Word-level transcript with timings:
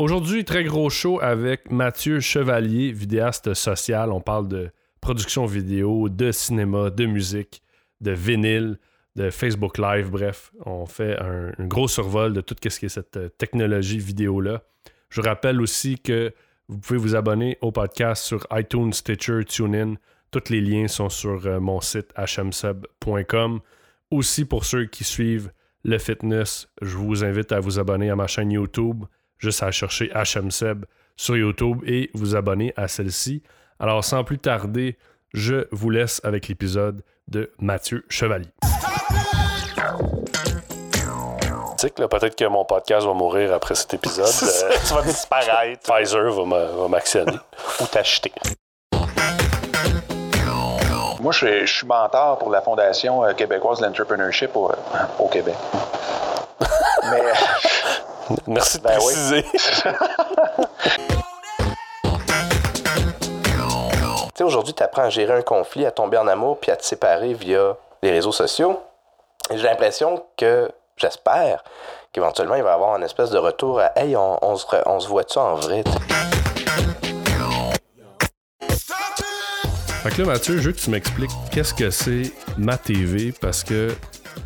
Aujourd'hui, 0.00 0.46
très 0.46 0.64
gros 0.64 0.88
show 0.88 1.20
avec 1.20 1.70
Mathieu 1.70 2.20
Chevalier, 2.20 2.90
vidéaste 2.90 3.52
social. 3.52 4.12
On 4.12 4.22
parle 4.22 4.48
de 4.48 4.70
production 5.02 5.44
vidéo, 5.44 6.08
de 6.08 6.32
cinéma, 6.32 6.88
de 6.88 7.04
musique, 7.04 7.62
de 8.00 8.12
vinyle, 8.12 8.78
de 9.16 9.28
Facebook 9.28 9.76
Live. 9.76 10.08
Bref, 10.08 10.52
on 10.64 10.86
fait 10.86 11.20
un, 11.20 11.52
gros 11.66 11.86
survol 11.86 12.32
de 12.32 12.40
tout 12.40 12.56
ce 12.66 12.80
qui 12.80 12.86
est 12.86 12.88
cette 12.88 13.18
euh, 13.18 13.28
technologie 13.28 13.98
vidéo-là. 13.98 14.62
Je 15.10 15.20
rappelle 15.20 15.60
aussi 15.60 15.98
que 15.98 16.32
vous 16.68 16.78
pouvez 16.78 16.98
vous 16.98 17.14
abonner 17.14 17.58
au 17.60 17.70
podcast 17.70 18.24
sur 18.24 18.46
iTunes, 18.52 18.94
Stitcher, 18.94 19.44
TuneIn. 19.44 19.96
Tous 20.30 20.48
les 20.48 20.62
liens 20.62 20.88
sont 20.88 21.10
sur 21.10 21.46
euh, 21.46 21.60
mon 21.60 21.82
site 21.82 22.14
hmsub.com. 22.16 23.60
Aussi, 24.10 24.46
pour 24.46 24.64
ceux 24.64 24.86
qui 24.86 25.04
suivent 25.04 25.52
le 25.84 25.98
fitness, 25.98 26.68
je 26.80 26.96
vous 26.96 27.22
invite 27.22 27.52
à 27.52 27.60
vous 27.60 27.78
abonner 27.78 28.08
à 28.08 28.16
ma 28.16 28.28
chaîne 28.28 28.50
YouTube 28.50 29.04
juste 29.40 29.62
à 29.62 29.72
chercher 29.72 30.12
HMSeb 30.14 30.84
sur 31.16 31.36
YouTube 31.36 31.82
et 31.86 32.10
vous 32.14 32.36
abonner 32.36 32.72
à 32.76 32.86
celle-ci. 32.86 33.42
Alors 33.80 34.04
sans 34.04 34.22
plus 34.22 34.38
tarder, 34.38 34.96
je 35.34 35.66
vous 35.72 35.90
laisse 35.90 36.20
avec 36.22 36.46
l'épisode 36.46 37.02
de 37.26 37.50
Mathieu 37.58 38.04
Chevalier. 38.08 38.50
Peut-être 41.80 42.36
que 42.36 42.44
mon 42.44 42.64
podcast 42.66 43.06
va 43.06 43.14
mourir 43.14 43.54
après 43.54 43.74
cet 43.74 43.94
épisode. 43.94 44.26
tu 44.86 44.94
vas 44.94 45.02
disparaître. 45.02 45.90
Pfizer 45.90 46.30
va 46.30 46.88
m'actionner. 46.88 47.38
Ou 47.80 47.86
t'acheter. 47.86 48.32
Moi, 51.20 51.32
je 51.32 51.66
suis, 51.66 51.86
mentor 51.86 52.38
pour 52.38 52.50
la 52.50 52.62
Fondation 52.62 53.24
euh, 53.24 53.34
québécoise 53.34 53.78
de 53.80 53.84
l'entrepreneurship 53.84 54.56
au, 54.56 54.72
au 55.18 55.28
Québec. 55.28 55.54
Mais 57.10 57.20
Merci 58.46 58.78
de 58.78 58.82
ben 58.84 58.96
préciser. 58.98 59.44
aujourd'hui, 64.44 64.74
tu 64.74 64.82
apprends 64.82 65.02
à 65.02 65.10
gérer 65.10 65.34
un 65.34 65.42
conflit, 65.42 65.86
à 65.86 65.90
tomber 65.90 66.16
en 66.16 66.26
amour, 66.26 66.58
puis 66.58 66.70
à 66.70 66.76
te 66.76 66.84
séparer 66.84 67.34
via 67.34 67.76
les 68.02 68.10
réseaux 68.10 68.32
sociaux. 68.32 68.80
J'ai 69.50 69.62
l'impression 69.62 70.24
que, 70.36 70.70
j'espère, 70.96 71.64
qu'éventuellement, 72.12 72.54
il 72.54 72.62
va 72.62 72.70
y 72.70 72.74
avoir 72.74 72.96
une 72.96 73.02
espèce 73.02 73.30
de 73.30 73.38
retour 73.38 73.80
à 73.80 73.92
Hey, 73.96 74.16
on, 74.16 74.56
se, 74.56 74.66
on 74.86 75.00
se 75.00 75.08
voit-tu 75.08 75.38
en 75.38 75.56
vrai? 75.56 75.84
Fait 80.02 80.10
que 80.10 80.22
là, 80.22 80.28
Mathieu, 80.28 80.56
je 80.56 80.68
veux 80.68 80.72
que 80.72 80.80
tu 80.80 80.90
m'expliques 80.90 81.30
qu'est-ce 81.52 81.74
que 81.74 81.90
c'est 81.90 82.32
ma 82.56 82.78
TV 82.78 83.32
parce 83.38 83.62
que 83.62 83.94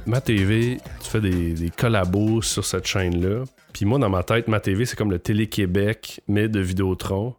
ma 0.04 0.20
TV, 0.20 0.80
tu 1.02 1.10
fais 1.10 1.20
des, 1.20 1.52
des 1.52 1.70
collabos 1.70 2.42
sur 2.42 2.64
cette 2.64 2.86
chaîne-là. 2.86 3.44
Puis 3.74 3.84
moi, 3.84 3.98
dans 3.98 4.08
ma 4.08 4.22
tête, 4.22 4.48
ma 4.48 4.60
TV, 4.60 4.86
c'est 4.86 4.96
comme 4.96 5.10
le 5.10 5.18
Télé-Québec, 5.18 6.22
mais 6.28 6.48
de 6.48 6.60
Vidéotron. 6.60 7.34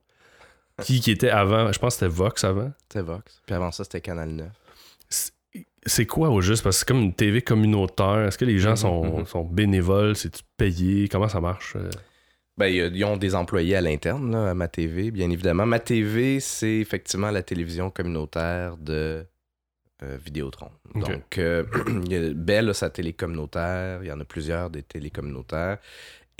qui, 0.84 1.00
qui 1.00 1.10
était 1.10 1.30
avant, 1.30 1.72
je 1.72 1.80
pense 1.80 1.96
que 1.96 2.00
c'était 2.02 2.14
Vox 2.14 2.44
avant. 2.44 2.72
C'était 2.84 3.02
Vox. 3.02 3.42
Puis 3.46 3.56
avant 3.56 3.72
ça, 3.72 3.86
c'était 3.86 4.02
Canal 4.02 4.30
9. 4.30 4.48
C'est 5.88 6.06
quoi 6.06 6.30
au 6.30 6.42
juste? 6.42 6.64
Parce 6.64 6.76
que 6.76 6.80
c'est 6.80 6.88
comme 6.88 7.02
une 7.02 7.14
TV 7.14 7.42
communautaire. 7.42 8.26
Est-ce 8.28 8.38
que 8.38 8.46
les 8.46 8.60
gens 8.60 8.72
mhm, 8.72 8.76
sont, 8.76 9.20
mhm. 9.20 9.26
sont 9.26 9.44
bénévoles? 9.44 10.16
C'est-tu 10.16 10.44
payé? 10.58 11.08
Comment 11.08 11.30
ça 11.30 11.40
marche? 11.40 11.76
Euh? 11.78 11.90
Ben, 12.58 12.68
ils 12.68 13.06
ont 13.06 13.18
des 13.18 13.36
employés 13.36 13.76
à 13.76 13.82
l'interne, 13.82 14.36
à 14.36 14.54
ma 14.54 14.68
TV, 14.68 15.12
bien 15.12 15.30
évidemment. 15.30 15.66
Ma 15.66 15.80
TV, 15.80 16.40
c'est 16.40 16.78
effectivement 16.78 17.32
la 17.32 17.44
télévision 17.44 17.90
communautaire 17.92 18.78
de 18.78 19.26
euh, 20.04 20.18
Vidéotron. 20.26 20.72
Donc, 20.96 21.38
euh, 21.38 21.64
Bell 22.36 22.70
a 22.70 22.74
sa 22.74 22.90
télé 22.90 23.14
communautaire, 23.14 24.00
il 24.04 24.08
y 24.08 24.12
en 24.12 24.20
a 24.20 24.26
plusieurs 24.26 24.70
des 24.70 24.84
télé 24.84 25.10
communautaires. 25.10 25.78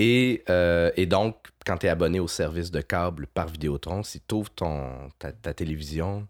Euh, 0.02 0.92
et, 0.96 1.06
donc, 1.06 1.48
quand 1.66 1.78
tu 1.78 1.88
es 1.88 1.90
abonné 1.90 2.20
au 2.20 2.28
service 2.28 2.72
de 2.72 2.82
câble 2.82 3.28
par 3.28 3.48
Vidéotron, 3.48 4.04
si 4.04 4.22
tu 4.22 4.36
ouvres 4.36 4.52
ton, 4.52 5.10
ta, 5.20 5.54
télévision, 5.54 6.28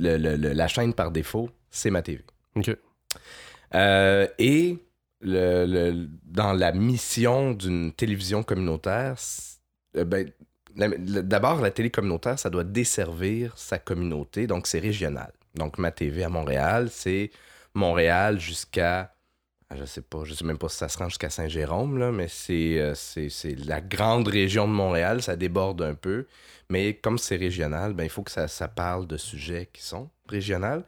la 0.00 0.68
chaîne 0.68 0.92
par 0.94 1.10
défaut, 1.10 1.50
c'est 1.70 1.90
ma 1.90 2.02
TV. 2.02 2.24
Euh, 3.74 4.26
et 4.38 4.78
dans 5.22 6.52
la 6.52 6.72
mission 6.72 7.52
d'une 7.52 7.92
télévision 7.92 8.42
communautaire, 8.42 9.16
euh, 9.96 10.04
ben, 10.04 10.30
d'abord, 10.76 11.60
la 11.60 11.70
télé 11.70 11.90
communautaire, 11.90 12.38
ça 12.38 12.50
doit 12.50 12.64
desservir 12.64 13.56
sa 13.56 13.78
communauté, 13.78 14.46
donc 14.46 14.66
c'est 14.66 14.78
régional. 14.78 15.32
Donc, 15.54 15.78
ma 15.78 15.90
TV 15.90 16.24
à 16.24 16.28
Montréal, 16.28 16.88
c'est 16.90 17.30
Montréal 17.74 18.40
jusqu'à 18.40 19.14
je 19.76 19.84
sais 19.84 20.02
pas, 20.02 20.24
je 20.24 20.34
sais 20.34 20.44
même 20.44 20.58
pas 20.58 20.68
si 20.68 20.76
ça 20.76 20.88
se 20.88 20.98
rend 20.98 21.08
jusqu'à 21.08 21.30
Saint-Jérôme, 21.30 21.98
là, 21.98 22.12
mais 22.12 22.26
euh, 22.50 22.94
c'est, 22.94 23.28
c'est, 23.28 23.54
la 23.66 23.80
grande 23.80 24.28
région 24.28 24.66
de 24.66 24.72
Montréal, 24.72 25.22
ça 25.22 25.36
déborde 25.36 25.82
un 25.82 25.94
peu. 25.94 26.26
Mais 26.68 26.94
comme 26.94 27.18
c'est 27.18 27.36
régional, 27.36 27.92
ben, 27.94 28.04
il 28.04 28.10
faut 28.10 28.22
que 28.22 28.30
ça, 28.30 28.48
ça 28.48 28.68
parle 28.68 29.06
de 29.06 29.16
sujets 29.16 29.68
qui 29.72 29.82
sont 29.82 30.10
régionaux. 30.28 30.82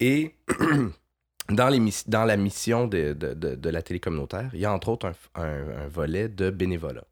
Et 0.00 0.34
dans, 1.48 1.90
dans 2.06 2.24
la 2.24 2.36
mission 2.36 2.86
de, 2.86 3.12
de, 3.12 3.34
de, 3.34 3.70
la 3.70 3.82
télé 3.82 4.00
communautaire, 4.00 4.50
il 4.52 4.60
y 4.60 4.64
a 4.64 4.72
entre 4.72 4.88
autres 4.88 5.12
un, 5.34 5.42
un, 5.42 5.88
volet 5.88 6.28
de 6.28 6.50
bénévolat. 6.50 7.04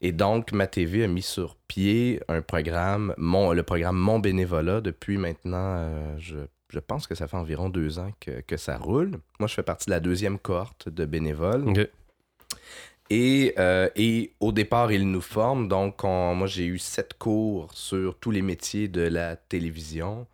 Et 0.00 0.12
donc, 0.12 0.52
ma 0.52 0.66
TV 0.66 1.04
a 1.04 1.08
mis 1.08 1.22
sur 1.22 1.56
pied 1.68 2.20
un 2.28 2.42
programme, 2.42 3.14
mon, 3.16 3.52
le 3.52 3.62
programme 3.62 3.96
Mon 3.96 4.18
bénévolat, 4.18 4.80
depuis 4.80 5.16
maintenant, 5.16 5.76
euh, 5.78 6.16
je 6.18 6.36
je 6.74 6.80
pense 6.80 7.06
que 7.06 7.14
ça 7.14 7.28
fait 7.28 7.36
environ 7.36 7.68
deux 7.68 8.00
ans 8.00 8.10
que, 8.20 8.56
ça 8.56 8.76
roule. 8.76 9.20
Moi, 9.38 9.46
je 9.46 9.54
fais 9.54 9.62
partie 9.62 9.86
de 9.86 9.92
la 9.92 10.00
deuxième 10.00 10.38
cohorte 10.38 10.88
de 10.88 11.04
bénévoles. 11.04 11.88
Et, 13.10 13.54
euh, 13.58 13.88
et, 13.94 14.32
au 14.40 14.50
départ, 14.50 14.90
ils 14.90 15.08
nous 15.08 15.20
forment. 15.20 15.68
Donc, 15.68 16.02
moi, 16.02 16.46
j'ai 16.46 16.66
eu 16.66 16.78
sept 16.78 17.14
cours 17.14 17.72
sur 17.74 18.18
tous 18.18 18.32
les 18.32 18.42
métiers 18.42 18.88
de 18.88 19.02
la 19.02 19.36
télévision. 19.36 20.26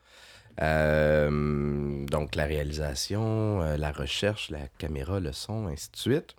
Euh, 0.63 2.07
donc, 2.07 2.37
la 2.37 2.47
réalisation, 2.47 3.61
euh, 3.63 3.77
la 3.77 3.93
recherche, 3.93 4.51
la 4.51 4.69
caméra, 4.79 5.21
le 5.21 5.33
son, 5.33 5.67
ainsi 5.67 5.91
de 5.93 5.97
suite. 5.97 6.37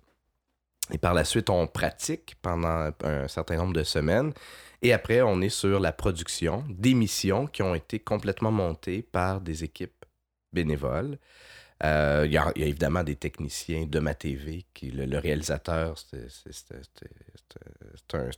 Et 0.91 0.97
par 0.97 1.13
la 1.13 1.25
suite, 1.25 1.51
on 1.51 1.67
pratique 1.67 2.35
pendant 2.41 2.89
un 3.03 3.27
certain 3.27 3.57
nombre 3.57 3.73
de 3.73 3.83
semaines. 3.83 4.33
Et 4.81 4.93
après, 4.93 5.21
on 5.21 5.41
est 5.41 5.49
sur 5.49 5.79
la 5.79 5.91
production 5.91 6.63
d'émissions 6.69 7.47
qui 7.47 7.61
ont 7.61 7.75
été 7.75 7.99
complètement 7.99 8.51
montées 8.51 9.03
par 9.03 9.39
des 9.41 9.63
équipes 9.63 10.05
bénévoles. 10.51 11.17
Euh, 11.83 12.23
il 12.27 12.31
y, 12.31 12.37
a 12.37 12.51
évidemment 12.55 13.03
des 13.03 13.15
techniciens 13.15 13.85
de 13.87 13.99
ma 13.99 14.13
TV, 14.13 14.65
qui, 14.73 14.91
le, 14.91 15.17
réalisateur, 15.17 15.95
c'est 15.97 16.27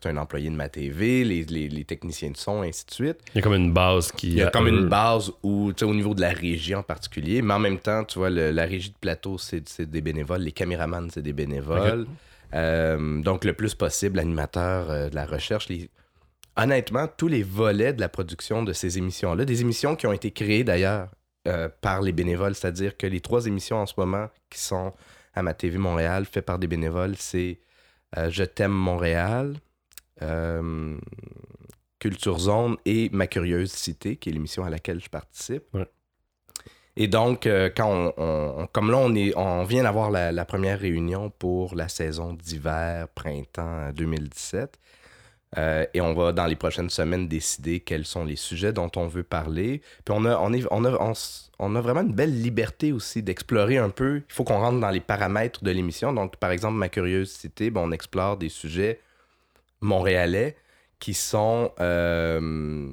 un, 0.08 0.18
employé 0.18 0.50
de 0.50 0.56
ma 0.56 0.70
TV, 0.70 1.26
les, 1.26 1.44
les, 1.44 1.84
techniciens 1.84 2.32
de 2.32 2.38
son, 2.38 2.62
ainsi 2.62 2.86
de 2.86 2.92
suite. 2.92 3.18
Il 3.34 3.40
y 3.40 3.40
a 3.40 3.42
comme 3.42 3.56
une 3.56 3.74
base 3.74 4.14
qui... 4.14 4.28
Il 4.28 4.36
y 4.36 4.44
a 4.44 4.50
comme 4.50 4.70
une 4.70 4.88
base 4.88 5.34
où, 5.44 5.74
au 5.82 5.94
niveau 5.94 6.14
de 6.14 6.22
la 6.22 6.30
régie 6.30 6.74
en 6.74 6.84
particulier, 6.84 7.42
mais 7.42 7.54
en 7.54 7.60
même 7.60 7.80
temps, 7.80 8.06
tu 8.06 8.20
vois, 8.20 8.30
la 8.30 8.66
régie 8.66 8.92
de 8.92 8.98
plateau, 9.00 9.38
c'est 9.38 9.82
des 9.82 10.02
bénévoles, 10.02 10.42
les 10.42 10.54
caméramans, 10.54 11.10
c'est 11.12 11.22
des 11.22 11.34
bénévoles. 11.34 12.08
Euh, 12.54 13.22
donc, 13.22 13.44
le 13.44 13.54
plus 13.54 13.76
possible, 13.76 14.18
l'animateur 14.18 14.90
euh, 14.90 15.10
de 15.10 15.16
la 15.16 15.26
recherche, 15.26 15.68
les 15.68 15.90
honnêtement, 16.56 17.08
tous 17.08 17.28
les 17.28 17.44
volets 17.44 17.94
de 17.94 18.02
la 18.02 18.10
production 18.10 18.64
de 18.64 18.74
ces 18.74 18.98
émissions-là, 18.98 19.46
des 19.46 19.62
émissions 19.62 19.96
qui 19.96 20.08
ont 20.08 20.14
été 20.14 20.32
créées 20.32 20.64
d'ailleurs 20.64 21.10
euh, 21.48 21.70
par 21.82 22.02
les 22.02 22.12
bénévoles, 22.12 22.56
c'est-à-dire 22.56 22.96
que 22.98 23.08
les 23.08 23.20
trois 23.20 23.48
émissions 23.48 23.78
en 23.78 23.86
ce 23.86 23.94
moment 23.98 24.30
qui 24.50 24.60
sont 24.60 24.94
à 25.34 25.42
ma 25.42 25.54
TV 25.54 25.78
Montréal, 25.78 26.26
faites 26.26 26.46
par 26.46 26.60
des 26.60 26.68
bénévoles, 26.68 27.16
c'est 27.18 27.60
euh, 28.18 28.30
Je 28.30 28.44
t'aime 28.44 28.72
Montréal, 28.72 29.56
euh, 30.22 30.98
Culture 32.00 32.40
Zone 32.40 32.78
et 32.86 33.10
Ma 33.12 33.28
Curieuse 33.28 33.72
Cité, 33.72 34.16
qui 34.18 34.30
est 34.30 34.34
l'émission 34.34 34.64
à 34.64 34.70
laquelle 34.70 35.02
je 35.02 35.10
participe. 35.10 35.64
Et 36.96 37.08
donc, 37.08 37.50
quand 37.76 38.14
on, 38.18 38.68
comme 38.72 38.92
là, 38.92 38.98
on, 38.98 39.16
est, 39.16 39.36
on 39.36 39.64
vient 39.64 39.82
d'avoir 39.82 40.12
la, 40.12 40.32
la, 40.32 40.46
première 40.46 40.80
réunion 40.80 41.32
pour 41.32 41.74
la 41.74 41.90
saison 41.90 42.34
d'hiver, 42.34 43.08
printemps 43.16 43.92
2017. 43.94 44.80
Euh, 45.58 45.86
et 45.94 46.02
on 46.02 46.14
va, 46.14 46.32
dans 46.32 46.46
les 46.46 46.56
prochaines 46.56 46.90
semaines, 46.90 47.28
décider 47.28 47.80
quels 47.80 48.06
sont 48.06 48.26
les 48.26 48.36
sujets 48.36 48.74
dont 48.74 48.90
on 48.96 49.08
veut 49.08 49.24
parler. 49.24 49.82
Puis 50.06 50.16
on 50.18 50.26
a, 50.26 50.38
on 50.38 50.54
est, 50.54 50.64
on 50.72 50.86
a, 50.86 51.14
on, 51.60 51.76
a 51.76 51.82
vraiment 51.82 52.02
une 52.02 52.14
belle 52.14 52.42
liberté 52.42 52.92
aussi 52.92 53.22
d'explorer 53.22 53.78
un 53.78 53.90
peu. 53.90 54.22
Il 54.28 54.34
faut 54.34 54.44
qu'on 54.44 54.60
rentre 54.60 54.80
dans 54.80 54.90
les 54.90 55.00
paramètres 55.00 55.64
de 55.64 55.72
l'émission. 55.72 56.14
Donc, 56.14 56.38
par 56.38 56.52
exemple, 56.52 56.78
ma 56.78 56.90
curiosité, 56.90 57.70
ben, 57.70 57.82
on 57.82 57.92
explore 57.92 58.38
des 58.38 58.50
sujets 58.50 59.00
montréalais 59.82 60.56
qui 61.00 61.14
sont, 61.14 61.72
euh, 61.82 62.90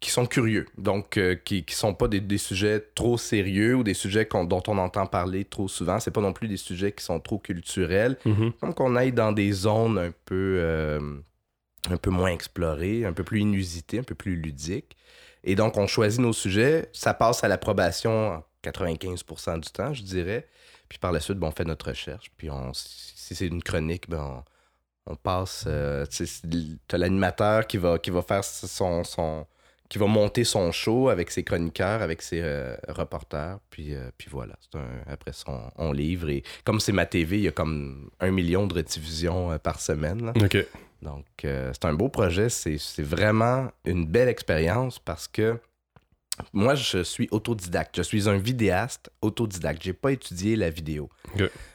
qui 0.00 0.10
sont 0.10 0.24
curieux. 0.24 0.64
Donc, 0.78 1.18
euh, 1.18 1.34
qui 1.34 1.64
ne 1.68 1.74
sont 1.74 1.92
pas 1.92 2.08
des, 2.08 2.20
des, 2.20 2.38
sujets 2.38 2.82
trop 2.94 3.18
sérieux 3.18 3.74
ou 3.74 3.82
des 3.82 3.92
sujets 3.92 4.26
dont 4.32 4.62
on 4.66 4.78
entend 4.78 5.04
parler 5.04 5.44
trop 5.44 5.68
souvent. 5.68 6.00
C'est 6.00 6.10
pas 6.10 6.22
non 6.22 6.32
plus 6.32 6.48
des 6.48 6.56
sujets 6.56 6.92
qui 6.92 7.04
sont 7.04 7.20
trop 7.20 7.38
culturels. 7.38 8.16
Mm-hmm. 8.24 8.52
Donc, 8.62 8.80
on 8.80 8.96
aille 8.96 9.12
dans 9.12 9.32
des 9.32 9.52
zones 9.52 9.98
un 9.98 10.12
peu 10.24 10.98
un 11.90 11.96
peu 11.96 12.10
moins 12.10 12.30
exploré, 12.30 13.04
un 13.04 13.12
peu 13.12 13.24
plus 13.24 13.40
inusité, 13.40 13.98
un 13.98 14.02
peu 14.02 14.14
plus 14.14 14.36
ludique. 14.36 14.96
Et 15.44 15.54
donc, 15.54 15.76
on 15.76 15.86
choisit 15.86 16.20
nos 16.20 16.32
sujets. 16.32 16.88
Ça 16.92 17.14
passe 17.14 17.44
à 17.44 17.48
l'approbation 17.48 18.42
95% 18.64 19.60
du 19.60 19.70
temps, 19.70 19.94
je 19.94 20.02
dirais. 20.02 20.48
Puis 20.88 20.98
par 20.98 21.12
la 21.12 21.20
suite, 21.20 21.38
on 21.40 21.50
fait 21.50 21.64
notre 21.64 21.88
recherche. 21.88 22.30
Puis 22.36 22.48
si 22.72 23.34
c'est 23.34 23.46
une 23.46 23.62
chronique, 23.62 24.08
ben 24.08 24.44
On 25.06 25.16
passe, 25.16 25.64
euh, 25.68 26.04
tu 26.06 26.26
t'as 26.88 26.98
l'animateur 26.98 27.66
qui 27.66 27.76
va, 27.76 27.98
qui 27.98 28.10
va 28.10 28.22
faire 28.22 28.42
son, 28.42 29.04
son, 29.04 29.46
qui 29.88 29.98
va 29.98 30.06
monter 30.06 30.44
son 30.44 30.72
show 30.72 31.08
avec 31.08 31.30
ses 31.30 31.44
chroniqueurs, 31.44 32.02
avec 32.02 32.22
ses 32.22 32.40
euh, 32.42 32.76
reporters, 32.88 33.58
puis, 33.70 33.94
euh, 33.94 34.10
puis 34.18 34.28
voilà. 34.30 34.54
Après 35.06 35.32
on, 35.76 35.92
livre. 35.92 36.28
Et 36.28 36.42
comme 36.64 36.80
c'est 36.80 36.92
ma 36.92 37.06
TV, 37.06 37.38
il 37.38 37.44
y 37.44 37.48
a 37.48 37.52
comme 37.52 38.10
un 38.20 38.30
million 38.30 38.66
de 38.66 38.74
rediffusions 38.74 39.52
euh, 39.52 39.58
par 39.58 39.80
semaine. 39.80 40.32
OK. 40.36 40.56
Donc, 41.02 41.26
euh, 41.44 41.70
c'est 41.72 41.84
un 41.84 41.92
beau 41.92 42.08
projet. 42.08 42.48
C'est 42.48 43.02
vraiment 43.02 43.70
une 43.84 44.06
belle 44.06 44.28
expérience 44.28 44.98
parce 44.98 45.28
que 45.28 45.58
moi, 46.52 46.74
je 46.74 47.02
suis 47.02 47.28
autodidacte. 47.30 47.96
Je 47.96 48.02
suis 48.02 48.28
un 48.28 48.36
vidéaste 48.36 49.10
autodidacte. 49.22 49.82
J'ai 49.82 49.92
pas 49.92 50.12
étudié 50.12 50.56
la 50.56 50.70
vidéo. 50.70 51.08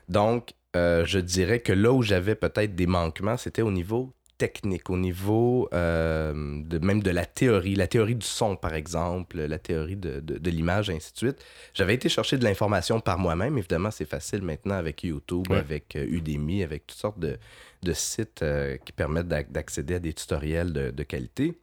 Donc, 0.08 0.54
euh, 0.76 1.06
je 1.06 1.20
dirais 1.20 1.60
que 1.60 1.74
là 1.74 1.92
où 1.92 2.02
j'avais 2.02 2.36
peut-être 2.36 2.76
des 2.76 2.88
manquements, 2.88 3.38
c'était 3.38 3.62
au 3.62 3.72
niveau 3.72 4.14
technique, 4.46 4.90
au 4.90 4.98
niveau 4.98 5.70
euh, 5.72 6.34
de, 6.66 6.80
même 6.80 7.04
de 7.04 7.12
la 7.12 7.28
théorie, 7.28 7.76
la 7.76 7.86
théorie 7.88 8.16
du 8.16 8.26
son, 8.26 8.56
par 8.56 8.74
exemple, 8.74 9.40
la 9.40 9.60
théorie 9.60 9.96
de, 9.98 10.20
de- 10.20 10.40
de 10.40 10.50
l'image, 10.50 10.90
et 10.90 10.96
ainsi 10.96 11.14
de 11.14 11.18
suite. 11.18 11.46
J'avais 11.76 11.94
été 11.94 12.10
chercher 12.10 12.38
de 12.40 12.44
l'information 12.44 13.00
par 13.00 13.20
moi-même. 13.20 13.56
Évidemment, 13.60 13.92
c'est 13.92 14.10
facile 14.10 14.42
maintenant 14.42 14.74
avec 14.76 15.04
YouTube, 15.04 15.46
Ouais. 15.52 15.58
avec 15.60 15.96
euh, 15.96 16.06
Udemy, 16.18 16.64
avec 16.64 16.88
toutes 16.88 16.98
sortes 16.98 17.20
de, 17.20 17.38
de 17.84 17.94
sites 17.94 18.42
euh, 18.42 18.78
qui 18.84 18.92
permettent 18.94 19.28
d'ac- 19.28 19.52
d'accéder 19.52 19.94
à 19.96 20.00
des 20.00 20.14
tutoriels 20.14 20.74
de, 20.74 21.04
qualité. 21.04 21.60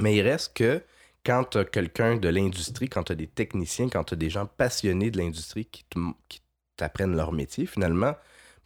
Mais 0.00 0.14
il 0.14 0.22
reste 0.22 0.54
que 0.54 0.82
quand 1.24 1.42
tu 1.50 1.58
as 1.58 1.64
quelqu'un 1.64 2.16
de 2.18 2.28
l'industrie, 2.28 2.88
quand 2.88 3.02
tu 3.02 3.12
as 3.12 3.16
des 3.16 3.26
techniciens, 3.26 3.88
quand 3.88 4.04
tu 4.04 4.14
as 4.14 4.16
des 4.16 4.30
gens 4.30 4.46
passionnés 4.46 5.10
de 5.10 5.18
l'industrie 5.18 5.66
qui 5.66 5.84
t'apprennent 6.76 7.16
leur 7.16 7.32
métier, 7.32 7.66
finalement, 7.66 8.14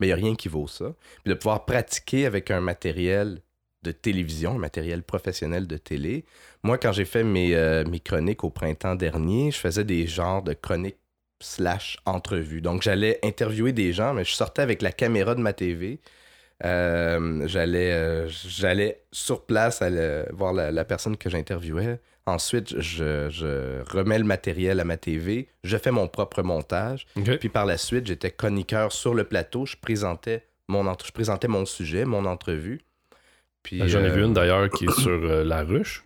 il 0.07 0.09
n'y 0.09 0.13
a 0.13 0.17
rien 0.17 0.35
qui 0.35 0.49
vaut 0.49 0.69
ça. 0.69 0.95
Puis 1.25 1.31
de 1.31 1.35
pouvoir 1.35 1.65
pratiquer 1.65 2.27
avec 2.27 2.51
un 2.51 2.61
matériel 2.61 3.41
de 3.83 3.93
télévision, 3.93 4.53
un 4.53 4.59
matériel 4.59 5.03
professionnel 5.03 5.67
de 5.67 5.77
télé. 5.77 6.25
Moi, 6.63 6.79
quand 6.79 6.93
j'ai 6.93 7.05
fait 7.05 7.25
mes, 7.25 7.55
euh, 7.55 7.85
mes 7.85 8.01
chroniques 8.01 8.45
au 8.45 8.51
printemps 8.51 8.95
dernier, 8.95 9.51
je 9.51 9.59
faisais 9.59 9.85
des 9.85 10.07
genres 10.07 10.43
de 10.43 10.53
chroniques 10.53 10.99
slash 11.41 11.99
entrevues. 12.05 12.61
Donc, 12.61 12.83
j'allais 12.83 13.19
interviewer 13.25 13.73
des 13.73 13.93
gens, 13.93 14.13
mais 14.13 14.25
je 14.25 14.35
sortais 14.35 14.63
avec 14.63 14.83
la 14.83 14.93
caméra 14.93 15.35
de 15.35 15.41
ma 15.41 15.55
TV. 15.55 16.01
Euh, 16.65 17.47
j'allais, 17.47 17.93
euh, 17.93 18.29
j'allais 18.29 19.03
sur 19.13 19.47
place 19.47 19.83
voir 20.33 20.53
la 20.53 20.85
personne 20.85 21.17
que 21.17 21.31
j'interviewais. 21.31 21.99
Ensuite, 22.27 22.79
je, 22.81 23.29
je 23.31 23.83
remets 23.91 24.19
le 24.19 24.25
matériel 24.25 24.79
à 24.81 24.85
ma 24.85 24.97
TV. 24.97 25.49
Je 25.65 25.77
fais 25.77 25.91
mon 25.91 26.07
propre 26.09 26.43
montage. 26.43 27.07
Puis 27.41 27.49
par 27.49 27.67
la 27.67 27.77
suite, 27.79 28.07
j'étais 28.07 28.31
chroniqueur 28.31 28.93
sur 28.93 29.15
le 29.15 29.25
plateau. 29.25 29.67
Je 29.67 29.77
présentais 29.77 30.47
mon, 30.69 30.87
entre- 30.87 31.07
je 31.07 31.13
présentais 31.13 31.49
mon 31.49 31.65
sujet, 31.65 32.05
mon 32.05 32.27
entrevue. 32.27 32.81
Puis, 33.63 33.79
Ben, 33.79 33.89
J'en 33.89 34.01
ai 34.01 34.05
euh, 34.11 34.15
vu 34.15 34.25
une 34.25 34.33
d'ailleurs 34.33 34.71
qui 34.71 34.85
est 34.85 35.01
sur 35.01 35.11
euh, 35.11 35.45
La 35.45 35.63
Ruche. 35.63 36.05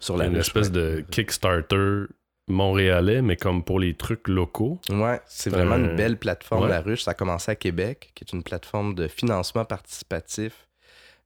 sur 0.00 0.16
la 0.16 0.26
une 0.26 0.36
ruche, 0.36 0.46
espèce 0.46 0.66
ouais. 0.68 0.72
de 0.72 1.04
Kickstarter 1.10 2.04
montréalais, 2.48 3.22
mais 3.22 3.36
comme 3.36 3.64
pour 3.64 3.80
les 3.80 3.94
trucs 3.94 4.28
locaux. 4.28 4.80
Ouais, 4.90 5.20
c'est 5.26 5.50
vraiment 5.50 5.74
Euh, 5.74 5.90
une 5.90 5.96
belle 5.96 6.16
plateforme, 6.16 6.64
ouais. 6.64 6.68
La 6.70 6.80
Ruche. 6.80 7.02
Ça 7.02 7.10
a 7.10 7.14
commencé 7.14 7.50
à 7.50 7.56
Québec, 7.56 8.12
qui 8.14 8.24
est 8.24 8.32
une 8.32 8.42
plateforme 8.42 8.94
de 8.94 9.08
financement 9.08 9.64
participatif 9.64 10.68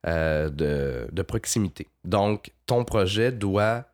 euh, 0.07 0.49
de, 0.49 1.07
de 1.11 1.21
proximité. 1.21 1.87
Donc, 2.03 2.51
ton 2.65 2.83
projet 2.85 3.31
doit 3.31 3.85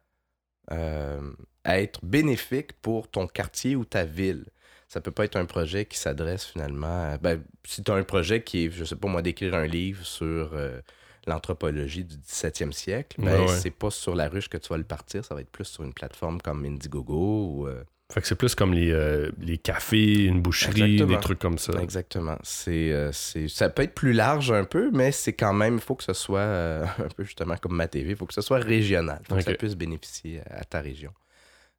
euh, 0.72 1.22
être 1.66 2.04
bénéfique 2.04 2.74
pour 2.82 3.10
ton 3.10 3.28
quartier 3.28 3.76
ou 3.76 3.86
ta 3.86 4.06
ville. 4.06 4.46
Ça 4.88 5.02
peut 5.02 5.12
pas 5.12 5.26
être 5.26 5.36
un 5.36 5.46
projet 5.46 5.86
qui 5.86 5.98
s'adresse 5.98 6.46
finalement 6.46 7.12
à... 7.12 7.18
Ben, 7.18 7.44
si 7.66 7.84
tu 7.84 7.92
as 7.92 7.96
un 7.96 8.04
projet 8.04 8.42
qui 8.44 8.66
est, 8.66 8.72
je 8.72 8.86
sais 8.86 8.96
pas 8.96 9.08
moi, 9.10 9.22
d'écrire 9.22 9.54
un 9.54 9.68
livre 9.68 10.06
sur 10.06 10.52
euh, 10.54 10.80
l'anthropologie 11.26 12.06
du 12.06 12.16
17e 12.16 12.72
siècle, 12.72 13.22
ben, 13.22 13.42
Ouais, 13.42 13.48
ouais. 13.50 13.58
c'est 13.60 13.72
pas 13.72 13.90
sur 13.92 14.16
la 14.16 14.30
ruche 14.30 14.48
que 14.48 14.58
tu 14.58 14.70
vas 14.70 14.78
le 14.78 14.86
partir, 14.86 15.26
ça 15.26 15.36
va 15.36 15.42
être 15.42 15.50
plus 15.52 15.66
sur 15.66 15.84
une 15.84 15.94
plateforme 15.94 16.42
comme 16.42 16.64
Indiegogo 16.66 17.48
ou... 17.52 17.68
euh, 17.68 17.84
Fait 18.14 18.22
que 18.22 18.28
c'est 18.28 18.36
plus 18.36 18.56
comme 18.56 18.74
les, 18.74 18.92
euh, 18.92 19.30
les 19.38 19.58
cafés, 19.58 20.24
une 20.24 20.42
boucherie, 20.42 20.82
Exactement. 20.82 21.16
des 21.16 21.22
trucs 21.22 21.40
comme 21.40 21.58
ça. 21.58 21.74
Exactement. 21.82 22.38
C'est, 22.42 22.92
euh, 22.94 23.12
c'est, 23.12 23.50
ça 23.50 23.70
peut 23.70 23.84
être 23.84 23.96
plus 23.96 24.14
large 24.14 24.50
un 24.52 24.64
peu, 24.64 24.92
mais 24.94 25.12
c'est 25.12 25.34
quand 25.34 25.54
même, 25.54 25.76
il 25.76 25.82
faut 25.82 25.96
que 25.96 26.06
ce 26.06 26.14
soit 26.14 26.40
euh, 26.40 26.86
un 27.00 27.10
peu 27.10 27.26
justement 27.26 27.58
comme 27.58 27.76
ma 27.76 27.90
TV, 27.90 28.12
il 28.12 28.16
faut 28.16 28.26
que 28.26 28.34
ce 28.34 28.42
soit 28.42 28.60
régional, 28.60 29.20
il 29.24 29.28
faut 29.28 29.36
que 29.36 29.42
ça 29.44 29.54
puisse 29.56 29.76
bénéficier 29.76 30.40
à, 30.50 30.62
à 30.62 30.64
ta 30.64 30.80
région. 30.80 31.12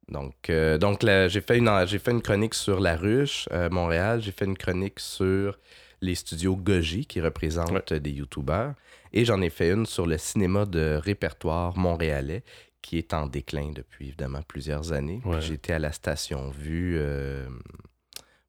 Donc, 0.07 0.51
donc 0.79 1.03
là, 1.03 1.27
j'ai, 1.27 1.41
fait 1.41 1.59
une, 1.59 1.69
j'ai 1.85 1.99
fait 1.99 2.09
une 2.09 2.23
chronique 2.23 2.55
sur 2.55 2.79
La 2.79 2.95
Ruche, 2.95 3.47
Montréal, 3.69 4.21
j'ai 4.23 4.31
fait 4.31 4.45
une 4.45 4.57
chronique 4.57 4.99
sur 4.99 5.59
les 6.01 6.15
studios 6.15 6.55
Goji 6.55 7.05
qui 7.05 7.21
représentent 7.21 7.93
des 7.93 8.09
YouTubers, 8.09 8.73
et 9.13 9.23
j'en 9.23 9.39
ai 9.41 9.51
fait 9.51 9.69
une 9.71 9.85
sur 9.85 10.07
le 10.07 10.17
cinéma 10.17 10.65
de 10.65 10.99
répertoire 11.03 11.77
montréalais 11.77 12.43
qui 12.81 12.97
est 12.97 13.13
en 13.13 13.27
déclin 13.27 13.71
depuis 13.73 14.07
évidemment 14.07 14.41
plusieurs 14.47 14.91
années. 14.93 15.21
Ouais. 15.25 15.41
J'étais 15.41 15.73
à 15.73 15.79
la 15.79 15.91
station 15.91 16.49
Vue 16.49 16.95
euh, 16.97 17.47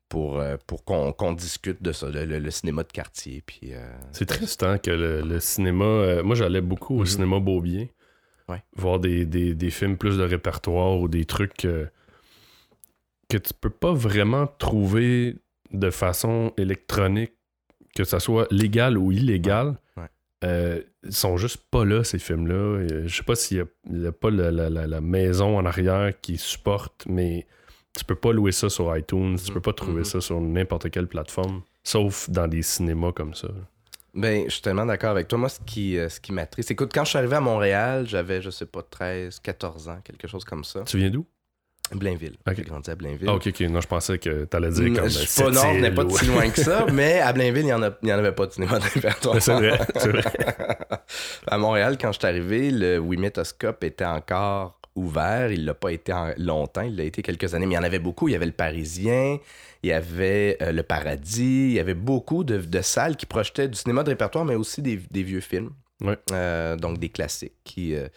pour, 0.09 0.38
euh, 0.38 0.56
pour 0.67 0.85
qu'on 0.85 1.32
discute 1.32 1.82
de 1.82 1.93
ça, 1.93 2.09
le, 2.11 2.50
cinéma 2.50 2.82
de 2.82 2.93
quartier. 2.93 3.43
Puis, 3.44 3.73
euh, 3.75 3.91
C'est 4.12 4.27
triste 4.27 4.62
hein, 4.62 4.79
que 4.79 4.91
le, 4.91 5.23
le 5.23 5.41
cinéma. 5.41 5.85
euh, 5.85 6.23
moi, 6.23 6.35
j'allais 6.37 6.61
beaucoup 6.61 6.94
au 6.97 7.00
Mhm. 7.00 7.06
cinéma 7.06 7.38
Beaubien. 7.41 7.87
Ouais. 8.49 8.62
Voir 8.75 8.99
des, 8.99 9.25
des- 9.27 9.55
des 9.55 9.71
films 9.71 9.97
plus 9.97 10.17
de 10.19 10.25
répertoire 10.25 10.99
ou 10.99 11.06
des 11.09 11.25
trucs 11.25 11.55
que 13.29 13.37
tu 13.38 13.55
peux 13.61 13.71
pas 13.71 13.93
vraiment 13.93 14.47
trouver 14.47 15.37
de 15.73 15.91
façon 15.91 16.53
électronique, 16.56 17.33
que 17.94 18.03
ça 18.03 18.19
soit 18.19 18.49
légal 18.50 18.99
ou 18.99 19.12
illégal. 19.12 19.79
Ouais. 19.97 20.09
Euh, 20.43 20.83
sont 21.11 21.37
juste 21.37 21.59
pas 21.71 21.85
là, 21.85 22.03
ces 22.05 22.19
films-là. 22.19 22.55
Euh, 22.55 23.03
Je 23.07 23.15
sais 23.17 23.23
pas 23.23 23.35
s'il 23.35 23.59
y 23.59 24.07
a, 24.07 24.13
pas 24.13 24.31
la, 24.31 24.51
la- 24.51 24.71
la- 24.71 25.01
maison 25.01 25.59
en 25.59 25.67
arrière 25.67 26.13
qui 26.21 26.39
supporte, 26.39 27.05
mais 27.07 27.47
tu 27.99 28.05
peux 28.05 28.15
pas 28.15 28.33
louer 28.33 28.53
ça 28.53 28.69
sur 28.71 28.97
iTunes, 28.97 29.37
tu 29.45 29.53
peux 29.53 29.61
pas 29.61 29.73
trouver 29.75 29.99
Mhm. 30.01 30.05
ça 30.05 30.21
sur 30.21 30.41
n'importe 30.41 30.91
quelle 30.91 31.09
plateforme, 31.09 31.63
sauf 31.85 32.31
dans 32.31 32.49
des 32.49 32.63
cinémas 32.63 33.13
comme 33.13 33.35
ça. 33.35 33.49
Ben, 34.15 34.45
je 34.47 34.51
suis 34.55 34.63
tellement 34.63 34.87
d'accord 34.87 35.11
avec 35.11 35.29
toi. 35.29 35.39
Moi, 35.39 35.49
ce 35.49 35.61
qui, 35.61 35.97
euh, 35.99 36.09
ce 36.09 36.19
qui 36.21 36.33
m'attriste, 36.33 36.71
écoute, 36.71 36.91
quand 36.93 37.05
je 37.05 37.11
suis 37.11 37.19
arrivé 37.19 37.37
à 37.37 37.41
Montréal, 37.41 38.07
j'avais, 38.09 38.41
je 38.43 38.51
sais 38.51 38.67
pas, 38.67 38.83
13, 38.83 39.39
14 39.41 39.89
ans, 39.89 39.99
quelque 40.03 40.27
chose 40.27 40.45
comme 40.45 40.65
ça. 40.65 40.83
Tu 40.85 40.97
viens 40.99 41.11
d'où? 41.11 41.25
Blainville. 41.97 42.35
Ok. 42.47 42.55
J'ai 42.57 42.63
grandi 42.63 42.91
à 42.91 42.95
Blainville. 42.95 43.29
Ah, 43.29 43.35
ok, 43.35 43.47
ok. 43.49 43.61
Non, 43.63 43.81
je 43.81 43.87
pensais 43.89 44.19
que 44.19 44.45
t'allais 44.45 44.71
dire 44.71 44.85
Mm, 44.85 44.97
comme. 44.97 45.09
je 45.09 45.19
suis 45.19 45.43
pas, 45.43 45.51
non, 45.51 45.61
on 45.67 45.81
n'est 45.81 45.91
pas 45.95 46.09
si 46.11 46.27
loin 46.27 46.49
que 46.51 46.61
ça, 46.63 46.87
mais 46.93 47.21
à 47.21 47.33
Blainville, 47.33 47.63
il 47.63 47.67
n'y 47.67 47.73
en, 47.73 47.83
en 47.83 48.09
avait 48.09 48.33
pas 48.33 48.47
de 48.47 48.53
cinéma 48.53 48.79
de 48.81 48.85
répertoire. 48.85 49.41
C'est 49.43 49.53
vrai, 49.55 49.79
c'est 49.97 50.09
vrai. 50.09 50.23
à 51.47 51.59
Montréal, 51.59 51.97
quand 52.01 52.13
je 52.13 52.19
suis 52.19 52.27
arrivé, 52.27 52.71
le 52.71 52.99
Wimetoscope 52.99 53.83
était 53.85 54.05
encore 54.05 54.79
ouvert. 54.97 55.50
Il 55.53 55.64
l'a 55.64 55.75
pas 55.75 55.93
été 55.93 56.12
en- 56.12 56.33
longtemps, 56.37 56.83
il 56.83 56.97
l'a 56.97 57.05
été 57.05 57.23
quelques 57.23 57.55
années, 57.55 57.67
mais 57.67 57.75
il 57.75 57.79
y 57.79 57.81
en 57.81 57.85
avait 57.85 57.99
beaucoup. 57.99 58.29
Il 58.29 58.33
y 58.33 58.35
avait 58.37 58.47
le 58.47 58.53
Parisien, 58.53 59.38
il 59.83 59.88
y 59.91 59.93
avait 59.93 60.57
euh, 60.62 60.73
le 60.73 60.83
Paradis, 60.83 61.67
il 61.71 61.73
y 61.73 61.81
avait 61.81 61.95
beaucoup 61.95 62.45
de, 62.45 62.59
de 62.59 62.83
salles 62.83 63.17
qui 63.17 63.26
projetaient 63.26 63.69
du 63.69 63.76
cinéma 63.79 64.03
de 64.03 64.11
répertoire, 64.11 64.45
mais 64.45 64.55
aussi 64.57 64.83
des, 64.83 65.00
des 65.11 65.23
vieux 65.23 65.41
films. 65.41 65.71
Ouais. 66.03 66.17
Euh, 66.33 66.76
donc 66.76 66.99
des 66.99 67.11
classiques 67.11 67.53
qui, 67.62 67.95
euh, 67.95 68.09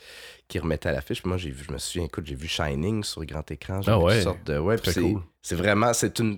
qui 0.54 0.60
remettaient 0.60 0.90
à 0.90 0.92
l'affiche. 0.92 1.24
Moi, 1.26 1.38
j'ai 1.38 1.50
vu, 1.50 1.66
je 1.68 1.74
me 1.74 1.80
souviens, 1.80 2.06
écoute, 2.06 2.28
j'ai 2.28 2.36
vu 2.36 2.48
Shining 2.48 3.04
sur 3.04 3.26
grand 3.26 3.50
écran. 3.50 3.82
Ah 3.88 3.98
ouais? 3.98 4.22
sortes 4.22 4.44
de. 4.46 4.60
Ouais, 4.60 4.76
c'est, 4.84 5.02
cool. 5.02 5.22
c'est 5.42 5.56
vraiment. 5.56 5.94
C'est 5.94 6.20
une. 6.20 6.38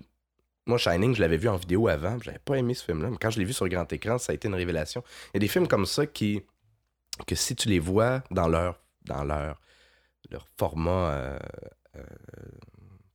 Moi, 0.66 0.78
Shining, 0.78 1.14
je 1.14 1.20
l'avais 1.20 1.36
vu 1.36 1.50
en 1.50 1.58
vidéo 1.58 1.90
avant, 1.90 2.18
j'avais 2.24 2.40
pas 2.40 2.56
aimé 2.56 2.74
ce 2.74 2.86
film-là. 2.86 3.10
Mais 3.12 3.18
quand 3.20 3.30
je 3.30 3.40
l'ai 3.40 3.46
vu 3.46 3.52
sur 3.52 3.68
grand 3.68 3.92
écran, 3.92 4.18
ça 4.18 4.32
a 4.32 4.36
été 4.36 4.48
une 4.48 4.56
révélation. 4.56 5.04
Il 5.34 5.36
y 5.36 5.38
a 5.38 5.40
des 5.42 5.48
films 5.50 5.68
comme 5.68 5.86
ça 5.86 6.06
qui. 6.06 6.42
que 7.28 7.36
si 7.36 7.56
tu 7.58 7.68
les 7.68 7.80
vois 7.80 8.24
dans 8.32 8.48
leur. 8.48 8.80
dans 9.06 9.26
leur. 9.26 9.60
leur 10.32 10.48
format. 10.58 11.12
euh, 11.12 11.40
euh, 11.98 12.04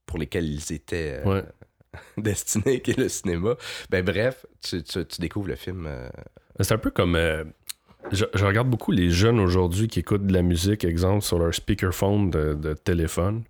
pour 0.04 0.19
lesquels 0.19 0.45
ils 0.49 0.73
étaient 0.73 1.23
euh, 1.25 1.35
Ouais. 1.37 1.45
destinés, 2.19 2.83
qui 2.83 2.90
est 2.90 2.99
le 2.99 3.09
cinéma. 3.09 3.54
Ben 3.88 4.04
bref, 4.04 4.45
tu, 4.62 4.83
tu- 4.83 5.07
tu 5.07 5.21
découvres 5.21 5.49
le 5.49 5.57
film. 5.57 5.87
euh, 5.87 6.09
C'est 6.61 6.73
un 6.75 6.78
peu 6.78 6.90
comme. 6.90 7.16
euh, 7.16 7.45
je, 8.12 8.25
je 8.35 8.45
regarde 8.45 8.69
beaucoup 8.69 8.93
les 8.93 9.11
jeunes 9.11 9.40
aujourd'hui 9.40 9.88
qui 9.88 10.00
écoutent 10.00 10.26
de 10.26 10.33
la 10.33 10.43
musique, 10.43 10.85
exemple, 10.85 11.23
sur 11.23 11.38
leur 11.38 11.55
speakerphone 11.55 12.31
de, 12.31 12.55
de 12.55 12.75
téléphone. 12.75 13.45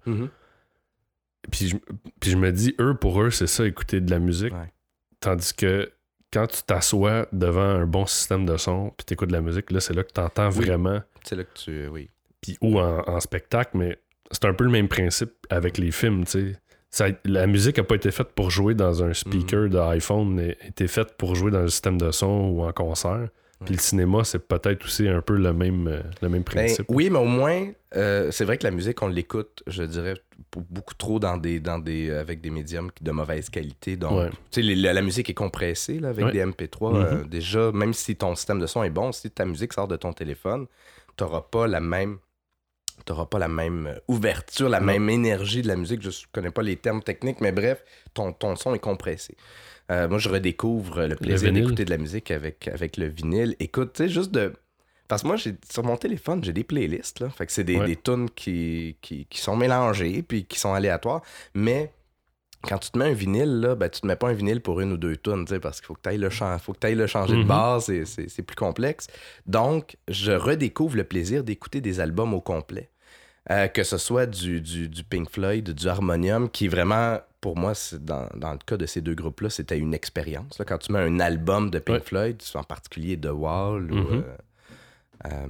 Puis 1.51 1.69
je, 1.69 1.77
puis 2.21 2.31
je 2.31 2.37
me 2.37 2.53
dis, 2.53 2.75
eux, 2.81 2.95
pour 2.95 3.23
eux, 3.23 3.31
c'est 3.31 3.47
ça, 3.47 3.67
écouter 3.67 4.01
de 4.01 4.11
la 4.11 4.19
musique. 4.19 4.53
Ouais. 4.53 4.73
Tandis 5.21 5.55
que 5.55 5.91
quand 6.33 6.47
tu 6.47 6.63
t'assois 6.63 7.27
devant 7.33 7.61
un 7.63 7.87
bon 7.87 8.07
système 8.07 8.47
de 8.47 8.57
son, 8.57 8.91
puis 8.97 9.05
t'écoutes 9.05 9.29
de 9.29 9.33
la 9.35 9.41
musique, 9.41 9.71
là, 9.71 9.81
c'est 9.81 9.95
là 9.95 10.05
que 10.05 10.13
t'entends 10.13 10.51
Oui. 10.53 10.67
vraiment. 10.67 11.01
C'est 11.25 11.37
là 11.37 11.45
que 11.45 11.55
tu. 11.59 11.87
Oui. 11.89 12.09
Puis, 12.41 12.57
ou 12.61 12.79
en, 12.79 13.03
en 13.07 13.21
spectacle, 13.21 13.77
mais 13.77 13.99
c'est 14.31 14.45
un 14.45 14.55
peu 14.55 14.65
le 14.65 14.71
même 14.71 14.89
principe 14.89 15.33
avec 15.49 15.77
les 15.79 15.91
films, 15.91 16.25
tu 16.25 16.31
sais. 16.31 16.57
Ça, 16.93 17.07
la 17.25 17.47
musique 17.47 17.77
n'a 17.79 17.85
pas 17.85 17.95
été 17.95 18.11
faite 18.11 18.33
pour 18.35 18.51
jouer 18.51 18.75
dans 18.75 19.05
un 19.05 19.13
speaker 19.15 19.63
Mhm. 19.63 19.69
d'iPhone, 19.71 20.35
mais 20.35 20.57
a 20.61 20.67
été 20.67 20.89
faite 20.89 21.17
pour 21.17 21.37
jouer 21.37 21.51
dans 21.53 21.61
un 21.61 21.69
système 21.69 21.99
de 21.99 22.11
son 22.11 22.49
ou 22.51 22.63
en 22.65 22.73
concert. 22.73 23.29
Puis 23.65 23.75
le 23.75 23.81
cinéma, 23.81 24.25
c'est 24.25 24.39
peut-être 24.39 24.85
aussi 24.85 25.07
un 25.09 25.21
peu 25.21 25.37
le 25.37 25.53
même, 25.53 25.87
euh, 25.87 26.01
le 26.23 26.29
même 26.29 26.41
Ben, 26.43 26.45
principe. 26.45 26.87
oui, 26.89 27.11
mais 27.11 27.19
au 27.19 27.25
moins, 27.27 27.69
euh, 27.95 28.31
c'est 28.31 28.45
vrai 28.45 28.57
que 28.57 28.65
la 28.65 28.71
musique, 28.71 29.03
on 29.03 29.09
l'écoute, 29.09 29.63
je 29.67 29.83
dirais, 29.83 30.15
beaucoup 30.57 30.95
trop 30.95 31.19
dans 31.21 31.37
des, 31.37 31.61
dans 31.61 31.79
des, 31.79 32.09
euh, 32.09 32.21
avec 32.21 32.41
des 32.41 32.51
médiums 32.51 32.91
de 33.01 33.11
mauvaise 33.11 33.51
qualité. 33.51 33.97
Donc, 33.97 34.13
Ouais. 34.13 34.31
tu 34.31 34.37
sais, 34.53 34.63
les- 34.63 34.75
la, 34.77 34.93
la 34.95 35.03
musique 35.03 35.29
est 35.29 35.35
compressée 35.35 35.99
là, 36.01 36.09
avec 36.09 36.25
Ouais. 36.27 36.33
des 36.33 36.41
MP3. 36.41 36.93
Mhm. 36.93 36.97
euh, 37.05 37.25
déjà, 37.25 37.71
même 37.73 37.93
si 37.93 38.17
ton 38.17 38.35
système 38.35 38.59
de 38.61 38.67
son 38.67 38.83
est 38.83 38.91
bon, 38.91 39.13
si 39.13 39.31
ta 39.31 39.45
musique 39.45 39.73
sort 39.75 39.89
de 39.89 39.97
ton 39.97 40.13
téléphone, 40.15 40.67
tu 41.17 41.25
n'auras 41.25 41.43
pas 41.43 41.67
la 41.67 41.81
même. 41.81 42.17
T'auras 43.05 43.27
pas 43.27 43.39
la 43.39 43.49
même 43.49 43.99
ouverture, 44.09 44.69
la 44.69 44.81
Non. 44.81 44.87
même 44.87 45.09
énergie 45.11 45.63
de 45.63 45.69
la 45.69 45.77
musique. 45.77 46.03
Je 46.03 46.11
connais 46.33 46.51
pas 46.51 46.63
les 46.63 46.77
termes 46.77 47.03
techniques, 47.03 47.41
mais 47.41 47.53
bref, 47.53 47.83
ton, 48.15 48.33
ton 48.33 48.57
son 48.57 48.75
est 48.75 48.79
compressé. 48.79 49.37
Euh, 49.91 50.09
moi, 50.09 50.19
je 50.19 50.29
redécouvre 50.29 51.07
le 51.07 51.17
plaisir 51.17 51.53
d'écouter 51.53 51.85
de 51.85 51.91
la 51.91 51.99
musique 51.99 52.31
avec, 52.31 52.69
avec 52.69 52.97
le 52.97 53.07
vinyle. 53.07 53.57
Écoute, 53.59 53.95
tu 53.95 54.05
sais, 54.05 54.09
juste 54.09 54.31
de. 54.31 54.53
Parce 55.09 55.23
que 55.23 55.27
moi, 55.27 55.35
j'ai 55.37 55.57
sur 55.69 55.83
mon 55.83 55.97
téléphone, 55.97 56.45
j'ai 56.45 56.53
des 56.53 56.63
playlists. 56.63 57.19
Là. 57.19 57.29
Fait 57.31 57.45
que 57.47 57.53
c'est 57.53 57.65
des, 57.65 57.77
Ouais. 57.77 57.87
des 57.87 57.97
tunes 57.97 58.31
qui, 58.31 58.97
qui, 59.01 59.27
qui 59.27 59.41
sont 59.41 59.57
mélangées 59.57 60.23
puis 60.23 60.45
qui 60.45 60.59
sont 60.61 60.73
aléatoires. 60.73 61.23
Mais 61.55 61.93
quand 62.63 62.79
tu 62.79 62.91
te 62.91 62.99
mets 62.99 63.07
un 63.07 63.13
vinyle, 63.15 63.61
là, 63.61 63.75
ben, 63.75 63.89
tu 63.89 64.01
te 64.03 64.07
mets 64.07 64.17
pas 64.17 64.29
un 64.29 64.33
vinyle 64.35 64.61
pour 64.61 64.81
une 64.81 64.93
ou 64.93 64.97
deux 64.97 65.17
sais, 65.49 65.61
parce 65.61 65.81
qu'il 65.81 65.87
faut 65.87 65.95
que 65.95 66.01
tu 66.03 66.09
ailles 66.11 66.19
le, 66.19 66.31
chan- 66.31 66.59
faut 66.59 66.73
que 66.73 66.79
t'ailles 66.79 66.95
le 66.95 67.07
changer 67.07 67.35
de 67.37 67.41
Mhm. 67.43 67.47
base, 67.49 67.85
c'est- 68.05 68.05
plus 68.43 68.57
complexe. 68.57 69.07
Donc, 69.47 69.97
je 70.09 70.33
redécouvre 70.33 70.97
le 70.97 71.05
plaisir 71.05 71.43
d'écouter 71.45 71.81
des 71.81 72.01
albums 72.01 72.35
au 72.35 72.41
complet. 72.41 72.91
Euh, 73.51 73.69
que 73.69 73.83
ce 73.83 73.97
soit 73.97 74.27
du, 74.27 74.61
du, 74.61 74.89
du 74.89 75.03
Pink 75.03 75.31
Floyd, 75.31 75.71
du 75.71 75.89
Harmonium, 75.89 76.51
qui 76.51 76.69
vraiment, 76.69 77.19
pour 77.41 77.57
moi, 77.57 77.73
dans, 77.99 78.29
dans 78.37 78.53
le 78.53 78.59
cas 78.59 78.77
de 78.77 78.85
ces 78.85 79.01
deux 79.01 79.15
groupes-là, 79.15 79.49
c'était 79.49 79.79
une 79.79 79.95
expérience. 79.95 80.59
là. 80.59 80.67
Quand 80.67 80.77
tu 80.79 80.93
mets 80.93 80.99
un 81.01 81.19
album 81.21 81.71
de 81.71 81.79
Pink 81.79 81.97
Ouais. 82.01 82.05
Floyd, 82.05 82.43
en 82.59 82.63
particulier 82.65 83.19
The 83.19 83.31
Wall 83.33 83.91
ou 83.91 83.95
Mhm. 83.97 84.13
euh, 84.13 84.37
euh, 85.33 85.47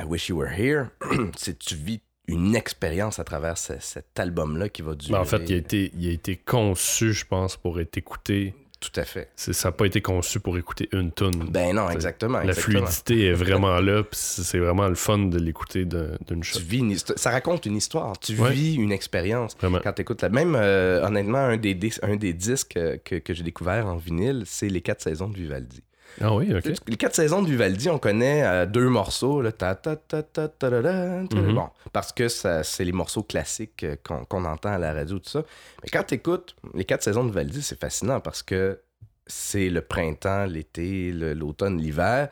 I 0.00 0.04
Wish 0.04 0.28
You 0.28 0.38
Were 0.38 0.50
Here, 0.52 0.86
c'est 1.36 1.58
tu 1.58 1.74
vis 1.74 2.00
une 2.28 2.56
expérience 2.56 3.18
à 3.18 3.24
travers 3.24 3.56
ce- 3.58 3.78
cet 3.80 4.18
album-là 4.18 4.68
qui 4.68 4.82
va 4.82 4.94
durer. 4.94 5.12
Ben, 5.12 5.20
en 5.20 5.24
fait, 5.24 5.42
il 5.48 5.54
a, 5.54 5.56
été, 5.58 5.92
il 5.98 6.08
a 6.08 6.12
été 6.12 6.36
conçu, 6.36 7.12
je 7.12 7.24
pense, 7.26 7.56
pour 7.56 7.78
être 7.80 7.96
écouté. 7.96 8.54
Tout 8.78 9.00
à 9.00 9.04
fait. 9.04 9.30
Ça 9.36 9.68
n'a 9.68 9.72
pas 9.72 9.86
été 9.86 10.02
conçu 10.02 10.38
pour 10.38 10.58
écouter 10.58 10.88
une 10.92 11.10
tune. 11.10 11.46
Ben 11.48 11.74
non, 11.74 11.88
exactement. 11.88 12.38
La 12.38 12.44
exactement. 12.50 12.80
fluidité 12.84 13.26
est 13.28 13.32
vraiment 13.32 13.80
là, 13.80 14.02
puis 14.02 14.18
c'est 14.20 14.58
vraiment 14.58 14.86
le 14.86 14.94
fun 14.94 15.18
de 15.18 15.38
l'écouter 15.38 15.86
d'un- 15.86 16.10
d'une 16.28 16.42
Tu 16.42 16.50
shot. 16.52 16.60
vis 16.60 16.78
une 16.80 16.92
histo- 16.92 17.16
ça 17.16 17.30
raconte 17.30 17.64
une 17.64 17.76
histoire. 17.76 18.18
Tu 18.18 18.38
Ouais. 18.38 18.52
vis 18.52 18.74
une 18.74 18.92
expérience. 18.92 19.56
Quand 19.58 19.92
tu 19.94 20.02
écoutes 20.02 20.20
la 20.20 20.28
même, 20.28 20.54
euh, 20.56 21.02
honnêtement, 21.06 21.38
un 21.38 21.56
des, 21.56 21.76
un 22.02 22.16
des 22.16 22.34
disques 22.34 22.74
que, 23.02 23.16
que 23.18 23.32
j'ai 23.34 23.42
découvert 23.44 23.86
en 23.86 23.96
vinyle, 23.96 24.42
c'est 24.44 24.68
les 24.68 24.82
quatre 24.82 25.00
saisons 25.00 25.30
de 25.30 25.36
Vivaldi. 25.36 25.82
Ah 26.20 26.34
oui, 26.34 26.54
ok. 26.54 26.72
Les 26.88 26.96
quatre 26.96 27.14
saisons 27.14 27.42
de 27.42 27.48
Vivaldi, 27.48 27.90
on 27.90 27.98
connaît 27.98 28.42
euh, 28.42 28.66
deux 28.66 28.88
morceaux, 28.88 29.42
là, 29.42 29.52
ta, 29.52 29.74
ta, 29.74 29.96
ta, 29.96 30.22
ta, 30.22 30.48
ta, 30.48 30.70
Mhm. 30.70 31.54
bon, 31.54 31.68
parce 31.92 32.12
que 32.12 32.28
c'est 32.28 32.84
les 32.84 32.92
morceaux 32.92 33.22
classiques 33.22 33.84
euh, 33.84 33.96
qu'on 34.28 34.44
entend 34.44 34.70
à 34.72 34.78
la 34.78 34.92
radio, 34.94 35.18
tout 35.18 35.28
ça. 35.28 35.44
Mais 35.82 35.88
quand 35.90 36.04
tu 36.04 36.14
écoutes 36.14 36.56
les 36.74 36.84
quatre 36.84 37.02
saisons 37.02 37.24
de 37.24 37.28
Vivaldi, 37.30 37.62
c'est 37.62 37.78
fascinant 37.78 38.20
parce 38.20 38.42
que 38.42 38.80
c'est 39.26 39.68
le 39.68 39.80
printemps, 39.82 40.46
l'été, 40.46 41.12
l'automne, 41.12 41.78
l'hiver, 41.80 42.28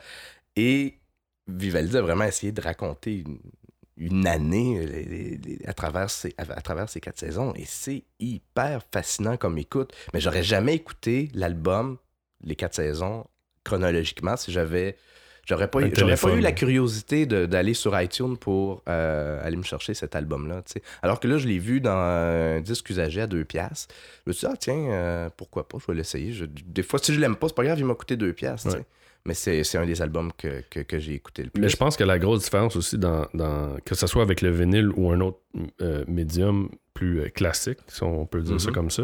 et 0.55 0.95
Vivaldi 1.47 1.97
a 1.97 2.01
vraiment 2.01 2.23
essayé 2.25 2.51
de 2.51 2.61
raconter 2.61 3.17
une, 3.19 3.37
une 3.97 4.25
année 4.27 4.79
euh, 4.79 4.85
les- 4.85 5.03
les- 5.05 5.37
les- 5.37 5.65
à, 5.67 5.73
travers 5.73 6.09
ces, 6.09 6.33
à, 6.37 6.41
à 6.51 6.61
travers 6.61 6.89
ces 6.89 6.99
quatre 7.01 7.19
saisons, 7.19 7.53
et 7.55 7.65
c'est 7.65 8.03
hyper 8.19 8.81
fascinant 8.91 9.37
comme 9.37 9.57
écoute. 9.57 9.93
Mais 10.13 10.19
j'aurais 10.19 10.43
jamais 10.43 10.73
écouté 10.75 11.29
l'album, 11.33 11.97
les 12.43 12.55
quatre 12.55 12.75
saisons, 12.75 13.25
chronologiquement 13.65 14.37
si 14.37 14.51
j'avais 14.53 14.95
j'aurais 15.47 15.69
pas, 15.69 15.79
eu- 15.81 15.83
j'aurais 15.83 15.91
pas 15.93 16.01
téléphone. 16.05 16.37
eu 16.37 16.41
la 16.41 16.51
curiosité 16.53 17.25
d'aller 17.25 17.73
sur 17.73 17.99
iTunes 17.99 18.37
pour 18.37 18.81
euh, 18.87 19.45
aller 19.45 19.57
me 19.57 19.63
chercher 19.63 19.93
cet 19.93 20.15
album 20.15 20.47
là 20.47 20.63
alors 21.01 21.19
que 21.19 21.27
là 21.27 21.37
je 21.37 21.47
l'ai 21.47 21.59
vu 21.59 21.81
dans 21.81 21.91
un 21.91 22.61
disque 22.61 22.89
usagé 22.89 23.21
à 23.21 23.27
deux 23.27 23.43
piastres 23.43 23.93
je 24.25 24.29
me 24.29 24.33
suis 24.33 24.47
dit 24.47 24.53
ah 24.53 24.57
tiens 24.57 24.87
euh, 24.89 25.29
pourquoi 25.35 25.67
pas 25.67 25.77
je 25.81 25.91
vais 25.91 25.97
l'essayer 25.97 26.31
Je- 26.31 26.45
des 26.45 26.83
fois 26.83 26.99
si 26.99 27.13
je 27.13 27.19
l'aime 27.19 27.35
pas 27.35 27.47
c'est 27.49 27.55
pas 27.55 27.63
grave 27.65 27.77
il 27.79 27.85
m'a 27.85 27.95
coûté 27.95 28.15
deux 28.15 28.33
piastres. 28.33 28.73
Ouais. 28.75 28.85
mais 29.27 29.33
c'est 29.33 29.63
un 29.77 29.85
des 29.87 30.01
albums 30.03 30.31
que, 30.37 30.61
que, 30.69 30.79
que 30.81 30.99
j'ai 30.99 31.13
écouté 31.15 31.43
le 31.43 31.49
plus 31.49 31.59
Mais 31.61 31.69
je 31.69 31.77
pense 31.77 31.95
que 31.97 32.03
la 32.03 32.19
grosse 32.19 32.43
différence 32.43 32.75
aussi, 32.75 32.97
dans, 32.99 33.25
dans- 33.33 33.75
que 33.83 33.95
ce 33.95 34.05
soit 34.07 34.21
avec 34.21 34.41
le 34.41 34.51
vinyle 34.51 34.89
ou 34.95 35.11
un 35.11 35.19
autre 35.21 35.39
euh, 35.81 36.03
médium 36.07 36.69
plus 36.93 37.29
classique, 37.31 37.79
si 37.87 38.03
on 38.03 38.25
peut 38.27 38.41
dire 38.41 38.61
ça 38.61 38.67
Mhm. 38.69 38.73
comme 38.75 38.91
ça, 38.91 39.03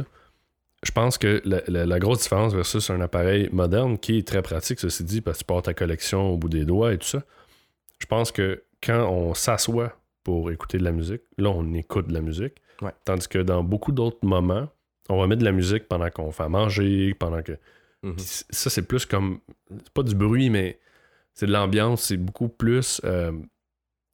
je 0.83 0.91
pense 0.91 1.17
que 1.17 1.41
la, 1.45 1.61
la- 1.67 1.85
la 1.85 2.00
grosse 2.00 2.21
différence 2.23 2.53
versus 2.53 2.89
un 2.89 3.01
appareil 3.01 3.50
moderne 3.51 3.97
qui 3.97 4.17
est 4.17 4.27
très 4.27 4.41
pratique, 4.41 4.79
ceci 4.79 5.03
dit, 5.03 5.21
parce 5.21 5.38
que 5.38 5.43
tu 5.43 5.45
portes 5.45 5.65
ta 5.65 5.73
collection 5.73 6.29
au 6.31 6.38
bout 6.38 6.50
des 6.50 6.65
doigts 6.65 6.93
et 6.93 6.97
tout 6.97 7.07
ça, 7.07 7.23
je 8.00 8.05
pense 8.07 8.31
que 8.31 8.63
quand 8.83 9.07
on 9.09 9.33
s'assoit 9.33 9.95
pour 10.23 10.51
écouter 10.51 10.77
de 10.79 10.83
la 10.83 10.91
musique, 10.91 11.21
là, 11.38 11.50
on 11.50 11.73
écoute 11.73 12.07
de 12.07 12.13
la 12.13 12.21
musique. 12.21 12.55
Ouais. 12.81 12.91
Tandis 13.05 13.27
que 13.27 13.38
dans 13.39 13.63
beaucoup 13.63 13.91
d'autres 13.91 14.25
moments, 14.25 14.67
on 15.09 15.19
va 15.19 15.27
mettre 15.27 15.39
de 15.41 15.45
la 15.45 15.51
musique 15.51 15.88
pendant 15.88 16.09
qu'on 16.09 16.31
fait 16.31 16.43
à 16.43 16.50
manger, 16.50 17.13
pendant 17.13 17.43
que. 17.43 17.53
Mhm. 18.03 18.15
Ça, 18.17 18.69
c'est 18.71 18.81
plus 18.88 19.05
comme. 19.05 19.39
C'est 19.69 19.89
pas 19.93 20.01
du 20.03 20.15
bruit, 20.15 20.50
mais 20.50 20.79
c'est 21.35 21.45
de 21.45 21.51
l'ambiance. 21.51 22.03
C'est 22.05 22.17
beaucoup 22.17 22.50
plus 22.50 23.00
euh, 23.03 23.31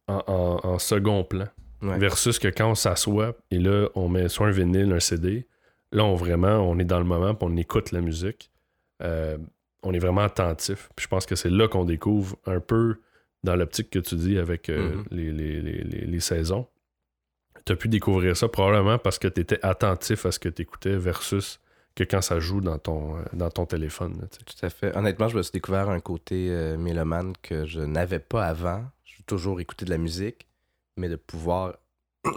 en, 0.07 0.21
en- 0.27 0.59
en 0.67 0.79
second 0.79 1.23
plan. 1.23 1.45
Ouais. 1.81 1.97
Versus 1.97 2.39
que 2.39 2.47
quand 2.49 2.71
on 2.71 2.75
s'assoit 2.75 3.37
et 3.51 3.59
là, 3.59 3.87
on 3.95 4.09
met 4.09 4.27
soit 4.27 4.47
un 4.47 4.51
vinyle, 4.51 4.91
un 4.91 4.99
CD, 4.99 5.47
là, 5.91 6.03
on 6.03 6.15
vraiment, 6.15 6.57
on 6.59 6.77
est 6.79 6.85
dans 6.85 6.99
le 6.99 7.05
moment 7.05 7.33
puis 7.35 7.47
on 7.49 7.55
écoute 7.57 7.91
la 7.91 8.01
musique. 8.01 8.51
Euh, 9.03 9.37
on 9.83 9.93
est 9.93 9.99
vraiment 9.99 10.21
attentif. 10.21 10.89
Puis 10.95 11.03
je 11.03 11.07
pense 11.07 11.25
que 11.25 11.35
c'est 11.35 11.49
là 11.49 11.67
qu'on 11.67 11.85
découvre 11.85 12.35
un 12.45 12.59
peu 12.59 12.97
dans 13.43 13.55
l'optique 13.55 13.89
que 13.91 13.99
tu 13.99 14.15
dis 14.15 14.37
avec 14.37 14.69
euh, 14.69 14.95
Mhm. 14.95 15.05
les, 15.11 15.31
les- 15.31 15.61
les- 15.61 15.83
les- 15.83 16.05
les 16.05 16.19
saisons. 16.19 16.67
Tu 17.65 17.71
as 17.73 17.75
pu 17.75 17.87
découvrir 17.87 18.35
ça 18.35 18.47
probablement 18.47 18.97
parce 18.97 19.19
que 19.19 19.27
tu 19.27 19.41
étais 19.41 19.59
attentif 19.63 20.25
à 20.25 20.31
ce 20.31 20.39
que 20.39 20.49
tu 20.49 20.61
écoutais 20.63 20.95
versus 20.97 21.59
que 21.95 22.03
quand 22.03 22.21
ça 22.21 22.39
joue 22.39 22.61
dans 22.61 22.77
ton, 22.79 23.17
euh, 23.17 23.21
dans 23.33 23.49
ton 23.49 23.65
téléphone. 23.65 24.17
là. 24.21 24.27
Tout 24.27 24.65
à 24.65 24.69
fait. 24.69 24.95
Honnêtement, 24.95 25.27
je 25.27 25.37
me 25.37 25.41
suis 25.43 25.51
découvert 25.51 25.89
un 25.89 25.99
côté 25.99 26.47
euh, 26.49 26.77
mélomane 26.77 27.33
que 27.41 27.65
je 27.65 27.79
n'avais 27.81 28.19
pas 28.19 28.45
avant. 28.45 28.83
J'ai 29.05 29.23
toujours 29.23 29.59
écouté 29.61 29.85
de 29.85 29.89
la 29.91 29.97
musique, 29.97 30.47
mais 30.97 31.09
de 31.09 31.15
pouvoir 31.15 31.75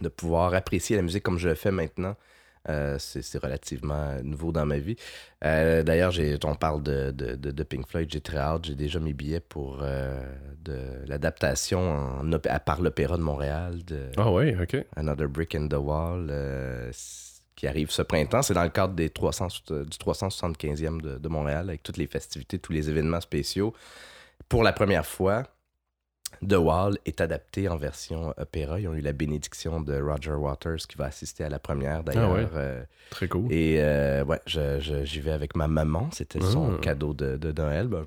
de 0.00 0.08
pouvoir 0.08 0.54
apprécier 0.54 0.96
la 0.96 1.02
musique 1.02 1.22
comme 1.22 1.38
je 1.38 1.48
le 1.48 1.54
fais 1.54 1.70
maintenant, 1.70 2.16
euh, 2.68 2.96
c'est 2.98 3.38
relativement 3.42 4.16
nouveau 4.22 4.52
dans 4.52 4.66
ma 4.66 4.78
vie. 4.78 4.96
Euh, 5.44 5.82
D'ailleurs, 5.82 6.12
on 6.44 6.54
parle 6.54 6.82
de, 6.82 7.10
de, 7.12 7.34
de- 7.34 7.62
Pink 7.62 7.86
Floyd, 7.88 8.08
j'ai 8.10 8.20
très 8.20 8.38
hâte. 8.38 8.64
J'ai 8.66 8.74
déjà 8.74 8.98
mes 9.00 9.12
billets 9.12 9.40
pour 9.40 9.78
euh, 9.82 10.22
de 10.64 10.78
l'adaptation 11.06 12.20
par 12.64 12.80
l'Opéra 12.80 13.16
de 13.16 13.22
Montréal 13.22 13.84
de 13.84 14.10
Ah 14.16 14.30
ouais, 14.32 14.56
ok. 14.60 14.84
Another 14.96 15.28
Brick 15.28 15.54
in 15.54 15.68
the 15.68 15.74
Wall, 15.74 16.28
euh, 16.30 16.90
qui 17.54 17.66
arrive 17.66 17.90
ce 17.90 18.02
printemps. 18.02 18.42
C'est 18.42 18.54
dans 18.54 18.62
le 18.64 18.68
cadre 18.70 18.94
des 18.94 19.10
300, 19.10 19.48
euh, 19.70 19.84
du 19.84 19.96
375e 19.98 21.00
de, 21.00 21.18
de 21.18 21.28
Montréal, 21.28 21.68
avec 21.70 21.82
toutes 21.82 21.96
les 21.96 22.06
festivités, 22.06 22.58
tous 22.58 22.72
les 22.72 22.88
événements 22.90 23.20
spéciaux. 23.20 23.74
Pour 24.48 24.62
la 24.62 24.72
première 24.72 25.06
fois, 25.06 25.44
The 26.46 26.54
Wall 26.54 26.98
est 27.06 27.20
adapté 27.20 27.68
en 27.68 27.76
version 27.76 28.32
opéra. 28.36 28.78
Ils 28.80 28.88
ont 28.88 28.94
eu 28.94 29.00
la 29.00 29.12
bénédiction 29.12 29.80
de 29.80 30.00
Roger 30.00 30.32
Waters 30.32 30.78
qui 30.88 30.96
va 30.96 31.06
assister 31.06 31.44
à 31.44 31.48
la 31.48 31.58
première 31.58 32.02
d'ailleurs. 32.04 32.30
Ah 32.30 32.34
ouais. 32.34 32.46
Euh, 32.54 32.82
Très 33.10 33.28
cool. 33.28 33.50
et 33.52 33.76
euh, 33.80 34.24
ouais, 34.24 34.40
j'y 34.46 35.20
vais 35.20 35.30
avec 35.32 35.56
ma 35.56 35.68
maman. 35.68 36.08
C'était 36.12 36.40
son 36.40 36.74
Ah. 36.74 36.80
cadeau 36.80 37.14
de, 37.14 37.36
de 37.36 37.52
Noël. 37.52 37.86
Ben, 37.88 38.04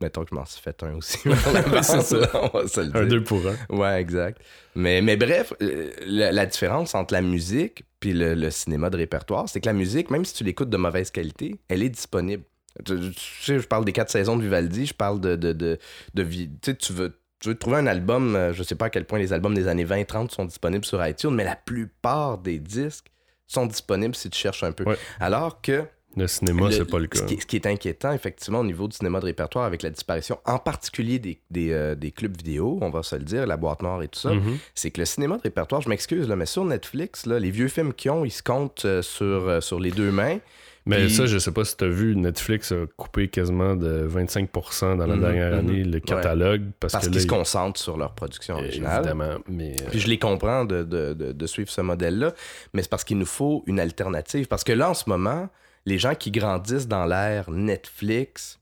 mettons 0.00 0.24
que 0.24 0.30
je 0.30 0.34
m'en 0.34 0.44
suis 0.44 0.60
fait 0.60 0.82
un 0.82 0.94
aussi. 0.96 1.18
ça. 1.82 1.98
On 2.34 2.48
va 2.58 2.66
se 2.68 2.80
le 2.80 2.86
Un 2.96 3.00
dire. 3.02 3.06
deux 3.08 3.24
pour 3.24 3.40
un. 3.46 3.76
Ouais, 3.76 4.00
exact. 4.00 4.40
Mais, 4.74 5.00
mais 5.00 5.16
bref, 5.16 5.52
euh, 5.62 5.90
la, 6.06 6.32
la 6.32 6.46
différence 6.46 6.94
entre 6.94 7.14
la 7.14 7.22
musique 7.22 7.84
puis 8.00 8.12
le, 8.12 8.34
le 8.34 8.50
cinéma 8.50 8.90
de 8.90 8.96
répertoire, 8.96 9.48
c'est 9.48 9.60
que 9.60 9.66
la 9.66 9.72
musique, 9.72 10.10
même 10.10 10.24
si 10.24 10.34
tu 10.34 10.42
l'écoutes 10.42 10.70
de 10.70 10.76
mauvaise 10.76 11.10
qualité, 11.12 11.60
elle 11.68 11.84
est 11.84 11.88
disponible. 11.88 12.42
Tu, 12.84 12.98
tu 12.98 13.12
sais, 13.42 13.58
je 13.60 13.66
parle 13.68 13.84
des 13.84 13.92
quatre 13.92 14.10
saisons 14.10 14.36
de 14.36 14.42
Vivaldi, 14.42 14.86
je 14.86 14.94
parle 14.94 15.20
de... 15.20 15.36
de, 15.36 15.52
de, 15.52 15.78
de 16.14 16.22
tu 16.24 16.48
sais, 16.64 16.74
tu 16.74 16.92
veux, 16.94 17.12
tu 17.42 17.48
veux 17.48 17.54
trouver 17.58 17.76
un 17.76 17.86
album, 17.86 18.34
euh, 18.36 18.52
je 18.52 18.62
sais 18.62 18.74
pas 18.76 18.86
à 18.86 18.90
quel 18.90 19.04
point 19.04 19.18
les 19.18 19.32
albums 19.32 19.54
des 19.54 19.68
années 19.68 19.84
20-30 19.84 20.30
sont 20.30 20.44
disponibles 20.44 20.84
sur 20.84 21.04
iTunes, 21.06 21.34
mais 21.34 21.44
la 21.44 21.56
plupart 21.56 22.38
des 22.38 22.58
disques 22.58 23.06
sont 23.46 23.66
disponibles 23.66 24.14
si 24.14 24.30
tu 24.30 24.38
cherches 24.38 24.62
un 24.64 24.72
peu. 24.72 24.84
Ouais. 24.84 24.96
Alors 25.20 25.60
que 25.60 25.84
Le 26.16 26.26
cinéma, 26.26 26.70
c'est 26.70 26.84
pas 26.84 26.98
le 26.98 27.06
cas. 27.06 27.18
ce 27.18 27.24
qui, 27.24 27.34
est, 27.34 27.40
ce 27.40 27.46
qui 27.46 27.56
est 27.56 27.66
inquiétant, 27.66 28.12
effectivement, 28.12 28.60
au 28.60 28.64
niveau 28.64 28.86
du 28.88 28.96
cinéma 28.96 29.18
de 29.20 29.24
répertoire, 29.26 29.64
avec 29.64 29.82
la 29.82 29.90
disparition, 29.90 30.38
en 30.46 30.58
particulier 30.58 31.18
des, 31.18 31.40
des, 31.50 31.72
euh, 31.72 31.94
des 31.94 32.12
clubs 32.12 32.36
vidéo, 32.36 32.78
on 32.80 32.90
va 32.90 33.02
se 33.02 33.16
le 33.16 33.24
dire, 33.24 33.46
la 33.46 33.56
boîte 33.56 33.82
noire 33.82 34.02
et 34.02 34.08
tout 34.08 34.20
ça, 34.20 34.32
Mhm. 34.32 34.58
c'est 34.74 34.90
que 34.90 35.00
le 35.00 35.06
cinéma 35.06 35.36
de 35.36 35.42
répertoire, 35.42 35.80
je 35.82 35.88
m'excuse, 35.88 36.28
mais 36.28 36.46
sur 36.46 36.64
Netflix, 36.64 37.26
là, 37.26 37.38
les 37.38 37.50
vieux 37.50 37.68
films 37.68 37.92
qu'ils 37.92 38.10
ont, 38.12 38.24
ils 38.24 38.30
se 38.30 38.42
comptent 38.42 38.84
euh, 38.84 39.02
sur, 39.02 39.24
euh, 39.48 39.60
sur 39.60 39.80
les 39.80 39.90
deux 39.90 40.10
mains. 40.12 40.38
Mais 40.84 41.06
Puis- 41.06 41.14
ça, 41.14 41.26
je 41.26 41.38
sais 41.38 41.52
pas 41.52 41.64
si 41.64 41.76
tu 41.76 41.84
as 41.84 41.88
vu, 41.88 42.16
Netflix 42.16 42.72
a 42.72 42.86
coupé 42.96 43.28
quasiment 43.28 43.76
de 43.76 44.04
25% 44.04 44.96
dans 44.96 45.06
la 45.06 45.14
Mhm, 45.14 45.20
dernière 45.20 45.52
mhm. 45.52 45.58
année 45.58 45.84
le 45.84 46.00
catalogue 46.00 46.70
parce, 46.80 46.96
qu'ils 46.98 47.20
se 47.20 47.26
concentrent 47.28 47.78
sur 47.80 47.96
leur 47.96 48.14
production 48.14 48.56
originale. 48.56 48.98
Évidemment, 49.00 49.38
mais 49.48 49.76
euh, 49.80 49.90
Puis 49.90 50.00
je 50.00 50.08
les 50.08 50.18
comprends 50.18 50.64
de, 50.64 50.82
de- 50.82 51.14
de- 51.14 51.30
de 51.32 51.46
suivre 51.46 51.70
ce 51.70 51.80
modèle-là, 51.82 52.32
mais 52.74 52.82
c'est 52.82 52.88
parce 52.90 53.04
qu'il 53.04 53.18
nous 53.18 53.26
faut 53.26 53.62
une 53.66 53.78
alternative. 53.78 54.48
Parce 54.48 54.64
que 54.64 54.72
là, 54.72 54.90
en 54.90 54.94
ce 54.94 55.08
moment, 55.08 55.48
les 55.86 55.98
gens 55.98 56.16
qui 56.16 56.32
grandissent 56.32 56.88
dans 56.88 57.04
l'ère 57.06 57.48
Netflix, 57.50 58.58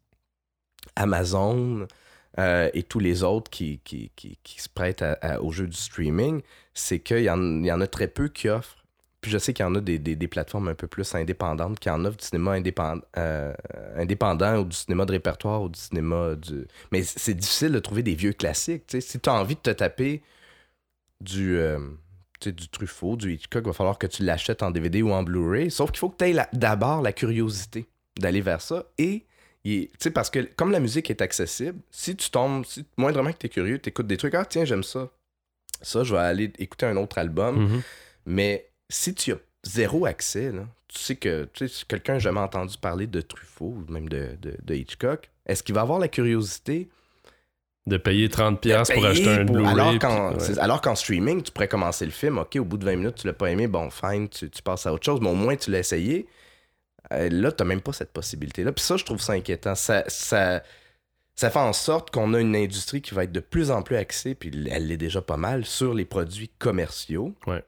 Amazon 0.96 1.86
euh, 2.38 2.70
et 2.74 2.82
tous 2.82 3.00
les 3.00 3.22
autres 3.22 3.50
qui, 3.50 3.80
qui, 3.84 4.10
qui, 4.14 4.38
qui 4.42 4.60
se 4.62 4.68
prêtent 4.68 5.02
à- 5.02 5.18
à- 5.20 5.40
au 5.40 5.50
jeu 5.52 5.66
du 5.66 5.76
streaming, 5.76 6.42
c'est 6.74 7.00
qu'il 7.00 7.18
y, 7.20 7.24
y 7.24 7.30
en 7.30 7.80
a 7.80 7.86
très 7.86 8.08
peu 8.08 8.28
qui 8.28 8.48
offrent. 8.48 8.79
Puis 9.20 9.30
je 9.30 9.36
sais 9.38 9.52
qu'il 9.52 9.64
y 9.64 9.68
en 9.68 9.74
a 9.74 9.80
des, 9.80 9.98
des- 9.98 10.16
des 10.16 10.28
plateformes 10.28 10.68
un 10.68 10.74
peu 10.74 10.86
plus 10.86 11.14
indépendantes 11.14 11.78
qui 11.78 11.90
en 11.90 12.04
offrent 12.06 12.16
du 12.16 12.24
cinéma 12.24 12.52
indépendant, 12.52 13.02
euh, 13.18 13.52
indépendant 13.96 14.58
ou 14.60 14.64
du 14.64 14.74
cinéma 14.76 15.04
de 15.04 15.12
répertoire 15.12 15.60
ou 15.62 15.68
du 15.68 15.78
cinéma 15.78 16.34
du. 16.36 16.66
Mais 16.90 17.02
c'est 17.02 17.34
difficile 17.34 17.72
de 17.72 17.78
trouver 17.80 18.02
des 18.02 18.14
vieux 18.14 18.32
classiques. 18.32 18.86
tu 18.86 18.92
sais. 18.98 19.00
Si 19.06 19.20
tu 19.20 19.28
as 19.28 19.34
envie 19.34 19.56
de 19.56 19.60
te 19.60 19.70
taper 19.70 20.22
du, 21.20 21.56
euh, 21.58 21.78
du 22.44 22.68
Truffaut, 22.68 23.16
du 23.16 23.34
Hitchcock, 23.34 23.62
il 23.64 23.66
va 23.68 23.72
falloir 23.74 23.98
que 23.98 24.06
tu 24.06 24.22
l'achètes 24.22 24.62
en 24.62 24.70
DVD 24.70 25.02
ou 25.02 25.12
en 25.12 25.22
Blu-ray. 25.22 25.70
Sauf 25.70 25.90
qu'il 25.90 25.98
faut 25.98 26.08
que 26.08 26.16
tu 26.24 26.30
aies 26.30 26.46
d'abord 26.54 27.02
la 27.02 27.12
curiosité 27.12 27.86
d'aller 28.18 28.40
vers 28.40 28.62
ça. 28.62 28.86
Et, 28.96 29.26
tu 29.64 29.90
sais, 29.98 30.10
parce 30.10 30.30
que 30.30 30.38
comme 30.56 30.70
la 30.72 30.80
musique 30.80 31.10
est 31.10 31.20
accessible, 31.20 31.78
si 31.90 32.16
tu 32.16 32.30
tombes, 32.30 32.64
si, 32.64 32.86
moindrement 32.96 33.32
que 33.32 33.38
tu 33.38 33.46
es 33.46 33.50
curieux, 33.50 33.78
tu 33.78 33.90
écoutes 33.90 34.06
des 34.06 34.16
trucs, 34.16 34.34
ah 34.34 34.46
tiens, 34.46 34.64
j'aime 34.64 34.82
ça. 34.82 35.10
Ça, 35.82 36.04
je 36.04 36.14
vais 36.14 36.20
aller 36.20 36.52
écouter 36.58 36.86
un 36.86 36.96
autre 36.96 37.18
album. 37.18 37.64
Mhm. 37.66 37.82
Mais 38.26 38.69
si 38.90 39.14
tu 39.14 39.32
as 39.32 39.36
zéro 39.64 40.04
accès, 40.06 40.52
là, 40.52 40.66
tu 40.88 40.98
sais 40.98 41.16
que 41.16 41.48
tu 41.52 41.66
sais, 41.66 41.74
si 41.74 41.84
quelqu'un 41.86 42.14
n'a 42.14 42.18
jamais 42.18 42.40
entendu 42.40 42.76
parler 42.78 43.06
de 43.06 43.20
Truffaut 43.20 43.76
ou 43.88 43.92
même 43.92 44.08
de, 44.08 44.36
de- 44.42 44.56
de 44.62 44.74
Hitchcock, 44.74 45.30
est-ce 45.46 45.62
qu'il 45.62 45.74
va 45.74 45.80
avoir 45.82 45.98
la 45.98 46.08
curiosité 46.08 46.88
De 47.86 47.96
payer 47.96 48.28
30$ 48.28 48.52
de 48.52 48.56
piastres 48.58 48.94
pour 48.94 49.06
acheter 49.06 49.28
un 49.28 49.46
pour- 49.46 49.56
Blu-ray. 49.56 49.72
alors 49.72 49.98
qu'en, 49.98 50.90
ouais. 50.90 50.96
streaming, 50.96 51.42
tu 51.42 51.52
pourrais 51.52 51.68
commencer 51.68 52.04
le 52.04 52.10
film, 52.10 52.38
ok, 52.38 52.56
au 52.56 52.64
bout 52.64 52.76
de 52.76 52.84
20 52.84 52.96
minutes, 52.96 53.14
tu 53.16 53.26
l'as 53.26 53.32
pas 53.32 53.50
aimé, 53.50 53.66
bon, 53.68 53.88
fine, 53.90 54.28
tu, 54.28 54.50
tu 54.50 54.62
passes 54.62 54.86
à 54.86 54.92
autre 54.92 55.04
chose, 55.04 55.20
mais 55.20 55.30
au 55.30 55.34
moins 55.34 55.56
tu 55.56 55.70
l'as 55.70 55.78
essayé. 55.78 56.26
Euh, 57.12 57.28
là, 57.30 57.50
tu 57.52 57.62
n'as 57.62 57.68
même 57.68 57.80
pas 57.80 57.92
cette 57.92 58.12
possibilité-là. 58.12 58.72
Puis 58.72 58.84
ça, 58.84 58.96
je 58.96 59.04
trouve 59.04 59.20
ça 59.20 59.32
inquiétant. 59.32 59.74
Ça, 59.74 60.04
ça, 60.06 60.62
ça 61.34 61.50
fait 61.50 61.58
en 61.58 61.72
sorte 61.72 62.10
qu'on 62.10 62.34
a 62.34 62.40
une 62.40 62.54
industrie 62.54 63.00
qui 63.02 63.14
va 63.14 63.24
être 63.24 63.32
de 63.32 63.40
plus 63.40 63.70
en 63.70 63.82
plus 63.82 63.96
axée, 63.96 64.34
puis 64.34 64.50
elle 64.70 64.86
l'est 64.86 64.96
déjà 64.96 65.20
pas 65.22 65.36
mal, 65.36 65.64
sur 65.64 65.94
les 65.94 66.04
produits 66.04 66.50
commerciaux. 66.58 67.34
Ouais. 67.46 67.64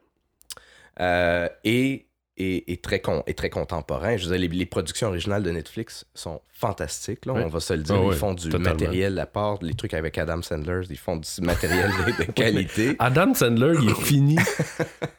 Euh, 0.99 1.47
et, 1.63 2.07
et, 2.37 2.71
et 2.73 2.77
très 2.77 2.99
con, 2.99 3.23
et 3.27 3.33
très 3.33 3.49
contemporain. 3.49 4.17
Je 4.17 4.27
veux 4.27 4.37
dire, 4.37 4.49
les, 4.49 4.55
les 4.55 4.65
productions 4.65 5.07
originales 5.07 5.43
de 5.43 5.51
Netflix 5.51 6.05
sont 6.13 6.41
fantastiques. 6.49 7.25
Là. 7.25 7.33
On 7.33 7.47
va 7.47 7.59
se 7.59 7.73
le 7.73 7.83
dire. 7.83 7.95
Ah 7.95 8.07
ils 8.11 8.17
font 8.17 8.33
du 8.33 8.49
totalement. 8.49 8.69
matériel 8.69 9.19
à 9.19 9.25
part, 9.25 9.59
les 9.61 9.73
trucs 9.73 9.93
avec 9.93 10.17
Adam 10.17 10.41
Sandler, 10.41 10.81
ils 10.89 10.97
font 10.97 11.17
du 11.17 11.29
matériel 11.41 11.91
de, 12.19 12.31
qualité. 12.31 12.95
Adam 12.99 13.33
Sandler, 13.33 13.75
il 13.81 13.89
est 13.89 14.01
fini. 14.01 14.37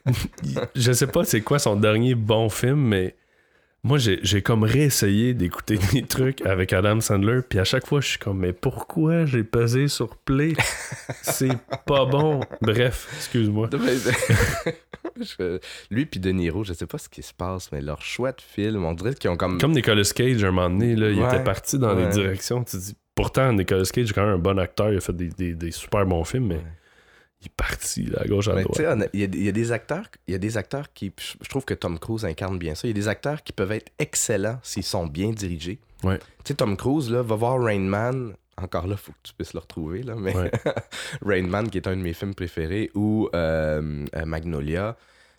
Je 0.74 0.92
sais 0.92 1.06
pas 1.06 1.24
c'est 1.24 1.42
quoi 1.42 1.58
son 1.58 1.76
dernier 1.76 2.14
bon 2.14 2.48
film, 2.48 2.80
mais 2.80 3.14
moi, 3.84 3.98
j'ai 3.98 4.42
comme 4.42 4.64
réessayé 4.64 5.34
d'écouter 5.34 5.78
des 5.92 6.02
trucs 6.02 6.40
avec 6.46 6.72
Adam 6.72 7.00
Sandler, 7.00 7.40
puis 7.48 7.58
à 7.58 7.64
chaque 7.64 7.86
fois, 7.86 8.00
je 8.00 8.08
suis 8.08 8.18
comme, 8.18 8.38
mais 8.38 8.52
pourquoi 8.52 9.26
j'ai 9.26 9.44
pesé 9.44 9.86
sur 9.88 10.16
play? 10.16 10.54
C'est 11.22 11.56
pas 11.86 12.04
bon. 12.06 12.40
Bref, 12.62 13.06
excuse-moi. 13.16 13.68
Lui 15.90 16.06
puis 16.06 16.18
De 16.20 16.30
Niro, 16.30 16.64
je 16.64 16.72
sais 16.72 16.86
pas 16.86 16.98
ce 16.98 17.08
qui 17.08 17.22
se 17.22 17.32
passe, 17.32 17.70
mais 17.72 17.80
leur 17.80 18.02
choix 18.02 18.32
de 18.32 18.40
film, 18.40 18.84
on 18.84 18.94
dirait 18.94 19.14
qu'ils 19.14 19.30
ont 19.30 19.36
comme. 19.36 19.58
Comme 19.60 19.72
Nicolas 19.72 20.02
Cage, 20.14 20.42
un 20.44 20.50
moment 20.50 20.70
donné, 20.70 20.96
là, 20.96 21.10
il 21.10 21.20
Ouais, 21.20 21.28
était 21.28 21.44
parti 21.44 21.78
dans 21.78 21.94
les 21.94 22.08
directions. 22.08 22.64
Tu 22.64 22.76
dis, 22.78 22.96
pourtant, 23.14 23.52
Nicolas 23.52 23.84
Cage 23.92 24.10
est 24.10 24.12
quand 24.12 24.24
même 24.24 24.34
un 24.34 24.38
bon 24.38 24.58
acteur, 24.58 24.90
il 24.92 24.96
a 24.96 25.00
fait 25.00 25.14
des, 25.14 25.28
des- 25.28 25.54
des 25.54 25.70
super 25.70 26.04
bons 26.06 26.24
films, 26.24 26.46
mais 26.48 26.54
Ouais. 26.56 26.62
Il 27.44 27.48
est 27.48 27.52
parti 27.56 28.04
là, 28.06 28.20
à 28.22 28.26
gauche, 28.26 28.48
à 28.48 28.60
droite. 28.62 28.78
il 29.12 29.20
y, 29.20 29.24
a- 29.24 29.26
il 29.32 29.44
y 29.44 29.48
a 29.48 29.52
des 29.52 29.72
acteurs, 29.72 30.06
il 30.26 30.32
y 30.32 30.34
a 30.34 30.38
des 30.38 30.56
acteurs 30.56 30.92
qui, 30.92 31.12
je 31.42 31.48
trouve 31.48 31.64
que 31.64 31.74
Tom 31.74 31.98
Cruise 31.98 32.24
incarne 32.24 32.58
bien 32.58 32.74
ça. 32.74 32.86
Il 32.88 32.90
y 32.90 32.92
a 32.92 32.94
des 32.94 33.08
acteurs 33.08 33.42
qui 33.42 33.52
peuvent 33.52 33.72
être 33.72 33.92
excellents 33.98 34.58
s'ils 34.62 34.82
sont 34.84 35.06
bien 35.06 35.30
dirigés. 35.30 35.78
Ouais. 36.02 36.18
Tu 36.18 36.24
sais, 36.48 36.54
Tom 36.54 36.76
Cruise 36.76 37.10
là, 37.10 37.22
va 37.22 37.34
voir 37.36 37.60
Rain 37.62 37.78
Man. 37.80 38.34
Encore 38.56 38.86
là, 38.86 38.96
faut 38.96 39.12
que 39.12 39.18
tu 39.24 39.34
puisses 39.34 39.52
le 39.52 39.58
retrouver 39.60 40.02
là, 40.02 40.14
mais 40.16 40.34
Ouais. 40.36 40.50
Rain 41.22 41.42
Man 41.46 41.68
qui 41.70 41.78
est 41.78 41.88
un 41.88 41.96
de 41.96 42.02
mes 42.02 42.12
films 42.12 42.34
préférés 42.34 42.90
ou 42.94 43.28
euh, 43.34 44.06
euh, 44.14 44.24
Magnolia. 44.24 44.96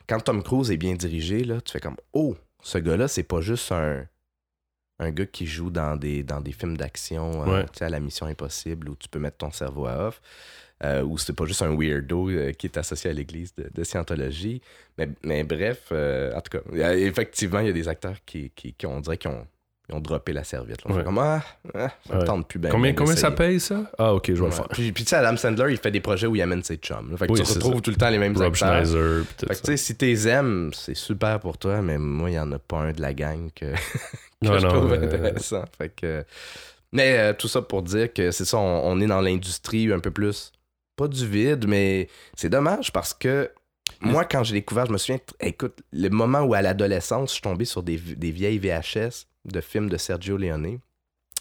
Quand 0.07 0.19
Tom 0.19 0.43
Cruise 0.43 0.69
est 0.71 0.77
bien 0.77 0.93
dirigé 0.95 1.43
là, 1.43 1.61
tu 1.61 1.71
fais 1.71 1.79
comme 1.79 1.95
oh, 2.13 2.35
ce 2.61 2.77
gars-là, 2.77 3.07
c'est 3.07 3.23
pas 3.23 3.41
juste 3.41 3.71
un 3.71 4.05
un 4.97 5.11
gars 5.11 5.25
qui 5.25 5.45
joue 5.45 5.69
dans 5.71 5.97
des, 5.97 6.23
dans 6.23 6.39
des 6.39 6.53
films 6.53 6.77
d'action, 6.77 7.41
euh, 7.43 7.45
Ouais. 7.57 7.63
tu 7.65 7.79
sais, 7.79 7.83
à 7.85 7.89
la 7.89 7.99
Mission 7.99 8.27
Impossible, 8.27 8.87
où 8.87 8.95
tu 8.95 9.09
peux 9.09 9.19
mettre 9.19 9.35
ton 9.35 9.51
cerveau 9.51 9.87
à 9.87 10.07
off, 10.07 10.21
euh, 10.83 11.03
ou 11.03 11.17
c'est 11.17 11.33
pas 11.33 11.45
juste 11.45 11.61
un 11.61 11.75
weirdo 11.75 12.29
euh, 12.29 12.51
qui 12.51 12.67
est 12.67 12.77
associé 12.77 13.09
à 13.09 13.13
l'église 13.13 13.55
de, 13.55 13.69
de 13.73 13.83
Scientologie. 13.83 14.61
Mais, 14.97 15.09
mais 15.23 15.43
bref, 15.43 15.83
euh, 15.91 16.33
en 16.33 16.41
tout 16.41 16.57
cas, 16.57 16.93
effectivement, 16.93 17.59
il 17.59 17.67
y 17.67 17.69
a 17.69 17.73
des 17.73 17.87
acteurs 17.87 18.17
qui, 18.25 18.51
qui, 18.55 18.73
qui 18.73 18.85
on 18.85 18.99
dirait 18.99 19.17
qu'ils 19.17 19.31
ont, 19.31 19.47
ils 19.87 19.95
ont 19.95 19.99
droppé 20.01 20.33
la 20.33 20.43
serviette. 20.43 20.83
là. 20.83 20.85
On 20.89 20.93
fait 20.93 20.99
Ouais. 20.99 21.03
comme, 21.05 21.19
ah, 21.19 21.43
ah, 21.75 21.91
ça 22.07 22.17
Ouais. 22.19 22.25
tente 22.25 22.47
plus 22.47 22.59
bien. 22.59 22.71
combien 22.71 22.91
bien 22.91 22.95
combien 22.95 23.15
ça 23.15 23.31
paye, 23.31 23.59
ça? 23.59 23.89
Ah, 23.97 24.13
ok, 24.15 24.25
je 24.27 24.33
vais 24.33 24.39
Ouais. 24.41 24.45
le 24.47 24.51
faire. 24.51 24.67
Puis, 24.69 24.91
puis 24.91 25.03
tu 25.05 25.11
sais, 25.11 25.15
Adam 25.15 25.37
Sandler, 25.37 25.71
il 25.71 25.77
fait 25.77 25.91
des 25.91 26.01
projets 26.01 26.27
où 26.27 26.35
il 26.35 26.41
amène 26.41 26.63
ses 26.63 26.75
chums. 26.77 27.11
là. 27.11 27.17
Fait 27.17 27.27
que 27.27 27.31
Oui, 27.33 27.41
tu 27.41 27.49
retrouves 27.53 27.75
ça. 27.75 27.81
tout 27.81 27.91
le 27.91 27.95
temps 27.97 28.09
les 28.09 28.17
mêmes 28.17 28.35
Rob 28.35 28.47
acteurs. 28.53 28.83
Schneider, 28.85 29.23
Fait 29.39 29.45
que 29.47 29.53
tu 29.53 29.65
sais, 29.65 29.77
si 29.77 29.95
t'es 29.95 30.27
aimes, 30.27 30.71
c'est 30.73 30.95
super 30.95 31.39
pour 31.39 31.57
toi, 31.57 31.81
mais 31.81 31.97
moi, 31.97 32.29
il 32.31 32.33
y 32.33 32.39
en 32.39 32.51
a 32.51 32.59
pas 32.59 32.77
un 32.79 32.91
de 32.91 33.01
la 33.01 33.13
gang 33.13 33.49
que, 33.55 33.65
que 33.71 33.77
Non, 34.41 34.57
je 34.59 34.65
non, 34.65 34.73
trouve 34.73 34.91
euh, 34.93 35.03
intéressant. 35.05 35.63
Fait 35.77 35.89
que... 35.95 36.25
Mais 36.91 37.17
euh, 37.17 37.33
tout 37.33 37.47
ça 37.49 37.61
pour 37.61 37.81
dire 37.83 38.11
que 38.13 38.31
c'est 38.31 38.45
ça, 38.45 38.57
on, 38.57 38.81
on 38.91 39.01
est 39.01 39.07
dans 39.07 39.19
l'industrie 39.21 39.91
un 39.91 39.99
peu 39.99 40.11
plus, 40.11 40.51
pas 40.95 41.07
du 41.07 41.27
vide, 41.27 41.67
mais 41.67 42.07
c'est 42.35 42.49
dommage 42.49 42.91
parce 42.91 43.13
que 43.13 43.51
moi, 44.01 44.25
quand 44.25 44.43
j'ai 44.43 44.53
découvert, 44.53 44.85
je 44.87 44.91
me 44.91 44.97
souviens, 44.97 45.19
écoute, 45.39 45.81
le 45.91 46.09
moment 46.09 46.41
où 46.41 46.53
à 46.53 46.61
l'adolescence, 46.61 47.29
je 47.29 47.33
suis 47.33 47.41
tombé 47.41 47.65
sur 47.65 47.83
des, 47.83 47.97
des 47.97 48.31
vieilles 48.31 48.59
VHS 48.59 49.25
de 49.45 49.61
films 49.61 49.89
de 49.89 49.97
Sergio 49.97 50.37
Leone. 50.37 50.79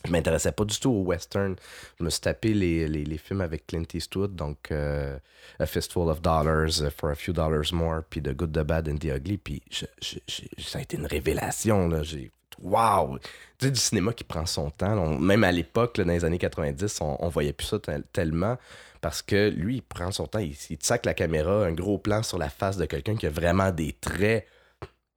Je 0.07 0.13
m'intéressais 0.13 0.53
pas 0.53 0.67
du 0.67 0.79
tout 0.79 0.91
au 0.91 1.03
western. 1.03 1.57
Je 1.99 2.05
me 2.05 2.11
suis 2.11 2.21
tapé 2.21 2.53
les, 2.53 2.87
les, 2.87 3.05
les 3.05 3.17
films 3.19 3.41
avec 3.41 3.67
Clint 3.67 3.85
Eastwood, 3.95 4.37
donc 4.37 4.71
euh, 4.71 5.17
A 5.59 5.65
Fistful 5.67 6.11
of 6.11 6.21
Dollars, 6.21 6.83
uh, 6.83 6.91
For 6.95 7.09
a 7.11 7.15
Few 7.15 7.33
Dollars 7.33 7.73
More, 7.73 8.03
puis 8.09 8.21
The 8.23 8.35
Good, 8.37 8.53
The 8.53 8.65
Bad 8.65 8.89
and 8.91 8.99
The 8.99 9.07
Ugly. 9.17 9.39
Puis 9.39 9.63
je- 9.71 9.87
je- 10.03 10.19
je- 10.29 10.63
ça 10.63 10.79
a 10.79 10.83
été 10.83 10.99
une 10.99 11.07
révélation. 11.07 11.89
Là. 11.89 12.03
J'ai 12.03 12.31
Wow! 12.63 13.19
Tu 13.59 13.67
sais, 13.67 13.71
du 13.73 13.81
cinéma 13.81 14.13
qui 14.13 14.23
prend 14.23 14.47
son 14.47 14.71
temps. 14.71 14.95
là. 14.95 15.01
On- 15.01 15.19
même 15.19 15.43
à 15.43 15.51
l'époque, 15.51 15.97
là, 15.99 16.05
dans 16.05 16.13
les 16.13 16.25
années 16.25 16.39
90, 16.39 17.01
on, 17.01 17.17
on 17.19 17.29
voyait 17.29 17.53
plus 17.55 17.67
ça 17.67 17.79
tel- 17.81 18.05
tellement 18.13 18.59
parce 19.05 19.21
que 19.21 19.51
lui, 19.51 19.77
il 19.77 19.83
prend 19.83 20.11
son 20.13 20.27
temps. 20.27 20.39
Il, 20.39 20.57
il 20.71 20.79
sac 20.81 21.05
la 21.05 21.13
caméra, 21.13 21.67
un 21.67 21.73
gros 21.73 21.99
plan 21.99 22.23
sur 22.23 22.39
la 22.39 22.49
face 22.49 22.79
de 22.79 22.87
quelqu'un 22.87 23.17
qui 23.17 23.27
a 23.27 23.31
vraiment 23.31 23.71
des 23.71 23.93
traits, 23.93 24.47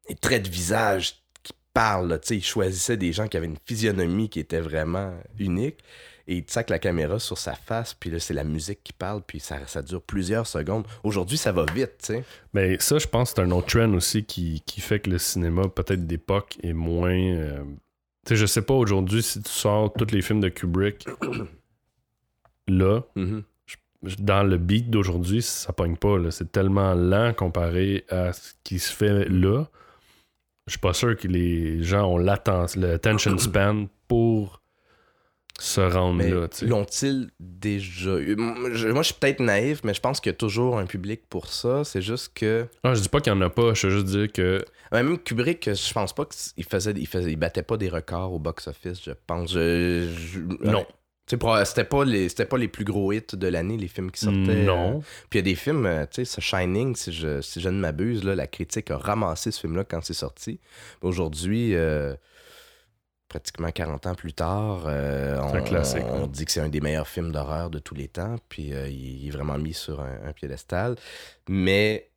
des 0.10 0.15
traits 0.15 0.43
de 0.43 0.50
visage 0.50 1.23
qui 1.41 1.54
parlent. 1.73 2.10
là. 2.10 2.19
Il 2.30 2.43
choisissait 2.43 2.97
des 2.97 3.13
gens 3.13 3.30
qui 3.30 3.38
avaient 3.38 3.45
une 3.45 3.56
physionomie 3.65 4.28
qui 4.30 4.41
était 4.41 4.60
vraiment 4.60 5.13
unique. 5.39 5.78
Et 6.28 6.36
il 6.39 6.43
sac 6.47 6.69
la 6.69 6.80
caméra 6.80 7.17
sur 7.17 7.38
sa 7.38 7.54
face, 7.54 7.93
puis 7.93 8.10
là, 8.10 8.19
c'est 8.19 8.34
la 8.34 8.43
musique 8.43 8.84
qui 8.84 8.91
parle, 8.91 9.21
puis 9.26 9.39
ça, 9.39 9.65
ça 9.67 9.82
dure 9.82 10.02
plusieurs 10.02 10.45
secondes. 10.47 10.86
Aujourd'hui, 11.06 11.38
ça 11.38 11.54
va 11.54 11.63
vite, 11.73 11.93
tu 12.04 12.15
sais. 12.15 12.23
Mais 12.54 12.78
ça, 12.82 12.97
je 12.97 13.08
pense 13.08 13.30
que 13.32 13.36
c'est 13.38 13.41
un 13.47 13.52
autre 13.52 13.67
trend 13.67 13.93
aussi 13.93 14.26
qui, 14.26 14.62
qui 14.65 14.82
fait 14.82 15.00
que 15.00 15.10
le 15.10 15.19
cinéma, 15.19 15.69
peut-être 15.69 16.06
d'époque, 16.06 16.58
est 16.62 16.73
moins. 16.73 17.15
euh, 17.17 17.63
Tu 18.26 18.34
sais, 18.34 18.36
je 18.36 18.45
sais 18.45 18.62
pas 18.62 18.73
aujourd'hui 18.73 19.23
si 19.23 19.41
tu 19.41 19.50
sors 19.50 19.93
tous 19.93 20.12
les 20.12 20.21
films 20.21 20.41
de 20.41 20.50
Kubrick 20.50 21.08
là, 22.67 23.04
Mhm. 23.15 23.43
Dans 24.20 24.43
le 24.43 24.58
beat 24.58 24.89
d'aujourd'hui, 24.89 25.41
ça 25.41 25.74
pogne 25.74 25.96
pas. 25.98 26.17
C'est 26.32 26.52
tellement 26.52 26.93
lent 26.93 27.34
comparé 27.34 28.06
à 28.10 28.34
ce 28.34 28.54
qui 28.63 28.80
se 28.80 28.91
fait 28.93 29.28
là. 29.30 29.65
Je 30.67 30.72
suis 30.72 30.80
pas 30.80 30.93
sûr 30.93 31.15
que 31.15 31.28
les 31.28 31.82
gens 31.84 32.06
ont 32.12 32.17
l'attente, 32.17 32.76
le 32.76 32.93
attention 32.93 33.38
span 33.38 33.88
pour 34.08 34.62
se 35.60 35.82
rendre 35.82 36.17
Mais 36.17 36.30
là. 36.30 36.48
l'ont-ils 36.62 37.32
déjà 37.39 38.20
eu? 38.20 38.36
Moi, 38.36 38.72
je 38.74 39.02
suis 39.02 39.13
peut-être 39.20 39.39
naïf, 39.39 39.82
mais 39.84 39.93
je 39.96 40.02
pense 40.02 40.20
qu'il 40.20 40.30
y 40.32 40.36
a 40.36 40.38
toujours 40.38 40.78
un 40.78 40.86
public 40.86 41.22
pour 41.30 41.48
ça. 41.48 41.84
C'est 41.84 42.02
juste 42.02 42.32
que. 42.36 42.67
Ah, 42.84 42.93
je 42.93 43.02
dis 43.02 43.10
pas 43.10 43.22
qu'il 43.22 43.34
y 43.34 43.36
en 43.36 43.41
a 43.41 43.50
pas, 43.50 43.74
je 43.74 43.88
veux 43.88 43.93
juste 43.93 44.06
dire 44.08 44.32
que. 44.32 44.63
Même 44.91 45.17
Kubrick, 45.17 45.74
je 45.74 45.93
pense 45.93 46.13
pas 46.13 46.26
qu'il 46.26 46.63
faisait, 46.63 46.93
il 46.96 47.08
faisait, 47.08 47.32
il 47.32 47.38
battait 47.38 47.63
pas 47.63 47.76
des 47.78 47.89
records 47.89 48.34
au 48.34 48.39
box-office, 48.39 49.02
je 49.04 49.12
pense. 49.26 49.52
Je- 49.54 50.08
je- 50.15 50.39
Non. 50.70 50.86
Pour- 51.36 51.58
C'était 51.66 51.84
pas, 51.84 52.06
les, 52.06 52.30
c'était 52.30 52.46
pas 52.46 52.58
les 52.58 52.70
plus 52.70 52.86
gros 52.86 53.12
hits 53.12 53.22
de 53.34 53.48
l'année, 53.48 53.76
les 53.76 53.90
films 53.90 54.12
qui 54.12 54.22
sortaient. 54.22 54.63
Non. 54.63 55.00
euh, 55.00 55.02
Puis 55.30 55.40
il 55.40 55.46
y 55.46 55.50
a 55.50 55.52
des 55.52 55.56
films, 55.56 55.86
euh, 55.86 56.06
tu 56.06 56.24
sais, 56.24 56.26
ce 56.26 56.40
Shining, 56.40 56.96
si 56.96 57.12
je, 57.12 57.42
si 57.42 57.60
je 57.60 57.68
ne 57.68 57.78
m'abuse, 57.80 58.24
là, 58.24 58.34
la 58.36 58.48
critique 58.48 58.90
a 58.92 58.98
ramassé 58.98 59.52
ce 59.52 59.60
film-là 59.60 59.84
quand 59.84 60.02
c'est 60.02 60.13
sorti. 60.13 60.62
Aujourd'hui, 61.02 61.76
euh, 61.76 62.16
pratiquement 63.28 63.72
40 63.72 64.06
ans 64.08 64.16
plus 64.16 64.32
tard, 64.34 64.84
euh, 64.86 65.38
on, 65.42 65.62
classique, 65.63 66.04
on 66.10 66.22
ouais. 66.22 66.28
dit 66.30 66.46
que 66.46 66.52
c'est 66.52 66.62
un 66.62 66.70
des 66.70 66.80
meilleurs 66.80 67.10
films 67.10 67.34
d'horreur 67.34 67.70
de 67.70 67.80
tous 67.80 67.94
les 67.96 68.08
temps, 68.08 68.38
puis 68.48 68.74
euh, 68.74 68.88
il, 68.88 69.24
il 69.24 69.28
est 69.28 69.32
vraiment 69.32 69.58
mis 69.58 69.74
sur 69.74 70.00
un, 70.00 70.20
un 70.30 70.32
piédestal. 70.32 70.96
Mais 71.50 72.10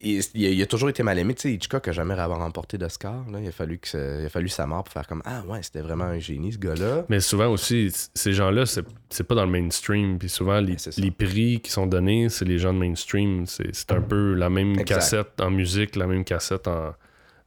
il, 0.00 0.20
il 0.34 0.46
a, 0.46 0.50
il 0.50 0.62
a 0.62 0.66
toujours 0.66 0.88
été 0.90 1.02
mal 1.02 1.18
aimé. 1.18 1.34
Tu 1.34 1.42
sais, 1.42 1.52
Hitchcock 1.54 1.86
n'a 1.86 1.92
jamais 1.92 2.14
avoir 2.14 2.38
remporté 2.40 2.76
d'Oscar. 2.78 3.24
Il, 3.28 3.46
a 3.48 3.52
fallu 3.52 3.78
que 3.78 4.20
il 4.22 4.26
a 4.26 4.28
fallu 4.28 4.48
sa 4.48 4.66
mort 4.66 4.84
pour 4.84 4.92
faire 4.92 5.06
comme 5.06 5.22
Ah 5.24 5.42
ouais, 5.48 5.62
c'était 5.62 5.80
vraiment 5.80 6.04
un 6.04 6.18
génie, 6.18 6.52
ce 6.52 6.58
gars-là. 6.58 7.06
Mais 7.08 7.20
souvent 7.20 7.48
aussi, 7.48 7.90
ces 8.14 8.32
gens-là, 8.32 8.64
c'est 8.66 9.24
pas 9.24 9.34
dans 9.34 9.46
le 9.46 9.50
mainstream. 9.50 10.18
Puis 10.18 10.28
souvent, 10.28 10.60
les, 10.60 10.72
Ouais, 10.74 10.92
les 10.98 11.10
prix 11.10 11.60
qui 11.60 11.70
sont 11.70 11.86
donnés, 11.86 12.28
c'est 12.28 12.44
les 12.44 12.58
gens 12.58 12.72
de 12.74 12.78
mainstream. 12.78 13.46
C'est 13.46 13.90
un 13.92 14.00
peu 14.02 14.34
la 14.34 14.50
même 14.50 14.72
Exact. 14.72 14.84
cassette 14.86 15.40
en 15.40 15.50
musique, 15.50 15.96
la 15.96 16.06
même 16.06 16.24
cassette 16.24 16.68
en, 16.68 16.94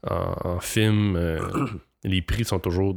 en, 0.09 0.35
en 0.43 0.59
film. 0.59 1.15
euh, 1.15 1.39
les 2.03 2.21
prix 2.21 2.45
sont 2.45 2.59
toujours 2.59 2.95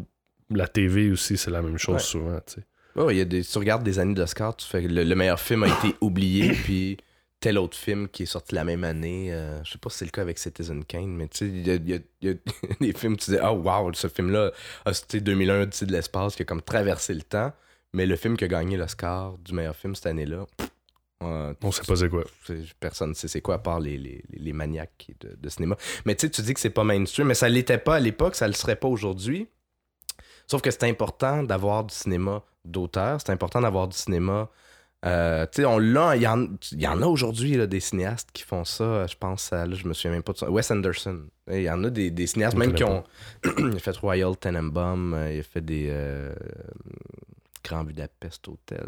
la 0.51 0.69
TV 0.69 1.11
aussi, 1.11 1.37
c'est 1.37 1.51
la 1.51 1.63
même 1.63 1.79
chose 1.79 1.95
Ouais. 1.97 2.01
souvent. 2.01 2.39
tu 2.47 2.55
sais. 2.55 2.63
Ouais, 2.95 3.17
y 3.17 3.21
a 3.21 3.25
des, 3.25 3.43
tu 3.43 3.57
regardes 3.59 3.83
des 3.83 3.99
années 3.99 4.13
d'Oscar, 4.15 4.55
tu 4.55 4.67
fais 4.67 4.83
le, 4.83 5.03
le 5.03 5.15
meilleur 5.15 5.41
film 5.41 5.63
a 5.63 5.69
été 5.69 5.97
oublié, 6.03 6.53
puis 6.53 6.99
tel 7.43 7.59
autre 7.59 7.77
film 7.77 8.09
qui 8.09 8.23
est 8.23 8.27
sorti 8.27 8.55
la 8.55 8.65
même 8.65 8.85
année, 8.85 9.33
euh, 9.33 9.63
je 9.65 9.73
sais 9.73 9.79
pas 9.79 9.91
si 9.91 9.99
c'est 9.99 10.05
le 10.07 10.11
cas 10.13 10.23
avec 10.23 10.39
Citizen 10.39 10.85
Kane, 10.85 11.15
mais 11.15 11.29
tu 11.29 11.39
sais, 11.39 11.47
il 11.49 11.67
y 11.67 11.71
a, 11.71 11.75
il 11.75 11.89
y 11.91 11.95
a- 11.95 11.99
il 12.23 12.29
y 12.29 12.33
a 12.33 12.35
des 12.81 12.93
films, 12.95 13.17
tu 13.17 13.33
dis, 13.33 13.39
ah 13.41 13.53
wow, 13.53 13.93
ce 13.93 14.09
film-là, 14.09 14.53
ah, 14.87 14.95
c'était 14.95 15.21
2001, 15.21 15.63
Odyssée 15.63 15.87
de 15.87 15.93
l'espace, 15.93 16.35
qui 16.37 16.43
a 16.43 16.45
comme 16.45 16.63
traversé 16.63 17.13
le 17.15 17.23
temps, 17.23 17.53
mais 17.93 18.07
le 18.07 18.17
film 18.17 18.37
qui 18.37 18.45
a 18.45 18.49
gagné 18.49 18.77
l'Oscar 18.79 19.37
du 19.39 19.53
meilleur 19.53 19.77
film 19.77 19.95
cette 19.95 20.07
année-là, 20.07 20.47
euh, 21.23 21.55
On 21.63 21.71
sait 21.71 21.83
pas 21.83 21.95
c'est 21.97 22.09
quoi. 22.09 22.25
personne 22.81 23.11
ne 23.11 23.15
sait 23.15 23.29
c'est 23.29 23.41
quoi 23.41 23.57
à 23.57 23.59
part 23.59 23.79
les, 23.81 23.97
les, 23.99 24.25
les 24.33 24.53
maniaques 24.53 25.11
de, 25.21 25.37
de 25.39 25.49
cinéma. 25.49 25.77
Mais 26.05 26.15
tu 26.17 26.27
sais, 26.27 26.31
tu 26.31 26.43
dis 26.43 26.55
que 26.55 26.61
c'est 26.61 26.71
pas 26.71 26.85
mainstream, 26.85 27.27
mais 27.29 27.35
ça 27.35 27.49
l'était 27.49 27.79
pas 27.79 27.97
à 27.97 28.01
l'époque, 28.01 28.35
ça 28.35 28.47
le 28.49 28.55
serait 28.55 28.77
pas 28.77 28.89
aujourd'hui. 28.89 29.47
Sauf 30.49 30.63
que 30.63 30.71
c'est 30.71 30.85
important 30.85 31.43
d'avoir 31.45 31.85
du 31.85 31.95
cinéma 31.95 32.43
d'auteur, 32.65 33.21
c'est 33.21 33.31
important 33.33 33.61
d'avoir 33.61 33.89
du 33.89 33.97
cinéma. 33.97 34.49
Euh, 35.05 35.47
on 35.59 35.79
l'a, 35.79 36.15
il 36.17 36.23
y 36.23 36.25
y 36.83 36.87
en 36.87 37.03
a 37.03 37.07
aujourd'hui 37.07 37.67
des 37.67 37.81
cinéastes 37.81 38.31
qui 38.33 38.43
font 38.45 38.65
ça. 38.65 39.07
Je 39.07 39.17
pense 39.17 39.53
à, 39.53 39.67
là, 39.67 39.75
je 39.75 39.87
me 39.87 39.95
souviens 39.95 40.13
même 40.13 40.23
pas 40.23 40.33
de 40.33 40.39
ça. 40.39 40.51
Wes 40.51 40.71
Anderson. 40.71 41.25
Il 41.51 41.63
y 41.63 41.71
en 41.71 41.83
a 41.85 41.91
des, 41.91 42.11
des 42.11 42.27
cinéastes 42.27 42.57
même 42.57 42.73
qui 42.73 42.85
ont. 42.85 43.03
il 43.59 43.77
a 43.77 43.79
fait 43.81 43.97
Royal 43.97 44.37
Tenenbaum, 44.37 45.15
euh, 45.15 45.33
il 45.33 45.41
a 45.41 45.43
fait 45.43 45.61
des 45.65 45.89
euh, 45.91 46.33
Grand 47.65 47.85
Budapest 47.85 48.47
Hotel. 48.49 48.87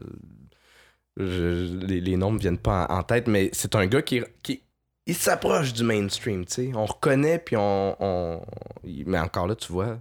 Je- 1.16 1.24
je- 1.80 1.86
les, 1.86 2.00
les 2.00 2.16
noms 2.16 2.32
me 2.32 2.38
viennent 2.38 2.58
pas 2.58 2.86
en, 2.88 2.98
en 2.98 3.02
tête, 3.02 3.26
mais 3.28 3.50
c'est 3.52 3.74
un 3.74 3.86
gars 3.86 4.02
qui, 4.02 4.22
qui 4.42 4.62
il 5.06 5.14
s'approche 5.14 5.72
du 5.74 5.84
mainstream, 5.84 6.44
tu 6.46 6.52
sais. 6.54 6.70
On 6.74 6.86
reconnaît, 6.86 7.38
puis 7.38 7.56
on, 7.58 8.40
Mais 8.84 9.18
encore 9.18 9.46
là, 9.46 9.54
tu 9.54 9.70
vois, 9.72 9.98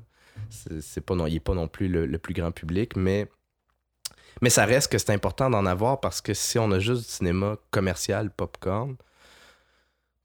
c'est 0.49 1.01
pas 1.01 1.15
non, 1.15 1.27
il 1.27 1.35
est 1.35 1.39
pas 1.39 1.53
non 1.55 1.67
plus 1.67 1.87
le, 1.87 2.05
le 2.05 2.17
plus 2.19 2.33
grand 2.33 2.51
public, 2.51 2.95
mais... 2.95 3.27
Mais 4.41 4.49
ça 4.49 4.65
reste 4.65 4.91
que 4.91 4.97
c'est 4.97 5.11
important 5.11 5.49
d'en 5.49 5.65
avoir 5.65 5.99
parce 5.99 6.21
que 6.21 6.33
si 6.33 6.57
on 6.59 6.71
a 6.71 6.79
juste 6.79 7.03
du 7.03 7.09
cinéma 7.09 7.57
commercial, 7.71 8.29
popcorn, 8.31 8.95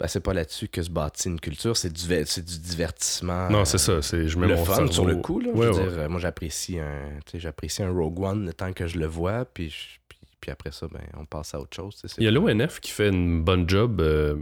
ben 0.01 0.07
c'est 0.07 0.21
pas 0.21 0.33
là-dessus 0.33 0.68
que 0.68 0.81
se 0.81 0.90
bâtit 0.90 1.29
une 1.29 1.40
culture, 1.40 1.77
c'est 1.77 1.92
du, 1.92 2.07
du 2.07 2.59
divertissement. 2.61 3.49
Non, 3.51 3.64
c'est 3.64 3.79
ça. 3.79 4.01
C'est, 4.01 4.29
je 4.29 4.38
mets 4.38 4.47
le 4.47 4.55
mon 4.55 4.64
fun 4.64 4.75
cerveau- 4.77 4.92
sur 4.92 5.05
le 5.05 5.16
coup. 5.16 5.40
Là, 5.40 5.51
Ouais, 5.51 5.66
je 5.66 5.73
veux 5.73 5.85
ouais. 5.85 5.88
dire, 5.90 5.99
euh, 5.99 6.09
moi, 6.09 6.21
j'apprécie 6.21 6.79
un, 6.79 7.18
j'apprécie 7.35 7.83
un 7.83 7.90
Rogue 7.90 8.21
One 8.21 8.47
le 8.47 8.53
temps 8.53 8.73
que 8.73 8.87
je 8.87 8.97
le 8.99 9.07
vois, 9.07 9.44
puis, 9.44 9.71
je- 9.71 9.99
puis, 10.09 10.18
puis 10.40 10.51
après 10.53 10.71
ça, 10.71 10.87
ben, 10.87 11.01
on 11.16 11.25
passe 11.25 11.53
à 11.55 11.61
autre 11.61 11.75
chose. 11.75 12.01
Il 12.18 12.25
y 12.25 12.29
a 12.29 12.31
l'ONF 12.31 12.79
qui 12.81 12.92
fait 12.92 13.09
une 13.09 13.42
bonne 13.42 13.68
job 13.68 14.01
euh, 14.01 14.37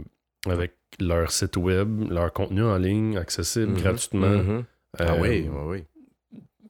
avec 0.47 0.73
leur 0.99 1.31
site 1.31 1.57
web, 1.57 2.07
leur 2.11 2.31
contenu 2.33 2.61
en 2.63 2.77
ligne, 2.77 3.17
accessible 3.17 3.71
Mhm, 3.71 3.77
gratuitement. 3.81 4.27
mhm. 4.29 4.63
Ah 4.99 5.13
Euh, 5.15 5.19
oui, 5.21 5.49
oui, 5.51 5.61
oui. 5.65 5.83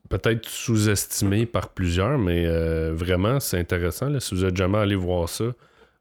Peut-être 0.09 0.47
sous-estimé 0.47 1.45
par 1.45 1.69
plusieurs, 1.69 2.17
mais 2.17 2.45
euh, 2.45 2.93
vraiment, 2.93 3.39
c'est 3.39 3.59
intéressant. 3.59 4.09
là. 4.09 4.19
Si 4.19 4.33
vous 4.35 4.45
êtes 4.45 4.55
jamais 4.55 4.77
allé 4.77 4.95
voir 4.95 5.27
ça, 5.27 5.53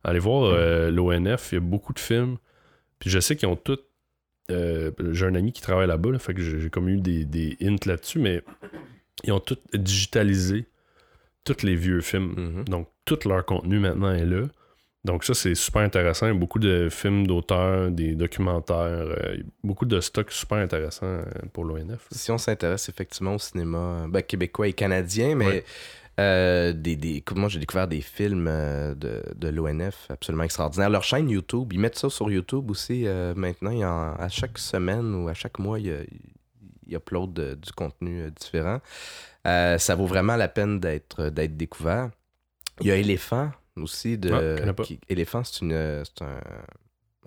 allez 0.04 0.20
voir 0.20 0.44
euh, 0.44 0.90
l'ONF. 0.90 1.48
Il 1.52 1.54
y 1.56 1.58
a 1.58 1.60
beaucoup 1.60 1.92
de 1.92 1.98
films. 1.98 2.36
Puis 2.98 3.10
je 3.10 3.18
sais 3.18 3.36
qu'ils 3.36 3.48
ont 3.48 3.56
tous. 3.56 3.78
euh, 4.50 4.90
j'ai 5.12 5.26
un 5.26 5.34
ami 5.34 5.52
qui 5.52 5.60
travaille 5.60 5.88
là-bas, 5.88 6.10
là, 6.12 6.18
fait 6.18 6.34
que 6.34 6.40
j'ai 6.40 6.70
comme 6.70 6.88
eu 6.88 6.98
des, 6.98 7.24
des 7.24 7.56
hints 7.60 7.84
là-dessus, 7.84 8.18
mais 8.20 8.42
ils 9.24 9.32
ont 9.32 9.40
tous 9.40 9.58
digitalisé 9.74 10.66
tous 11.44 11.62
les 11.64 11.74
vieux 11.74 12.00
films. 12.00 12.34
Mhm. 12.36 12.64
Donc, 12.66 12.88
tout 13.04 13.18
leur 13.26 13.44
contenu 13.44 13.78
maintenant 13.80 14.12
est 14.12 14.24
là. 14.24 14.42
Donc, 15.06 15.22
ça, 15.24 15.34
c'est 15.34 15.54
super 15.54 15.82
intéressant. 15.82 16.26
Il 16.26 16.32
y 16.32 16.36
a 16.36 16.38
beaucoup 16.38 16.58
de 16.58 16.88
films 16.90 17.26
d'auteurs, 17.28 17.90
des 17.90 18.14
documentaires, 18.16 18.76
euh, 18.78 19.36
beaucoup 19.62 19.84
de 19.86 20.00
stocks 20.00 20.32
super 20.32 20.58
intéressants 20.58 21.06
euh, 21.06 21.22
pour 21.52 21.64
l'ONF. 21.64 22.08
Si 22.10 22.30
on 22.32 22.38
s'intéresse 22.38 22.88
effectivement 22.88 23.34
au 23.36 23.38
cinéma 23.38 23.78
euh, 23.78 24.08
ben, 24.08 24.22
québécois 24.22 24.66
et 24.68 24.72
canadien, 24.72 25.36
mais 25.36 25.46
Ouais. 25.46 25.64
euh, 26.18 26.72
des, 26.72 26.96
des, 26.96 27.22
moi 27.36 27.48
j'ai 27.48 27.60
découvert 27.60 27.86
des 27.86 28.00
films 28.00 28.46
euh, 28.48 28.94
de, 28.96 29.22
de 29.36 29.48
l'ONF 29.48 30.06
absolument 30.10 30.42
extraordinaires. 30.44 30.90
Leur 30.90 31.04
chaîne 31.04 31.30
YouTube, 31.30 31.72
ils 31.72 31.78
mettent 31.78 31.98
ça 31.98 32.10
sur 32.10 32.28
YouTube 32.30 32.68
aussi 32.70 33.06
euh, 33.06 33.32
maintenant. 33.36 33.70
Il 33.70 33.78
y 33.78 33.84
en- 33.84 34.14
à 34.18 34.28
chaque 34.28 34.58
semaine 34.58 35.14
ou 35.14 35.28
à 35.28 35.34
chaque 35.34 35.58
mois, 35.60 35.78
il, 35.78 35.86
y 35.86 35.90
a- 35.92 36.02
ils 36.88 36.94
uploadent 36.96 37.32
de- 37.32 37.54
du 37.54 37.70
contenu 37.72 38.30
différent. 38.32 38.80
Ça 39.44 39.94
vaut 39.94 40.06
vraiment 40.06 40.34
la 40.36 40.48
peine 40.48 40.80
d'être 40.80 41.28
d'être 41.28 41.56
découvert. 41.56 42.10
Il 42.80 42.88
y 42.88 42.90
a 42.90 42.96
Éléphant 42.96 43.50
aussi. 43.82 44.18
De, 44.18 44.30
Ah, 44.32 44.72
qui- 44.82 45.00
Éléphant, 45.08 45.42
c'est 45.44 45.62
une- 45.64 46.02
c'est 46.04 46.22
un, 46.24 46.40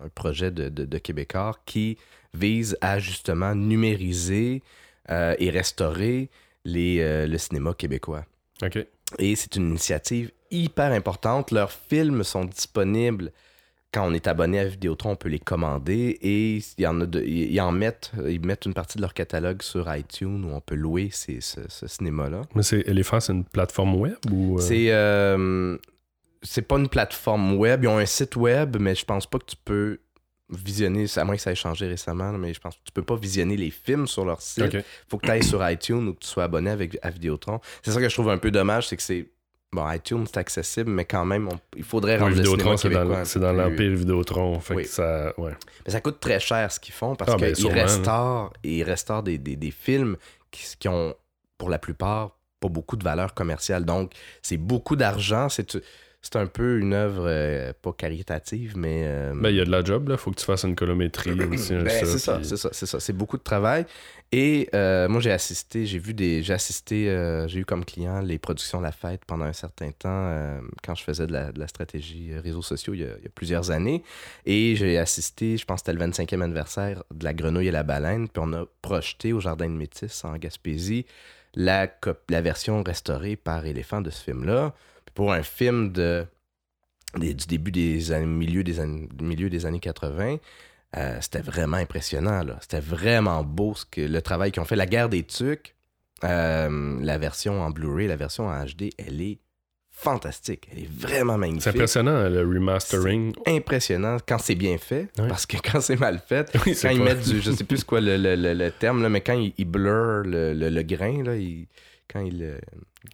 un 0.05 0.09
projet 0.09 0.51
de, 0.51 0.69
de, 0.69 0.85
de 0.85 0.97
Québécois 0.97 1.55
qui 1.65 1.97
vise 2.33 2.77
à 2.81 2.99
justement 2.99 3.53
numériser 3.55 4.61
euh, 5.11 5.35
et 5.39 5.49
restaurer 5.49 6.29
les, 6.65 6.99
euh, 6.99 7.25
le 7.27 7.37
cinéma 7.37 7.73
québécois. 7.73 8.25
OK. 8.63 8.77
Et 9.17 9.35
c'est 9.35 9.55
une 9.55 9.69
initiative 9.69 10.31
hyper 10.51 10.91
importante. 10.91 11.51
Leurs 11.51 11.71
films 11.71 12.23
sont 12.23 12.45
disponibles 12.45 13.31
quand 13.91 14.07
on 14.07 14.13
est 14.13 14.27
abonné 14.27 14.59
à 14.59 14.65
Vidéotron, 14.65 15.11
on 15.11 15.15
peut 15.15 15.29
les 15.29 15.39
commander 15.39 16.19
et 16.21 16.57
il 16.57 16.63
y 16.83 16.85
en 16.85 17.01
a 17.01 17.07
de- 17.07 17.23
ils 17.23 17.59
en 17.59 17.71
mettent, 17.71 18.11
ils 18.27 18.39
mettent 18.45 18.67
une 18.67 18.75
partie 18.75 18.97
de 18.97 19.01
leur 19.01 19.15
catalogue 19.15 19.63
sur 19.63 19.91
iTunes 19.95 20.45
où 20.45 20.49
on 20.53 20.61
peut 20.61 20.75
louer 20.75 21.09
ces- 21.11 21.41
ce, 21.41 21.61
ce 21.69 21.87
cinéma-là. 21.87 22.41
Mais 22.53 22.61
c'est 22.61 22.87
Elephant, 22.87 23.19
c'est 23.19 23.33
une 23.33 23.45
plateforme 23.45 23.95
web 23.95 24.13
ou. 24.31 24.59
euh, 24.59 24.61
C'est 24.61 24.91
euh, 24.91 25.75
c'est 26.41 26.61
pas 26.61 26.77
une 26.77 26.89
plateforme 26.89 27.55
web, 27.57 27.83
ils 27.83 27.87
ont 27.87 27.97
un 27.97 28.05
site 28.05 28.35
web, 28.35 28.77
mais 28.79 28.95
je 28.95 29.05
pense 29.05 29.25
pas 29.25 29.39
que 29.39 29.45
tu 29.45 29.55
peux 29.63 29.99
visionner, 30.49 31.05
à 31.15 31.23
moins 31.25 31.35
que 31.35 31.41
ça 31.41 31.51
ait 31.51 31.55
changé 31.55 31.87
récemment, 31.87 32.31
mais 32.33 32.53
je 32.53 32.59
pense 32.59 32.75
que 32.75 32.81
tu 32.83 32.91
peux 32.91 33.03
pas 33.03 33.15
visionner 33.15 33.55
les 33.55 33.69
films 33.69 34.07
sur 34.07 34.25
leur 34.25 34.41
site. 34.41 34.63
OK. 34.75 34.83
faut 35.07 35.17
que 35.17 35.25
tu 35.27 35.31
ailles 35.31 35.43
sur 35.43 35.67
iTunes 35.69 36.07
ou 36.07 36.13
que 36.13 36.19
tu 36.19 36.27
sois 36.27 36.45
abonné 36.45 36.71
avec, 36.71 36.97
à 37.03 37.09
Vidéotron. 37.11 37.59
C'est 37.83 37.91
ça 37.91 37.99
que 37.99 38.09
je 38.09 38.13
trouve 38.13 38.29
un 38.29 38.37
peu 38.39 38.49
dommage, 38.51 38.87
c'est 38.87 38.97
que 38.97 39.03
c'est. 39.03 39.27
Bon, 39.71 39.87
iTunes, 39.91 40.25
c'est 40.25 40.37
accessible, 40.39 40.89
mais 40.89 41.05
quand 41.05 41.25
même, 41.25 41.47
on- 41.47 41.59
il 41.77 41.83
faudrait 41.83 42.17
rendre 42.17 42.29
le 42.31 42.37
Vidéotron, 42.37 42.75
cinéma 42.75 43.23
c'est 43.25 43.39
dans, 43.39 43.53
l'Empire 43.53 43.91
Vidéotron. 43.95 44.59
Fait 44.59 44.73
Oui. 44.73 44.83
que 44.83 44.89
ça. 44.89 45.31
Ouais. 45.37 45.51
Mais 45.85 45.91
ça 45.91 46.01
coûte 46.01 46.19
très 46.19 46.39
cher 46.39 46.71
ce 46.71 46.79
qu'ils 46.79 46.95
font 46.95 47.15
parce 47.15 47.29
Ah, 47.31 47.37
ben, 47.37 47.53
qu'ils 47.53 47.57
sûrement, 47.57 47.75
là. 47.75 47.83
restaurent, 47.83 48.53
ils 48.63 48.81
restaurent 48.81 49.21
des, 49.21 49.37
des- 49.37 49.55
des 49.55 49.69
films 49.69 50.17
qui, 50.49 50.63
qui 50.79 50.87
ont, 50.87 51.13
pour 51.59 51.69
la 51.69 51.77
plupart, 51.77 52.31
pas 52.59 52.67
beaucoup 52.69 52.95
de 52.97 53.03
valeur 53.03 53.35
commerciale. 53.35 53.85
Donc, 53.85 54.13
c'est 54.41 54.57
beaucoup 54.57 54.95
d'argent. 54.95 55.49
C'est 55.49 55.77
c'est 56.21 56.35
un 56.35 56.47
peu 56.47 56.79
une 56.79 56.93
œuvre 56.93 57.23
euh, 57.27 57.71
pas 57.81 57.93
caritative, 57.93 58.77
mais. 58.77 59.03
euh, 59.05 59.33
Ben, 59.35 59.49
il 59.49 59.55
y 59.55 59.61
a 59.61 59.65
de 59.65 59.71
la 59.71 59.83
job, 59.83 60.09
là. 60.09 60.17
Faut 60.17 60.31
que 60.31 60.35
tu 60.39 60.45
fasses 60.45 60.63
une 60.63 60.75
colométrie. 60.75 61.31
un 61.31 61.35
Ben, 61.35 61.57
c'est 61.57 62.05
ça, 62.19 62.35
puis- 62.37 62.45
c'est 62.45 62.57
ça, 62.57 62.69
c'est 62.73 62.85
ça. 62.85 62.99
C'est 62.99 63.13
beaucoup 63.13 63.37
de 63.37 63.41
travail. 63.43 63.85
Et 64.31 64.69
euh, 64.75 65.07
moi, 65.07 65.21
j'ai 65.21 65.31
assisté, 65.31 65.85
j'ai 65.85 65.97
vu 65.97 66.13
des. 66.13 66.43
J'ai 66.43 66.53
assisté, 66.53 67.05
j'ai 67.47 67.59
eu 67.59 67.65
comme 67.65 67.83
client 67.85 68.19
les 68.21 68.37
productions 68.37 68.79
La 68.81 68.91
Fête 68.91 69.21
pendant 69.25 69.45
un 69.45 69.53
certain 69.53 69.91
temps 69.91 70.59
quand 70.83 70.93
je 70.93 71.03
faisais 71.03 71.25
de 71.25 71.31
la, 71.33 71.51
de 71.51 71.59
la 71.59 71.67
stratégie 71.67 72.31
réseaux 72.37 72.61
sociaux 72.61 72.93
il 72.93 72.99
y, 72.99 73.03
a, 73.05 73.15
il 73.17 73.23
y 73.23 73.27
a 73.27 73.31
plusieurs 73.33 73.71
années. 73.71 74.03
Et 74.45 74.75
j'ai 74.75 74.97
assisté, 74.99 75.57
je 75.57 75.65
pense 75.65 75.81
que 75.81 75.91
c'était 75.91 75.97
le 76.05 76.11
25e 76.11 76.41
anniversaire 76.41 77.03
de 77.13 77.23
La 77.23 77.33
Grenouille 77.33 77.69
et 77.69 77.71
la 77.71 77.83
Baleine. 77.83 78.27
Puis 78.27 78.43
on 78.45 78.53
a 78.53 78.65
projeté 78.81 79.33
au 79.33 79.39
Jardin 79.39 79.67
de 79.67 79.73
Métis 79.75 80.23
en 80.25 80.35
Gaspésie 80.37 81.05
la, 81.55 81.87
la 82.29 82.41
version 82.41 82.83
restaurée 82.83 83.35
par 83.35 83.65
Éléphant 83.65 84.01
de 84.01 84.09
ce 84.11 84.21
film-là. 84.23 84.75
Pour 85.13 85.31
un 85.33 85.43
film 85.43 85.91
de, 85.91 86.25
des- 87.17 87.33
du 87.33 87.45
début 87.47 87.71
des 87.71 88.11
années, 88.11 88.25
milieu 88.25 88.63
des 88.63 88.79
années, 88.79 89.07
milieu 89.21 89.49
des 89.49 89.65
années 89.65 89.79
80, 89.79 90.37
euh, 90.97 91.17
c'était 91.21 91.41
vraiment 91.41 91.77
impressionnant. 91.77 92.43
là. 92.43 92.57
C'était 92.61 92.79
vraiment 92.79 93.43
beau 93.43 93.73
ce 93.75 93.85
que, 93.85 94.01
le 94.01 94.21
travail 94.21 94.51
qu'ils 94.51 94.61
ont 94.61 94.65
fait. 94.65 94.75
La 94.75 94.85
guerre 94.87 95.09
des 95.09 95.23
Tucs, 95.23 95.75
euh, 96.23 96.97
la 97.01 97.17
version 97.17 97.61
en 97.61 97.69
Blu-ray, 97.69 98.07
la 98.07 98.15
version 98.15 98.47
en 98.47 98.65
HD, 98.65 98.89
elle 98.97 99.21
est 99.21 99.39
fantastique. 99.91 100.67
Elle 100.71 100.79
est 100.83 100.89
vraiment 100.91 101.37
magnifique. 101.37 101.63
C'est 101.63 101.69
impressionnant, 101.71 102.29
le 102.29 102.39
remastering. 102.41 103.33
Impressionnant 103.45 104.17
quand 104.25 104.37
c'est 104.37 104.55
bien 104.55 104.77
fait, 104.77 105.09
parce 105.27 105.45
que 105.45 105.57
quand 105.57 105.81
c'est 105.81 105.99
mal 105.99 106.19
fait, 106.25 106.49
Oui, 106.65 106.77
quand 106.81 106.89
ils 106.89 106.99
pas- 106.99 107.03
mettent 107.03 107.27
du, 107.27 107.41
je 107.41 107.51
sais 107.51 107.65
plus 107.65 107.83
quoi 107.83 107.99
le, 107.99 108.15
le- 108.17 108.35
le- 108.35 108.53
le 108.53 108.71
terme, 108.71 109.01
là, 109.03 109.09
mais 109.09 109.19
quand 109.21 109.33
ils, 109.37 109.53
ils 109.57 109.65
blurrent 109.65 110.23
le, 110.25 110.53
le- 110.53 110.69
le 110.69 110.83
grain, 110.83 111.23
là, 111.23 111.35
ils- 111.35 111.67
quand 112.11 112.21
ils, 112.21 112.43
euh, 112.43 112.57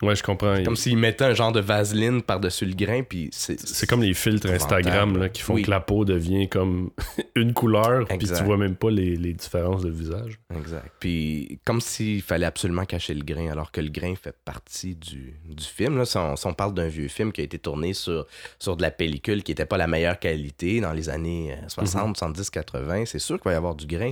Ouais, 0.01 0.15
je 0.15 0.23
comprends. 0.23 0.63
comme 0.63 0.75
s'ils 0.75 0.97
mettaient 0.97 1.25
un 1.25 1.35
genre 1.35 1.51
de 1.51 1.59
vaseline 1.59 2.23
par-dessus 2.23 2.65
le 2.65 2.73
grain, 2.73 3.03
puis 3.03 3.29
c'est 3.31 3.59
C'est 3.59 3.85
comme 3.87 4.01
les 4.01 4.15
filtres. 4.15 4.49
Instagram 4.49 5.15
là, 5.17 5.29
qui 5.29 5.43
font 5.43 5.53
Oui. 5.53 5.61
que 5.61 5.69
la 5.69 5.79
peau 5.79 6.05
devient 6.05 6.49
comme 6.49 6.89
une 7.35 7.53
couleur, 7.53 8.07
puis 8.07 8.17
tu 8.17 8.43
vois 8.43 8.57
même 8.57 8.75
pas 8.75 8.89
les, 8.89 9.15
les 9.15 9.33
différences 9.33 9.83
de 9.83 9.91
visage. 9.91 10.39
Exact. 10.57 10.89
Puis 10.99 11.59
comme 11.65 11.81
s'il 11.81 12.23
fallait 12.23 12.47
absolument 12.47 12.85
cacher 12.85 13.13
le 13.13 13.23
grain, 13.23 13.47
alors 13.51 13.71
que 13.71 13.79
le 13.79 13.89
grain 13.89 14.15
fait 14.15 14.35
partie 14.43 14.95
du, 14.95 15.35
du 15.45 15.63
film. 15.63 15.97
Là, 15.99 16.05
si, 16.05 16.17
on, 16.17 16.35
si 16.35 16.47
on 16.47 16.53
parle 16.55 16.73
d'un 16.73 16.87
vieux 16.87 17.07
film 17.07 17.31
qui 17.31 17.41
a 17.41 17.43
été 17.43 17.59
tourné 17.59 17.93
sur, 17.93 18.25
sur 18.57 18.75
de 18.77 18.81
la 18.81 18.89
pellicule 18.91 19.43
qui 19.43 19.51
n'était 19.51 19.65
pas 19.67 19.77
la 19.77 19.87
meilleure 19.87 20.17
qualité 20.19 20.81
dans 20.81 20.93
les 20.93 21.09
années 21.09 21.53
euh, 21.53 21.67
60, 21.67 22.17
70, 22.17 22.49
80, 22.49 23.05
c'est 23.05 23.19
sûr 23.19 23.35
qu'il 23.39 23.49
va 23.49 23.53
y 23.53 23.57
avoir 23.57 23.75
du 23.75 23.85
grain. 23.85 24.11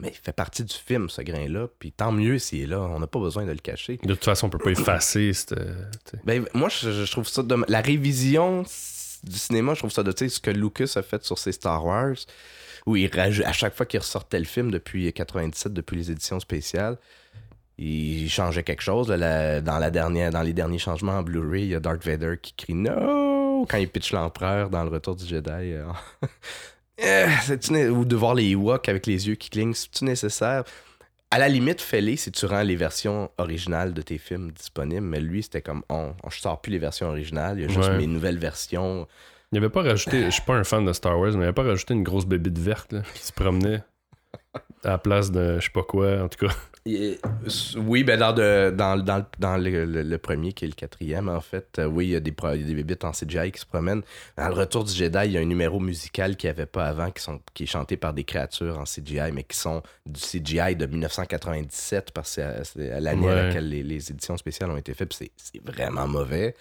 Mais 0.00 0.08
il 0.10 0.14
fait 0.14 0.32
partie 0.32 0.62
du 0.62 0.74
film, 0.74 1.08
ce 1.08 1.22
grain-là. 1.22 1.66
Puis 1.80 1.90
tant 1.90 2.12
mieux 2.12 2.38
s'il 2.38 2.62
est 2.62 2.66
là. 2.66 2.78
On 2.80 3.00
n'a 3.00 3.06
pas 3.08 3.18
besoin 3.18 3.44
de 3.44 3.50
le 3.50 3.58
cacher. 3.58 3.96
De 3.96 4.14
toute 4.14 4.24
façon, 4.24 4.46
on 4.46 4.50
peut 4.50 4.58
pas 4.58 4.70
effacer. 4.70 5.32
Ben, 6.24 6.44
moi, 6.54 6.68
je, 6.68 7.04
je 7.04 7.10
trouve 7.10 7.26
ça 7.26 7.42
domm- 7.42 7.64
La 7.68 7.80
révision 7.80 8.62
du 9.24 9.36
cinéma, 9.38 9.74
je 9.74 9.80
trouve 9.80 9.90
ça 9.90 10.04
de 10.04 10.12
ce 10.16 10.38
que 10.38 10.50
Lucas 10.52 10.92
a 10.94 11.02
fait 11.02 11.24
sur 11.24 11.36
ses 11.38 11.50
Star 11.50 11.84
Wars, 11.84 12.14
où 12.86 12.94
il 12.94 13.12
rajoute, 13.12 13.44
à 13.44 13.52
chaque 13.52 13.74
fois 13.74 13.86
qu'il 13.86 13.98
ressortait 13.98 14.38
le 14.38 14.44
film 14.44 14.70
depuis 14.70 15.12
97, 15.12 15.72
depuis 15.72 15.96
les 15.96 16.12
éditions 16.12 16.38
spéciales, 16.38 16.96
il 17.76 18.28
changeait 18.30 18.62
quelque 18.62 18.82
chose. 18.82 19.08
là, 19.08 19.16
la- 19.16 19.60
dans, 19.60 19.78
la 19.80 19.90
dernière, 19.90 20.30
dans 20.30 20.42
les 20.42 20.52
derniers 20.52 20.78
changements 20.78 21.18
en 21.18 21.22
Blu-ray, 21.24 21.62
il 21.64 21.68
y 21.70 21.74
a 21.74 21.80
Darth 21.80 22.04
Vader 22.04 22.36
qui 22.40 22.52
crie 22.54 22.74
No 22.74 23.66
quand 23.68 23.78
il 23.78 23.88
pitch 23.88 24.12
l'empereur 24.12 24.70
dans 24.70 24.84
le 24.84 24.90
retour 24.90 25.16
du 25.16 25.26
Jedi. 25.26 25.50
euh. 25.50 25.86
Eh, 26.98 27.26
Ou 27.90 28.04
de 28.04 28.16
voir 28.16 28.34
les 28.34 28.50
Ewoks 28.50 28.88
avec 28.88 29.06
les 29.06 29.28
yeux 29.28 29.34
qui 29.36 29.50
clignent, 29.50 29.74
c'est-tu 29.74 30.04
nécessaire? 30.04 30.64
À 31.30 31.38
la 31.38 31.48
limite, 31.48 31.80
fais-les 31.82 32.16
si 32.16 32.32
tu 32.32 32.46
rends 32.46 32.62
les 32.62 32.74
versions 32.76 33.30
originales 33.38 33.92
de 33.92 34.00
tes 34.02 34.16
films 34.18 34.50
disponibles, 34.50 35.06
mais 35.06 35.20
lui, 35.20 35.42
c'était 35.42 35.60
comme 35.62 35.82
on, 35.90 36.14
on- 36.24 36.30
je 36.30 36.40
sors 36.40 36.60
plus 36.60 36.72
les 36.72 36.78
versions 36.78 37.08
originales, 37.08 37.58
il 37.58 37.62
y 37.62 37.64
a 37.66 37.68
juste 37.68 37.90
Ouais. 37.90 37.98
mes 37.98 38.06
nouvelles 38.06 38.38
versions. 38.38 39.06
Il 39.52 39.58
avait 39.58 39.68
pas 39.68 39.82
rajouté, 39.82 40.24
je 40.24 40.30
suis 40.30 40.42
pas 40.42 40.54
un 40.54 40.64
fan 40.64 40.84
de 40.84 40.92
Star 40.92 41.18
Wars, 41.18 41.30
mais 41.32 41.38
il 41.38 41.42
avait 41.44 41.52
pas 41.52 41.62
rajouté 41.64 41.94
une 41.94 42.02
grosse 42.02 42.26
bébite 42.26 42.58
verte 42.58 42.92
là, 42.92 43.02
qui 43.14 43.22
se 43.22 43.32
promenait 43.32 43.82
à 44.84 44.88
la 44.90 44.98
place 44.98 45.30
de 45.30 45.58
je 45.60 45.64
sais 45.66 45.70
pas 45.72 45.82
quoi, 45.82 46.22
en 46.22 46.28
tout 46.28 46.46
cas. 46.46 46.54
Et- 46.86 47.18
oui, 47.76 48.02
ben 48.04 48.18
dans, 48.18 48.32
de- 48.32 48.72
dans, 48.76 48.96
dans, 49.02 49.24
dans 49.38 49.56
le, 49.56 49.84
le- 49.84 50.02
le 50.02 50.18
premier, 50.18 50.52
qui 50.52 50.64
est 50.64 50.68
le 50.68 50.74
quatrième, 50.74 51.28
en 51.28 51.40
fait, 51.40 51.78
euh, 51.78 51.84
oui, 51.86 52.06
il 52.06 52.10
y 52.10 52.16
a 52.16 52.20
des, 52.20 52.32
il 52.54 52.60
y 52.60 52.64
a 52.64 52.66
des 52.66 52.74
bébites 52.74 53.04
en 53.04 53.10
CGI 53.12 53.50
qui 53.52 53.60
se 53.60 53.66
promènent. 53.66 54.02
Dans 54.36 54.48
le 54.48 54.54
Retour 54.54 54.84
du 54.84 54.92
Jedi, 54.92 55.18
il 55.26 55.32
y 55.32 55.38
a 55.38 55.40
un 55.40 55.44
numéro 55.44 55.80
musical 55.80 56.36
qu'il 56.36 56.48
n'y 56.48 56.52
avait 56.52 56.66
pas 56.66 56.86
avant, 56.86 57.10
qui, 57.10 57.22
sont, 57.22 57.40
qui 57.52 57.64
est 57.64 57.66
chanté 57.66 57.96
par 57.96 58.14
des 58.14 58.24
créatures 58.24 58.78
en 58.78 58.84
CGI, 58.84 59.32
mais 59.32 59.44
qui 59.44 59.56
sont 59.58 59.82
du 60.06 60.20
CGI 60.20 60.76
de 60.76 60.86
1997, 60.86 62.12
parce 62.12 62.36
que 62.36 62.42
c'est 62.64 62.90
à- 62.92 63.00
l'année 63.00 63.28
à 63.28 63.34
laquelle 63.46 63.68
les, 63.68 63.82
les 63.82 64.10
éditions 64.10 64.36
spéciales 64.36 64.70
ont 64.70 64.76
été 64.76 64.94
faites, 64.94 65.12
c'est 65.12 65.30
vraiment 65.64 66.08
mauvais. 66.08 66.54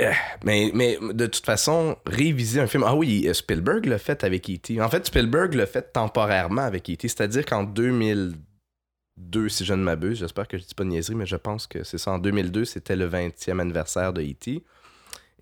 Euh, 0.00 0.12
Mais, 0.44 0.70
mais 0.74 0.96
de 1.12 1.26
toute 1.26 1.44
façon, 1.44 1.96
réviser 2.06 2.60
un 2.60 2.66
film. 2.66 2.84
Ah 2.86 2.94
oui, 2.94 3.26
euh, 3.26 3.34
Spielberg 3.34 3.84
l'a 3.86 3.98
fait 3.98 4.22
avec 4.22 4.48
E.T. 4.48 4.80
En 4.80 4.88
fait, 4.88 5.06
Spielberg 5.06 5.54
l'a 5.54 5.66
fait 5.66 5.92
temporairement 5.92 6.62
avec 6.62 6.88
E.T. 6.88 7.08
C'est-à-dire 7.08 7.44
qu'en 7.44 7.64
2002, 7.64 9.48
si 9.48 9.64
je 9.64 9.74
ne 9.74 9.82
m'abuse, 9.82 10.18
j'espère 10.18 10.46
que 10.46 10.56
je 10.56 10.64
dis 10.64 10.74
pas 10.74 10.84
de 10.84 10.90
niaiserie, 10.90 11.16
mais 11.16 11.26
je 11.26 11.36
pense 11.36 11.66
que 11.66 11.82
c'est 11.82 11.98
ça. 11.98 12.12
En 12.12 12.18
2002, 12.18 12.64
c'était 12.64 12.96
le 12.96 13.08
20e 13.08 13.58
anniversaire 13.60 14.12
de 14.12 14.22
E.T. 14.22 14.62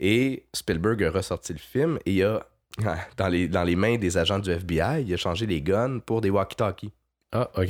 Et 0.01 0.47
Spielberg 0.55 1.03
a 1.05 1.11
ressorti 1.11 1.53
le 1.53 1.59
film 1.59 1.99
et 2.07 2.13
il 2.13 2.23
a, 2.25 2.47
dans 3.17 3.29
les, 3.29 3.49
dans 3.49 3.65
les 3.65 3.77
mains 3.77 3.97
des 3.99 4.17
agents 4.17 4.39
du 4.39 4.51
FBI, 4.51 5.03
il 5.07 5.13
a 5.13 5.17
changé 5.17 5.47
les 5.47 5.61
guns 5.61 5.99
pour 6.01 6.21
des 6.21 6.31
walkie-talkies. 6.31 6.93
Ah, 7.33 7.51
ok. 7.57 7.67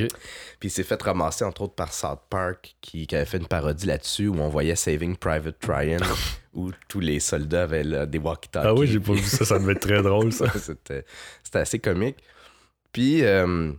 Puis 0.60 0.68
il 0.68 0.70
s'est 0.70 0.84
fait 0.84 1.00
ramasser, 1.02 1.44
entre 1.44 1.62
autres, 1.62 1.74
par 1.74 1.92
South 1.92 2.20
Park, 2.28 2.76
qui, 2.80 3.06
qui 3.06 3.16
avait 3.16 3.24
fait 3.24 3.38
une 3.38 3.46
parodie 3.46 3.86
là-dessus, 3.86 4.28
où 4.28 4.38
on 4.38 4.48
voyait 4.48 4.76
Saving 4.76 5.16
Private 5.16 5.56
Ryan, 5.66 5.98
où 6.56 6.70
tous 6.88 7.00
les 7.00 7.20
soldats 7.20 7.62
avaient 7.64 7.84
là, 7.84 8.06
des 8.06 8.18
walkie-talkies. 8.18 8.68
Ah 8.68 8.74
oui, 8.74 8.86
j'ai 8.88 8.98
pas 9.00 9.12
vu 9.12 9.22
ça, 9.22 9.44
ça 9.44 9.58
devait 9.58 9.72
être 9.74 9.80
très 9.80 10.02
drôle 10.02 10.32
ça. 10.32 10.46
c'était, 10.58 11.04
assez 11.54 11.78
comique. 11.78 12.16
Puis, 12.92 13.22
euh, 13.24 13.72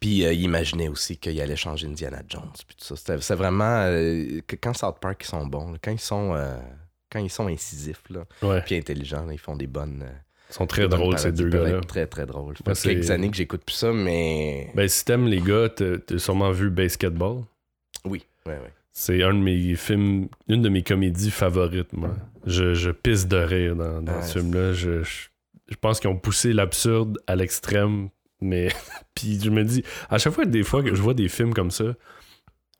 puis 0.00 0.24
euh, 0.24 0.32
il 0.32 0.42
imaginait 0.42 0.88
aussi 0.88 1.16
qu'il 1.18 1.40
allait 1.40 1.56
changer 1.56 1.86
Indiana 1.88 2.22
Jones. 2.28 2.50
Puis 2.66 2.76
tout 2.76 2.84
ça. 2.84 2.96
C'était, 2.96 3.20
c'est 3.20 3.34
vraiment. 3.34 3.82
euh, 3.86 4.40
que 4.46 4.56
quand 4.56 4.72
South 4.74 4.96
Park 5.00 5.22
ils 5.24 5.28
sont 5.28 5.46
bons, 5.46 5.72
là, 5.72 5.78
quand 5.82 5.90
ils 5.92 5.98
sont. 6.00 6.34
quand 7.10 7.18
ils 7.18 7.30
sont 7.30 7.46
incisifs, 7.48 8.02
là, 8.10 8.24
Ouais. 8.42 8.62
puis 8.62 8.76
intelligents, 8.76 9.24
là, 9.26 9.32
ils 9.32 9.38
font 9.38 9.56
des 9.56 9.66
bonnes. 9.66 10.04
Ils 10.50 10.54
sont 10.54 10.66
très 10.68 10.86
drôles 10.86 11.18
ces 11.18 11.32
deux 11.32 11.48
gars-là. 11.48 11.80
Très, 11.80 12.06
très 12.06 12.24
drôles. 12.24 12.56
Ça 12.56 12.62
Ouais, 12.68 12.74
fait 12.76 12.94
quelques 12.94 13.10
années 13.10 13.30
que 13.30 13.36
j'écoute 13.36 13.62
plus 13.64 13.74
ça, 13.74 13.92
mais. 13.92 14.70
Ben, 14.74 14.86
si 14.88 15.04
t'aimes 15.04 15.26
les 15.26 15.40
gars, 15.40 15.68
t'as 15.68 16.18
sûrement 16.18 16.52
vu 16.52 16.70
Basketball. 16.70 17.42
oui, 18.04 18.24
ouais, 18.46 18.52
ouais. 18.52 18.72
C'est 18.98 19.22
un 19.22 19.34
de 19.34 19.38
mes 19.40 19.74
films, 19.74 20.28
une 20.48 20.62
de 20.62 20.70
mes 20.70 20.82
comédies 20.82 21.30
favorites, 21.30 21.92
moi. 21.92 22.16
Je, 22.46 22.72
je 22.72 22.90
pisse 22.90 23.28
de 23.28 23.36
rire 23.36 23.76
dans, 23.76 24.00
dans 24.00 24.14
Ouais, 24.14 24.22
ce 24.22 24.38
film-là. 24.38 24.72
Je, 24.72 25.02
je, 25.02 25.28
je 25.68 25.76
pense 25.78 26.00
qu'ils 26.00 26.08
ont 26.08 26.16
poussé 26.16 26.54
l'absurde 26.54 27.18
à 27.26 27.36
l'extrême, 27.36 28.08
mais. 28.40 28.68
Puis 29.14 29.38
je 29.44 29.50
me 29.50 29.64
dis, 29.64 29.82
à 30.08 30.16
chaque 30.16 30.32
fois, 30.32 30.46
des 30.46 30.62
fois 30.62 30.82
que 30.82 30.94
je 30.94 31.02
vois 31.02 31.12
des 31.12 31.28
films 31.28 31.52
comme 31.52 31.70
ça, 31.70 31.94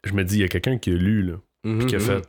je 0.05 0.15
me 0.15 0.25
dis, 0.25 0.37
il 0.37 0.41
y 0.41 0.45
a 0.45 0.49
quelqu'un 0.49 0.79
qui 0.79 0.91
a 0.91 0.95
lu, 0.95 1.21
là, 1.23 1.35
puis 1.63 1.85
qui 1.87 1.97
a 1.97 1.99
Mhm, 1.99 2.05
fait 2.05 2.23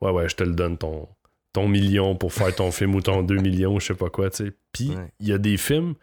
Ouais, 0.00 0.12
ouais, 0.12 0.28
je 0.28 0.36
te 0.36 0.44
le 0.44 0.52
donne 0.52 0.78
ton, 0.78 1.08
ton 1.52 1.66
million 1.66 2.14
pour 2.14 2.32
faire 2.32 2.54
ton 2.54 2.70
film 2.70 2.94
ou 2.94 3.00
ton 3.00 3.22
2 3.24 3.36
millions, 3.38 3.80
je 3.80 3.86
sais 3.86 3.94
pas 3.94 4.08
quoi, 4.10 4.30
tu 4.30 4.44
sais. 4.46 4.52
Puis 4.72 4.90
Ouais. 4.90 5.12
il 5.18 5.26
y 5.26 5.32
a 5.32 5.38
des 5.38 5.56
films, 5.56 5.94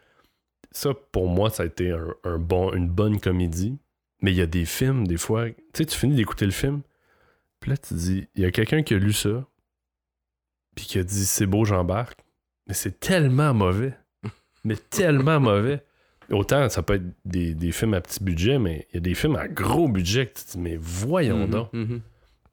ça 0.72 0.90
pour 1.10 1.26
moi, 1.28 1.48
ça 1.48 1.62
a 1.62 1.66
été 1.66 1.90
un, 1.90 2.06
un 2.24 2.38
bon, 2.38 2.70
une 2.74 2.88
bonne 2.90 3.18
comédie. 3.18 3.78
Mais 4.20 4.32
il 4.32 4.36
y 4.36 4.42
a 4.42 4.46
des 4.46 4.64
films, 4.66 5.06
des 5.06 5.16
fois, 5.16 5.46
tu 5.48 5.54
sais, 5.72 5.86
tu 5.86 5.96
finis 5.96 6.16
d'écouter 6.16 6.44
le 6.44 6.50
film, 6.50 6.82
puis 7.60 7.70
là, 7.70 7.76
tu 7.76 7.94
dis, 7.94 8.28
il 8.34 8.42
y 8.42 8.44
a 8.46 8.50
quelqu'un 8.50 8.82
qui 8.82 8.94
a 8.94 8.98
lu 8.98 9.12
ça, 9.12 9.46
puis 10.74 10.86
qui 10.86 10.98
a 10.98 11.04
dit, 11.04 11.26
c'est 11.26 11.46
beau, 11.46 11.64
j'embarque. 11.64 12.20
Mais 12.66 12.74
c'est 12.74 13.00
tellement 13.00 13.54
mauvais. 13.54 13.94
mais 14.64 14.76
tellement 14.76 15.40
mauvais. 15.40 15.82
Autant, 16.30 16.68
ça 16.68 16.82
peut 16.82 16.94
être 16.94 17.06
des, 17.24 17.54
des 17.54 17.72
films 17.72 17.94
à 17.94 18.00
petit 18.02 18.22
budget, 18.22 18.58
mais 18.58 18.86
il 18.90 18.94
y 18.94 18.98
a 18.98 19.00
des 19.00 19.14
films 19.14 19.36
à 19.36 19.48
gros 19.48 19.88
budget 19.88 20.26
que 20.26 20.38
tu 20.38 20.44
te 20.44 20.50
dis, 20.52 20.58
mais 20.58 20.76
voyons 20.78 21.46
Mhm, 21.46 21.50
donc. 21.50 21.72
mhm. 21.72 22.00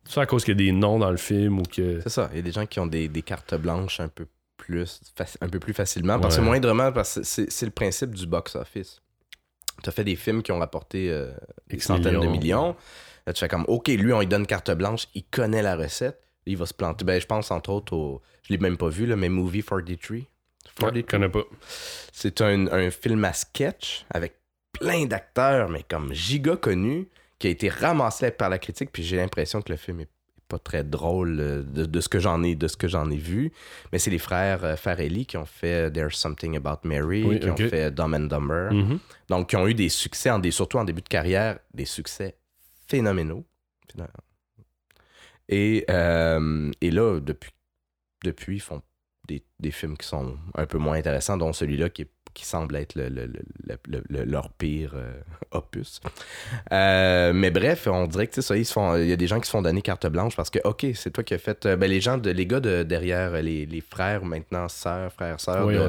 C'est 0.08 0.20
à 0.22 0.26
cause 0.28 0.46
qu'il 0.46 0.54
y 0.60 0.64
a 0.64 0.66
des 0.66 0.72
noms 0.72 1.00
dans 1.00 1.10
le 1.10 1.18
film 1.18 1.60
ou 1.60 1.64
que. 1.64 2.00
C'est 2.02 2.10
ça. 2.10 2.30
Il 2.32 2.36
y 2.38 2.40
a 2.40 2.44
des 2.44 2.52
gens 2.52 2.66
qui 2.68 2.80
ont 2.80 2.86
des, 2.86 3.08
des 3.08 3.24
cartes 3.24 3.56
blanches 3.56 4.00
un 4.00 4.08
peu 4.08 4.28
plus, 4.56 5.02
faci- 5.18 5.38
un 5.42 5.50
peu 5.50 5.60
plus 5.60 5.74
facilement. 5.74 6.20
Parce 6.20 6.38
que 6.38 6.42
moindrement, 6.42 6.92
parce 6.92 7.16
que 7.16 7.24
c'est 7.24 7.52
c'est 7.52 7.66
le 7.66 7.72
principe 7.72 8.14
du 8.14 8.28
box-office. 8.28 9.02
Tu 9.84 9.90
as 9.90 9.92
fait 9.92 10.04
des 10.04 10.16
films 10.16 10.44
qui 10.44 10.52
ont 10.52 10.60
rapporté 10.60 11.10
euh, 11.12 11.32
des 11.68 11.78
X 11.78 11.88
centaines 11.88 12.20
de 12.20 12.28
millions. 12.28 12.76
Là, 13.28 13.34
tu 13.34 13.40
fais 13.40 13.48
comme, 13.48 13.66
OK, 13.68 13.88
lui, 13.88 14.14
on 14.14 14.20
lui 14.20 14.28
donne 14.28 14.46
carte 14.46 14.72
blanche, 14.72 15.08
il 15.16 15.24
connaît 15.24 15.62
la 15.64 15.76
recette, 15.76 16.20
il 16.46 16.58
va 16.58 16.66
se 16.66 16.74
planter. 16.74 17.06
Ben, 17.06 17.20
je 17.20 17.26
pense 17.26 17.52
entre 17.52 17.72
autres 17.72 17.94
au. 17.94 18.22
Je 18.44 18.54
l'ai 18.54 18.60
même 18.60 18.78
pas 18.78 18.90
vu, 18.90 19.08
là, 19.08 19.16
mais 19.16 19.30
Movie 19.30 19.64
43. 19.64 20.18
Ouais, 20.18 20.24
43. 20.78 20.94
je 20.96 21.02
connais 21.02 21.30
pas. 21.30 21.44
C'est 22.12 22.42
un, 22.42 22.68
un 22.68 22.92
film 22.92 23.24
à 23.26 23.34
sketch 23.34 24.06
avec 24.12 24.36
plein 24.72 25.06
d'acteurs, 25.06 25.70
mais 25.70 25.84
comme 25.84 26.14
giga 26.14 26.56
connus, 26.56 27.08
qui 27.40 27.48
a 27.48 27.50
été 27.50 27.70
ramassé 27.70 28.30
par 28.32 28.50
la 28.50 28.60
critique. 28.60 28.92
Puis 28.92 29.04
j'ai 29.04 29.18
l'impression 29.18 29.62
que 29.62 29.72
le 29.72 29.78
film 29.78 30.02
est 30.02 30.10
pas 30.48 30.60
très 30.60 30.84
drôle 30.84 31.40
euh, 31.40 31.64
de, 31.64 31.86
de 31.86 32.00
ce 32.02 32.08
que 32.08 32.20
j'en 32.20 32.44
ai 32.44 32.54
de 32.54 32.68
ce 32.68 32.78
que 32.78 32.88
j'en 32.88 33.10
ai 33.10 33.18
vu. 33.18 33.52
Mais 33.92 33.98
c'est 33.98 34.12
les 34.12 34.20
frères 34.20 34.64
euh, 34.64 34.76
Farrelly 34.76 35.26
qui 35.26 35.38
ont 35.38 35.46
fait 35.46 35.90
There's 35.92 36.16
Something 36.16 36.56
About 36.58 36.88
Mary, 36.88 37.24
Oui, 37.24 37.40
qui 37.40 37.50
ont 37.50 37.58
fait 37.58 37.90
Dumb 37.90 38.14
and 38.14 38.28
Dumber. 38.28 38.70
Mhm. 38.72 39.00
Donc, 39.30 39.50
qui 39.50 39.56
ont 39.56 39.68
eu 39.68 39.74
des 39.74 39.90
succès, 39.90 40.30
en 40.30 40.38
des, 40.38 40.52
surtout 40.52 40.78
en 40.78 40.84
début 40.84 41.02
de 41.02 41.10
carrière, 41.10 41.58
des 41.74 41.86
succès 41.86 42.36
phénoménaux. 42.88 43.46
Et, 45.48 45.86
euh, 45.90 46.72
et 46.82 46.92
là, 46.92 47.20
depuis, 47.20 47.52
depuis, 48.24 48.56
ils 48.58 48.62
font 48.62 48.82
des, 49.28 49.44
des 49.60 49.72
films 49.72 49.98
qui 49.98 50.08
sont 50.08 50.38
un 50.56 50.66
peu 50.66 50.78
moins 50.78 50.98
intéressants, 50.98 51.38
dont 51.38 51.54
celui-là 51.54 51.90
qui, 51.90 52.08
qui 52.34 52.46
semble 52.46 52.76
être 52.76 52.96
le, 52.96 53.10
le- 53.10 53.28
le- 53.28 53.44
le- 53.68 53.78
le- 53.88 54.04
le- 54.10 54.24
leur 54.26 54.50
pire 54.52 54.94
euh, 54.96 55.22
opus. 55.52 56.00
Euh, 56.72 57.32
mais 57.34 57.52
bref, 57.52 57.88
on 57.88 58.08
dirait 58.08 58.28
que 58.28 58.42
ça, 58.42 58.58
ils 58.58 58.66
se 58.66 58.74
font, 58.74 58.96
il 58.98 59.08
y 59.08 59.14
a 59.14 59.16
des 59.16 59.28
gens 59.28 59.40
qui 59.40 59.46
se 59.46 59.52
font 59.52 59.62
donner 59.62 59.82
carte 59.84 60.08
blanche 60.08 60.36
parce 60.36 60.50
que, 60.50 60.60
OK, 60.64 60.86
c'est 60.96 61.12
toi 61.12 61.24
qui 61.24 61.36
as 61.36 61.38
fait. 61.38 61.66
euh, 61.68 61.76
ben, 61.76 61.90
les 61.90 62.02
gens, 62.02 62.18
de, 62.18 62.32
les 62.32 62.48
gars 62.48 62.60
de, 62.60 62.82
derrière 62.84 63.32
les, 63.42 63.66
les 63.68 63.82
frères, 63.82 64.26
maintenant 64.26 64.68
sœurs, 64.68 65.14
frères, 65.14 65.40
sœurs, 65.40 65.66
Oui, 65.68 65.76
de 65.76 65.80
ma- 65.80 65.88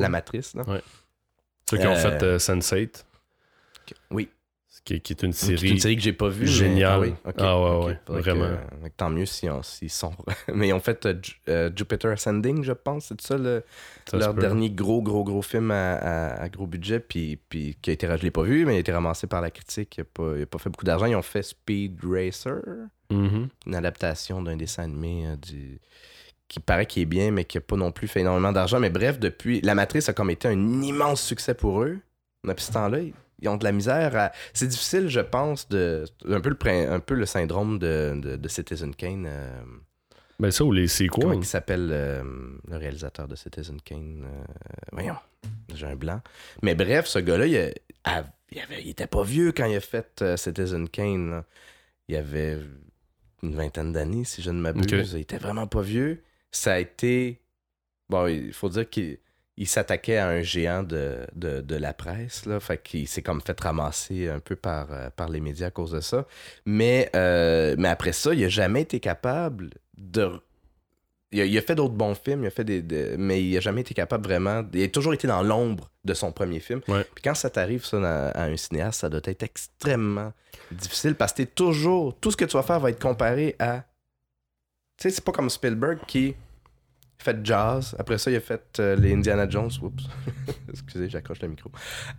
la 0.00 0.08
matrice. 0.08 0.54
Là. 0.54 0.64
Ceux 1.70 1.78
qui 1.78 1.86
ont 1.86 1.94
fait 1.96 2.22
euh, 2.24 2.38
Sense8, 2.38 3.04
Oui. 4.10 4.28
Qui, 4.86 5.00
qui 5.02 5.12
est 5.12 5.22
une 5.22 5.32
C'est 5.32 5.56
série. 5.56 5.72
une 5.72 5.78
série 5.80 5.96
que 5.96 6.02
j'ai 6.02 6.12
pas 6.14 6.28
vue. 6.28 6.46
mais- 6.46 6.50
géniale. 6.50 6.92
Ah 6.92 7.00
oui, 7.00 7.14
Ah 7.38 7.60
ouais, 7.60 7.84
ouais, 7.86 7.98
que- 8.06 8.12
vraiment. 8.12 8.44
euh, 8.44 8.56
tant 8.96 9.10
mieux 9.10 9.26
si 9.26 9.50
on- 9.50 9.62
s'ils 9.62 9.90
sont. 9.90 10.12
mais 10.54 10.68
ils 10.68 10.72
ont 10.72 10.80
fait 10.80 11.04
euh, 11.04 11.14
euh, 11.48 11.70
Jupiter 11.76 12.12
Ascending, 12.12 12.62
je 12.62 12.72
pense. 12.72 13.06
C'est 13.08 13.20
ça, 13.20 13.36
le, 13.36 13.64
ça 14.08 14.16
leur 14.16 14.32
dernier 14.32 14.70
gros, 14.70 15.02
gros, 15.02 15.24
gros 15.24 15.42
film 15.42 15.70
à, 15.72 15.94
à- 15.96 16.42
à 16.42 16.48
gros 16.48 16.66
budget. 16.66 17.00
Puis, 17.00 17.38
puis 17.48 17.76
qui 17.82 17.90
a 17.90 17.92
été. 17.92 18.06
Je 18.06 18.22
l'ai 18.22 18.30
pas 18.30 18.42
vu, 18.44 18.64
mais 18.64 18.74
il 18.74 18.76
a 18.76 18.80
été 18.80 18.92
ramassé 18.92 19.26
par 19.26 19.40
la 19.42 19.50
critique. 19.50 19.96
Il 19.98 20.02
a 20.02 20.04
pas, 20.04 20.32
il 20.36 20.42
a 20.42 20.46
pas 20.46 20.58
fait 20.58 20.70
beaucoup 20.70 20.84
d'argent. 20.86 21.06
Ils 21.06 21.16
ont 21.16 21.22
fait 21.22 21.42
Speed 21.42 21.98
Racer, 22.02 22.62
Mhm. 23.10 23.48
une 23.66 23.74
adaptation 23.74 24.40
d'un 24.42 24.56
dessin 24.56 24.84
animé 24.84 25.26
du 25.42 25.80
qui 26.48 26.60
paraît 26.60 26.86
qu'il 26.86 27.02
est 27.02 27.06
bien, 27.06 27.32
mais 27.32 27.44
qui 27.44 27.58
a 27.58 27.60
pas 27.60 27.74
non 27.76 27.90
plus 27.90 28.06
fait 28.06 28.20
énormément 28.20 28.52
d'argent. 28.52 28.78
Mais 28.78 28.90
bref, 28.90 29.18
depuis. 29.18 29.60
La 29.62 29.74
Matrice 29.74 30.08
a 30.08 30.12
comme 30.12 30.30
été 30.30 30.46
un 30.46 30.80
immense 30.82 31.20
succès 31.20 31.54
pour 31.54 31.82
eux. 31.82 31.98
Depuis 32.44 32.62
ce 32.64 32.72
temps-là, 32.72 32.98
ils- 33.40 33.48
ont 33.48 33.56
de 33.56 33.64
la 33.64 33.72
misère 33.72 34.16
à. 34.16 34.32
C'est 34.54 34.66
difficile, 34.68 35.08
je 35.08 35.20
pense, 35.20 35.68
de. 35.68 36.04
Un 36.28 36.40
peu 36.40 36.50
le, 36.50 36.90
un 36.92 37.00
peu 37.00 37.14
le 37.14 37.26
syndrome 37.26 37.78
de, 37.78 38.14
de, 38.20 38.36
de 38.36 38.48
Citizen 38.48 38.94
Kane. 38.94 39.26
euh, 39.28 39.60
Ben 40.40 40.50
ça 40.50 40.64
ou 40.64 40.72
les 40.72 40.86
Comment 41.08 41.28
sequels. 41.30 41.38
il 41.42 41.46
s'appelle 41.46 41.88
euh, 41.92 42.22
le 42.68 42.76
réalisateur 42.76 43.26
de 43.28 43.34
Citizen 43.36 43.80
Kane 43.80 44.24
euh, 44.24 44.44
Voyons, 44.92 45.16
j'ai 45.74 45.86
un 45.86 45.96
blanc. 45.96 46.20
Mais 46.62 46.74
bref, 46.74 47.06
ce 47.06 47.18
gars-là, 47.18 47.46
il, 47.46 47.56
a- 47.56 47.70
il, 48.52 48.60
avait- 48.60 48.82
il 48.82 48.90
était 48.90 49.06
pas 49.06 49.22
vieux 49.22 49.52
quand 49.52 49.66
il 49.66 49.76
a 49.76 49.80
fait 49.80 50.24
Citizen 50.36 50.88
Kane. 50.88 51.30
là. 51.30 51.44
Il 52.08 52.14
avait 52.16 52.58
une 53.42 53.54
vingtaine 53.56 53.92
d'années, 53.92 54.24
si 54.24 54.42
je 54.42 54.50
ne 54.50 54.60
m'abuse. 54.60 55.12
Il 55.14 55.20
était 55.20 55.38
vraiment 55.38 55.66
pas 55.66 55.82
vieux. 55.82 56.22
Ça 56.52 56.74
a 56.74 56.78
été. 56.78 57.40
Bon, 58.08 58.26
il 58.28 58.52
faut 58.52 58.68
dire 58.68 58.88
qu'il 58.88 59.18
il 59.58 59.66
s'attaquait 59.66 60.18
à 60.18 60.28
un 60.28 60.42
géant 60.42 60.82
de, 60.82 61.26
de, 61.34 61.60
de 61.62 61.76
la 61.76 61.94
presse. 61.94 62.44
Là, 62.46 62.60
fait 62.60 62.82
qu'il 62.82 63.08
s'est 63.08 63.22
comme 63.22 63.40
fait 63.40 63.58
ramasser 63.58 64.28
un 64.28 64.38
peu 64.38 64.54
par, 64.56 64.92
euh, 64.92 65.08
par 65.10 65.28
les 65.30 65.40
médias 65.40 65.68
à 65.68 65.70
cause 65.70 65.92
de 65.92 66.00
ça. 66.00 66.26
Mais, 66.66 67.10
euh, 67.16 67.74
mais 67.78 67.88
après 67.88 68.12
ça, 68.12 68.34
il 68.34 68.44
a 68.44 68.48
jamais 68.50 68.82
été 68.82 69.00
capable 69.00 69.70
de. 69.96 70.30
il 71.32 71.40
a, 71.40 71.44
il 71.46 71.56
a 71.56 71.62
fait 71.62 71.74
d'autres 71.74 71.94
bons 71.94 72.14
films, 72.14 72.44
il 72.44 72.48
a 72.48 72.50
fait 72.50 72.64
des, 72.64 72.82
des- 72.82 73.16
mais 73.16 73.42
il 73.42 73.56
a 73.56 73.60
jamais 73.60 73.80
été 73.80 73.94
capable 73.94 74.26
vraiment. 74.28 74.62
Il 74.74 74.82
a 74.82 74.88
toujours 74.88 75.14
été 75.14 75.26
dans 75.26 75.42
l'ombre 75.42 75.90
de 76.04 76.12
son 76.12 76.32
premier 76.32 76.60
film. 76.60 76.80
Ouais. 76.86 77.04
Puis 77.14 77.22
quand 77.24 77.34
ça 77.34 77.48
t'arrive, 77.48 77.84
ça, 77.84 77.96
à, 77.96 78.28
à 78.38 78.44
un 78.44 78.56
cinéaste, 78.58 79.00
ça 79.00 79.08
doit 79.08 79.22
être 79.24 79.42
extrêmement 79.42 80.32
difficile 80.70 81.14
parce 81.14 81.32
que 81.32 81.38
t'es 81.38 81.46
toujours. 81.46 82.14
Tout 82.20 82.30
ce 82.30 82.36
que 82.36 82.44
tu 82.44 82.56
vas 82.58 82.62
faire 82.62 82.78
va 82.78 82.90
être 82.90 83.00
comparé 83.00 83.56
à. 83.58 83.84
Tu 84.98 85.08
sais, 85.08 85.10
c'est 85.16 85.24
pas 85.24 85.32
comme 85.32 85.48
Spielberg 85.50 85.98
qui 86.06 86.34
fait 87.18 87.38
jazz. 87.44 87.94
Après 87.98 88.18
ça, 88.18 88.30
il 88.30 88.36
a 88.36 88.40
fait 88.40 88.62
euh, 88.80 88.96
les 88.96 89.12
Indiana 89.14 89.48
Jones. 89.48 89.70
Oups. 89.82 90.04
Excusez, 90.70 91.08
j'accroche 91.08 91.40
le 91.42 91.48
micro. 91.48 91.70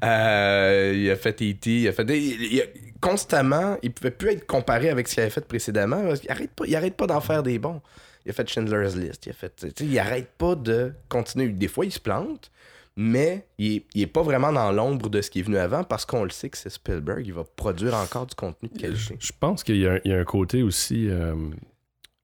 Euh, 0.03 0.93
il 0.95 1.09
a 1.09 1.15
fait 1.15 1.41
E.T. 1.41 1.81
Il 1.81 1.87
a 1.87 1.91
fait 1.93 2.03
il- 2.09 2.53
il 2.53 2.61
a- 2.61 2.65
constamment, 3.01 3.77
il 3.83 3.91
pouvait 3.91 4.11
plus 4.11 4.29
être 4.29 4.45
comparé 4.47 4.89
avec 4.89 5.07
ce 5.07 5.13
qu'il 5.15 5.21
avait 5.21 5.29
fait 5.29 5.45
précédemment. 5.47 6.13
qu'il 6.15 6.29
arrête 6.31 6.51
pas, 6.51 6.65
il 6.67 6.75
arrête 6.75 6.95
pas 6.95 7.07
d'en 7.07 7.21
faire 7.21 7.43
des 7.43 7.59
bons. 7.59 7.81
Il 8.25 8.31
a 8.31 8.33
fait 8.33 8.47
Schindler's 8.49 8.95
List. 8.95 9.25
Il 9.25 9.29
a 9.29 9.33
fait. 9.33 9.63
il 9.81 9.99
arrête 9.99 10.29
pas 10.37 10.55
de 10.55 10.93
continuer. 11.09 11.49
Des 11.49 11.67
fois, 11.67 11.85
il 11.85 11.91
se 11.91 11.99
plante. 11.99 12.51
Mais 12.99 13.45
il 13.59 13.75
est, 13.75 13.85
il 13.93 14.01
est 14.01 14.07
pas 14.07 14.23
vraiment 14.23 14.51
dans 14.51 14.71
l'ombre 14.71 15.07
de 15.07 15.21
ce 15.21 15.29
qui 15.29 15.39
est 15.39 15.43
venu 15.43 15.57
avant 15.57 15.83
parce 15.83 16.03
qu'on 16.03 16.23
le 16.23 16.31
sait 16.31 16.49
que 16.49 16.57
c'est 16.57 16.71
Spielberg. 16.71 17.21
Il 17.27 17.33
va 17.33 17.43
produire 17.43 17.93
encore 17.93 18.25
du 18.25 18.33
contenu 18.33 18.69
de 18.69 18.73
Je, 18.75 18.81
qualité. 18.81 19.15
je 19.19 19.31
pense 19.39 19.63
qu'il 19.63 19.77
y, 19.77 19.85
a 19.87 19.93
un- 19.93 19.99
il 20.03 20.09
y 20.11 20.13
a 20.15 20.17
un 20.19 20.23
côté 20.23 20.63
aussi 20.63 21.07
euh, 21.07 21.35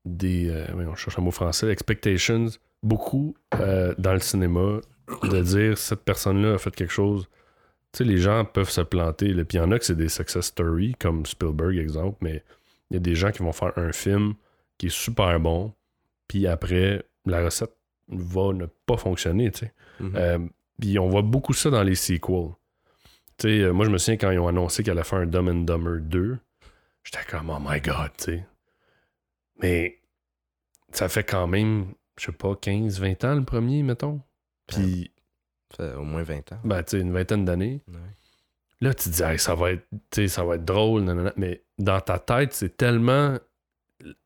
des. 0.06 0.50
euh, 0.50 0.66
on 0.88 0.96
cherche 0.96 1.18
un 1.20 1.22
mot 1.22 1.32
français, 1.32 1.70
expectations, 1.70 2.48
beaucoup 2.82 3.36
euh, 3.60 3.94
dans 3.98 4.13
le 4.13 4.20
cinéma, 4.20 4.80
de 5.24 5.42
dire 5.42 5.78
cette 5.78 6.04
personne-là 6.04 6.54
a 6.54 6.58
fait 6.58 6.76
quelque 6.76 6.94
chose. 6.94 7.28
Tu 7.92 8.00
sais, 8.00 8.04
les 8.04 8.18
gens 8.18 8.44
peuvent 8.46 8.70
se 8.70 8.82
planter. 8.82 9.30
là. 9.34 9.46
Puis 9.46 9.58
il 9.58 9.62
y 9.62 9.63
en 9.63 9.72
a 9.72 9.80
que 9.80 9.86
c'est 9.86 9.96
des 9.96 10.10
success 10.10 10.46
stories, 10.48 10.96
comme 11.00 11.26
Spielberg, 11.26 11.78
exemple, 11.78 12.18
mais 12.22 12.44
il 12.89 12.96
y 12.96 12.98
a 12.98 13.00
des 13.00 13.16
gens 13.16 13.32
qui 13.32 13.44
vont 13.44 13.52
faire 13.52 13.74
un 13.78 13.92
film 13.92 14.34
qui 14.78 14.88
est 14.88 14.94
super 14.94 15.39
bon, 15.39 15.74
puis 16.28 16.48
après, 16.48 17.04
la 17.26 17.44
recette 17.44 17.74
va 18.10 18.54
ne 18.54 18.66
pas 18.86 18.98
fonctionner, 18.98 19.52
tu 19.52 19.60
sais. 19.60 19.74
Mhm. 20.00 20.13
Euh, 20.16 20.39
puis 20.80 20.98
on 21.00 21.08
voit 21.08 21.22
beaucoup 21.22 21.54
ça 21.54 21.70
dans 21.70 21.84
les 21.84 21.96
sequels. 21.96 22.50
Tu 23.38 23.48
sais, 23.48 23.60
euh, 23.62 23.72
moi, 23.72 23.86
je 23.86 23.92
me 23.92 23.98
souviens 23.98 24.18
quand 24.18 24.32
ils 24.32 24.39
ont 24.39 24.48
annoncé 24.48 24.84
qu'elle 24.84 24.94
allait 24.98 25.04
faire 25.08 25.20
un 25.20 25.26
Dumb 25.28 25.48
and 25.48 25.62
Dumber 25.63 26.00
2, 26.02 26.38
j'étais 27.04 27.24
comme, 27.30 27.50
oh 27.50 27.60
my 27.60 27.80
god, 27.80 28.12
tu 28.18 28.24
sais. 28.26 28.46
Mais 29.63 29.99
ça 30.91 31.10
fait 31.10 31.23
quand 31.23 31.47
même, 31.47 31.93
je 32.19 32.26
sais 32.26 32.32
pas, 32.32 32.56
15, 32.56 32.99
20 32.99 33.23
ans 33.23 33.36
le 33.36 33.43
premier, 33.45 33.82
mettons. 33.82 34.21
Puis, 34.67 35.12
Ça 35.76 35.88
fait 35.89 35.95
au 35.95 36.04
moins 36.04 36.21
20 36.23 36.52
ans. 36.52 36.60
ben, 36.63 36.84
tu 36.84 36.91
sais, 36.91 36.99
une 37.02 37.12
vingtaine 37.13 37.45
d'années. 37.45 37.82
Ouais. 37.88 37.95
Là, 38.82 38.93
tu 38.93 39.10
te 39.10 39.15
dis, 39.15 39.23
Hey, 39.23 39.39
ça, 39.39 39.56
va 39.56 39.71
être, 39.71 40.28
ça 40.28 40.43
va 40.43 40.56
être 40.56 40.65
drôle, 40.65 41.04
nanana. 41.04 41.34
mais 41.38 41.63
dans 41.80 41.99
ta 42.02 42.19
tête, 42.19 42.54
c'est 42.54 42.78
tellement. 42.78 43.38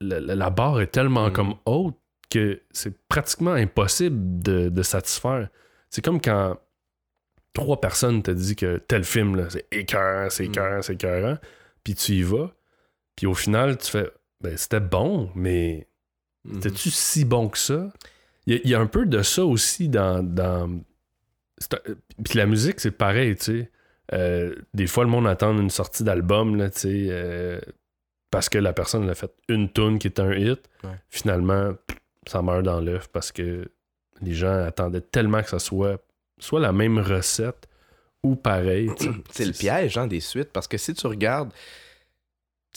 La, 0.02 0.20
la- 0.20 0.36
la 0.36 0.50
barre 0.50 0.82
est 0.82 0.88
tellement 0.88 1.28
Mhm. 1.28 1.34
comme 1.34 1.56
haute 1.66 1.96
que 2.32 2.62
c'est 2.72 2.98
pratiquement 3.08 3.52
impossible 3.54 4.42
de, 4.42 4.70
de 4.70 4.82
satisfaire. 4.84 5.50
C'est 5.92 6.04
comme 6.04 6.20
quand 6.20 6.58
trois 7.54 7.80
personnes 7.80 8.22
te 8.24 8.32
disent 8.32 8.56
que 8.56 8.78
tel 8.78 9.04
film, 9.04 9.36
là, 9.36 9.50
c'est 9.50 9.68
écœurant, 9.72 10.30
c'est 10.32 10.46
Mhm. 10.46 10.50
écœurant, 10.52 10.82
c'est 10.82 10.94
écœurant, 10.94 11.38
puis 11.84 11.94
tu 11.96 12.14
y 12.14 12.24
vas, 12.24 12.52
puis 13.16 13.28
au 13.28 13.34
final, 13.36 13.78
tu 13.78 13.90
fais, 13.92 14.10
ben, 14.42 14.56
c'était 14.58 14.80
bon, 14.80 15.30
mais 15.36 15.88
Mhm. 16.46 16.62
c'était-tu 16.62 16.90
si 16.92 17.26
bon 17.26 17.50
que 17.50 17.58
ça? 17.58 17.90
Il 18.46 18.54
y, 18.54 18.58
a- 18.58 18.62
il 18.64 18.70
y 18.70 18.76
a 18.76 18.80
un 18.80 18.88
peu 18.88 19.06
de 19.06 19.22
ça 19.22 19.44
aussi 19.46 19.90
dans. 19.90 20.24
dans... 20.24 20.80
Puis 22.24 22.38
la 22.38 22.46
musique, 22.46 22.80
c'est 22.80 22.92
pareil, 22.92 23.36
tu 23.36 23.44
sais. 23.44 23.72
Euh, 24.14 24.56
des 24.74 24.88
fois, 24.88 25.04
le 25.04 25.10
monde 25.10 25.28
attend 25.28 25.58
une 25.58 25.70
sortie 25.70 26.04
d'album, 26.04 26.56
là, 26.56 26.70
tu 26.70 26.80
sais, 26.80 27.08
euh, 27.10 27.60
parce 28.32 28.48
que 28.48 28.58
la 28.58 28.72
personne 28.74 29.10
a 29.10 29.16
fait 29.16 29.32
une 29.50 29.70
tune 29.72 30.00
qui 30.00 30.08
est 30.08 30.20
un 30.20 30.32
hit. 30.34 30.60
Ouais. 30.84 30.92
Finalement, 31.10 31.74
ça 32.26 32.42
meurt 32.42 32.64
dans 32.64 32.80
l'œuf 32.80 33.08
parce 33.10 33.32
que 33.32 33.70
les 34.22 34.34
gens 34.34 34.64
attendaient 34.64 35.02
tellement 35.02 35.42
que 35.44 35.50
ça 35.50 35.60
soit 35.60 36.02
soit 36.40 36.60
la 36.60 36.72
même 36.72 37.00
recette 37.00 37.68
ou 38.24 38.36
pareil. 38.36 38.90
C'est 39.32 39.46
le 39.46 39.52
piège 39.54 39.98
hein, 39.98 40.08
des 40.08 40.20
suites 40.20 40.52
parce 40.54 40.68
que 40.68 40.78
si 40.78 40.94
tu 40.94 41.08
regardes, 41.08 41.52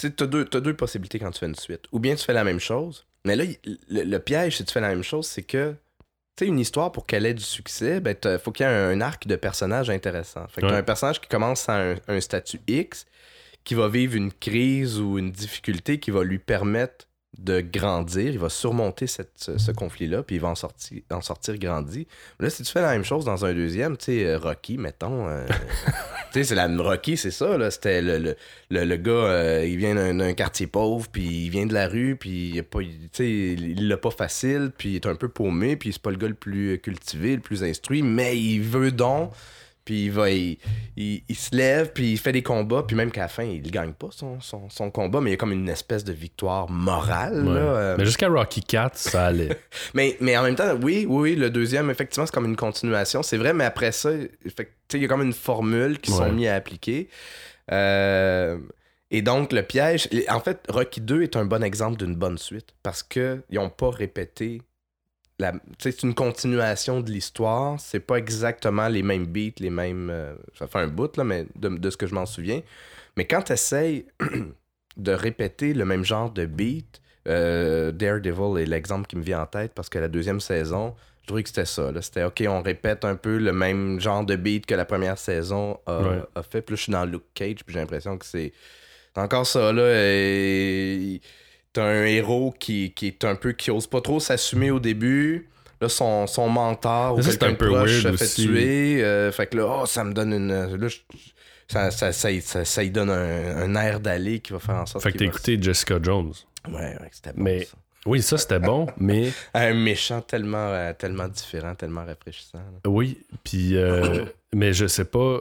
tu 0.08 0.24
as 0.24 0.26
deux, 0.26 0.44
t'as 0.44 0.60
deux 0.60 0.74
possibilités 0.74 1.18
quand 1.18 1.30
tu 1.30 1.38
fais 1.40 1.46
une 1.46 1.54
suite. 1.54 1.84
Ou 1.92 1.98
bien 1.98 2.14
tu 2.14 2.24
fais 2.24 2.32
la 2.32 2.44
même 2.44 2.60
chose, 2.60 3.06
mais 3.24 3.36
là, 3.36 3.44
le, 3.88 4.02
le 4.04 4.18
piège 4.18 4.56
si 4.56 4.64
tu 4.64 4.72
fais 4.72 4.80
la 4.80 4.88
même 4.88 5.02
chose, 5.04 5.26
c'est 5.26 5.42
que 5.42 5.74
tu 6.36 6.44
sais, 6.44 6.48
une 6.48 6.58
histoire 6.58 6.90
pour 6.92 7.06
qu'elle 7.06 7.26
ait 7.26 7.34
du 7.34 7.42
succès, 7.42 8.00
ben, 8.00 8.16
il 8.24 8.38
faut 8.38 8.50
qu'il 8.52 8.64
y 8.64 8.68
ait 8.68 8.72
un, 8.72 8.88
un 8.90 9.00
arc 9.00 9.26
de 9.26 9.36
personnage 9.36 9.90
intéressant. 9.90 10.46
Fait 10.48 10.60
que 10.62 10.66
Ouais. 10.66 10.72
un 10.72 10.82
personnage 10.82 11.20
qui 11.20 11.28
commence 11.28 11.68
à 11.68 11.74
un, 11.92 11.96
un 12.08 12.20
statut 12.20 12.60
X, 12.66 13.04
qui 13.64 13.74
va 13.74 13.88
vivre 13.88 14.14
une 14.16 14.32
crise 14.32 14.98
ou 14.98 15.18
une 15.18 15.32
difficulté 15.32 15.98
qui 16.00 16.10
va 16.10 16.24
lui 16.24 16.38
permettre 16.38 17.06
de 17.38 17.60
grandir, 17.60 18.32
il 18.32 18.38
va 18.38 18.48
surmonter 18.48 19.06
cette- 19.06 19.30
ce, 19.36 19.56
ce 19.56 19.70
conflit-là, 19.70 20.22
puis 20.24 20.36
il 20.36 20.40
va 20.42 20.48
en 20.48 20.54
sortir, 20.56 21.00
en 21.12 21.20
sortir 21.20 21.56
grandi. 21.58 22.06
Mais 22.38 22.46
là, 22.46 22.50
si 22.50 22.64
tu 22.64 22.72
fais 22.72 22.82
la 22.82 22.90
même 22.90 23.04
chose 23.04 23.24
dans 23.24 23.44
un 23.44 23.54
deuxième, 23.54 23.96
tu 23.96 24.06
sais, 24.06 24.24
euh, 24.26 24.38
Rocky, 24.38 24.76
mettons, 24.78 25.28
euh, 25.28 25.46
tu 26.32 26.40
sais, 26.40 26.44
c'est 26.44 26.54
la 26.56 26.66
Rocky, 26.66 27.16
c'est 27.16 27.30
ça, 27.30 27.56
là, 27.56 27.70
c'était 27.70 28.02
le, 28.02 28.18
le, 28.18 28.36
le, 28.70 28.84
le 28.84 28.96
gars, 28.96 29.12
euh, 29.12 29.64
il 29.66 29.76
vient 29.76 29.94
d'un 30.12 30.32
quartier 30.34 30.66
pauvre, 30.66 31.06
puis 31.10 31.44
il 31.46 31.50
vient 31.50 31.66
de 31.66 31.72
la 31.74 31.86
rue, 31.86 32.16
puis 32.16 32.50
il 32.50 32.58
a 32.58 32.62
pas, 32.64 32.80
il 32.82 33.88
l'a 33.88 33.96
pas 33.96 34.10
facile, 34.10 34.72
puis 34.76 34.90
il 34.90 34.94
est 34.96 35.06
un 35.06 35.14
peu 35.14 35.28
paumé, 35.28 35.76
puis 35.76 35.92
c'est 35.92 36.02
pas 36.02 36.10
le 36.10 36.16
gars 36.16 36.28
le 36.28 36.34
plus 36.34 36.78
cultivé, 36.80 37.36
le 37.36 37.42
plus 37.42 37.62
instruit, 37.62 38.02
mais 38.02 38.36
il 38.38 38.60
veut 38.60 38.90
donc, 38.90 39.32
puis 39.90 40.04
il 40.04 40.12
va, 40.12 40.30
il, 40.30 40.56
il, 40.96 41.22
il 41.28 41.34
se 41.34 41.56
lève, 41.56 41.90
puis 41.92 42.12
il 42.12 42.16
fait 42.16 42.30
des 42.30 42.44
combats, 42.44 42.84
puis 42.86 42.94
même 42.94 43.10
qu'à 43.10 43.22
la 43.22 43.28
fin, 43.28 43.42
il 43.42 43.60
gagne 43.72 43.92
pas 43.92 44.06
son, 44.12 44.40
son, 44.40 44.70
son 44.70 44.88
combat, 44.92 45.20
mais 45.20 45.30
il 45.30 45.32
y 45.32 45.34
a 45.34 45.36
comme 45.36 45.50
une 45.50 45.68
espèce 45.68 46.04
de 46.04 46.12
victoire 46.12 46.70
morale, 46.70 47.42
Ouais. 47.44 47.54
là. 47.54 47.60
euh, 47.60 47.94
Mais 47.98 48.04
jusqu'à 48.04 48.28
Rocky 48.28 48.62
4, 48.62 48.96
ça 48.96 49.26
allait. 49.26 49.58
mais, 49.94 50.16
mais 50.20 50.36
en 50.36 50.44
même 50.44 50.54
temps, 50.54 50.76
oui, 50.80 51.06
oui, 51.08 51.34
le 51.34 51.50
deuxième, 51.50 51.90
effectivement, 51.90 52.24
c'est 52.24 52.32
comme 52.32 52.44
une 52.44 52.54
continuation. 52.54 53.24
C'est 53.24 53.36
vrai, 53.36 53.52
mais 53.52 53.64
après 53.64 53.90
ça, 53.90 54.10
il 54.12 55.00
y 55.02 55.04
a 55.04 55.08
comme 55.08 55.22
une 55.22 55.32
formule 55.32 55.98
qui 55.98 56.12
Ouais. 56.12 56.18
sont 56.18 56.32
mis 56.32 56.46
à 56.46 56.54
appliquer. 56.54 57.08
Euh, 57.72 58.58
et 59.10 59.22
donc, 59.22 59.52
le 59.52 59.62
piège. 59.62 60.08
En 60.28 60.38
fait, 60.40 60.60
Rocky 60.68 61.00
2 61.00 61.22
est 61.22 61.34
un 61.36 61.44
bon 61.44 61.64
exemple 61.64 61.96
d'une 61.98 62.14
bonne 62.14 62.38
suite 62.38 62.68
parce 62.84 63.02
qu'ils 63.02 63.42
n'ont 63.50 63.70
pas 63.70 63.90
répété. 63.90 64.62
C'est 65.78 66.02
une 66.02 66.14
continuation 66.14 67.00
de 67.00 67.10
l'histoire. 67.10 67.78
C'est 67.80 68.00
pas 68.00 68.16
exactement 68.16 68.88
les 68.88 69.02
mêmes 69.02 69.26
beats, 69.26 69.58
les 69.60 69.70
mêmes. 69.70 70.08
euh, 70.10 70.34
ça 70.58 70.66
fait 70.66 70.78
un 70.78 70.88
bout, 70.88 71.16
là, 71.16 71.24
mais 71.24 71.46
de, 71.56 71.68
de 71.68 71.90
ce 71.90 71.96
que 71.96 72.06
je 72.06 72.14
m'en 72.14 72.26
souviens. 72.26 72.60
Mais 73.16 73.24
quand 73.26 73.42
tu 73.42 73.52
essayes 73.52 74.06
de 74.96 75.12
répéter 75.12 75.72
le 75.74 75.84
même 75.84 76.04
genre 76.04 76.30
de 76.30 76.46
beat, 76.46 77.00
euh, 77.28 77.92
Daredevil 77.92 78.62
est 78.62 78.66
l'exemple 78.66 79.06
qui 79.06 79.16
me 79.16 79.22
vient 79.22 79.42
en 79.42 79.46
tête 79.46 79.72
parce 79.74 79.88
que 79.88 79.98
la 79.98 80.08
deuxième 80.08 80.40
saison, 80.40 80.94
je 81.22 81.26
trouvais 81.26 81.42
que 81.42 81.48
c'était 81.50 81.64
ça. 81.66 81.90
C'était 82.00 82.24
OK, 82.24 82.42
on 82.48 82.62
répète 82.62 83.04
un 83.04 83.14
peu 83.16 83.36
le 83.38 83.52
même 83.52 84.00
genre 84.00 84.24
de 84.24 84.36
beat 84.36 84.66
que 84.66 84.74
la 84.74 84.84
première 84.84 85.18
saison 85.18 85.78
a, 85.86 86.02
Ouais. 86.02 86.22
a 86.34 86.42
fait. 86.42 86.62
Puis 86.62 86.74
là, 86.74 86.76
je 86.76 86.82
suis 86.82 86.92
dans 86.92 87.04
Luke 87.04 87.24
Cage, 87.34 87.56
puis 87.64 87.74
j'ai 87.74 87.78
l'impression 87.80 88.16
que 88.18 88.24
c'est 88.26 88.52
c'est 89.14 89.20
encore 89.20 89.46
ça. 89.46 89.72
là. 89.72 89.82
et- 89.92 91.20
T'as 91.72 91.84
un 91.84 92.04
héros 92.04 92.52
qui, 92.58 92.92
qui 92.94 93.06
est 93.08 93.24
un 93.24 93.36
peu 93.36 93.52
qui 93.52 93.70
ose 93.70 93.86
pas 93.86 94.00
trop 94.00 94.18
s'assumer 94.20 94.70
au 94.70 94.80
début. 94.80 95.48
Là, 95.80 95.88
son, 95.88 96.26
son 96.26 96.48
mentor 96.48 97.16
ou 97.18 97.22
quelqu'un 97.22 97.48
un 97.50 97.54
peu 97.54 97.68
proche 97.68 98.02
se 98.02 98.12
fait 98.16 98.24
aussi. 98.24 98.46
tuer. 98.46 99.04
euh, 99.04 99.32
fait 99.32 99.46
que 99.46 99.56
là, 99.56 99.80
oh, 99.82 99.86
ça 99.86 100.04
me 100.04 100.12
donne 100.12 100.32
une. 100.32 100.76
Là, 100.76 100.88
je- 100.88 100.98
ça, 101.68 101.90
ça, 101.92 102.12
ça, 102.12 102.28
ça, 102.64 102.82
y 102.82 102.90
donne 102.90 103.10
un, 103.10 103.56
un 103.58 103.74
air 103.76 104.00
d'aller 104.00 104.40
qui 104.40 104.52
va 104.52 104.58
faire 104.58 104.74
en 104.74 104.86
sorte 104.86 105.04
fait 105.04 105.12
que 105.12 105.18
t'as 105.18 105.24
écouté 105.26 105.56
Jessica 105.62 105.98
Jones. 106.02 106.32
Ouais, 106.68 106.74
ouais, 106.74 107.08
c'était 107.12 107.32
bon. 107.32 107.42
Mais- 107.44 107.64
ça. 107.64 107.76
Oui, 108.06 108.22
ça 108.22 108.38
c'était 108.38 108.58
bon, 108.58 108.86
mais 108.96 109.30
Un 109.54 109.74
méchant 109.74 110.22
tellement, 110.22 110.56
euh, 110.70 110.92
tellement 110.94 111.28
différent, 111.28 111.74
tellement 111.74 112.04
rafraîchissant. 112.04 112.56
là. 112.58 112.90
oui, 112.90 113.18
puis 113.44 113.76
euh, 113.76 114.24
mais 114.54 114.72
je 114.72 114.86
sais 114.86 115.04
pas. 115.04 115.40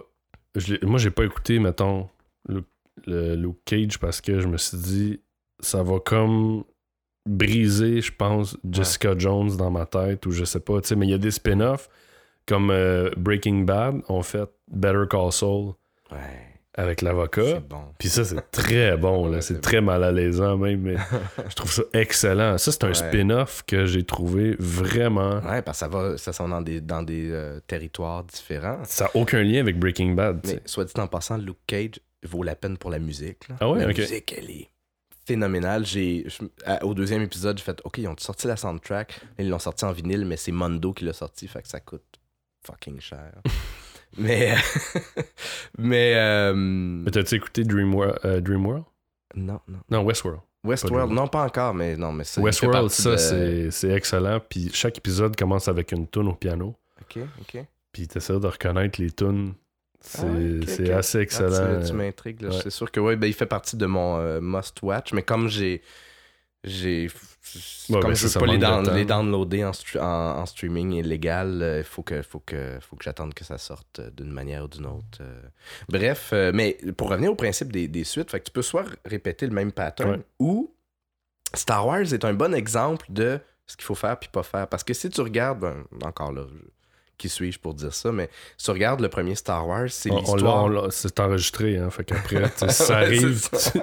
je 0.55 0.75
moi, 0.85 0.99
j'ai 0.99 1.09
pas 1.09 1.23
écouté, 1.23 1.57
mettons, 1.59 2.09
le, 2.47 2.63
le 3.07 3.35
Luke 3.35 3.59
Cage 3.65 3.97
parce 3.97 4.19
que 4.21 4.39
je 4.41 4.47
me 4.47 4.57
suis 4.57 4.77
dit, 4.77 5.19
ça 5.60 5.84
va 5.84 6.00
comme 6.00 6.63
briser, 7.26 8.02
je 8.02 8.12
pense, 8.12 8.58
Jessica 8.69 9.13
Jones 9.17 9.56
dans 9.58 9.69
ma 9.72 9.86
tête 9.86 10.26
ou 10.26 10.32
je 10.32 10.45
sais 10.45 10.60
pas. 10.60 10.80
Mais 10.95 11.06
il 11.08 11.12
y 11.12 11.13
a 11.13 11.17
des 11.17 11.32
spin-offs 11.32 11.89
comme 12.48 12.72
euh, 12.72 13.12
Breaking 13.17 13.60
Bad, 13.63 14.02
ont 14.10 14.24
fait 14.24 14.50
Better 14.72 15.04
Call 15.10 15.32
Saul 15.32 15.74
Ouais, 16.12 16.17
avec 16.74 17.04
l'avocat. 17.04 17.60
bon. 17.60 17.84
Puis 18.00 18.10
ça, 18.10 18.26
c'est 18.26 18.41
très 18.50 18.98
bon, 18.98 19.28
là. 19.28 19.41
C'est 19.41 19.62
très 19.62 19.82
mal 19.82 20.04
à 20.04 20.12
l'aisant 20.12 20.58
même, 20.58 20.82
mais 20.82 20.95
je 21.48 21.54
trouve 21.56 21.72
ça 21.72 21.84
excellent. 21.93 22.58
Ça, 22.58 22.72
c'est 22.72 22.84
un 22.86 22.88
Ouais. 22.88 22.93
spin-off 22.95 23.63
que 23.67 23.86
j'ai 23.86 24.04
trouvé 24.04 24.56
vraiment. 24.58 25.36
Ouais, 25.41 25.62
parce 25.62 25.78
que 25.82 25.86
ça 25.86 25.88
va, 25.88 26.17
ça 26.17 26.34
sont 26.34 26.50
dans 26.50 26.62
des, 26.62 26.82
dans 26.82 27.04
des 27.04 27.30
euh, 27.30 27.60
territoires 27.67 28.24
différents. 28.24 28.80
Ça 28.86 29.04
n'a 29.04 29.12
aucun 29.13 29.43
lien 29.43 29.60
avec 29.60 29.78
Breaking 29.78 30.13
Bad. 30.13 30.39
Mais 30.48 30.62
soit 30.65 30.86
dit 30.86 30.93
en 31.00 31.06
passant, 31.06 31.38
Luke 31.38 31.60
Cage 31.67 31.99
vaut 32.24 32.41
la 32.41 32.55
peine 32.55 32.78
pour 32.80 32.89
la 32.89 32.97
musique. 32.97 33.47
là. 33.49 33.55
Ah 33.60 33.70
ouais, 33.70 33.80
la 33.82 33.88
musique, 33.88 34.34
elle 34.36 34.49
est 34.49 34.70
phénoménale. 35.30 35.86
J'ai, 35.86 36.25
au 36.82 36.93
deuxième 36.93 37.21
épisode, 37.21 37.57
j'ai 37.57 37.63
fait 37.63 37.80
OK, 37.84 37.97
ils 37.99 38.07
ont 38.07 38.15
sorti 38.17 38.47
la 38.47 38.57
soundtrack. 38.57 39.19
Ils 39.38 39.49
l'ont 39.49 39.59
sorti 39.59 39.86
en 39.86 39.91
vinyle, 39.91 40.25
mais 40.25 40.38
c'est 40.38 40.51
Mondo 40.51 40.91
qui 40.93 41.05
l'a 41.05 41.13
sorti, 41.13 41.47
fait 41.47 41.61
que 41.61 41.67
ça 41.67 41.80
coûte 41.80 42.03
fucking 42.65 42.99
cher. 42.99 43.32
mais. 44.17 44.55
mais. 45.77 46.13
euh, 46.15 46.53
Mais 46.55 47.11
t'as-tu 47.11 47.36
écouté 47.36 47.63
Dream 47.63 47.93
World, 47.93 48.19
euh, 48.25 48.41
Dream 48.41 48.65
World? 48.65 48.84
non, 49.36 49.59
non. 49.67 49.80
Non, 49.89 50.03
Westworld. 50.03 50.41
Westworld, 50.63 51.11
non, 51.13 51.27
pas 51.27 51.45
encore, 51.45 51.73
mais 51.73 51.95
non, 51.95 52.11
mais 52.11 52.23
ça. 52.25 52.41
Westworld, 52.41 52.89
ça, 52.89 53.17
c'est 53.17 53.89
excellent. 53.91 54.39
Puis 54.49 54.71
chaque 54.73 54.97
épisode 54.97 55.36
commence 55.36 55.67
avec 55.67 55.91
une 55.91 56.07
tune 56.07 56.27
au 56.27 56.34
piano. 56.34 56.75
Ok, 57.01 57.19
ok. 57.41 57.65
Puis 57.93 58.07
t'essaies 58.07 58.39
de 58.39 58.47
reconnaître 58.47 58.99
les 59.01 59.11
tunes. 59.11 59.53
C'est 60.02 60.91
ah, 60.91 60.97
assez 60.97 61.20
excellent. 61.20 61.86
tu, 61.86 61.93
m'intrigues. 61.93 62.50
C'est 62.64 62.70
sûr 62.70 62.91
que 62.91 63.00
oui, 63.00 63.16
ben, 63.16 63.28
il 63.28 63.34
fait 63.34 63.45
partie 63.45 63.76
de 63.76 63.86
mon 63.86 64.18
euh, 64.18 64.39
must-watch, 64.41 65.14
mais 65.14 65.24
comme 65.24 65.50
j'ai 65.50 65.82
j'ai 66.64 67.10
comme 67.89 68.02
ben, 68.02 68.14
je 68.14 68.28
veux 68.28 68.39
pas 68.39 68.45
les, 68.45 68.97
les, 68.97 69.06
downloader 69.06 69.64
en, 69.64 69.72
en, 70.02 70.45
streaming 70.45 70.93
illégal 70.93 71.54
il 71.56 71.64
euh, 71.64 71.84
faut 71.84 72.04
que 72.04 72.22
faut 72.22 72.39
que 72.39 72.78
faut 72.82 72.95
que 72.95 73.04
j'attende 73.04 73.34
que 73.34 73.43
ça 73.43 73.58
sorte 73.58 74.00
euh, 74.00 74.10
d'une 74.12 74.32
manière 74.32 74.66
ou 74.66 74.68
d'une 74.68 74.86
autre 74.86 75.20
euh. 75.22 75.41
bref 75.88 76.34
mais 76.54 76.78
pour 76.97 77.10
revenir 77.10 77.32
au 77.32 77.36
principe 77.36 77.72
des, 77.72 77.88
des 77.88 78.04
suites 78.04 78.30
fait 78.30 78.39
que 78.39 78.45
tu 78.45 78.52
peux 78.52 78.62
soit 78.62 78.86
répéter 79.06 79.47
le 79.47 79.54
même 79.54 79.72
pattern 79.72 80.22
ou 80.38 80.74
Star 81.54 81.88
Wars 81.88 82.14
est 82.14 82.26
un 82.26 82.34
bon 82.34 82.54
exemple 82.54 83.06
de 83.10 83.39
ce 83.66 83.76
qu'il 83.76 83.86
faut 83.86 83.95
faire 83.95 84.20
puis 84.20 84.30
pas 84.30 84.43
faire 84.43 84.68
parce 84.68 84.84
que 84.84 84.93
si 84.93 85.10
tu 85.10 85.22
regardes 85.22 85.62
ben, 85.62 85.86
encore 86.04 86.32
là 86.32 86.43
qui 87.20 87.30
suis-je 87.30 87.59
pour 87.59 87.76
dire 87.76 87.93
ça, 87.93 88.11
mais 88.11 88.30
si 88.57 88.65
tu 88.65 88.72
regardes 88.72 89.01
le 89.01 89.09
premier 89.09 89.36
Star 89.36 89.67
Wars, 89.67 89.89
c'est 89.89 90.09
l'histoire... 90.09 90.91
C'est 90.91 91.20
enregistré, 91.20 91.78
hein, 91.78 91.91
fait 91.91 92.05
qu'après, 92.05 92.43
si 92.55 92.70
ça 92.70 92.97
arrive, 92.97 93.47
tu, 93.51 93.80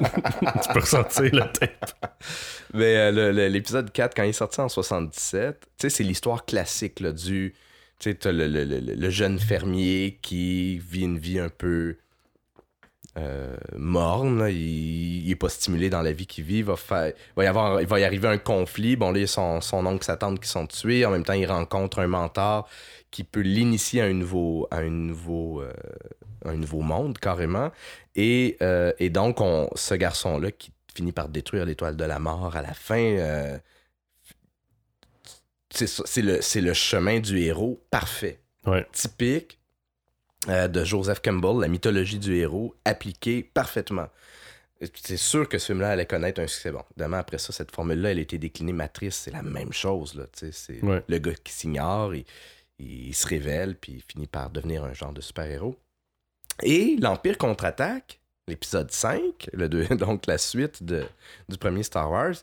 peux 0.72 0.80
ressentir 0.80 1.32
le 1.32 1.52
tape. 1.52 1.92
Mais 2.74 2.96
euh, 2.96 3.48
l'épisode 3.48 3.92
4, 3.92 4.16
quand 4.16 4.24
il 4.24 4.30
est 4.30 4.32
sorti 4.32 4.60
en 4.60 4.68
77, 4.68 5.68
c'est 5.78 6.02
l'histoire 6.02 6.44
classique 6.44 6.98
là, 6.98 7.12
du... 7.12 7.54
Tu 7.98 8.16
sais, 8.20 8.32
le, 8.32 8.46
le, 8.46 8.64
le, 8.64 9.10
jeune 9.10 9.38
fermier 9.38 10.18
qui 10.20 10.78
vit 10.78 11.04
une 11.04 11.18
vie 11.18 11.38
un 11.38 11.48
peu 11.48 11.96
euh, 13.18 13.56
morne, 13.78 14.46
il, 14.50 15.30
est 15.30 15.36
pas 15.36 15.48
stimulé 15.48 15.88
dans 15.88 16.02
la 16.02 16.12
vie 16.12 16.26
qu'il 16.26 16.44
vit, 16.44 16.58
il 16.58 16.64
va, 16.64 16.76
faire, 16.76 17.12
va 17.34 17.44
y 17.44 17.46
avoir, 17.46 17.80
il 17.80 17.86
va 17.86 17.98
y 17.98 18.04
arriver 18.04 18.28
un 18.28 18.36
conflit. 18.36 18.96
Bon, 18.96 19.10
là, 19.10 19.18
il 19.18 19.20
y 19.22 19.24
a 19.24 19.26
son, 19.26 19.62
son 19.62 19.86
oncle, 19.86 20.04
sa 20.04 20.16
tante 20.16 20.38
qui 20.38 20.48
sont 20.48 20.66
tués. 20.66 21.06
En 21.06 21.10
même 21.10 21.24
temps, 21.24 21.32
il 21.32 21.46
rencontre 21.46 22.00
un 22.00 22.08
mentor 22.08 22.68
qui 23.10 23.24
peut 23.24 23.40
l'initier 23.40 24.02
à 24.02 24.04
un 24.04 24.12
nouveau, 24.12 24.66
à 24.70 24.78
un 24.78 24.90
nouveau, 24.90 25.62
euh, 25.62 25.72
un 26.44 26.56
nouveau 26.56 26.80
monde, 26.80 27.18
carrément. 27.18 27.70
Et, 28.14 28.56
euh, 28.62 28.92
et 28.98 29.10
donc, 29.10 29.40
on, 29.40 29.70
ce 29.74 29.94
garçon-là 29.94 30.50
qui 30.50 30.72
finit 30.94 31.12
par 31.12 31.28
détruire 31.28 31.64
l'étoile 31.64 31.96
de 31.96 32.04
la 32.04 32.18
mort 32.18 32.56
à 32.56 32.62
la 32.62 32.74
fin, 32.74 32.98
euh, 32.98 33.58
c'est 35.70 36.22
le, 36.22 36.40
le, 36.60 36.74
chemin 36.74 37.20
du 37.20 37.38
héros 37.38 37.82
parfait. 37.90 38.40
Typique 38.92 39.58
de 40.48 40.84
Joseph 40.84 41.20
Campbell, 41.22 41.60
la 41.60 41.68
mythologie 41.68 42.18
du 42.18 42.36
héros, 42.36 42.74
appliquée 42.84 43.42
parfaitement. 43.42 44.08
C'est 44.94 45.16
sûr 45.16 45.48
que 45.48 45.58
ce 45.58 45.66
film-là 45.66 45.90
allait 45.90 46.06
connaître 46.06 46.40
un 46.40 46.46
succès. 46.46 46.70
Bon, 46.70 46.82
évidemment, 46.90 47.16
après 47.16 47.38
ça, 47.38 47.52
cette 47.52 47.74
formule-là, 47.74 48.10
elle 48.10 48.18
a 48.18 48.20
été 48.20 48.36
déclinée 48.36 48.72
matrice. 48.74 49.16
C'est 49.16 49.30
la 49.30 49.42
même 49.42 49.72
chose. 49.72 50.14
Là, 50.14 50.24
c'est 50.52 50.80
le 50.82 51.18
gars 51.18 51.34
qui 51.42 51.52
s'ignore, 51.52 52.14
il, 52.14 52.24
il 52.78 53.14
se 53.14 53.26
révèle, 53.26 53.76
puis 53.76 53.92
il 53.92 54.02
finit 54.02 54.26
par 54.26 54.50
devenir 54.50 54.84
un 54.84 54.92
genre 54.92 55.12
de 55.12 55.20
super-héros. 55.20 55.76
Et 56.62 56.96
l'Empire 57.00 57.38
contre-attaque, 57.38 58.20
l'épisode 58.48 58.90
5, 58.90 59.50
le 59.52 59.68
donc 59.96 60.26
la 60.26 60.38
suite 60.38 60.82
de, 60.82 61.04
du 61.48 61.58
premier 61.58 61.82
Star 61.82 62.10
Wars, 62.10 62.34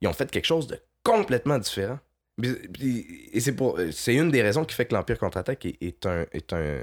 ils 0.00 0.08
ont 0.08 0.12
fait 0.12 0.30
quelque 0.30 0.46
chose 0.46 0.66
de 0.66 0.78
complètement 1.02 1.58
différent. 1.58 1.98
Et 2.42 3.38
c'est 3.38 3.54
pour 3.54 3.78
c'est 3.92 4.16
une 4.16 4.32
des 4.32 4.42
raisons 4.42 4.64
qui 4.64 4.74
fait 4.74 4.86
que 4.86 4.94
l'Empire 4.94 5.20
contre-attaque 5.20 5.64
est, 5.66 6.04
un, 6.04 6.26
est 6.32 6.52
un, 6.52 6.80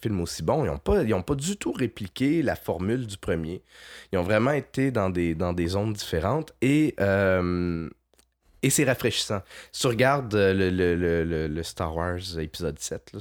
film 0.00 0.20
aussi 0.20 0.44
bon. 0.44 0.64
Ils 0.64 0.68
n'ont 0.68 0.78
pas, 0.78 1.02
pas 1.22 1.34
du 1.34 1.56
tout 1.56 1.72
répliqué 1.72 2.42
la 2.42 2.54
formule 2.54 3.04
du 3.04 3.16
premier. 3.16 3.60
Ils 4.12 4.18
ont 4.18 4.22
vraiment 4.22 4.52
été 4.52 4.92
dans 4.92 5.10
des, 5.10 5.34
dans 5.34 5.52
des 5.52 5.66
zones 5.66 5.94
différentes. 5.94 6.54
Et 6.62 6.94
euh, 7.00 7.90
et 8.62 8.70
c'est 8.70 8.84
rafraîchissant. 8.84 9.42
Si 9.72 9.82
tu 9.82 9.86
regardes 9.86 10.34
euh, 10.34 11.48
le, 11.48 11.62
Star 11.62 11.94
Wars 11.94 12.38
épisode 12.38 12.78
7, 12.78 13.16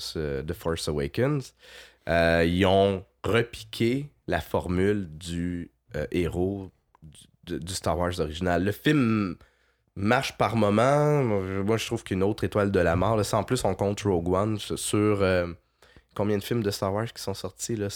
The 0.47 0.53
Force 0.53 0.87
Awakens, 0.87 1.53
euh, 2.09 2.45
ils 2.47 2.65
ont 2.65 3.05
repiqué 3.23 4.09
la 4.27 4.41
formule 4.41 5.07
du 5.09 5.71
euh, 5.95 6.05
héros 6.11 6.71
du, 7.43 7.73
Star 7.73 7.97
Wars 7.97 8.19
original. 8.19 8.63
Le 8.63 8.71
film 8.71 9.37
marche 9.95 10.37
par 10.37 10.55
moment. 10.55 11.23
Moi, 11.23 11.77
je 11.77 11.85
trouve 11.85 12.03
qu'une 12.03 12.23
autre 12.23 12.43
étoile 12.43 12.71
de 12.71 12.79
la 12.79 12.95
mort. 12.95 13.21
en 13.33 13.43
plus, 13.43 13.63
on 13.63 13.73
compte 13.73 14.01
Rogue 14.01 14.29
One 14.29 14.57
sur 14.59 15.25
combien 16.13 16.37
de 16.37 16.43
films 16.43 16.61
de 16.61 16.71
Star 16.71 16.93
Wars 16.93 17.11
qui 17.13 17.21
sont 17.21 17.33
sortis 17.33 17.75
là? 17.75 17.87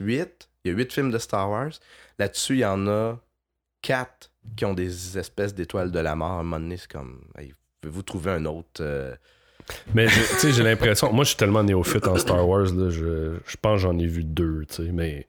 8. 0.00 0.48
Il 0.64 0.70
y 0.70 0.74
a 0.74 0.76
8 0.76 0.92
films 0.92 1.10
de 1.10 1.18
Star 1.18 1.50
Wars. 1.50 1.72
Là-dessus, 2.18 2.54
il 2.54 2.60
y 2.60 2.64
en 2.64 2.86
a 2.86 3.18
4 3.82 4.30
qui 4.56 4.64
ont 4.64 4.74
des 4.74 5.18
espèces 5.18 5.54
d'étoiles 5.54 5.90
de 5.90 5.98
la 5.98 6.14
mort. 6.14 6.32
À 6.32 6.40
un 6.40 6.42
moment 6.42 6.60
donné, 6.60 6.76
c'est 6.76 6.90
comme, 6.90 7.20
vous 7.84 8.02
trouver 8.02 8.32
un 8.32 8.44
autre. 8.44 8.80
Euh, 8.80 9.14
mais 9.94 10.06
tu 10.06 10.12
sais, 10.12 10.52
j'ai 10.52 10.62
l'impression, 10.62 11.12
moi 11.12 11.24
je 11.24 11.30
suis 11.30 11.36
tellement 11.36 11.62
néophyte 11.62 12.06
en 12.06 12.16
Star 12.16 12.46
Wars, 12.48 12.72
là, 12.74 12.90
je, 12.90 13.36
je 13.46 13.56
pense 13.60 13.76
que 13.76 13.82
j'en 13.82 13.98
ai 13.98 14.06
vu 14.06 14.24
deux, 14.24 14.64
tu 14.66 14.76
sais, 14.76 14.92
mais 14.92 15.26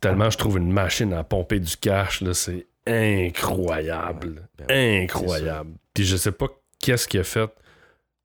tellement 0.00 0.30
je 0.30 0.38
trouve 0.38 0.58
une 0.58 0.72
machine 0.72 1.12
à 1.12 1.24
pomper 1.24 1.60
du 1.60 1.76
cash, 1.76 2.22
là, 2.22 2.32
c'est 2.32 2.66
incroyable. 2.86 4.48
Ben 4.56 5.02
incroyable. 5.02 5.72
Puis 5.92 6.04
je 6.04 6.16
sais 6.16 6.32
pas 6.32 6.46
qu'est-ce 6.80 7.06
qui 7.06 7.18
a 7.18 7.24
fait. 7.24 7.50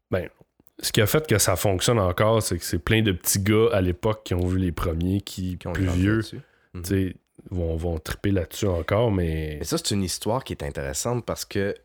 Ben, 0.09 0.29
ce 0.79 0.91
qui 0.91 1.01
a 1.01 1.05
fait 1.05 1.25
que 1.27 1.37
ça 1.37 1.55
fonctionne 1.55 1.99
encore, 1.99 2.41
c'est 2.41 2.57
que 2.57 2.63
c'est 2.63 2.79
plein 2.79 3.01
de 3.01 3.11
petits 3.11 3.39
gars 3.39 3.69
à 3.73 3.81
l'époque 3.81 4.23
qui 4.23 4.33
ont 4.33 4.45
vu 4.45 4.57
les 4.57 4.71
premiers, 4.71 5.21
qui, 5.21 5.57
qui 5.57 5.67
ont 5.67 5.73
plus 5.73 5.87
vieux. 5.87 6.21
Tu 6.23 6.39
sais, 6.83 7.15
vont, 7.51 7.75
vont 7.75 7.99
triper 7.99 8.31
là-dessus 8.31 8.67
encore, 8.67 9.11
mais... 9.11 9.57
mais 9.59 9.65
ça, 9.65 9.77
c'est 9.77 9.91
une 9.91 10.03
histoire 10.03 10.43
qui 10.43 10.53
est 10.53 10.63
intéressante 10.63 11.25
parce 11.25 11.45
que 11.45 11.75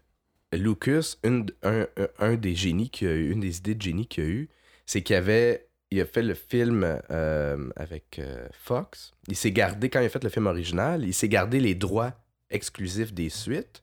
Lucas, 0.53 1.17
une, 1.25 1.47
un, 1.63 2.35
des 2.35 2.55
génies 2.55 2.91
qui 2.91 3.07
a 3.07 3.13
eu, 3.13 3.33
une 3.33 3.41
des 3.41 3.59
idées 3.59 3.75
de 3.75 3.83
génie 3.83 4.07
qu'il 4.07 4.25
a 4.25 4.27
eu, 4.27 4.49
c'est 4.87 5.03
qu'il 5.03 5.17
avait 5.17 5.69
il 5.91 6.01
a 6.01 6.05
fait 6.05 6.23
le 6.23 6.35
film 6.35 7.01
euh, 7.11 7.71
avec 7.77 8.19
euh, 8.19 8.47
Fox. 8.53 9.15
Il 9.27 9.37
s'est 9.37 9.53
gardé, 9.53 9.89
quand 9.89 10.01
il 10.01 10.07
a 10.07 10.09
fait 10.11 10.23
le 10.23 10.29
film 10.29 10.47
original, 10.47 11.05
il 11.05 11.15
s'est 11.15 11.31
gardé 11.31 11.61
les 11.61 11.75
droits 11.75 12.13
exclusifs 12.51 13.13
des 13.15 13.31
suites. 13.31 13.83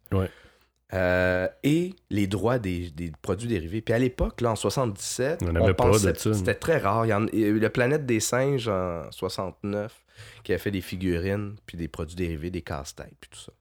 Euh, 0.94 1.48
et 1.64 1.96
les 2.12 2.28
droits 2.28 2.60
des, 2.60 2.94
produits 3.22 3.48
dérivés. 3.48 3.82
Puis 3.82 3.94
à 3.94 4.00
l'époque, 4.00 4.42
là, 4.42 4.52
en 4.52 4.56
77, 4.56 5.42
on, 5.42 5.56
on 5.56 5.74
pensait, 5.74 6.14
c'était 6.16 6.54
très 6.54 6.78
rare. 6.78 7.06
Il 7.06 7.10
y, 7.10 7.44
a 7.44 7.48
eu 7.48 7.60
la 7.60 7.72
planète 7.72 8.06
des 8.06 8.20
singes 8.20 8.68
en 8.68 9.12
69 9.12 10.06
qui 10.44 10.54
a 10.54 10.60
fait 10.60 10.72
des 10.72 10.82
figurines, 10.82 11.56
puis 11.66 11.78
des 11.78 11.88
produits 11.88 12.16
dérivés, 12.16 12.52
des 12.52 12.62
casse-têtes, 12.62 13.16
puis 13.20 13.30
tout 13.32 13.40
ça. 13.40 13.52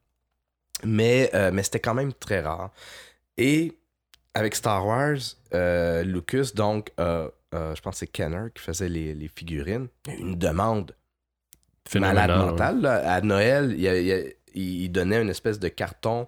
Mais, 0.84 1.30
euh, 1.34 1.50
mais 1.52 1.62
c'était 1.62 1.80
quand 1.80 1.94
même 1.94 2.12
très 2.12 2.40
rare. 2.40 2.70
Et 3.38 3.72
avec 4.34 4.54
Star 4.54 4.86
Wars, 4.86 5.16
euh, 5.54 6.02
Lucas, 6.02 6.50
donc, 6.54 6.92
je 6.98 7.80
pense 7.80 7.94
que 7.94 7.98
c'est 8.00 8.06
Kenner 8.06 8.48
qui 8.54 8.62
faisait 8.62 8.88
les, 8.88 9.30
figurines. 9.34 9.88
Il 10.06 10.12
y 10.12 10.16
a 10.16 10.20
une 10.20 10.38
demande 10.38 10.94
malade 11.94 12.30
mentale. 12.30 12.84
À 12.84 13.20
Noël, 13.22 13.74
il, 14.54 14.92
donnait 14.92 15.22
une 15.22 15.30
espèce 15.30 15.58
de 15.58 15.68
carton. 15.68 16.26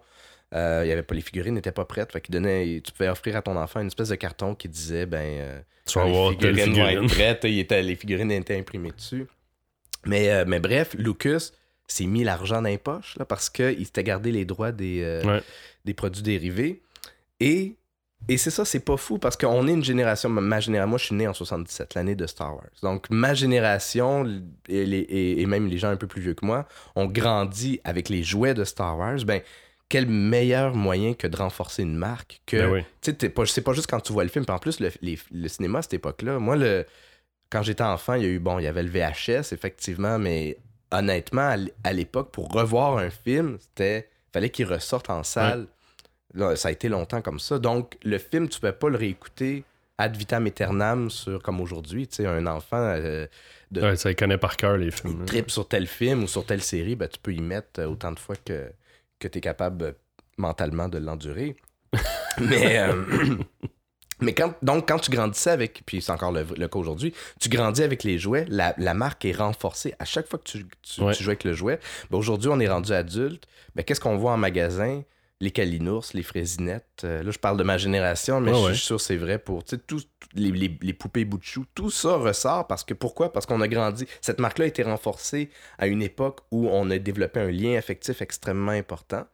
Il 0.53 0.89
y 0.89 0.93
avait 0.93 1.03
pas 1.03 1.15
les 1.15 1.21
figurines 1.21 1.55
n'étaient 1.55 1.73
pas 1.73 1.85
prêtes. 1.85 2.13
Fait 2.13 2.21
qu'il 2.21 2.33
donnait, 2.33 2.81
tu 2.83 2.93
pouvais 2.93 3.09
offrir 3.09 3.37
à 3.37 3.43
ton 3.43 3.57
enfant 3.57 3.81
une 3.81 3.89
espèce 3.89 4.09
de 4.09 4.15
carton 4.15 4.55
qui 4.55 4.69
disait 4.69 5.07
ben 5.07 5.63
les 5.95 6.33
figurines 6.33 6.75
vont 6.75 6.87
être 6.87 7.07
prêtes. 7.07 7.45
les 7.45 7.97
figurines 7.97 8.31
étaient 8.31 8.59
imprimées 8.59 8.93
dessus. 8.93 9.27
Mais, 10.07 10.31
euh, 10.31 10.45
mais 10.47 10.61
bref, 10.61 10.95
Lucas 10.97 11.51
s'est 11.87 12.07
mis 12.07 12.25
l'argent 12.25 12.63
dans 12.63 12.69
les 12.69 12.79
poches 12.79 13.17
là, 13.19 13.25
parce 13.25 13.51
qu'il 13.51 13.85
s'était 13.85 14.05
gardé 14.05 14.33
les 14.33 14.45
droits 14.45 14.73
des, 14.73 15.03
euh, 15.03 15.41
des 15.85 15.95
produits 15.95 16.23
dérivés. 16.23 16.83
Et, 17.39 17.77
et 18.29 18.39
c'est 18.39 18.51
ça, 18.51 18.65
c'est 18.65 18.81
pas 18.81 18.97
fou 18.97 19.19
parce 19.19 19.37
qu'on 19.37 19.69
est 19.69 19.73
une 19.73 19.85
génération, 19.85 20.29
ma 20.29 20.59
génération, 20.59 20.89
moi 20.89 20.99
je 20.99 21.05
suis 21.05 21.15
né 21.15 21.29
en 21.29 21.35
77, 21.35 21.95
l'année 21.95 22.15
de 22.15 22.27
Star 22.27 22.55
Wars. 22.55 22.71
Donc 22.83 23.09
ma 23.11 23.35
génération 23.35 24.27
et, 24.69 25.41
et, 25.43 25.47
même 25.47 25.67
les 25.69 25.79
gens 25.79 25.91
un 25.91 25.97
peu 25.97 26.07
plus 26.07 26.23
vieux 26.23 26.35
que 26.35 26.45
moi 26.45 26.67
ont 26.95 27.07
grandi 27.07 27.81
avec 27.85 28.09
les 28.09 28.23
jouets 28.23 28.55
de 28.55 28.65
Star 28.65 28.99
Wars. 28.99 29.19
Ben, 29.25 29.43
quel 29.89 30.07
meilleur 30.07 30.75
moyen 30.75 31.15
que 31.15 31.27
de 31.27 31.37
renforcer 31.37 31.83
une 31.83 31.97
marque 31.97 32.41
que. 32.47 32.57
Ben 32.57 32.85
tu 33.01 33.13
sais, 33.13 33.33
c'est 33.47 33.61
pas 33.61 33.73
juste 33.73 33.89
quand 33.89 34.01
tu 34.01 34.13
vois 34.13 34.25
le 34.25 34.31
film. 34.31 34.45
en 34.49 34.59
plus, 34.59 34.81
le, 34.81 34.91
le 35.03 35.49
cinéma 35.49 35.79
à 35.79 35.83
cette 35.83 35.95
époque-là, 35.95 36.39
moi, 36.39 36.57
le, 36.57 36.85
quand 37.51 37.63
j'étais 37.63 37.85
enfant, 37.85 38.15
il 38.15 38.23
y 38.23 38.27
a 38.27 38.29
eu, 38.29 38.39
bon, 38.39 38.59
il 38.59 38.65
y 38.65 38.67
avait 38.67 38.83
le 38.83 38.91
VHS, 38.91 39.53
effectivement, 39.53 40.19
mais 40.19 40.59
honnêtement, 40.91 41.55
à 41.85 41.93
l'époque, 41.93 42.31
pour 42.33 42.51
revoir 42.51 42.99
un 42.99 43.11
film, 43.11 43.59
c'était. 43.61 44.09
fallait 44.33 44.51
qu'il 44.51 44.67
ressorte 44.67 45.11
en 45.11 45.23
salle. 45.23 45.67
ça 46.57 46.69
a 46.69 46.71
été 46.71 46.89
longtemps 46.89 47.23
comme 47.23 47.41
ça. 47.41 47.59
Donc, 47.59 47.97
le 48.03 48.19
film, 48.19 48.49
tu 48.49 48.59
ne 48.59 48.71
peux 48.71 48.77
pas 48.77 48.89
le 48.89 48.97
réécouter 48.97 49.65
ad 49.99 50.17
vitam 50.17 50.47
aeternam 50.47 51.11
sur, 51.11 51.43
comme 51.43 51.61
aujourd'hui. 51.61 52.07
Tu 52.09 52.17
sais, 52.17 52.27
un 52.27 52.47
enfant. 52.47 52.79
Euh, 52.79 53.27
de, 53.71 53.95
ça, 53.95 54.11
il 54.11 54.17
connaît 54.17 54.39
par 54.39 54.57
cœur 54.57 54.77
les 54.77 54.91
films. 54.91 55.21
Il 55.23 55.27
trip 55.27 55.51
sur 55.51 55.67
tel 55.67 55.87
film 55.87 56.25
ou 56.25 56.29
sur 56.29 56.45
telle 56.45 56.63
série, 56.63 56.97
ben, 56.97 57.09
tu 57.09 57.19
peux 57.19 57.33
y 57.33 57.41
mettre 57.41 57.81
euh, 57.81 57.87
autant 57.87 58.13
de 58.13 58.19
fois 58.19 58.37
que, 58.45 58.71
que 59.19 59.29
tu 59.29 59.39
es 59.39 59.41
capable 59.41 59.85
euh, 59.85 59.93
mentalement 60.39 60.89
de 60.89 60.99
l'endurer. 60.99 61.57
mais. 62.41 62.85
Mais 64.23 64.33
quand, 64.33 64.55
donc, 64.63 64.89
quand 64.89 64.99
tu 64.99 65.11
grandissais 65.11 65.51
avec, 65.51 65.83
puis 65.85 66.01
c'est 66.01 66.11
encore 66.11 66.33
le, 66.33 66.47
le 66.57 66.69
cas 66.69 66.79
aujourd'hui, 66.79 67.13
tu 67.39 67.51
grandis 67.51 67.83
avec 67.83 68.03
les 68.03 68.19
jouets, 68.19 68.47
la, 68.49 68.75
la 68.79 68.95
marque 68.95 69.27
est 69.27 69.33
renforcée 69.37 69.95
à 69.99 70.07
chaque 70.07 70.27
fois 70.27 70.39
que 70.39 70.45
tu, 70.45 70.67
tu, 70.81 71.03
Ouais. 71.03 71.13
tu 71.13 71.23
joues 71.23 71.29
avec 71.31 71.45
le 71.45 71.53
jouet. 71.53 71.79
Ben, 72.11 72.17
aujourd'hui, 72.17 72.49
on 72.51 72.59
est 72.59 72.67
rendu 72.69 72.93
adulte. 72.93 73.45
Ben, 73.75 73.83
Qu'est-ce 73.85 74.01
qu'on 74.01 74.17
voit 74.17 74.33
en 74.33 74.39
magasin? 74.39 75.03
Les 75.41 75.51
calinours, 75.51 76.07
les 76.15 76.23
fraisinettes. 76.23 77.03
Euh, 77.05 77.23
là, 77.23 77.31
je 77.31 77.39
parle 77.39 77.59
de 77.59 77.63
ma 77.63 77.77
génération, 77.77 78.41
mais 78.41 78.53
Ouais, 78.53 78.59
je 78.59 78.65
ouais. 78.69 78.75
suis 78.75 78.87
sûr 78.87 78.97
que 78.97 79.03
c'est 79.03 79.17
vrai 79.19 79.39
pour 79.39 79.63
les, 80.35 80.51
les, 80.51 80.79
les 80.81 80.93
poupées 80.95 81.27
bout 81.27 81.37
de 81.37 81.45
chou. 81.45 81.67
Tout 81.75 81.91
ça 81.91 82.17
ressort 82.17 82.67
parce 82.67 82.85
que 82.85 82.95
pourquoi? 82.95 83.31
Parce 83.33 83.45
qu'on 83.45 83.61
a 83.61 83.69
grandi. 83.69 84.07
Cette 84.23 84.41
marque-là 84.41 84.65
a 84.65 84.69
été 84.69 84.83
renforcée 84.83 85.51
à 85.79 85.89
une 85.89 86.01
époque 86.03 86.41
où 86.51 86.69
on 86.71 86.91
a 86.91 86.97
développé 86.99 87.41
un 87.41 87.51
lien 87.51 87.77
affectif 87.77 88.23
extrêmement 88.23 88.73
important. 88.73 89.27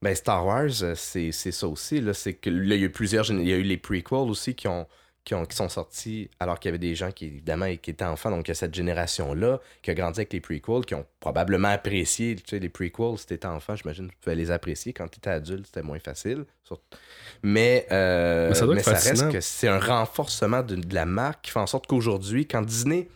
Ben, 0.00 0.14
Star 0.14 0.46
Wars, 0.46 0.82
euh, 0.82 0.94
c'est 0.94 1.30
ça 1.32 1.68
aussi. 1.68 2.00
Là, 2.00 2.14
c'est 2.14 2.34
que 2.34 2.48
là, 2.48 2.74
il 2.74 2.80
y 2.80 2.84
a 2.84 2.86
eu 2.86 2.90
plusieurs. 2.90 3.30
Il 3.30 3.46
y 3.46 3.52
a 3.52 3.56
eu 3.56 3.62
les 3.62 3.76
prequels 3.78 4.18
aussi 4.30 4.54
qui 4.54 4.66
ont. 4.68 4.86
Qui, 5.24 5.34
ont, 5.34 5.46
qui 5.46 5.56
sont 5.56 5.70
sortis 5.70 6.28
alors 6.38 6.60
qu'il 6.60 6.68
y 6.68 6.70
avait 6.70 6.78
des 6.78 6.94
gens 6.94 7.10
qui, 7.10 7.24
évidemment, 7.24 7.66
qui 7.76 7.90
étaient 7.90 8.04
enfants. 8.04 8.30
Donc, 8.30 8.46
il 8.46 8.50
y 8.50 8.52
a 8.52 8.54
cette 8.54 8.74
génération-là 8.74 9.58
qui 9.80 9.90
a 9.90 9.94
grandi 9.94 10.20
avec 10.20 10.32
les 10.34 10.40
prequels, 10.40 10.84
qui 10.84 10.94
ont 10.94 11.06
probablement 11.18 11.68
apprécié 11.68 12.36
tu 12.36 12.42
sais, 12.46 12.58
les 12.58 12.68
prequels. 12.68 13.16
Si 13.16 13.26
t'étais 13.26 13.46
enfant, 13.46 13.74
j'imagine 13.74 14.08
que 14.08 14.12
tu 14.12 14.18
pouvais 14.20 14.36
les 14.36 14.50
apprécier. 14.50 14.92
Quand 14.92 15.08
tu 15.08 15.16
étais 15.16 15.30
adulte, 15.30 15.64
c'était 15.64 15.82
moins 15.82 15.98
facile. 15.98 16.44
Mais, 17.42 17.86
euh, 17.90 18.50
Mais 18.50 18.54
ça 18.54 18.66
doit 18.66 18.76
être 18.76 18.84
ça 18.84 18.92
reste 18.92 19.30
que 19.30 19.40
c'est 19.40 19.68
un 19.68 19.78
renforcement 19.78 20.62
de, 20.62 20.76
de 20.76 20.94
la 20.94 21.06
marque 21.06 21.46
qui 21.46 21.52
fait 21.52 21.60
en 21.60 21.66
sorte 21.66 21.86
qu'aujourd'hui, 21.86 22.46
quand 22.46 22.60
Disney 22.60 23.08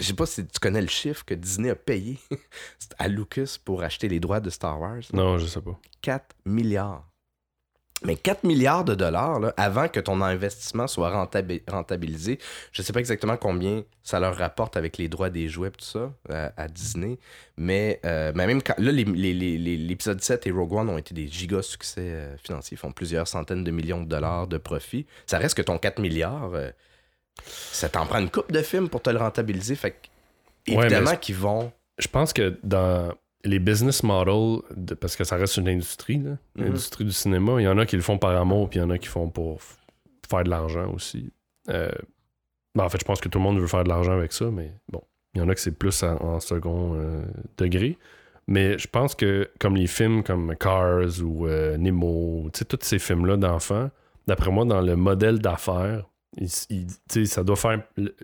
je 0.00 0.06
sais 0.06 0.14
pas 0.14 0.26
si 0.26 0.46
tu 0.46 0.58
connais 0.58 0.80
le 0.80 0.88
chiffre 0.88 1.24
que 1.24 1.34
Disney 1.34 1.70
a 1.70 1.74
payé 1.74 2.18
à 2.98 3.08
Lucas 3.08 3.58
pour 3.64 3.82
acheter 3.82 4.08
les 4.08 4.18
droits 4.18 4.40
de 4.40 4.50
Star 4.50 4.80
Wars. 4.80 5.02
Non, 5.12 5.38
je 5.38 5.46
sais 5.46 5.60
pas. 5.60 5.78
4 6.00 6.24
milliards. 6.46 7.06
Mais 8.02 8.16
4 8.16 8.44
milliards 8.44 8.84
de 8.84 8.94
dollars, 8.94 9.40
là, 9.40 9.52
avant 9.58 9.88
que 9.88 10.00
ton 10.00 10.22
investissement 10.22 10.86
soit 10.86 11.10
rentabi- 11.10 11.62
rentabilisé, 11.70 12.38
je 12.72 12.80
sais 12.80 12.94
pas 12.94 13.00
exactement 13.00 13.36
combien 13.36 13.84
ça 14.02 14.18
leur 14.18 14.36
rapporte 14.36 14.78
avec 14.78 14.96
les 14.96 15.08
droits 15.08 15.28
des 15.28 15.48
jouets 15.48 15.68
et 15.68 15.72
tout 15.72 15.84
ça 15.84 16.10
euh, 16.30 16.48
à 16.56 16.66
Disney, 16.68 17.18
mais, 17.58 18.00
euh, 18.06 18.32
mais 18.34 18.46
même 18.46 18.62
quand, 18.62 18.74
là, 18.78 18.90
les- 18.90 19.04
les- 19.04 19.34
les- 19.34 19.58
les- 19.58 19.76
l'épisode 19.76 20.22
7 20.22 20.46
et 20.46 20.50
Rogue 20.50 20.72
One 20.72 20.88
ont 20.88 20.96
été 20.96 21.14
des 21.14 21.28
giga 21.28 21.60
succès 21.60 22.00
euh, 22.00 22.36
financiers, 22.38 22.76
ils 22.76 22.80
font 22.80 22.92
plusieurs 22.92 23.28
centaines 23.28 23.64
de 23.64 23.70
millions 23.70 24.00
de 24.02 24.08
dollars 24.08 24.46
de 24.46 24.56
profit. 24.56 25.06
Ça 25.26 25.36
reste 25.36 25.56
que 25.56 25.62
ton 25.62 25.76
4 25.76 25.98
milliards, 26.00 26.52
euh, 26.54 26.70
ça 27.44 27.88
t'en 27.90 28.06
prend 28.06 28.18
une 28.18 28.30
coupe 28.30 28.50
de 28.50 28.62
films 28.62 28.88
pour 28.88 29.02
te 29.02 29.10
le 29.10 29.18
rentabiliser, 29.18 29.74
fait 29.74 29.96
Ouais, 30.68 30.74
évidemment 30.76 31.16
qu'ils 31.16 31.36
vont... 31.36 31.72
Je 31.98 32.08
pense 32.08 32.32
que 32.32 32.58
dans 32.62 33.12
les 33.44 33.58
business 33.58 34.02
models, 34.02 34.60
de- 34.76 34.94
parce 34.94 35.16
que 35.16 35.24
ça 35.24 35.36
reste 35.36 35.56
une 35.56 35.68
industrie, 35.68 36.18
Mhm. 36.18 36.36
l'industrie 36.56 37.04
du 37.04 37.12
cinéma, 37.12 37.60
il 37.60 37.64
y 37.64 37.68
en 37.68 37.78
a 37.78 37.86
qui 37.86 37.96
le 37.96 38.02
font 38.02 38.18
par 38.18 38.38
amour, 38.38 38.68
puis 38.68 38.78
il 38.78 38.82
y 38.82 38.84
en 38.84 38.90
a 38.90 38.98
qui 38.98 39.08
font 39.08 39.28
pour 39.28 39.60
faire 40.28 40.44
de 40.44 40.50
l'argent 40.50 40.92
aussi. 40.92 41.32
Euh, 41.68 41.90
ben, 42.74 42.84
en 42.84 42.88
fait, 42.88 42.98
je 43.00 43.04
pense 43.04 43.20
que 43.20 43.28
tout 43.28 43.38
le 43.38 43.44
monde 43.44 43.58
veut 43.58 43.66
faire 43.66 43.84
de 43.84 43.88
l'argent 43.88 44.12
avec 44.12 44.32
ça, 44.32 44.50
mais 44.50 44.72
bon, 44.88 45.02
il 45.34 45.40
y 45.40 45.42
en 45.44 45.48
a 45.48 45.54
que 45.54 45.60
c'est 45.60 45.76
plus 45.76 46.02
en, 46.02 46.16
en 46.20 46.40
second 46.40 46.94
euh, 46.96 47.22
degré. 47.56 47.98
Mais 48.46 48.78
je 48.78 48.88
pense 48.88 49.14
que 49.14 49.48
comme 49.60 49.76
les 49.76 49.86
films 49.86 50.22
comme 50.24 50.54
Cars 50.56 51.20
ou 51.22 51.46
euh, 51.46 51.76
Nemo, 51.76 52.48
tu 52.52 52.58
sais, 52.58 52.64
tous 52.64 52.78
ces 52.82 52.98
films-là 52.98 53.36
d'enfants, 53.36 53.90
d'après 54.26 54.50
moi, 54.50 54.64
dans 54.64 54.80
le 54.80 54.96
modèle 54.96 55.38
d'affaires, 55.38 56.04
ça 56.44 57.44
doit 57.44 57.56
faire. 57.56 57.82
le- 57.96 58.14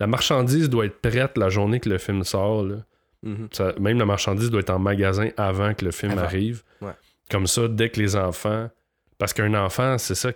La 0.00 0.06
marchandise 0.08 0.68
doit 0.68 0.86
être 0.86 1.00
prête 1.00 1.38
la 1.38 1.48
journée 1.48 1.78
que 1.78 1.88
le 1.88 1.98
film 1.98 2.24
sort. 2.24 2.64
Là. 2.64 2.76
Mhm. 3.22 3.48
Ça- 3.52 3.72
même 3.80 3.98
la 3.98 4.04
marchandise 4.06 4.50
doit 4.50 4.60
être 4.60 4.70
en 4.70 4.78
magasin 4.78 5.28
avant 5.36 5.74
que 5.74 5.84
le 5.84 5.90
film 5.90 6.12
Avant. 6.12 6.22
arrive. 6.22 6.62
Ouais. 6.80 6.92
Comme 7.30 7.46
ça, 7.46 7.68
dès 7.68 7.88
que 7.90 8.00
les 8.00 8.16
enfants. 8.16 8.68
Parce 9.18 9.32
qu'un 9.32 9.54
enfant, 9.54 9.98
c'est 9.98 10.14
ça. 10.16 10.30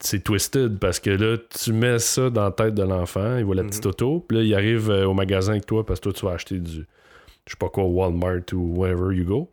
C'est 0.00 0.22
twisted 0.22 0.78
parce 0.78 1.00
que 1.00 1.10
là, 1.10 1.36
tu 1.50 1.72
mets 1.72 1.98
ça 1.98 2.30
dans 2.30 2.44
la 2.44 2.50
tête 2.52 2.74
de 2.74 2.82
l'enfant, 2.84 3.36
il 3.38 3.44
voit 3.44 3.56
la 3.56 3.62
Mhm. 3.64 3.70
petite 3.70 3.86
auto, 3.86 4.20
puis 4.20 4.36
là, 4.38 4.44
il 4.44 4.54
arrive 4.54 4.90
euh, 4.90 5.06
au 5.06 5.14
magasin 5.14 5.52
avec 5.52 5.66
toi 5.66 5.84
parce 5.84 5.98
que 5.98 6.04
toi, 6.04 6.12
tu 6.12 6.24
vas 6.26 6.32
acheter 6.32 6.58
du. 6.60 6.86
Je 7.46 7.52
sais 7.52 7.56
pas 7.58 7.68
quoi, 7.68 7.84
Walmart 7.84 8.42
ou 8.52 8.76
wherever 8.80 9.12
you 9.16 9.24
go. 9.24 9.50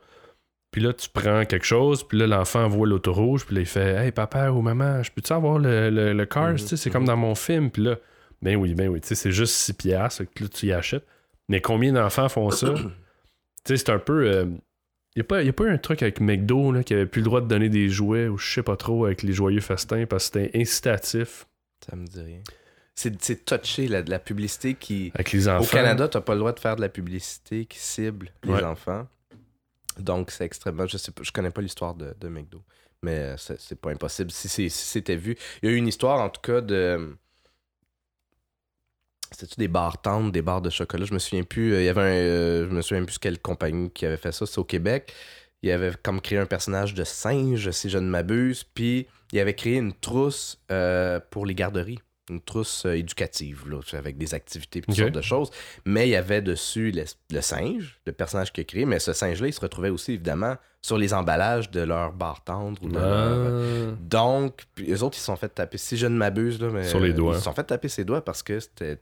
Puis 0.71 0.81
là, 0.83 0.91
tu 0.93 1.07
prends 1.09 1.45
quelque 1.45 1.65
chose, 1.65 2.03
puis 2.03 2.17
là, 2.19 2.27
l'enfant 2.27 2.67
voit 2.67 2.85
l'auto 2.85 3.13
rouge, 3.13 3.45
puis 3.45 3.55
là, 3.55 3.61
il 3.61 3.65
fait 3.67 3.95
Hey, 3.95 4.11
papa 4.11 4.49
ou 4.51 4.61
maman, 4.61 5.01
je 5.01 5.09
peux-tu 5.11 5.31
avoir 5.31 5.57
le, 5.57 5.89
le, 5.89 6.11
le 6.13 6.25
Cars 6.25 6.51
Mhm, 6.51 6.57
C'est 6.57 6.89
comme 6.89 7.05
dans 7.05 7.15
mon 7.17 7.33
film, 7.33 7.71
puis 7.71 7.81
là, 7.83 7.95
ben 8.41 8.57
oui, 8.57 8.75
ben 8.75 8.89
oui, 8.89 8.99
tu 9.01 9.07
sais, 9.07 9.15
c'est 9.15 9.31
juste 9.31 9.53
6 9.55 9.73
piastres, 9.73 10.17
fait 10.17 10.25
que 10.27 10.43
là, 10.43 10.49
tu 10.49 10.65
y 10.67 10.73
achètes. 10.73 11.05
Mais 11.49 11.61
combien 11.61 11.93
d'enfants 11.93 12.29
font 12.29 12.49
ça? 12.49 12.73
tu 12.75 12.83
sais, 13.65 13.77
c'est 13.77 13.89
un 13.89 13.99
peu. 13.99 14.25
euh, 14.27 14.45
Il 15.15 15.19
n'y 15.19 15.21
a, 15.21 15.23
pas- 15.25 15.43
y 15.43 15.49
a 15.49 15.53
pas 15.53 15.63
eu 15.65 15.69
un 15.69 15.77
truc 15.77 16.01
avec 16.01 16.19
McDo 16.19 16.71
là, 16.71 16.83
qui 16.83 16.93
avait 16.93 17.05
plus 17.05 17.21
le 17.21 17.25
droit 17.25 17.41
de 17.41 17.47
donner 17.47 17.69
des 17.69 17.87
jouets 17.89 18.27
ou 18.27 18.37
je 18.37 18.53
sais 18.55 18.63
pas 18.63 18.75
trop 18.77 19.05
avec 19.05 19.23
les 19.23 19.31
joyeux 19.33 19.61
festins 19.61 20.05
parce 20.05 20.29
que 20.29 20.39
c'était 20.41 20.59
incitatif 20.59 21.45
Ça 21.87 21.95
me 21.95 22.05
dit 22.05 22.21
rien. 22.21 22.41
C'est 22.97 23.43
touché, 23.45 23.87
la, 23.89 24.01
de 24.03 24.09
la 24.09 24.19
publicité 24.19 24.73
qui... 24.73 25.11
avec 25.15 25.31
les 25.33 25.49
enfants. 25.49 25.63
Au 25.63 25.67
Canada, 25.67 26.07
tu 26.07 26.15
n'as 26.17 26.21
pas 26.21 26.33
le 26.33 26.39
droit 26.39 26.53
de 26.53 26.59
faire 26.61 26.77
de 26.77 26.81
la 26.81 26.87
publicité 26.89 27.65
qui 27.65 27.77
cible 27.77 28.31
les 28.43 28.53
Ouais. 28.53 28.63
enfants. 28.63 29.05
Donc, 29.99 30.31
c'est 30.31 30.45
extrêmement... 30.45 30.85
Je 30.87 30.97
sais 30.97 31.11
pas, 31.11 31.21
je 31.23 31.31
connais 31.31 31.51
pas 31.51 31.61
l'histoire 31.61 31.93
de, 31.95 32.13
de 32.19 32.27
McDo, 32.29 32.63
mais 33.01 33.17
euh, 33.19 33.35
c'est 33.37 33.79
pas 33.79 33.91
impossible. 33.91 34.31
Si 34.31 34.47
c'est- 34.49 34.69
si 34.69 34.85
c'était 34.87 35.15
vu... 35.17 35.35
Il 35.61 35.69
y 35.69 35.71
a 35.73 35.75
eu 35.75 35.77
une 35.77 35.87
histoire, 35.89 36.19
en 36.21 36.29
tout 36.29 36.39
cas, 36.41 36.61
de... 36.61 37.15
C'était-tu 39.31 39.55
des 39.59 39.67
bars 39.67 40.01
tendres, 40.01 40.31
des 40.31 40.41
bars 40.41 40.61
de 40.61 40.69
chocolat? 40.69 41.05
Je 41.05 41.13
me 41.13 41.19
souviens 41.19 41.43
plus. 41.43 41.73
euh, 41.73 41.81
Il 41.81 41.85
y 41.85 41.89
avait 41.89 42.01
un... 42.01 42.05
euh, 42.05 42.69
je 42.69 42.73
me 42.75 42.81
souviens 42.81 43.03
plus 43.03 43.17
quelle 43.17 43.39
compagnie 43.39 43.89
qui 43.91 44.05
avait 44.05 44.17
fait 44.17 44.31
ça. 44.31 44.45
C'est 44.45 44.59
au 44.59 44.63
Québec. 44.63 45.13
Il 45.61 45.71
avait 45.71 45.91
comme 46.03 46.21
créé 46.21 46.37
un 46.39 46.45
personnage 46.45 46.93
de 46.93 47.03
singe, 47.03 47.71
si 47.71 47.89
je 47.89 47.97
ne 47.97 48.07
m'abuse. 48.07 48.63
Puis, 48.63 49.07
il 49.31 49.39
avait 49.39 49.55
créé 49.55 49.75
une 49.77 49.93
trousse 49.93 50.61
euh, 50.71 51.19
pour 51.31 51.45
les 51.45 51.55
garderies. 51.55 51.99
Une 52.29 52.41
trousse 52.41 52.85
euh, 52.87 52.93
éducative, 52.97 53.69
là, 53.69 53.79
avec 53.93 54.17
des 54.17 54.33
activités 54.33 54.79
et 54.79 54.81
toutes 54.81 54.95
sortes 54.95 55.11
de 55.15 55.21
choses. 55.21 55.51
Mais 55.85 56.07
il 56.07 56.11
y 56.11 56.15
avait 56.15 56.41
dessus 56.41 56.91
le, 56.91 57.03
le 57.31 57.41
singe, 57.41 57.99
le 58.07 58.11
personnage 58.13 58.51
qu'il 58.51 58.61
a 58.61 58.65
créé. 58.65 58.85
Mais 58.85 58.97
ce 58.99 59.13
singe-là, 59.13 59.47
il 59.47 59.53
se 59.53 59.61
retrouvait 59.61 59.89
aussi, 59.89 60.13
évidemment, 60.13 60.55
sur 60.81 60.97
les 60.97 61.13
emballages 61.13 61.69
de 61.69 61.81
leur 61.81 62.13
bar 62.13 62.43
tendre 62.43 62.81
ou 62.83 62.89
de 62.89 62.93
leur... 62.95 63.03
Ah. 63.03 63.95
Donc, 64.01 64.63
puis 64.73 64.91
eux 64.91 65.03
autres, 65.03 65.17
ils 65.17 65.19
se 65.19 65.25
sont 65.25 65.35
fait 65.35 65.49
taper, 65.49 65.77
si 65.77 65.97
je 65.97 66.07
ne 66.07 66.15
m'abuse, 66.17 66.59
là, 66.59 66.69
mais, 66.71 66.87
Sur 66.87 66.99
les 66.99 67.13
doigts. 67.13 67.33
Ils 67.35 67.37
se 67.37 67.43
sont 67.43 67.53
fait 67.53 67.63
taper 67.63 67.89
ses 67.89 68.03
doigts 68.05 68.23
parce 68.25 68.41
que 68.41 68.59
c'était 68.59 68.97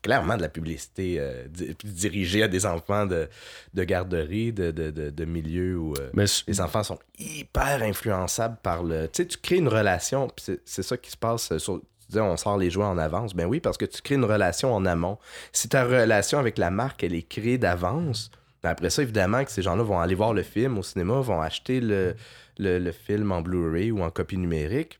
clairement 0.00 0.36
de 0.36 0.42
la 0.42 0.48
publicité 0.48 1.16
euh, 1.18 1.46
di- 1.48 1.74
dirigée 1.84 2.42
à 2.44 2.48
des 2.48 2.64
enfants 2.66 3.04
de, 3.04 3.28
de 3.74 3.84
garderie, 3.84 4.52
de, 4.52 4.70
de, 4.70 4.90
de, 5.10 5.24
milieu 5.24 5.76
où 5.76 5.92
euh, 5.98 6.08
Mais 6.14 6.24
les 6.46 6.60
enfants 6.60 6.82
sont 6.84 6.98
hyper 7.18 7.82
influençables 7.82 8.56
par 8.62 8.84
le. 8.84 9.06
Tu 9.08 9.22
sais, 9.22 9.26
tu 9.26 9.38
crées 9.38 9.56
une 9.56 9.68
relation, 9.68 10.28
c'est- 10.36 10.60
ça 10.82 10.96
qui 10.96 11.10
se 11.10 11.16
passe 11.16 11.56
sur. 11.58 11.82
Tu 12.08 12.12
disais, 12.12 12.20
on 12.22 12.36
sort 12.38 12.56
les 12.56 12.70
jouets 12.70 12.84
en 12.86 12.96
avance. 12.96 13.34
Ben 13.34 13.44
oui, 13.46 13.60
parce 13.60 13.76
que 13.76 13.84
tu 13.84 14.00
crées 14.00 14.14
une 14.14 14.24
relation 14.24 14.74
en 14.74 14.86
amont. 14.86 15.18
Si 15.52 15.68
ta 15.68 15.84
relation 15.84 16.38
avec 16.38 16.56
la 16.56 16.70
marque, 16.70 17.04
elle 17.04 17.14
est 17.14 17.28
créée 17.28 17.58
d'avance, 17.58 18.30
ben 18.62 18.70
après 18.70 18.88
ça, 18.88 19.02
évidemment, 19.02 19.44
que 19.44 19.50
ces 19.50 19.60
gens-là 19.62 19.82
vont 19.82 20.00
aller 20.00 20.14
voir 20.14 20.32
le 20.32 20.42
film 20.42 20.78
au 20.78 20.82
cinéma, 20.82 21.20
vont 21.20 21.40
acheter 21.42 21.80
le, 21.80 22.14
le, 22.58 22.78
le 22.78 22.92
film 22.92 23.30
en 23.30 23.42
Blu-ray 23.42 23.90
ou 23.90 24.00
en 24.02 24.10
copie 24.10 24.38
numérique. 24.38 24.98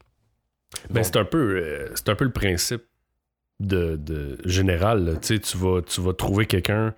Ben, 0.91 0.97
Bon. 0.97 1.03
c'est 1.03 1.17
un 1.17 1.25
peu 1.25 1.57
euh, 1.63 1.89
c'est 1.95 2.11
un 2.11 2.15
peu 2.15 2.25
le 2.27 2.31
principe 2.33 2.83
de, 3.59 3.97
de 3.97 4.37
général. 4.45 5.19
Tu 5.23 5.29
sais, 5.35 5.39
tu 5.41 5.57
vas, 5.57 5.81
tu 5.81 6.03
vas 6.03 6.13
trouver 6.13 6.45
quelqu'un, 6.45 6.95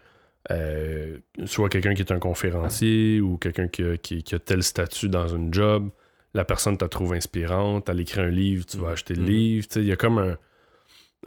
euh, 0.50 1.18
soit 1.46 1.68
quelqu'un 1.68 1.94
qui 1.94 2.02
est 2.02 2.10
un 2.12 2.18
conférencier 2.18 3.20
ou 3.20 3.36
quelqu'un 3.38 3.68
qui, 3.68 3.84
a- 3.84 3.96
qui- 3.96 4.24
qui 4.24 4.34
a 4.34 4.38
tel 4.40 4.62
statut 4.64 5.08
dans 5.08 5.28
une 5.28 5.54
job. 5.54 5.88
La 6.34 6.44
personne 6.44 6.78
te 6.78 6.84
trouve 6.84 7.12
inspirante, 7.14 7.88
elle 7.88 8.00
écrit 8.00 8.20
un 8.20 8.28
livre, 8.28 8.64
tu 8.66 8.76
vas 8.78 8.90
acheter 8.90 9.14
le 9.14 9.22
Mhm. 9.22 9.28
livre. 9.28 9.66
Il 9.76 9.84
y 9.84 9.92
a 9.92 9.96
comme 9.96 10.18
un, 10.18 10.36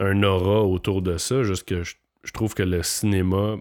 un 0.00 0.22
aura 0.22 0.62
autour 0.62 1.02
de 1.02 1.18
ça. 1.18 1.42
Juste 1.42 1.68
que 1.68 1.82
je, 1.82 1.94
je 2.22 2.32
trouve 2.32 2.54
que 2.54 2.62
le 2.62 2.82
cinéma, 2.82 3.56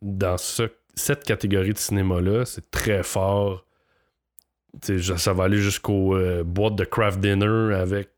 dans 0.00 0.38
ce- 0.38 0.70
cette 0.94 1.24
catégorie 1.24 1.72
de 1.72 1.78
cinéma-là, 1.78 2.44
c'est 2.44 2.70
très 2.70 3.02
fort. 3.02 3.64
Ça 5.16 5.32
va 5.32 5.44
aller 5.44 5.58
jusqu'aux 5.58 6.14
euh, 6.14 6.44
boîtes 6.44 6.76
de 6.76 6.84
craft 6.84 7.18
dinner 7.20 7.74
avec 7.74 8.10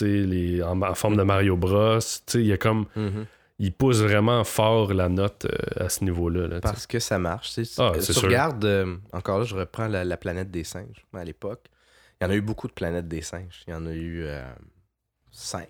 les, 0.00 0.62
en, 0.62 0.80
en 0.82 0.94
forme 0.94 1.16
de 1.16 1.22
Mario 1.22 1.56
Bros. 1.56 1.98
Il 2.34 2.40
y 2.46 2.52
a 2.52 2.56
comme. 2.58 2.86
Mhm. 2.96 3.26
Il 3.62 3.72
pousse 3.72 4.00
vraiment 4.00 4.42
fort 4.42 4.94
la 4.94 5.10
note 5.10 5.44
euh, 5.44 5.84
à 5.84 5.90
ce 5.90 6.02
niveau-là. 6.02 6.48
là. 6.48 6.60
Parce 6.62 6.86
que 6.86 6.98
ça 6.98 7.18
marche. 7.18 7.50
Ah, 7.76 7.92
tu 7.94 8.00
c'est 8.00 8.14
tu 8.14 8.18
sûr. 8.20 8.28
regardes, 8.28 8.64
euh, 8.64 8.96
encore 9.12 9.38
là, 9.40 9.44
je 9.44 9.54
reprends 9.54 9.86
la, 9.86 10.02
la 10.02 10.16
planète 10.16 10.50
des 10.50 10.64
singes 10.64 11.04
à 11.12 11.22
l'époque. 11.24 11.66
Il 12.20 12.24
y 12.24 12.26
en 12.26 12.30
a 12.30 12.34
eu 12.34 12.42
beaucoup 12.42 12.68
de 12.68 12.72
planètes 12.72 13.08
des 13.08 13.22
singes. 13.22 13.62
Il 13.66 13.70
y 13.70 13.74
en 13.74 13.86
a 13.86 13.92
eu 13.92 14.24
euh, 14.24 14.44
cinq. 15.30 15.68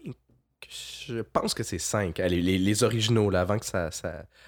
Je 0.69 1.21
pense 1.21 1.55
que 1.55 1.63
c'est 1.63 1.79
cinq. 1.79 2.19
Les, 2.19 2.41
les 2.41 2.85
originaux, 2.85 3.33
avant 3.35 3.59
que 3.59 3.67
ça, 3.67 3.91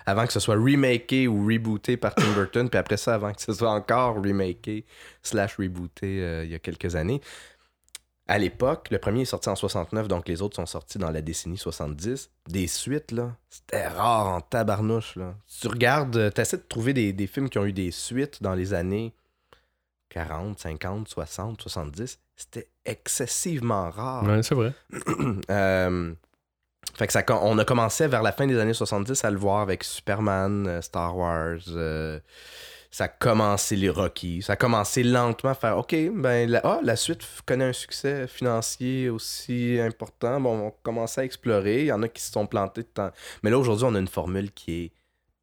avant 0.04 0.26
que 0.26 0.32
ce 0.32 0.40
soit 0.40 0.56
remaké 0.56 1.28
ou 1.28 1.46
rebooté 1.46 1.96
par 1.96 2.14
Tim 2.14 2.32
Burton, 2.32 2.68
puis 2.68 2.78
après 2.78 2.96
ça, 2.96 3.14
avant 3.14 3.32
que 3.32 3.40
ce 3.40 3.52
soit 3.52 3.70
encore 3.70 4.16
remaké 4.16 4.84
slash 5.22 5.56
rebooté 5.56 6.22
euh, 6.22 6.44
il 6.44 6.50
y 6.50 6.54
a 6.54 6.58
quelques 6.58 6.96
années. 6.96 7.20
À 8.28 8.38
l'époque, 8.38 8.88
le 8.90 8.98
premier 8.98 9.22
est 9.22 9.26
sorti 9.26 9.48
en 9.48 9.56
69, 9.56 10.08
donc 10.08 10.28
les 10.28 10.42
autres 10.42 10.56
sont 10.56 10.66
sortis 10.66 10.98
dans 10.98 11.10
la 11.10 11.22
décennie 11.22 11.58
70. 11.58 12.30
Des 12.48 12.66
suites, 12.66 13.10
là, 13.10 13.36
c'était 13.48 13.86
rare 13.86 14.28
en 14.28 14.40
tabarnouche, 14.40 15.16
là. 15.16 15.34
Tu 15.60 15.68
regardes, 15.68 16.32
tu 16.34 16.40
essaies 16.40 16.56
de 16.58 16.62
trouver 16.68 16.94
des, 16.94 17.12
des 17.12 17.26
films 17.26 17.48
qui 17.48 17.58
ont 17.58 17.66
eu 17.66 17.72
des 17.72 17.90
suites 17.90 18.42
dans 18.42 18.54
les 18.54 18.74
années 18.74 19.12
40, 20.12 20.58
50, 20.58 21.08
60, 21.08 21.62
70, 21.62 22.18
c'était 22.36 22.68
excessivement 22.84 23.90
rare. 23.90 24.24
Ouais, 24.24 24.42
c'est 24.42 24.54
vrai. 24.54 24.72
Euh, 25.50 26.14
fait 26.94 27.06
que 27.06 27.12
ça, 27.12 27.24
on 27.42 27.58
a 27.58 27.64
commencé 27.64 28.06
vers 28.08 28.22
la 28.22 28.32
fin 28.32 28.46
des 28.46 28.58
années 28.58 28.74
70 28.74 29.24
à 29.24 29.30
le 29.30 29.38
voir 29.38 29.60
avec 29.60 29.84
Superman, 29.84 30.66
euh, 30.66 30.82
Star 30.82 31.16
Wars. 31.16 31.58
euh, 31.68 32.18
ça 32.90 33.04
a 33.04 33.08
commencé 33.08 33.76
les 33.76 33.88
Rocky. 33.88 34.42
Ça 34.42 34.52
a 34.52 34.56
commencé 34.56 35.02
lentement 35.02 35.52
à 35.52 35.54
faire 35.54 35.78
OK, 35.78 35.94
ben 36.14 36.50
la, 36.50 36.60
ah, 36.62 36.80
la 36.82 36.96
suite 36.96 37.26
connaît 37.46 37.64
un 37.64 37.72
succès 37.72 38.26
financier 38.26 39.08
aussi 39.08 39.78
important. 39.80 40.40
Bon, 40.40 40.66
on 40.66 40.70
commençait 40.82 41.22
à 41.22 41.24
explorer. 41.24 41.80
Il 41.80 41.86
y 41.86 41.92
en 41.92 42.02
a 42.02 42.08
qui 42.08 42.20
se 42.20 42.32
sont 42.32 42.46
plantés 42.46 42.82
de 42.82 42.88
temps. 42.88 43.10
Mais 43.42 43.50
là, 43.50 43.58
aujourd'hui, 43.58 43.86
on 43.88 43.94
a 43.94 43.98
une 43.98 44.08
formule 44.08 44.52
qui 44.52 44.84
est 44.84 44.92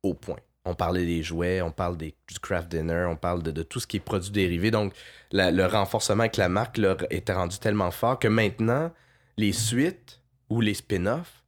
au 0.03 0.13
point. 0.13 0.37
On 0.69 0.75
parlait 0.75 1.05
des 1.05 1.23
jouets, 1.23 1.61
on 1.61 1.71
parle 1.71 1.97
des, 1.97 2.13
du 2.27 2.39
craft 2.39 2.69
dinner, 2.69 3.05
on 3.09 3.15
parle 3.15 3.41
de, 3.43 3.51
de 3.51 3.63
tout 3.63 3.79
ce 3.79 3.87
qui 3.87 3.97
est 3.97 3.99
produit 4.01 4.31
dérivé. 4.31 4.71
Donc, 4.71 4.93
la- 5.31 5.51
le 5.51 5.65
renforcement 5.65 6.21
avec 6.21 6.37
la 6.37 6.47
marque 6.49 6.77
là, 6.77 6.95
était 7.09 7.33
rendu 7.33 7.57
tellement 7.57 7.91
fort 7.91 8.19
que 8.19 8.27
maintenant, 8.27 8.91
les 9.37 9.51
suites 9.53 10.21
ou 10.49 10.61
les 10.61 10.73
spin-offs, 10.75 11.43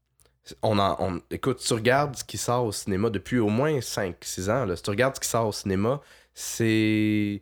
on 0.64 0.80
en, 0.80 0.96
on- 1.00 1.22
écoute, 1.30 1.60
tu 1.66 1.74
regardes 1.74 2.16
ce 2.16 2.24
qui 2.24 2.38
sort 2.38 2.66
au 2.66 2.72
cinéma 2.72 3.10
depuis 3.10 3.38
au 3.40 3.50
moins 3.50 3.80
5-6 3.80 4.50
ans. 4.50 4.66
Là, 4.66 4.76
si 4.76 4.84
tu 4.84 4.90
regardes 4.90 5.16
ce 5.16 5.20
qui 5.22 5.28
sort 5.30 5.48
au 5.48 5.52
cinéma, 5.52 6.02
c'est 6.34 7.42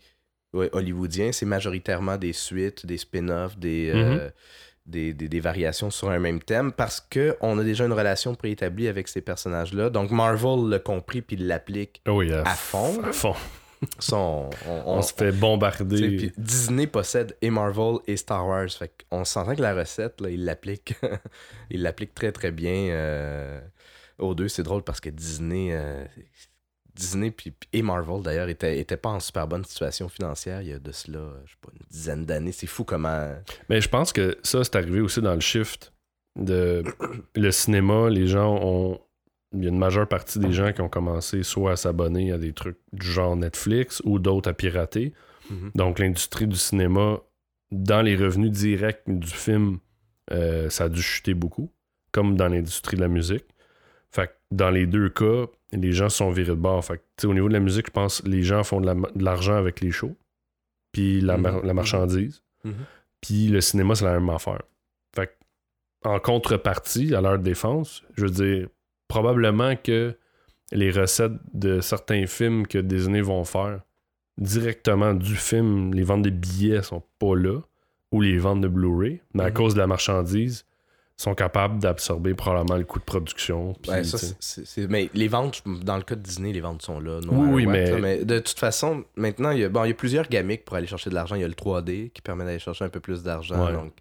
ouais, 0.54 0.70
hollywoodien, 0.74 1.32
c'est 1.32 1.46
majoritairement 1.46 2.18
des 2.18 2.34
suites, 2.34 2.86
des 2.86 2.98
spin-offs, 2.98 3.58
des, 3.58 3.92
euh, 3.94 4.30
des, 4.90 5.14
des- 5.14 5.30
des 5.30 5.40
variations 5.40 5.90
sur 5.92 6.10
un 6.10 6.20
même 6.20 6.42
thème 6.42 6.72
parce 6.72 7.00
qu'on 7.00 7.58
a 7.60 7.64
déjà 7.64 7.86
une 7.86 7.94
relation 7.94 8.36
préétablie 8.36 8.88
avec 8.88 9.08
ces 9.08 9.22
personnages-là. 9.22 9.90
Donc 9.90 10.12
Marvel 10.12 10.68
l'a 10.70 10.80
compris 10.80 11.22
puis 11.22 11.36
il 11.38 11.48
l'applique. 11.48 12.02
Oui, 12.08 12.32
à, 12.34 12.42
À 12.42 12.56
fond, 12.56 13.02
À 13.04 13.12
fond. 13.14 13.36
Ça, 14.00 14.18
on- 14.18 14.50
on- 14.68 14.82
On, 14.86 14.98
on- 14.98 15.02
se 15.02 15.14
fait 15.14 15.32
bombarder. 15.32 16.18
puis 16.18 16.32
Disney 16.38 16.86
possède 16.86 17.38
et 17.42 17.50
Marvel 17.50 18.00
et 18.08 18.18
Star 18.18 18.46
Wars. 18.46 18.70
Fait 18.70 18.92
qu'on 19.10 19.24
s'entend 19.24 19.56
que 19.56 19.62
la 19.62 19.74
recette, 19.74 20.20
là, 20.20 20.30
il 20.30 20.44
l'applique. 20.44 20.96
il 21.70 21.84
l'applique 21.84 22.14
très 22.14 22.34
très 22.34 22.52
bien 22.52 22.90
euh, 22.92 23.62
aux 24.18 24.36
deux. 24.36 24.50
C'est 24.50 24.64
drôle 24.64 24.84
parce 24.84 25.00
que 25.00 25.10
Disney. 25.10 25.70
euh, 25.72 26.04
Disney 27.00 27.32
puis- 27.32 27.54
et 27.74 27.82
Marvel 27.82 28.22
d'ailleurs 28.22 28.50
étaient, 28.50 28.80
étaient 28.80 28.98
pas 28.98 29.10
en 29.10 29.20
super 29.20 29.48
bonne 29.48 29.64
situation 29.64 30.10
financière 30.10 30.62
il 30.62 30.68
y 30.68 30.74
a 30.74 30.80
de 30.80 30.92
cela, 30.92 31.20
je 31.46 31.52
sais 31.52 31.58
pas, 31.62 31.70
une 31.74 31.86
dizaine 31.90 32.26
d'années. 32.26 32.52
C'est 32.52 32.68
fou 32.68 32.84
comment. 32.84 33.34
Mais 33.70 33.80
je 33.82 33.88
pense 33.90 34.12
que 34.14 34.38
ça, 34.44 34.64
c'est 34.64 34.76
arrivé 34.76 35.00
aussi 35.02 35.22
dans 35.22 35.34
le 35.34 35.40
shift 35.40 35.94
de 36.36 36.84
le 37.36 37.52
cinéma. 37.52 38.10
Les 38.10 38.28
gens 38.28 38.60
ont. 38.62 39.00
Il 39.54 39.64
y 39.64 39.66
a 39.66 39.70
une 39.70 39.80
majeure 39.80 40.08
partie 40.08 40.38
des 40.38 40.52
gens 40.52 40.72
qui 40.74 40.82
ont 40.82 40.90
commencé 40.90 41.42
soit 41.42 41.72
à 41.72 41.76
s'abonner 41.76 42.32
à 42.32 42.38
des 42.38 42.54
trucs 42.54 42.78
du 42.94 43.08
genre 43.08 43.36
Netflix 43.36 44.00
ou 44.06 44.20
d'autres 44.20 44.48
à 44.50 44.54
pirater. 44.54 45.12
Mhm. 45.50 45.72
Donc, 45.74 45.98
l'industrie 45.98 46.46
du 46.46 46.56
cinéma, 46.56 47.18
dans 47.72 48.04
les 48.04 48.16
revenus 48.16 48.52
directs 48.52 49.02
du 49.08 49.28
film, 49.28 49.80
euh, 50.32 50.70
ça 50.70 50.84
a 50.84 50.90
dû 50.90 51.02
chuter 51.02 51.34
beaucoup, 51.34 51.72
comme 52.12 52.36
dans 52.38 52.48
l'industrie 52.48 52.96
de 52.96 53.02
la 53.02 53.08
musique. 53.08 53.46
Fait 54.12 54.28
que 54.28 54.34
dans 54.52 54.70
les 54.70 54.86
deux 54.86 55.10
cas, 55.10 55.48
les 55.72 55.92
gens 55.92 56.10
sont 56.10 56.32
virés 56.32 56.50
de 56.50 56.54
bord. 56.56 56.84
Fait 56.84 56.98
que, 56.98 57.02
tu 57.18 57.22
sais, 57.22 57.28
au 57.28 57.34
niveau 57.34 57.48
de 57.48 57.54
la 57.54 57.60
musique, 57.60 57.88
je 57.88 57.92
pense 57.92 58.22
que 58.22 58.28
les 58.30 58.44
gens 58.44 58.64
font 58.64 58.82
de 58.82 58.86
la- 58.88 58.96
de 58.96 59.24
l'argent 59.24 59.56
avec 59.56 59.82
les 59.82 59.92
shows, 59.92 60.16
puis 60.92 61.22
la, 61.22 61.38
mar- 61.38 61.60
Mhm. 61.62 61.66
la 61.68 61.74
marchandise. 61.74 62.42
Mhm. 62.64 62.74
Puis 63.22 63.48
le 63.50 63.62
cinéma, 63.62 63.96
c'est 63.96 64.06
la 64.06 64.20
même 64.20 64.30
affaire. 64.30 64.62
Fait 65.16 65.28
que, 65.28 66.08
en 66.10 66.20
contrepartie, 66.20 67.14
à 67.14 67.22
leur 67.22 67.38
défense, 67.40 68.04
je 68.16 68.26
veux 68.26 68.32
dire, 68.32 68.68
probablement 69.08 69.76
que 69.76 70.16
les 70.72 70.92
recettes 70.92 71.34
de 71.54 71.82
certains 71.82 72.26
films 72.28 72.66
que 72.68 72.78
Disney 72.78 73.22
vont 73.22 73.44
faire 73.44 73.82
directement 74.38 75.14
du 75.14 75.36
film, 75.36 75.94
les 75.94 76.04
ventes 76.04 76.22
de 76.24 76.30
billets 76.30 76.82
sont 76.84 77.04
pas 77.20 77.36
là, 77.36 77.60
ou 78.12 78.22
les 78.22 78.38
ventes 78.38 78.62
de 78.62 78.68
Blu-ray, 78.68 79.22
mais 79.34 79.44
à 79.44 79.48
Mhm. 79.50 79.54
cause 79.54 79.74
de 79.74 79.80
la 79.80 79.88
marchandise, 79.88 80.66
sont 81.22 81.36
capables 81.36 81.80
d'absorber 81.80 82.34
probablement 82.34 82.78
le 82.78 82.86
coût 82.86 82.98
de 83.00 83.04
production. 83.04 83.74
puis, 83.82 83.92
Ouais, 83.92 84.04
ça, 84.06 84.18
tu 84.18 84.26
sais. 84.26 84.36
c'est- 84.40 84.66
c'est- 84.66 84.88
mais 84.88 85.10
les 85.14 85.28
ventes, 85.28 85.62
dans 85.84 85.98
le 85.98 86.04
cas 86.04 86.16
de 86.16 86.22
Disney, 86.22 86.54
les 86.54 86.62
ventes 86.62 86.82
sont 86.82 87.00
là. 87.02 87.20
Oui, 87.30 87.66
mais- 87.66 87.92
là. 87.92 87.98
mais 88.00 88.24
de 88.24 88.40
toute 88.40 88.58
façon, 88.58 89.04
maintenant, 89.18 89.52
il 89.52 89.60
y, 89.60 89.64
a, 89.66 89.70
bon, 89.70 89.84
il 89.84 89.90
y 89.90 89.92
a 89.92 89.96
plusieurs 89.96 90.30
gamiques 90.30 90.64
pour 90.64 90.78
aller 90.78 90.88
chercher 90.88 91.10
de 91.10 91.16
l'argent. 91.16 91.36
Il 91.36 91.42
y 91.42 91.44
a 91.44 91.48
le 91.50 91.56
3D 91.56 92.12
qui 92.14 92.22
permet 92.22 92.46
d'aller 92.46 92.60
chercher 92.60 92.86
un 92.86 92.90
peu 92.90 93.02
plus 93.02 93.22
d'argent. 93.24 93.66
Ouais. 93.66 93.74
donc- 93.74 93.94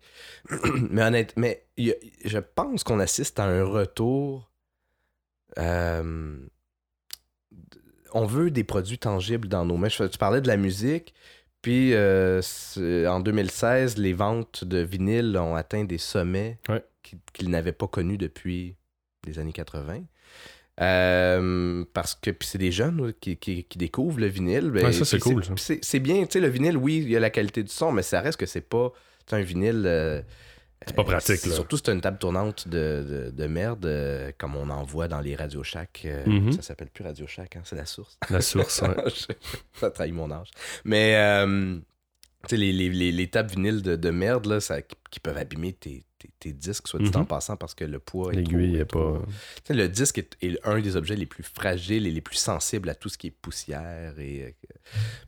mais 0.90 1.02
honnêtement, 1.02 1.40
mais 1.42 1.64
il 1.76 1.86
y 1.86 1.90
a- 1.90 1.96
je 2.24 2.38
pense 2.38 2.84
qu'on 2.84 3.00
assiste 3.00 3.40
à 3.40 3.44
un 3.44 3.64
retour. 3.64 4.48
euh, 5.58 6.36
on 8.12 8.26
veut 8.26 8.50
des 8.50 8.64
produits 8.64 8.98
tangibles 8.98 9.48
dans 9.48 9.64
nos 9.64 9.76
mains. 9.76 9.88
Je- 9.88 10.04
Tu 10.04 10.18
parlais 10.18 10.40
de 10.40 10.46
la 10.46 10.56
musique. 10.56 11.14
Puis 11.62 11.92
euh, 11.94 12.40
en 13.08 13.18
2016, 13.20 13.98
les 13.98 14.12
ventes 14.12 14.62
de 14.64 14.78
vinyle 14.78 15.36
ont 15.36 15.56
atteint 15.56 15.82
des 15.84 15.98
sommets 15.98 16.58
Ouais. 16.68 16.84
Qui- 17.02 17.18
qu'ils 17.32 17.50
n'avaient 17.50 17.72
pas 17.72 17.86
connus 17.88 18.18
depuis 18.18 18.76
les 19.26 19.38
années 19.38 19.52
80. 19.52 20.02
Euh, 20.80 21.84
parce 21.92 22.14
que 22.14 22.30
puis 22.30 22.48
c'est 22.48 22.58
des 22.58 22.70
jeunes 22.70 23.12
qui, 23.20 23.36
qui- 23.36 23.64
qui 23.64 23.78
découvrent 23.78 24.20
le 24.20 24.26
vinyle. 24.28 24.70
Ben, 24.70 24.86
Ouais, 24.86 24.92
ça, 24.92 25.04
c'est 25.04 25.18
cool, 25.18 25.42
C'est 25.56 25.98
bien, 26.00 26.24
tu 26.26 26.32
sais, 26.34 26.40
le 26.40 26.48
vinyle, 26.48 26.76
oui, 26.76 26.98
il 26.98 27.10
y 27.10 27.16
a 27.16 27.20
la 27.20 27.30
qualité 27.30 27.62
du 27.64 27.72
son, 27.72 27.90
mais 27.92 28.02
ça 28.02 28.20
reste 28.20 28.38
que 28.38 28.46
c'est 28.46 28.60
pas 28.60 28.92
un 29.32 29.40
vinyle. 29.40 29.82
euh, 29.86 30.22
C'est 30.86 30.94
pas 30.94 31.02
pratique, 31.02 31.44
là. 31.46 31.54
Surtout, 31.54 31.76
c'est 31.76 31.92
une 31.92 32.00
table 32.00 32.18
tournante 32.18 32.68
de, 32.68 33.04
de, 33.26 33.30
de 33.32 33.46
merde, 33.48 33.84
euh, 33.86 34.30
comme 34.38 34.54
on 34.54 34.70
en 34.70 34.84
voit 34.84 35.08
dans 35.08 35.20
les 35.20 35.34
Radio 35.34 35.64
Shack. 35.64 36.02
euh, 36.04 36.24
Mhm. 36.26 36.52
Ça 36.52 36.62
s'appelle 36.62 36.88
plus 36.90 37.02
Radio 37.02 37.26
Shack, 37.26 37.56
hein, 37.56 37.62
c'est 37.64 37.74
la 37.74 37.84
source. 37.84 38.16
La 38.30 38.40
source, 38.40 38.80
ouais. 38.82 38.94
ça 39.72 39.90
trahit 39.90 40.14
mon 40.14 40.30
âge. 40.30 40.50
Mais, 40.84 41.16
euh, 41.16 41.76
tu 42.44 42.50
sais, 42.50 42.56
les, 42.56 42.72
les, 42.72 42.88
les, 42.90 43.10
les 43.10 43.26
tables 43.28 43.50
vinyles 43.50 43.82
de, 43.82 43.96
de 43.96 44.10
merde, 44.10 44.46
là, 44.46 44.60
ça, 44.60 44.80
qui, 44.80 44.94
qui 45.10 45.18
peuvent 45.18 45.36
abîmer 45.36 45.72
tes, 45.72 46.04
tes, 46.18 46.30
tes 46.38 46.52
disques, 46.52 46.88
soit 46.88 47.00
dit 47.00 47.10
en 47.16 47.20
Mhm. 47.20 47.26
passant, 47.26 47.56
parce 47.56 47.74
que 47.74 47.84
le 47.84 47.98
poids 47.98 48.32
L'aiguille 48.32 48.76
est 48.76 48.84
pas. 48.84 49.20
Le 49.70 49.86
disque 49.88 50.18
est, 50.18 50.36
est 50.42 50.58
un 50.64 50.80
des 50.80 50.96
objets 50.96 51.16
les 51.16 51.26
plus 51.26 51.42
fragiles 51.44 52.06
et 52.06 52.10
les 52.10 52.20
plus 52.20 52.36
sensibles 52.36 52.88
à 52.90 52.94
tout 52.94 53.08
ce 53.08 53.16
qui 53.18 53.28
est 53.28 53.30
poussière. 53.30 54.18
Et, 54.18 54.42
euh, 54.44 54.68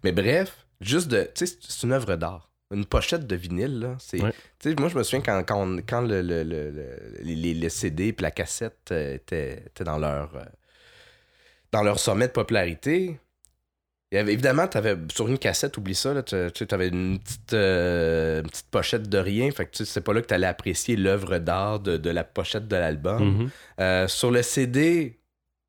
Mais 0.05 0.13
bref, 0.13 0.67
juste 0.81 1.09
de. 1.09 1.29
Tu 1.35 1.47
sais, 1.47 1.57
c'est 1.61 1.87
une 1.87 1.93
œuvre 1.93 2.17
d'art. 2.17 2.51
Une 2.73 2.85
pochette 2.87 3.27
de 3.27 3.35
vinyle, 3.35 3.81
là. 3.81 3.97
C'est, 3.99 4.23
Ouais. 4.23 4.33
moi, 4.79 4.89
je 4.89 4.97
me 4.97 5.03
souviens 5.03 5.21
quand, 5.23 5.43
quand, 5.45 5.61
on- 5.67 5.83
quand 5.85 6.03
le, 6.03 6.23
le, 6.23 6.45
le, 6.45 6.71
le- 6.71 7.19
les, 7.23 7.69
CD 7.69 8.09
et 8.09 8.17
la 8.23 8.31
cassette 8.31 8.91
euh, 8.93 9.15
étaient, 9.15 9.65
étaient 9.67 9.85
dans 9.85 9.99
leur. 9.99 10.35
euh, 10.37 10.45
dans 11.73 11.83
leur 11.85 11.99
sommet 12.01 12.27
de 12.27 12.33
popularité. 12.33 13.19
Il 14.13 14.17
y 14.17 14.19
avait, 14.19 14.33
évidemment, 14.33 14.65
avais, 14.65 14.97
sur 15.15 15.29
une 15.29 15.39
cassette, 15.39 15.77
oublie 15.77 15.95
ça, 15.95 16.21
tu 16.25 16.35
avais 16.73 16.89
une 16.89 17.21
petite, 17.21 17.53
euh, 17.53 18.41
une 18.43 18.49
petite 18.49 18.67
pochette 18.71 19.09
de 19.09 19.19
rien. 19.19 19.51
Fait 19.53 19.67
que 19.67 19.85
c'est 19.85 20.01
pas 20.01 20.13
là 20.13 20.21
que 20.21 20.27
tu 20.27 20.35
allais 20.35 20.49
apprécier 20.49 20.97
l'œuvre 20.97 21.39
d'art 21.39 21.79
de, 21.79 21.97
de 21.97 22.11
la 22.11 22.25
pochette 22.25 22.67
de 22.67 22.75
l'album. 22.75 23.23
Mhm. 23.43 23.51
Euh, 23.79 24.09
sur 24.09 24.33
le 24.33 24.43
CD, 24.43 25.21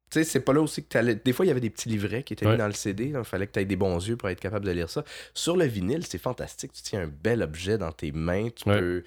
tu 0.10 0.20
sais, 0.20 0.24
c'est 0.24 0.40
pas 0.40 0.54
là 0.54 0.62
aussi 0.62 0.84
que 0.84 0.90
tu 0.90 0.98
allais. 0.98 1.14
Des 1.14 1.34
fois, 1.34 1.46
il 1.46 1.50
y 1.50 1.52
avait 1.52 1.60
des 1.62 1.70
petits 1.70 1.88
livrets 1.88 2.24
qui 2.24 2.34
étaient 2.34 2.48
Ouais. 2.48 2.54
mis 2.54 2.58
dans 2.58 2.66
le 2.68 2.74
CD. 2.74 3.14
Il 3.16 3.24
fallait 3.24 3.46
que 3.46 3.52
tu 3.54 3.60
aies 3.60 3.66
des 3.66 3.76
bons 3.76 3.98
yeux 4.08 4.18
pour 4.18 4.28
être 4.30 4.40
capable 4.40 4.66
de 4.66 4.72
lire 4.72 4.90
ça. 4.90 5.04
Sur 5.36 5.56
le 5.56 5.66
vinyle, 5.66 6.04
c'est 6.08 6.18
fantastique. 6.18 6.74
Tu 6.74 6.82
tiens 6.82 7.04
un 7.04 7.08
bel 7.24 7.44
objet 7.44 7.78
dans 7.78 7.92
tes 7.92 8.12
mains. 8.12 8.50
Tu 8.50 8.68
Ouais. 8.68 8.80
peux. 8.80 9.04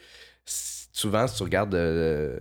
Souvent, 0.47 1.27
si 1.27 1.37
tu 1.39 1.43
regardes, 1.43 1.75
euh, 1.75 2.41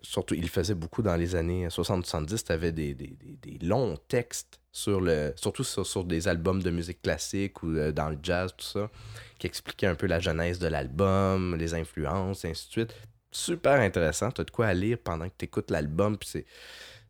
surtout, 0.00 0.34
il 0.34 0.48
faisait 0.48 0.74
beaucoup 0.74 1.02
dans 1.02 1.14
les 1.16 1.34
années 1.36 1.68
60-70, 1.68 2.42
tu 2.44 2.52
avais 2.52 2.72
des, 2.72 2.94
des- 2.94 3.14
des- 3.22 3.58
des 3.58 3.66
longs 3.66 3.98
textes, 4.08 4.60
sur 4.72 5.00
le, 5.00 5.32
surtout 5.36 5.64
sur, 5.64 5.86
sur 5.86 6.02
des 6.04 6.28
albums 6.28 6.62
de 6.62 6.70
musique 6.70 7.02
classique 7.02 7.62
ou 7.62 7.68
euh, 7.76 7.92
dans 7.92 8.08
le 8.08 8.16
jazz, 8.22 8.52
tout 8.56 8.64
ça, 8.64 8.90
qui 9.38 9.46
expliquaient 9.46 9.86
un 9.86 9.94
peu 9.94 10.06
la 10.06 10.18
genèse 10.18 10.58
de 10.58 10.66
l'album, 10.66 11.56
les 11.56 11.74
influences, 11.74 12.44
et 12.44 12.50
ainsi 12.50 12.66
de 12.68 12.72
suite. 12.72 12.94
Super 13.30 13.80
intéressant. 13.80 14.30
Tu 14.30 14.40
as 14.40 14.44
de 14.44 14.50
quoi 14.50 14.66
à 14.66 14.74
lire 14.74 14.98
pendant 15.02 15.26
que 15.28 15.34
tu 15.38 15.44
écoutes 15.44 15.70
l'album. 15.70 16.16
Puis 16.18 16.28
c'est- 16.30 16.46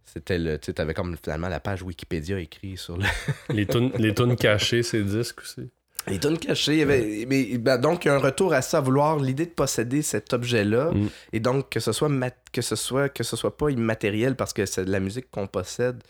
c'était 0.04 0.38
le. 0.38 0.58
Tu 0.58 0.72
avais 0.76 0.94
comme 0.94 1.16
finalement 1.22 1.48
la 1.48 1.60
page 1.60 1.82
Wikipédia 1.82 2.38
écrite 2.38 2.78
sur 2.78 2.96
le. 2.96 3.04
Les 3.54 3.66
tunes 3.66 3.92
les 3.98 4.14
tunes 4.14 4.36
cachées, 4.36 4.82
ces 4.82 5.02
disques 5.02 5.40
aussi. 5.40 5.70
Les 6.08 6.18
tonnes 6.18 6.38
cachées. 6.38 6.72
il 6.72 6.78
y 6.78 6.82
avait- 6.82 7.26
mais, 7.28 7.58
ben, 7.58 7.78
donc, 7.78 8.04
il 8.04 8.08
y 8.08 8.10
a 8.10 8.14
un 8.14 8.18
retour 8.18 8.52
à 8.52 8.60
ça, 8.60 8.78
à 8.78 8.80
vouloir 8.80 9.18
l'idée 9.20 9.46
de 9.46 9.52
posséder 9.52 10.02
cet 10.02 10.32
objet-là. 10.32 10.90
Mm. 10.90 11.08
Et 11.32 11.38
donc, 11.38 11.70
que 11.70 11.78
ce 11.78 11.92
soit 11.92 12.08
mat- 12.08 12.36
que 12.52 12.60
ce 12.60 12.74
soit 12.74 13.08
que 13.08 13.22
ce 13.22 13.36
soit 13.36 13.56
pas 13.56 13.70
immatériel 13.70 14.34
parce 14.34 14.52
que 14.52 14.66
c'est 14.66 14.84
de 14.84 14.90
la 14.90 14.98
musique 14.98 15.30
qu'on 15.30 15.46
possède. 15.46 16.02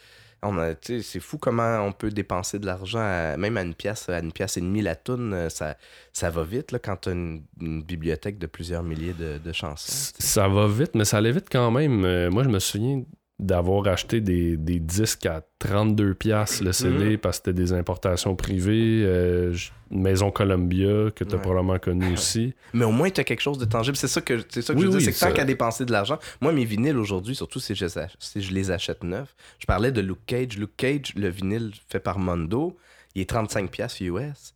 On 0.44 0.58
a- 0.58 0.74
c'est 0.82 1.20
fou 1.20 1.38
comment 1.38 1.80
on 1.86 1.92
peut 1.92 2.10
dépenser 2.10 2.58
de 2.58 2.66
l'argent, 2.66 2.98
à- 3.00 3.36
même 3.36 3.56
à 3.56 3.62
une 3.62 3.74
pièce, 3.74 4.08
à 4.08 4.18
une 4.18 4.32
pièce 4.32 4.56
et 4.56 4.60
demie 4.60 4.82
la 4.82 4.96
toune, 4.96 5.32
euh, 5.34 5.48
ça, 5.48 5.76
ça 6.12 6.30
va 6.30 6.42
vite 6.42 6.72
là, 6.72 6.78
quand 6.80 6.96
tu 6.96 7.10
as 7.10 7.12
une, 7.12 7.44
une 7.60 7.82
bibliothèque 7.82 8.38
de 8.38 8.46
plusieurs 8.46 8.82
milliers 8.82 9.12
de, 9.12 9.38
de 9.38 9.52
chansons. 9.52 10.12
Ça 10.18 10.48
va 10.48 10.66
vite, 10.66 10.94
mais 10.94 11.04
ça 11.04 11.18
allait 11.18 11.30
vite 11.32 11.46
quand 11.50 11.70
même. 11.70 12.04
Euh, 12.04 12.28
moi, 12.30 12.42
je 12.42 12.48
me 12.48 12.58
souviens 12.58 13.02
d'avoir 13.42 13.86
acheté 13.88 14.20
des, 14.20 14.56
des 14.56 14.78
disques 14.80 15.26
à 15.26 15.42
32$ 15.60 16.14
piastres 16.14 16.62
le 16.64 16.72
CD 16.72 17.10
Mhm. 17.10 17.18
parce 17.18 17.38
que 17.40 17.44
c'était 17.50 17.60
des 17.60 17.72
importations 17.72 18.34
privées. 18.36 19.02
euh, 19.04 19.54
Maison 19.90 20.30
Columbia, 20.30 21.10
que 21.14 21.22
tu 21.24 21.32
as 21.32 21.36
Ouais. 21.36 21.42
probablement 21.42 21.78
connu 21.78 22.14
aussi. 22.14 22.54
Mais 22.72 22.86
au 22.86 22.92
moins, 22.92 23.10
tu 23.10 23.20
as 23.20 23.24
quelque 23.24 23.42
chose 23.42 23.58
de 23.58 23.66
tangible. 23.66 23.94
C'est 23.96 24.08
ça 24.08 24.22
que, 24.22 24.40
c'est 24.48 24.62
ça 24.62 24.72
que 24.72 24.78
Oui, 24.78 24.84
je 24.84 24.88
veux 24.90 24.96
oui, 24.96 25.02
dire. 25.04 25.12
C'est 25.14 25.26
que 25.26 25.30
tant 25.30 25.36
qu'à 25.36 25.44
dépenser 25.44 25.84
de 25.84 25.92
l'argent, 25.92 26.18
moi, 26.40 26.50
mes 26.52 26.64
vinyles 26.64 26.96
aujourd'hui, 26.96 27.34
surtout 27.34 27.60
si 27.60 27.74
je, 27.74 27.84
si 28.18 28.40
je 28.42 28.54
les 28.54 28.70
achète 28.70 29.04
neufs, 29.04 29.34
je 29.58 29.66
parlais 29.66 29.92
de 29.92 30.00
Luke 30.00 30.24
Cage. 30.24 30.56
Luke 30.56 30.76
Cage, 30.78 31.12
le 31.14 31.28
vinyle 31.28 31.72
fait 31.90 32.00
par 32.00 32.18
Mondo, 32.18 32.74
il 33.14 33.20
est 33.22 33.30
35$ 33.30 34.00
US. 34.00 34.54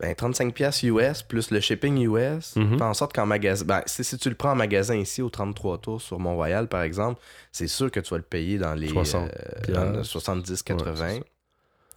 Ben, 0.00 0.14
35 0.14 0.52
pièces 0.54 0.82
US 0.82 1.22
plus 1.22 1.50
le 1.50 1.60
shipping 1.60 1.96
US 2.06 2.52
fait 2.54 2.82
en 2.82 2.92
sorte 2.94 3.12
qu'en 3.14 3.24
magasin 3.26 3.64
ben, 3.64 3.82
si, 3.86 4.18
tu 4.18 4.28
le 4.28 4.34
prends 4.34 4.52
en 4.52 4.54
magasin 4.56 4.94
ici 4.96 5.22
au 5.22 5.30
33 5.30 5.78
tours 5.78 6.02
sur 6.02 6.18
Mont-Royal 6.18 6.68
par 6.68 6.82
exemple 6.82 7.20
c'est 7.52 7.66
sûr 7.68 7.90
que 7.90 8.00
tu 8.00 8.10
vas 8.10 8.18
le 8.18 8.22
payer 8.22 8.58
dans 8.58 8.74
les 8.74 8.88
60 8.88 9.30
euh, 9.68 9.72
dans 9.74 9.92
le 9.92 10.02
70 10.04 10.62
80 10.62 10.90
Ouais, 10.90 11.22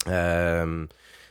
c'est 0.05 0.11
Euh, 0.11 0.85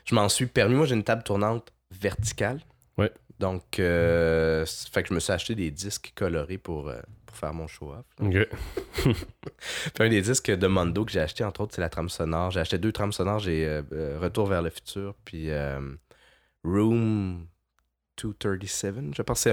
je 0.05 0.15
m'en 0.15 0.29
suis 0.29 0.47
permis 0.47 0.75
moi 0.75 0.85
j'ai 0.87 0.95
une 0.95 1.05
table 1.05 1.23
tournante 1.23 1.73
verticale 1.91 2.61
Ouais. 2.99 3.11
donc 3.39 3.79
euh, 3.79 4.67
fait 4.93 5.03
que 5.05 5.09
je 5.11 5.15
me 5.15 5.21
suis 5.21 5.33
acheté 5.33 5.55
des 5.55 5.71
disques 5.71 6.13
colorés 6.17 6.59
pour, 6.59 6.89
euh, 6.89 7.01
pour 7.27 7.37
faire 7.37 7.55
mon 7.55 7.67
show 7.67 7.93
off 7.93 8.05
Ok. 8.21 8.47
puis 9.95 10.05
un 10.05 10.09
des 10.09 10.21
disques 10.21 10.51
de 10.51 10.67
Mondo 10.67 11.05
que 11.05 11.13
j'ai 11.13 11.21
acheté, 11.21 11.45
entre 11.45 11.61
autres, 11.63 11.75
c'est 11.77 11.81
la 11.81 11.89
trame 11.89 12.09
sonore. 12.09 12.51
J'ai 12.51 12.61
acheté 12.61 12.79
deux 12.79 12.91
trames 12.93 13.13
sonores. 13.13 13.39
J'ai 13.39 13.65
euh, 13.67 14.19
Retour 14.21 14.47
vers 14.49 14.63
le 14.63 14.71
futur, 14.71 15.15
puis 15.25 15.51
euh, 15.51 15.79
Room 16.69 17.47
237. 18.17 19.15
Je 19.17 19.23
pense 19.23 19.45
que 19.45 19.51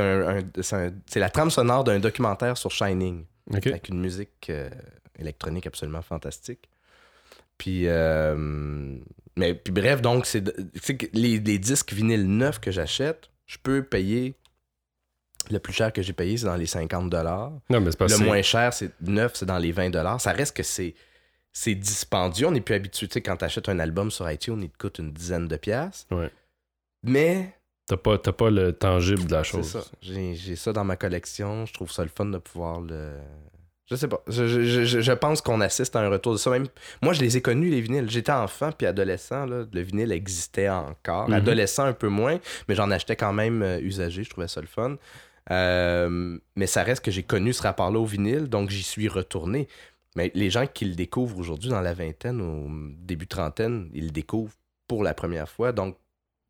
c'est, 0.61 0.75
un- 0.75 0.85
un- 0.87 0.91
la 1.19 1.29
trame 1.29 1.51
sonore 1.51 1.83
d'un 1.83 1.99
documentaire 1.99 2.57
sur 2.57 2.71
Shining, 2.71 3.25
avec 3.69 3.89
une 3.89 3.99
musique 3.99 4.49
euh, 4.49 4.69
électronique 5.19 5.67
absolument 5.67 6.01
fantastique. 6.01 6.69
Puis, 7.57 7.87
euh, 7.87 8.35
mais, 9.37 9.53
puis 9.53 9.71
bref, 9.71 10.01
donc, 10.01 10.25
c'est, 10.25 10.43
les, 11.13 11.39
les 11.39 11.57
disques 11.59 11.93
vinyles 11.93 12.27
neufs 12.27 12.59
que 12.59 12.71
j'achète, 12.71 13.29
je 13.45 13.57
peux 13.61 13.83
payer. 13.83 14.35
Le 15.51 15.59
plus 15.59 15.73
cher 15.73 15.93
que 15.93 16.01
j'ai 16.01 16.13
payé, 16.13 16.37
c'est 16.37 16.47
dans 16.47 16.55
les 16.55 16.65
50 16.65 17.13
Non, 17.13 17.79
mais 17.79 17.91
c'est 17.91 17.97
pas 17.97 18.07
le 18.07 18.17
moins 18.25 18.41
cher, 18.41 18.73
c'est 18.73 18.91
neuf, 19.01 19.33
c'est 19.35 19.45
dans 19.45 19.59
les 19.59 19.71
20 19.71 20.17
Ça 20.17 20.31
reste 20.31 20.55
que 20.57 20.63
c'est 20.63 20.95
c'est 21.57 21.75
dispendieux. 21.75 22.47
On 22.47 22.51
n'est 22.51 22.59
plus 22.61 22.75
habitué. 22.75 23.07
Tu 23.07 23.13
sais, 23.13 23.21
quand 23.21 23.37
tu 23.37 23.45
achètes 23.45 23.69
un 23.69 23.79
album 23.79 24.11
sur 24.11 24.29
iTunes, 24.29 24.59
il 24.61 24.69
te 24.69 24.77
coûte 24.77 24.99
une 24.99 25.13
dizaine 25.13 25.47
de 25.47 25.55
piastres. 25.55 26.13
Ouais. 26.13 26.29
Mais 27.05 27.51
T'as 27.87 27.97
pas, 27.97 28.17
t'as 28.17 28.31
pas 28.31 28.49
le 28.49 28.73
tangible 28.73 29.25
de 29.25 29.31
la 29.31 29.43
c'est 29.43 29.51
chose. 29.51 29.69
ça. 29.71 29.83
J'ai 30.01 30.33
j'ai 30.33 30.55
ça 30.55 30.73
dans 30.73 30.83
ma 30.83 30.95
collection. 30.95 31.65
Je 31.67 31.73
trouve 31.73 31.91
ça 31.91 32.01
le 32.03 32.09
fun 32.09 32.25
de 32.25 32.39
pouvoir 32.39 32.81
le. 32.81 33.13
Je 33.85 33.95
sais 33.95 34.07
pas. 34.07 34.23
Je, 34.27 34.47
je- 34.47 34.83
je- 34.85 35.01
je 35.01 35.11
pense 35.11 35.39
qu'on 35.41 35.61
assiste 35.61 35.95
à 35.95 35.99
un 35.99 36.09
retour 36.09 36.33
de 36.33 36.37
ça. 36.39 36.49
Même... 36.49 36.65
Moi, 37.03 37.13
je 37.13 37.21
les 37.21 37.37
ai 37.37 37.41
connus, 37.43 37.69
les 37.69 37.81
vinyles. 37.81 38.09
J'étais 38.09 38.31
enfant 38.31 38.71
puis 38.71 38.87
adolescent. 38.87 39.45
Là, 39.45 39.65
le 39.71 39.81
vinyle 39.81 40.11
existait 40.11 40.67
encore. 40.69 41.27
Mhm. 41.27 41.35
Adolescent, 41.35 41.83
un 41.83 41.93
peu 41.93 42.07
moins. 42.07 42.39
Mais 42.67 42.73
j'en 42.73 42.89
achetais 42.89 43.15
quand 43.15 43.33
même 43.33 43.61
euh, 43.61 43.79
usagé. 43.79 44.23
Je 44.23 44.31
trouvais 44.31 44.47
ça 44.47 44.61
le 44.61 44.65
fun. 44.67 44.97
Euh, 45.51 46.37
mais 46.55 46.67
ça 46.67 46.83
reste 46.83 47.03
que 47.05 47.11
j'ai 47.11 47.23
connu 47.23 47.53
ce 47.53 47.61
rapport-là 47.61 47.99
au 47.99 48.05
vinyle. 48.05 48.47
Donc, 48.47 48.69
j'y 48.71 48.83
suis 48.83 49.07
retourné. 49.07 49.67
Mais 50.15 50.31
les 50.33 50.49
gens 50.49 50.65
qui 50.65 50.85
le 50.85 50.95
découvrent 50.95 51.37
aujourd'hui 51.37 51.69
dans 51.69 51.81
la 51.81 51.93
vingtaine 51.93 52.41
ou 52.41 52.67
début 52.99 53.27
trentaine, 53.27 53.89
ils 53.93 54.05
le 54.05 54.11
découvrent 54.11 54.53
pour 54.87 55.03
la 55.03 55.13
première 55.13 55.49
fois. 55.49 55.71
Donc, 55.71 55.97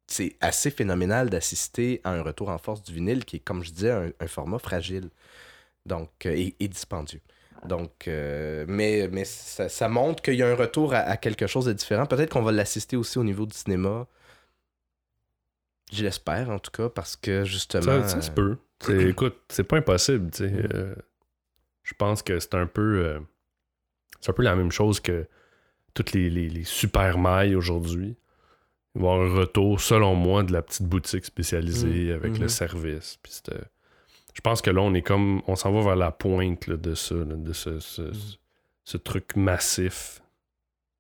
c'est 0.08 0.36
assez 0.42 0.70
phénoménal 0.72 1.30
d'assister 1.30 2.02
à 2.04 2.12
un 2.12 2.22
retour 2.22 2.50
en 2.50 2.58
force 2.58 2.84
du 2.84 2.94
vinyle 2.94 3.26
qui 3.26 3.38
est, 3.38 3.40
comme 3.40 3.64
je 3.64 3.72
disais, 3.72 3.92
un, 3.92 4.12
un 4.20 4.28
format 4.28 4.60
fragile 4.60 5.10
donc, 5.86 6.26
euh, 6.26 6.32
et, 6.36 6.56
et 6.60 6.68
dispendieux. 6.68 7.22
Donc, 7.66 8.08
euh, 8.08 8.66
mais, 8.68 9.08
mais 9.12 9.26
ça, 9.26 9.70
ça 9.70 9.90
montre 9.90 10.22
qu'il 10.22 10.36
y 10.36 10.44
a 10.44 10.48
un 10.48 10.56
retour 10.56 10.94
à, 10.94 11.00
à 11.00 11.18
quelque 11.18 11.48
chose 11.48 11.66
de 11.66 11.74
différent. 11.74 12.06
Peut-être 12.06 12.30
qu'on 12.32 12.44
va 12.44 12.52
l'assister 12.52 12.96
aussi 12.96 13.18
au 13.18 13.24
niveau 13.24 13.46
du 13.48 13.56
cinéma. 13.56 14.08
Je 15.92 16.04
l'espère, 16.04 16.50
en 16.50 16.60
tout 16.60 16.72
cas, 16.72 16.90
parce 16.90 17.16
que 17.16 17.44
justement. 17.46 18.04
Ça, 18.04 18.08
ça 18.08 18.22
se 18.22 18.32
peut. 18.32 18.58
C'est- 18.82 19.10
écoute, 19.10 19.38
c'est 19.50 19.64
pas 19.64 19.78
impossible. 19.78 20.30
Euh, 20.42 20.96
je 21.84 21.94
pense 21.96 22.22
que 22.22 22.40
c'est 22.40 22.56
un 22.56 22.68
peu. 22.68 23.06
euh, 23.06 23.20
c'est 24.22 24.32
un 24.32 24.34
peu 24.34 24.44
la 24.44 24.56
même 24.56 24.72
chose 24.72 25.00
que 25.00 25.28
toutes 25.94 26.12
les, 26.14 26.30
les, 26.30 26.50
les 26.50 26.64
super 26.64 27.18
mailles 27.18 27.56
aujourd'hui. 27.56 28.16
Il 28.96 29.02
va 29.02 29.08
y 29.08 29.12
avoir 29.12 29.30
un 29.32 29.34
retour, 29.40 29.82
selon 29.82 30.16
moi, 30.16 30.44
de 30.44 30.54
la 30.54 30.62
petite 30.62 30.88
boutique 30.88 31.26
spécialisée 31.26 32.14
avec 32.14 32.34
Mhm. 32.34 32.42
le 32.42 32.48
service. 32.48 33.18
Puis 33.22 33.34
c'était- 33.34 33.66
je 34.34 34.42
pense 34.42 34.62
que 34.62 34.70
là, 34.72 34.82
on 34.82 34.94
est 34.94 35.02
comme. 35.02 35.42
On 35.48 35.56
s'en 35.56 35.72
va 35.74 35.82
vers 35.82 35.96
la 35.96 36.12
pointe 36.12 36.68
là, 36.68 36.78
de 36.78 36.94
ça, 36.96 37.16
là, 37.16 37.36
de 37.36 37.54
ce, 37.54 37.80
ce, 37.80 38.98
truc 38.98 39.36
massif. 39.36 40.22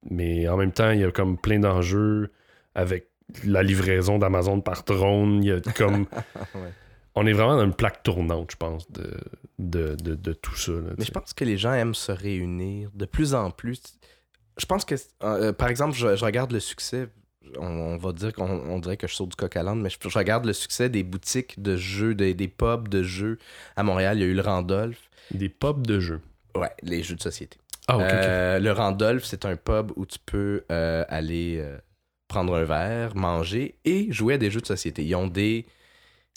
Mais 0.09 0.47
en 0.47 0.57
même 0.57 0.71
temps, 0.71 0.91
il 0.91 0.99
y 0.99 1.03
a 1.03 1.11
comme 1.11 1.37
plein 1.37 1.59
d'enjeux 1.59 2.31
avec 2.75 3.07
la 3.43 3.63
livraison 3.63 4.19
d'Amazon 4.19 4.61
par 4.61 4.83
drone. 4.83 5.43
Il 5.43 5.47
y 5.47 5.51
a 5.51 5.61
comme. 5.61 6.05
Ouais. 6.55 6.71
On 7.17 7.25
est 7.25 7.31
vraiment 7.31 7.55
dans 7.55 7.63
une 7.63 7.73
plaque 7.73 8.03
tournante, 8.03 8.51
je 8.51 8.57
pense, 8.57 8.91
de, 8.91 9.09
de, 9.57 9.95
de, 9.95 10.15
de 10.15 10.33
tout 10.33 10.55
ça. 10.57 10.73
là, 10.73 10.89
Mais 10.97 11.05
je 11.05 11.11
pense 11.11 11.33
que 11.33 11.45
les 11.45 11.57
gens 11.57 11.71
aiment 11.73 11.95
se 11.95 12.11
réunir 12.11 12.89
de 12.93 13.05
plus 13.05 13.33
en 13.33 13.51
plus. 13.51 13.81
Je 14.57 14.65
pense 14.65 14.83
que, 14.83 14.95
euh, 15.23 15.53
par 15.53 15.69
exemple, 15.69 15.95
je, 15.95 16.17
je 16.17 16.25
regarde 16.25 16.51
le 16.51 16.59
succès. 16.59 17.07
On, 17.57 17.65
on 17.67 17.97
va 17.97 18.11
dire 18.11 18.33
qu'on 18.33 18.49
on 18.49 18.79
dirait 18.79 18.97
que 18.97 19.07
je 19.07 19.13
saute 19.15 19.29
du 19.29 19.35
coq 19.35 19.55
à 19.55 19.63
l'âne, 19.63 19.81
mais 19.81 19.89
je, 19.89 19.97
je 20.09 20.17
regarde 20.17 20.45
le 20.45 20.53
succès 20.53 20.89
des 20.89 21.03
boutiques 21.03 21.61
de 21.61 21.77
jeux, 21.77 22.15
des, 22.15 22.33
des 22.33 22.47
pubs 22.47 22.87
de 22.89 23.03
jeux. 23.03 23.37
À 23.75 23.83
Montréal, 23.83 24.17
il 24.17 24.21
y 24.21 24.23
a 24.23 24.27
eu 24.27 24.33
le 24.33 24.41
Randolph. 24.41 25.09
Des 25.31 25.49
pubs 25.49 25.85
de 25.85 25.99
jeux. 25.99 26.21
Ouais, 26.55 26.71
les 26.83 27.03
jeux 27.03 27.15
de 27.15 27.21
société. 27.21 27.57
Ah, 27.87 27.97
ok, 27.97 28.03
ok. 28.03 28.09
Euh, 28.13 28.59
Le 28.59 28.71
Randolph, 28.71 29.23
c'est 29.25 29.45
un 29.45 29.55
pub 29.55 29.91
où 29.95 30.05
tu 30.05 30.17
peux 30.25 30.63
euh, 30.71 31.03
aller 31.09 31.57
euh, 31.59 31.77
prendre 32.27 32.55
un 32.55 32.63
verre, 32.63 33.15
manger 33.15 33.75
et 33.85 34.11
jouer 34.11 34.35
à 34.35 34.37
des 34.37 34.49
jeux 34.49 34.61
de 34.61 34.65
société. 34.65 35.03
Ils 35.05 35.13
ont 35.15 35.27
des. 35.27 35.65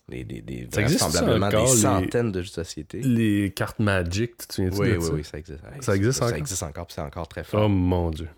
des, 0.09 0.25
des, 0.25 0.43
des 0.43 0.69
Ça 0.71 0.83
existe 0.83 1.01
ça 1.11 1.25
encore, 1.37 1.51
des 1.51 1.59
les- 1.61 1.67
centaines 1.67 2.33
de 2.33 2.43
jeux 2.43 2.49
de 2.49 2.53
société. 2.53 3.01
Les 3.01 3.53
cartes 3.55 3.79
Magic, 3.79 4.37
tu 4.37 4.47
te 4.47 4.55
souviens 4.55 4.71
Oui, 4.79 4.89
de 4.91 4.97
oui, 4.99 5.05
ça? 5.07 5.13
oui, 5.15 5.25
ça 5.25 5.39
existe. 5.39 5.61
Ça 5.81 5.97
existe 5.97 6.19
ça, 6.19 6.27
encore? 6.27 6.37
existe 6.39 6.63
encore, 6.63 6.87
puis 6.87 6.95
c'est 6.95 7.01
encore 7.03 7.29
très 7.29 7.45
fort. 7.45 7.65
Oh 7.65 7.69
mon 7.69 8.11
dieu. 8.11 8.29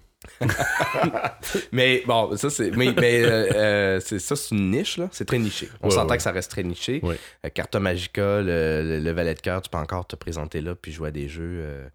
Mais 1.73 2.03
bon, 2.07 2.37
ça 2.37 2.51
c'est. 2.51 2.71
Mais, 2.73 2.93
mais, 2.99 3.23
euh, 3.25 3.51
euh, 3.55 4.01
c'est 4.01 4.19
ça, 4.19 4.37
c'est 4.37 4.55
une 4.55 4.71
niche, 4.71 4.99
là. 4.99 5.09
C'est 5.13 5.25
très 5.25 5.39
niché. 5.39 5.69
On 5.81 5.89
Ouais, 5.89 5.95
s'entend 5.95 6.11
ouais. 6.11 6.17
que 6.19 6.23
ça 6.23 6.33
reste 6.33 6.51
très 6.51 6.63
niché. 6.63 7.01
Ouais. 7.03 7.17
Euh, 7.45 7.49
Carta 7.49 7.81
Magica, 7.81 8.41
le, 8.43 8.83
le- 8.83 9.01
le 9.01 9.11
valet 9.13 9.35
de 9.35 9.41
cœur, 9.41 9.63
tu 9.63 9.71
peux 9.71 9.79
encore 9.79 10.07
te 10.07 10.17
présenter 10.17 10.61
là, 10.61 10.75
puis 10.75 10.93
jouer 10.93 11.09
à 11.09 11.11
des 11.11 11.29
jeux, 11.29 11.91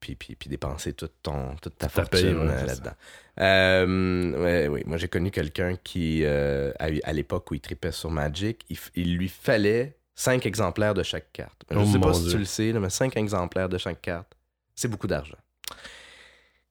puis, 0.00 0.14
puis, 0.14 0.36
puis 0.36 0.48
dépenser 0.48 0.92
toute, 0.92 1.14
ton, 1.22 1.56
toute 1.60 1.76
ta 1.78 1.88
fortune 1.88 2.46
là-dedans. 2.46 2.94
Ouais, 4.42 4.68
oui, 4.68 4.82
moi 4.86 4.96
j'ai 4.96 5.08
connu 5.08 5.30
quelqu'un 5.30 5.76
qui, 5.82 6.24
à, 6.24 7.12
l'époque 7.12 7.50
où 7.50 7.54
il 7.54 7.60
tripait 7.60 7.92
sur 7.92 8.10
Magic, 8.10 8.64
il, 8.94 9.16
lui 9.16 9.28
fallait 9.28 9.96
5 10.14 10.46
exemplaires 10.46 10.94
de 10.94 11.02
chaque 11.02 11.32
carte. 11.32 11.62
Je 11.70 11.76
Oh 11.78 11.84
sais 11.84 11.98
pas 11.98 12.14
si 12.14 12.30
tu 12.30 12.38
le 12.38 12.44
sais, 12.44 12.72
là, 12.72 12.80
mais 12.80 12.90
5 12.90 13.16
exemplaires 13.16 13.68
de 13.68 13.78
chaque 13.78 14.00
carte, 14.00 14.32
c'est 14.74 14.88
beaucoup 14.88 15.06
d'argent. 15.06 15.36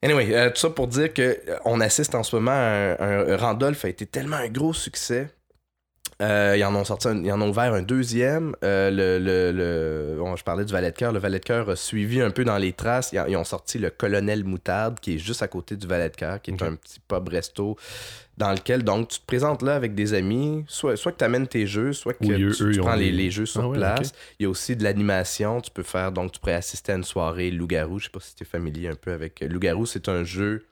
Anyway, 0.05 0.33
euh, 0.35 0.49
tout 0.51 0.57
ça 0.57 0.69
pour 0.69 0.87
dire 0.87 1.11
que 1.13 1.39
euh, 1.49 1.79
assiste 1.81 2.13
en 2.15 2.21
ce 2.23 2.35
moment 2.35 2.51
à 2.51 2.95
un, 3.03 3.27
un- 3.33 3.37
Randolph 3.37 3.83
a 3.85 3.89
été 3.89 4.05
tellement 4.05 4.37
un 4.37 4.49
gros 4.49 4.73
succès. 4.73 5.29
Euh, 6.21 6.55
ils 6.57 6.63
en 6.63 6.73
ont 6.75 6.85
sorti, 6.85 7.07
un- 7.09 7.23
ils 7.23 7.31
en 7.31 7.41
ont 7.41 7.49
ouvert 7.49 7.73
un 7.73 7.81
deuxième. 7.81 8.55
Euh, 8.63 8.89
le, 8.91 9.19
le- 9.19 9.51
le- 9.51 10.15
bon, 10.17 10.35
je 10.35 10.43
parlais 10.43 10.63
du 10.63 10.71
Valet 10.71 10.91
de 10.91 10.95
cœur. 10.95 11.11
Le 11.11 11.19
Valet 11.19 11.39
de 11.39 11.43
cœur 11.43 11.69
a 11.69 11.75
suivi 11.75 12.21
un 12.21 12.29
peu 12.31 12.45
dans 12.45 12.57
les 12.57 12.71
traces. 12.71 13.11
Ils, 13.13 13.35
ont 13.35 13.43
sorti 13.43 13.79
le 13.79 13.89
Colonel 13.89 14.43
Moutarde, 14.45 14.99
qui 14.99 15.15
est 15.15 15.17
juste 15.17 15.41
à 15.43 15.47
côté 15.47 15.75
du 15.75 15.87
Valet 15.87 16.09
de 16.09 16.15
cœur, 16.15 16.41
qui 16.41 16.51
est 16.51 16.61
un 16.63 16.75
petit 16.75 16.99
pub 17.05 17.27
resto 17.27 17.75
dans 18.37 18.51
lequel 18.51 18.83
donc 18.83 19.07
tu 19.09 19.19
te 19.19 19.25
présentes 19.25 19.61
là 19.61 19.75
avec 19.75 19.95
des 19.95 20.13
amis, 20.13 20.65
soit, 20.67 20.97
soit 20.97 21.13
que 21.13 21.17
tu 21.19 21.23
amènes 21.23 21.47
tes 21.47 21.65
jeux, 21.65 21.93
soit 21.93 22.13
que 22.13 22.25
Oui, 22.25 22.53
tu, 22.53 22.63
eux, 22.63 22.77
prends 22.79 22.95
les, 22.95 23.11
les 23.11 23.31
jeux 23.31 23.45
sur 23.45 23.61
Ah 23.61 23.67
ouais, 23.69 23.77
place. 23.77 24.11
Il 24.39 24.43
y 24.43 24.45
a 24.45 24.49
aussi 24.49 24.75
de 24.75 24.83
l'animation. 24.83 25.61
Tu 25.61 25.71
peux 25.71 25.83
faire, 25.83 26.11
donc 26.11 26.33
tu 26.33 26.39
pourrais 26.39 26.55
assister 26.55 26.91
à 26.91 26.95
une 26.95 27.03
soirée 27.03 27.49
loup-garou. 27.51 27.99
Je 27.99 28.05
sais 28.05 28.09
pas 28.11 28.19
si 28.19 28.35
tu 28.35 28.43
es 28.43 28.45
familier 28.45 28.89
un 28.89 28.95
peu 28.95 29.11
avec. 29.13 29.39
Loup-garou, 29.39 29.85
c'est 29.85 30.09
un 30.09 30.23
jeu 30.23 30.65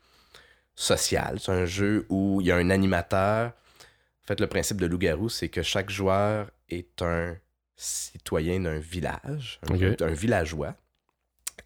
social. 0.76 1.40
C'est 1.40 1.52
un 1.52 1.66
jeu 1.66 2.06
où 2.10 2.42
il 2.42 2.48
y 2.48 2.52
a 2.52 2.58
un 2.58 2.70
animateur. 2.70 3.52
En 3.52 4.28
fait, 4.28 4.40
le 4.40 4.48
principe 4.48 4.78
de 4.82 4.86
loup-garou, 4.86 5.30
c'est 5.30 5.50
que 5.50 5.62
chaque 5.62 5.90
joueur 5.90 6.50
est 6.70 7.02
un 7.02 7.36
citoyen 7.76 8.60
d'un 8.62 8.80
village, 8.80 9.60
un, 9.70 10.06
un 10.06 10.14
villageois. 10.14 10.76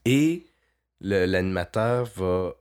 Et 0.05 0.45
l'animateur 1.01 2.05
va. 2.15 2.53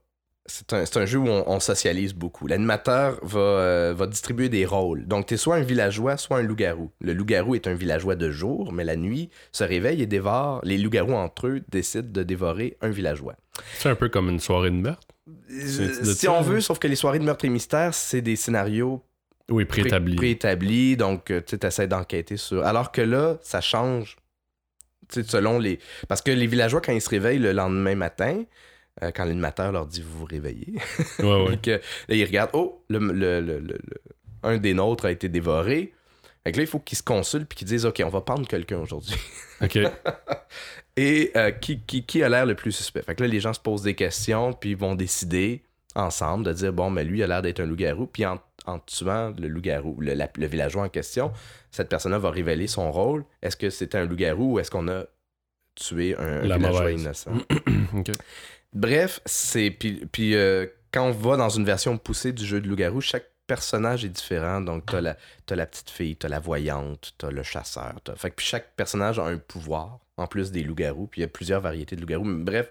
C'est 0.48 0.96
un, 0.96 1.06
jeu 1.06 1.18
où 1.18 1.26
on, 1.28 1.44
on 1.48 1.60
socialise 1.60 2.14
beaucoup. 2.14 2.46
L'animateur 2.46 3.18
va, 3.22 3.38
euh, 3.40 3.94
va 3.96 4.06
distribuer 4.06 4.48
des 4.48 4.64
rôles. 4.64 5.06
Donc, 5.06 5.26
tu 5.26 5.34
es 5.34 5.36
soit 5.36 5.56
un 5.56 5.62
villageois, 5.62 6.16
soit 6.16 6.38
un 6.38 6.42
loup-garou. 6.42 6.90
Le 7.00 7.12
loup-garou 7.14 7.54
est 7.54 7.66
un 7.66 7.74
villageois 7.74 8.14
de 8.14 8.30
jour, 8.30 8.72
mais 8.72 8.84
la 8.84 8.96
nuit 8.96 9.28
se 9.52 9.64
réveille 9.64 10.02
et 10.02 10.06
dévore. 10.06 10.60
Les 10.62 10.78
loups-garous 10.78 11.14
entre 11.14 11.48
eux 11.48 11.62
décident 11.68 12.08
de 12.10 12.22
dévorer 12.22 12.76
un 12.80 12.90
villageois. 12.90 13.34
C'est 13.78 13.88
un 13.88 13.94
peu 13.96 14.08
comme 14.08 14.28
une 14.30 14.40
soirée 14.40 14.70
de 14.70 14.76
meurtre? 14.76 15.08
Euh, 15.50 16.00
de 16.02 16.12
si 16.12 16.28
on 16.28 16.40
veut, 16.42 16.60
sauf 16.60 16.78
que 16.78 16.86
les 16.86 16.96
soirées 16.96 17.18
de 17.18 17.24
meurtre 17.24 17.44
et 17.44 17.48
mystère, 17.48 17.92
c'est 17.94 18.20
des 18.22 18.36
scénarios 18.36 19.02
Oui, 19.50 19.64
pré- 19.64 19.80
préétabli. 19.80 20.14
préétablis, 20.14 20.96
donc 20.96 21.30
euh, 21.32 21.40
tu 21.44 21.56
essaies 21.66 21.88
d'enquêter 21.88 22.36
sur. 22.36 22.64
Alors 22.64 22.92
que 22.92 23.00
là, 23.02 23.38
ça 23.42 23.60
change. 23.60 24.16
selon 25.10 25.58
les. 25.58 25.78
Parce 26.08 26.22
que 26.22 26.30
les 26.30 26.46
villageois, 26.46 26.80
quand 26.80 26.92
ils 26.92 27.00
se 27.00 27.08
réveillent 27.10 27.38
le 27.40 27.52
lendemain 27.52 27.94
matin, 27.96 28.44
euh, 29.02 29.10
quand 29.14 29.24
l'animateur 29.24 29.72
leur 29.72 29.86
dit 29.86 30.02
vous 30.02 30.18
vous 30.20 30.24
réveillez, 30.24 30.74
Ouais, 31.18 31.46
ouais. 31.48 31.58
là, 32.08 32.14
ils 32.14 32.24
regardent 32.24 32.50
oh, 32.54 32.82
le, 32.88 32.98
le- 32.98 33.40
le- 33.40 33.78
un 34.42 34.58
des 34.58 34.74
nôtres 34.74 35.06
a 35.06 35.10
été 35.10 35.28
dévoré. 35.28 35.92
Fait 36.44 36.52
que 36.52 36.58
là, 36.58 36.62
il 36.62 36.68
faut 36.68 36.78
qu'ils 36.78 36.96
se 36.98 37.02
consultent 37.02 37.48
puis 37.48 37.56
qu'ils 37.58 37.66
disent 37.68 37.84
ok, 37.86 38.00
on 38.04 38.08
va 38.08 38.20
prendre 38.20 38.46
quelqu'un 38.46 38.78
aujourd'hui. 38.78 39.16
Ok. 39.62 39.78
Et 40.98 41.30
euh, 41.36 41.50
qui, 41.50 41.80
qui, 41.80 42.04
qui 42.04 42.22
a 42.22 42.28
l'air 42.28 42.46
le 42.46 42.54
plus 42.54 42.72
suspect? 42.72 43.02
Fait 43.02 43.14
que 43.14 43.22
là, 43.22 43.28
les 43.28 43.40
gens 43.40 43.52
se 43.52 43.60
posent 43.60 43.82
des 43.82 43.94
questions, 43.94 44.52
puis 44.52 44.70
ils 44.70 44.76
vont 44.76 44.94
décider 44.94 45.62
ensemble 45.94 46.44
de 46.44 46.52
dire 46.52 46.72
bon, 46.72 46.90
mais 46.90 47.04
lui, 47.04 47.18
il 47.18 47.22
a 47.22 47.26
l'air 47.26 47.42
d'être 47.42 47.60
un 47.60 47.66
loup-garou. 47.66 48.06
Puis 48.06 48.24
en, 48.24 48.38
en 48.66 48.78
tuant 48.80 49.32
le 49.38 49.48
loup-garou, 49.48 49.96
le, 50.00 50.14
la- 50.14 50.30
le 50.36 50.46
villageois 50.46 50.84
en 50.84 50.88
question, 50.88 51.32
cette 51.70 51.88
personne-là 51.88 52.18
va 52.18 52.30
révéler 52.30 52.66
son 52.66 52.90
rôle. 52.92 53.24
Est-ce 53.42 53.56
que 53.56 53.68
c'était 53.70 53.98
un 53.98 54.04
loup-garou 54.06 54.54
ou 54.54 54.58
est-ce 54.58 54.70
qu'on 54.70 54.88
a 54.88 55.04
tué 55.74 56.16
un, 56.18 56.42
La 56.42 56.56
villageois 56.58 56.92
innocent? 56.92 57.32
Ok. 57.94 58.10
Bref, 58.76 59.20
c'est. 59.24 59.70
Puis, 59.70 60.06
puis, 60.12 60.34
euh, 60.34 60.66
quand 60.92 61.06
on 61.06 61.12
va 61.12 61.36
dans 61.36 61.48
une 61.48 61.64
version 61.64 61.96
poussée 61.96 62.32
du 62.32 62.44
jeu 62.44 62.60
de 62.60 62.68
loup-garou, 62.68 63.00
chaque 63.00 63.30
personnage 63.46 64.04
est 64.04 64.10
différent. 64.10 64.60
Donc, 64.60 64.84
t'as 64.84 65.00
la, 65.00 65.16
t'as 65.46 65.56
la 65.56 65.66
petite 65.66 65.88
fille, 65.88 66.14
t'as 66.14 66.28
la 66.28 66.40
voyante, 66.40 67.14
t'as 67.16 67.30
le 67.30 67.42
chasseur. 67.42 67.94
Fait 68.16 68.30
que 68.30 68.36
puis 68.36 68.46
chaque 68.46 68.74
personnage 68.76 69.18
a 69.18 69.24
un 69.24 69.38
pouvoir, 69.38 70.00
en 70.18 70.26
plus 70.26 70.50
des 70.50 70.62
loups-garous. 70.62 71.06
Puis 71.06 71.20
il 71.20 71.22
y 71.22 71.24
a 71.24 71.28
plusieurs 71.28 71.62
variétés 71.62 71.96
de 71.96 72.02
loups-garous. 72.02 72.24
Mais 72.24 72.44
Bref, 72.44 72.68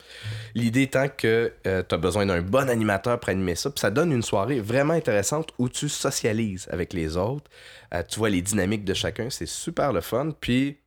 l'idée 0.54 0.84
étant 0.84 1.08
que 1.08 1.54
euh, 1.66 1.82
t'as 1.82 1.98
besoin 1.98 2.28
d'un 2.28 2.44
bon 2.44 2.70
animateur 2.70 3.20
pour 3.20 3.30
animer 3.30 3.56
ça. 3.56 3.72
Puis 3.72 3.80
ça 3.80 3.90
donne 3.90 4.12
une 4.12 4.22
soirée 4.22 4.60
vraiment 4.60 4.94
intéressante 4.94 5.54
où 5.58 5.70
tu 5.70 5.90
socialises 5.90 6.68
avec 6.70 6.94
les 6.94 7.18
autres. 7.18 7.50
Euh, 7.96 8.04
tu 8.08 8.20
vois 8.20 8.30
les 8.30 8.44
dynamiques 8.44 8.86
de 8.86 8.94
chacun. 8.94 9.32
C'est 9.32 9.48
super 9.48 9.92
le 9.92 10.02
fun. 10.02 10.32
Puis, 10.40 10.78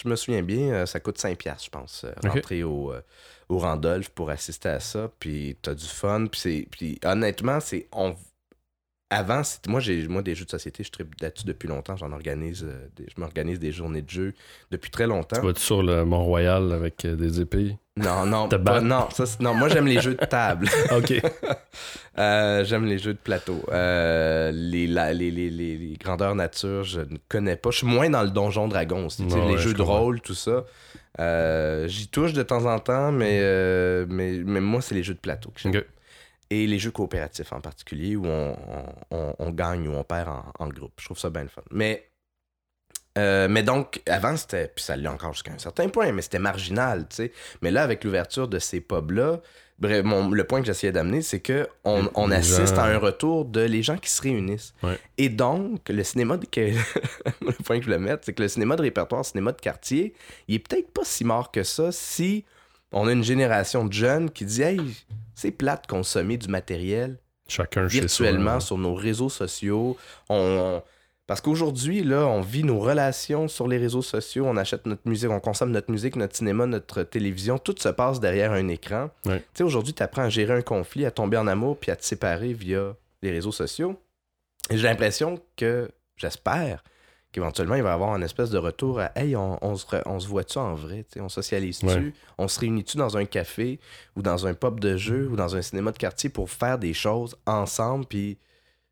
je 0.00 0.08
me 0.08 0.14
souviens 0.14 0.42
bien, 0.42 0.70
euh, 0.70 0.86
ça 0.86 1.00
coûte 1.00 1.18
5$, 1.18 1.34
piastres, 1.34 1.64
je 1.64 1.70
pense, 1.70 2.06
rentrer 2.22 2.62
au. 2.62 2.92
Au 3.50 3.58
Randolph 3.58 4.08
pour 4.10 4.30
assister 4.30 4.68
à 4.70 4.80
ça, 4.80 5.10
puis 5.18 5.56
t'as 5.60 5.74
du 5.74 5.84
fun, 5.86 6.26
puis 6.30 6.40
c'est 6.40 6.66
puis 6.70 6.98
honnêtement, 7.04 7.60
c'est 7.60 7.88
on 7.92 8.14
avant 9.12 9.42
c'était 9.42 9.68
moi 9.70 9.80
j'ai 9.80 10.06
moi 10.06 10.22
des 10.22 10.36
jeux 10.36 10.44
de 10.44 10.50
société, 10.50 10.84
je 10.84 10.90
tripe 10.92 11.20
là-dessus 11.20 11.44
depuis 11.44 11.66
longtemps, 11.68 11.96
j'en 11.96 12.12
organise 12.12 12.64
euh, 12.64 12.86
des- 12.96 13.06
je 13.14 13.20
m'organise 13.20 13.58
des 13.58 13.72
journées 13.72 14.02
de 14.02 14.10
jeux 14.10 14.34
depuis 14.70 14.90
très 14.90 15.08
longtemps. 15.08 15.40
Tu 15.40 15.46
vas-tu 15.46 15.60
sur 15.62 15.82
le 15.82 16.04
Mont-Royal 16.04 16.72
avec 16.72 17.04
euh, 17.04 17.16
des 17.16 17.40
épées? 17.40 17.76
Non, 17.96 18.24
non, 18.24 18.48
pas- 18.48 18.80
non, 18.80 19.08
ça, 19.10 19.24
non, 19.40 19.52
moi 19.52 19.68
j'aime 19.68 19.86
les 19.88 20.00
jeux 20.00 20.14
de 20.14 20.24
table. 20.24 20.68
Ok. 20.92 21.12
Euh, 22.18 22.64
j'aime 22.64 22.84
les 22.86 22.98
jeux 22.98 23.12
de 23.14 23.18
plateau. 23.18 23.62
Les, 23.70 24.86
la- 24.86 25.12
les, 25.14 25.30
les, 25.30 25.48
les, 25.48 25.96
grandeurs 25.98 26.34
nature, 26.34 26.82
je 26.82 27.00
ne 27.00 27.16
connais 27.28 27.56
pas. 27.56 27.70
Je 27.70 27.78
suis 27.78 27.86
moins 27.86 28.10
dans 28.10 28.22
le 28.22 28.30
donjon 28.30 28.66
dragon 28.68 29.06
aussi. 29.06 29.22
Ouais, 29.22 29.46
les 29.46 29.52
ouais, 29.54 29.58
jeux 29.58 29.70
je 29.70 29.76
de 29.76 29.82
rôle, 29.82 30.20
tout 30.20 30.34
ça. 30.34 30.64
Euh, 31.18 31.88
J'y 31.88 32.08
touche 32.08 32.32
de 32.32 32.42
temps 32.42 32.66
en 32.66 32.78
temps, 32.78 33.10
mais, 33.12 33.40
euh, 33.42 34.06
mais, 34.08 34.38
mais 34.44 34.60
moi, 34.60 34.80
c'est 34.80 34.94
les 34.94 35.02
jeux 35.02 35.14
de 35.14 35.18
plateau 35.20 35.50
que 35.50 35.60
j'aime. 35.60 35.82
Et 36.50 36.66
les 36.66 36.78
jeux 36.78 36.90
coopératifs 36.90 37.52
en 37.52 37.60
particulier, 37.60 38.16
où 38.16 38.26
on, 38.26 38.56
on- 39.10 39.16
on- 39.16 39.34
on 39.38 39.50
gagne 39.50 39.88
ou 39.88 39.92
on 39.94 40.04
perd 40.04 40.28
en, 40.28 40.44
en 40.58 40.68
groupe. 40.68 40.92
Je 40.98 41.04
trouve 41.04 41.18
ça 41.18 41.30
bien 41.30 41.42
le 41.42 41.48
fun. 41.48 41.62
Mais, 41.70 42.10
euh, 43.18 43.48
mais 43.48 43.62
donc, 43.62 44.02
avant, 44.06 44.36
c'était. 44.36 44.68
Puis 44.68 44.84
ça 44.84 44.96
l'est 44.96 45.08
encore 45.08 45.32
jusqu'à 45.32 45.52
un 45.52 45.58
certain 45.58 45.88
point, 45.88 46.12
mais 46.12 46.22
c'était 46.22 46.38
marginal, 46.38 47.06
tu 47.08 47.16
sais. 47.16 47.32
Mais 47.62 47.70
là, 47.70 47.82
avec 47.82 48.04
l'ouverture 48.04 48.48
de 48.48 48.58
ces 48.58 48.80
pubs-là, 48.80 49.40
bref, 49.80 50.04
mon- 50.04 50.30
le 50.30 50.44
point 50.44 50.60
que 50.60 50.66
j'essayais 50.66 50.92
d'amener, 50.92 51.22
c'est 51.22 51.40
que 51.40 51.68
on, 51.84 52.30
assiste 52.30 52.74
gens- 52.76 52.82
à 52.82 52.86
un 52.86 52.98
retour 52.98 53.44
de 53.44 53.60
les 53.60 53.82
gens 53.82 53.96
qui 53.96 54.10
se 54.10 54.22
réunissent. 54.22 54.74
Ouais. 54.82 54.98
Et 55.18 55.28
donc, 55.28 55.88
le 55.88 56.04
cinéma 56.04 56.36
de. 56.36 56.46
le 56.56 57.52
point 57.64 57.76
que 57.76 57.82
je 57.82 57.86
voulais 57.86 57.98
mettre, 57.98 58.24
c'est 58.24 58.32
que 58.32 58.42
le 58.42 58.48
cinéma 58.48 58.76
de 58.76 58.82
répertoire, 58.82 59.20
le 59.22 59.26
cinéma 59.26 59.52
de 59.52 59.60
quartier, 59.60 60.14
il 60.48 60.56
est 60.56 60.58
peut-être 60.60 60.90
pas 60.90 61.04
si 61.04 61.24
mort 61.24 61.50
que 61.50 61.62
ça 61.62 61.90
si 61.92 62.44
on 62.92 63.06
a 63.08 63.12
une 63.12 63.24
génération 63.24 63.84
de 63.84 63.92
jeunes 63.92 64.30
qui 64.30 64.44
dit 64.44 64.62
Hey, 64.62 64.80
c'est 65.34 65.50
plate 65.52 65.82
de 65.84 65.86
consommer 65.88 66.36
du 66.36 66.48
matériel 66.48 67.18
Chacun 67.48 67.88
chez 67.88 68.06
soi. 68.08 68.26
virtuellement 68.26 68.60
sur 68.60 68.78
nos 68.78 68.94
réseaux 68.94 69.28
sociaux. 69.28 69.96
On... 70.28 70.82
Parce 71.30 71.40
qu'aujourd'hui, 71.40 72.02
là, 72.02 72.26
on 72.26 72.40
vit 72.40 72.64
nos 72.64 72.80
relations 72.80 73.46
sur 73.46 73.68
les 73.68 73.78
réseaux 73.78 74.02
sociaux, 74.02 74.46
on 74.48 74.56
achète 74.56 74.84
notre 74.86 75.08
musique, 75.08 75.30
on 75.30 75.38
consomme 75.38 75.70
notre 75.70 75.88
musique, 75.92 76.16
notre 76.16 76.34
cinéma, 76.34 76.66
notre 76.66 77.04
télévision, 77.04 77.56
tout 77.56 77.76
se 77.78 77.88
passe 77.88 78.18
derrière 78.18 78.50
un 78.50 78.66
écran. 78.66 79.10
Ouais. 79.24 79.38
Tu 79.38 79.44
sais, 79.58 79.62
aujourd'hui, 79.62 79.94
tu 79.94 80.02
apprends 80.02 80.22
à 80.22 80.28
gérer 80.28 80.54
un 80.54 80.62
conflit, 80.62 81.06
à 81.06 81.12
tomber 81.12 81.36
en 81.36 81.46
amour, 81.46 81.76
puis 81.78 81.92
à 81.92 81.94
te 81.94 82.04
séparer 82.04 82.52
via 82.52 82.96
les 83.22 83.30
réseaux 83.30 83.52
sociaux. 83.52 83.94
Et 84.70 84.76
j'ai 84.76 84.88
l'impression 84.88 85.40
que, 85.54 85.88
j'espère, 86.16 86.82
qu'éventuellement, 87.30 87.76
il 87.76 87.84
va 87.84 87.90
y 87.90 87.92
avoir 87.92 88.10
un 88.12 88.22
espèce 88.22 88.50
de 88.50 88.58
retour 88.58 88.98
à 88.98 89.12
Hey, 89.14 89.36
on, 89.36 89.56
on 89.64 89.76
se, 89.76 89.86
re- 89.86 90.02
on 90.06 90.18
se 90.18 90.26
voit-tu 90.26 90.58
en 90.58 90.74
vrai? 90.74 91.04
Tu 91.04 91.10
sais, 91.12 91.20
on 91.20 91.28
socialise-tu? 91.28 91.86
Ouais. 91.86 92.12
On 92.38 92.48
se 92.48 92.58
réunit-tu 92.58 92.96
dans 92.96 93.16
un 93.16 93.24
café 93.24 93.78
ou 94.16 94.22
dans 94.22 94.48
un 94.48 94.54
pub 94.54 94.80
de 94.80 94.96
jeu 94.96 95.28
ou 95.30 95.36
dans 95.36 95.54
un 95.54 95.62
cinéma 95.62 95.92
de 95.92 95.98
quartier 95.98 96.28
pour 96.28 96.50
faire 96.50 96.76
des 96.76 96.92
choses 96.92 97.36
ensemble 97.46 98.06
puis 98.06 98.36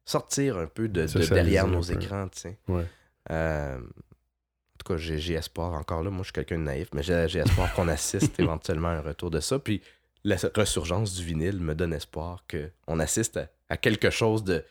sortir 0.08 0.56
un 0.56 0.66
peu 0.66 0.88
de, 0.88 1.04
derrière 1.28 1.66
nos 1.66 1.82
peu. 1.82 1.92
écrans, 1.92 2.28
tu 2.28 2.40
sais. 2.40 2.58
Ouais. 2.66 2.84
Euh, 3.30 3.76
en 3.76 4.78
tout 4.78 4.94
cas, 4.94 4.96
j'ai 4.96 5.34
espoir. 5.34 5.74
Encore 5.74 6.02
là, 6.02 6.10
moi, 6.10 6.20
je 6.20 6.26
suis 6.26 6.32
quelqu'un 6.32 6.58
de 6.58 6.62
naïf, 6.64 6.88
mais 6.94 7.02
j'ai 7.02 7.38
espoir 7.38 7.72
qu'on 7.74 7.88
assiste 7.88 8.40
éventuellement 8.40 8.88
à 8.88 8.92
un 8.92 9.00
retour 9.02 9.30
de 9.30 9.40
ça. 9.40 9.58
Puis 9.58 9.82
la 10.24 10.36
ressurgence 10.54 11.14
du 11.14 11.24
vinyle 11.24 11.60
me 11.60 11.74
donne 11.74 11.92
espoir 11.92 12.44
qu'on 12.50 13.00
assiste 13.00 13.36
à, 13.36 13.48
à 13.68 13.76
quelque 13.76 14.08
chose 14.08 14.44
de... 14.44 14.64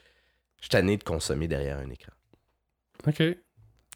Je 0.58 0.64
suis 0.64 0.70
tanné 0.70 0.98
de 0.98 1.04
consommer 1.04 1.48
derrière 1.48 1.78
un 1.78 1.90
écran. 1.92 2.14
Ok. 3.06 3.22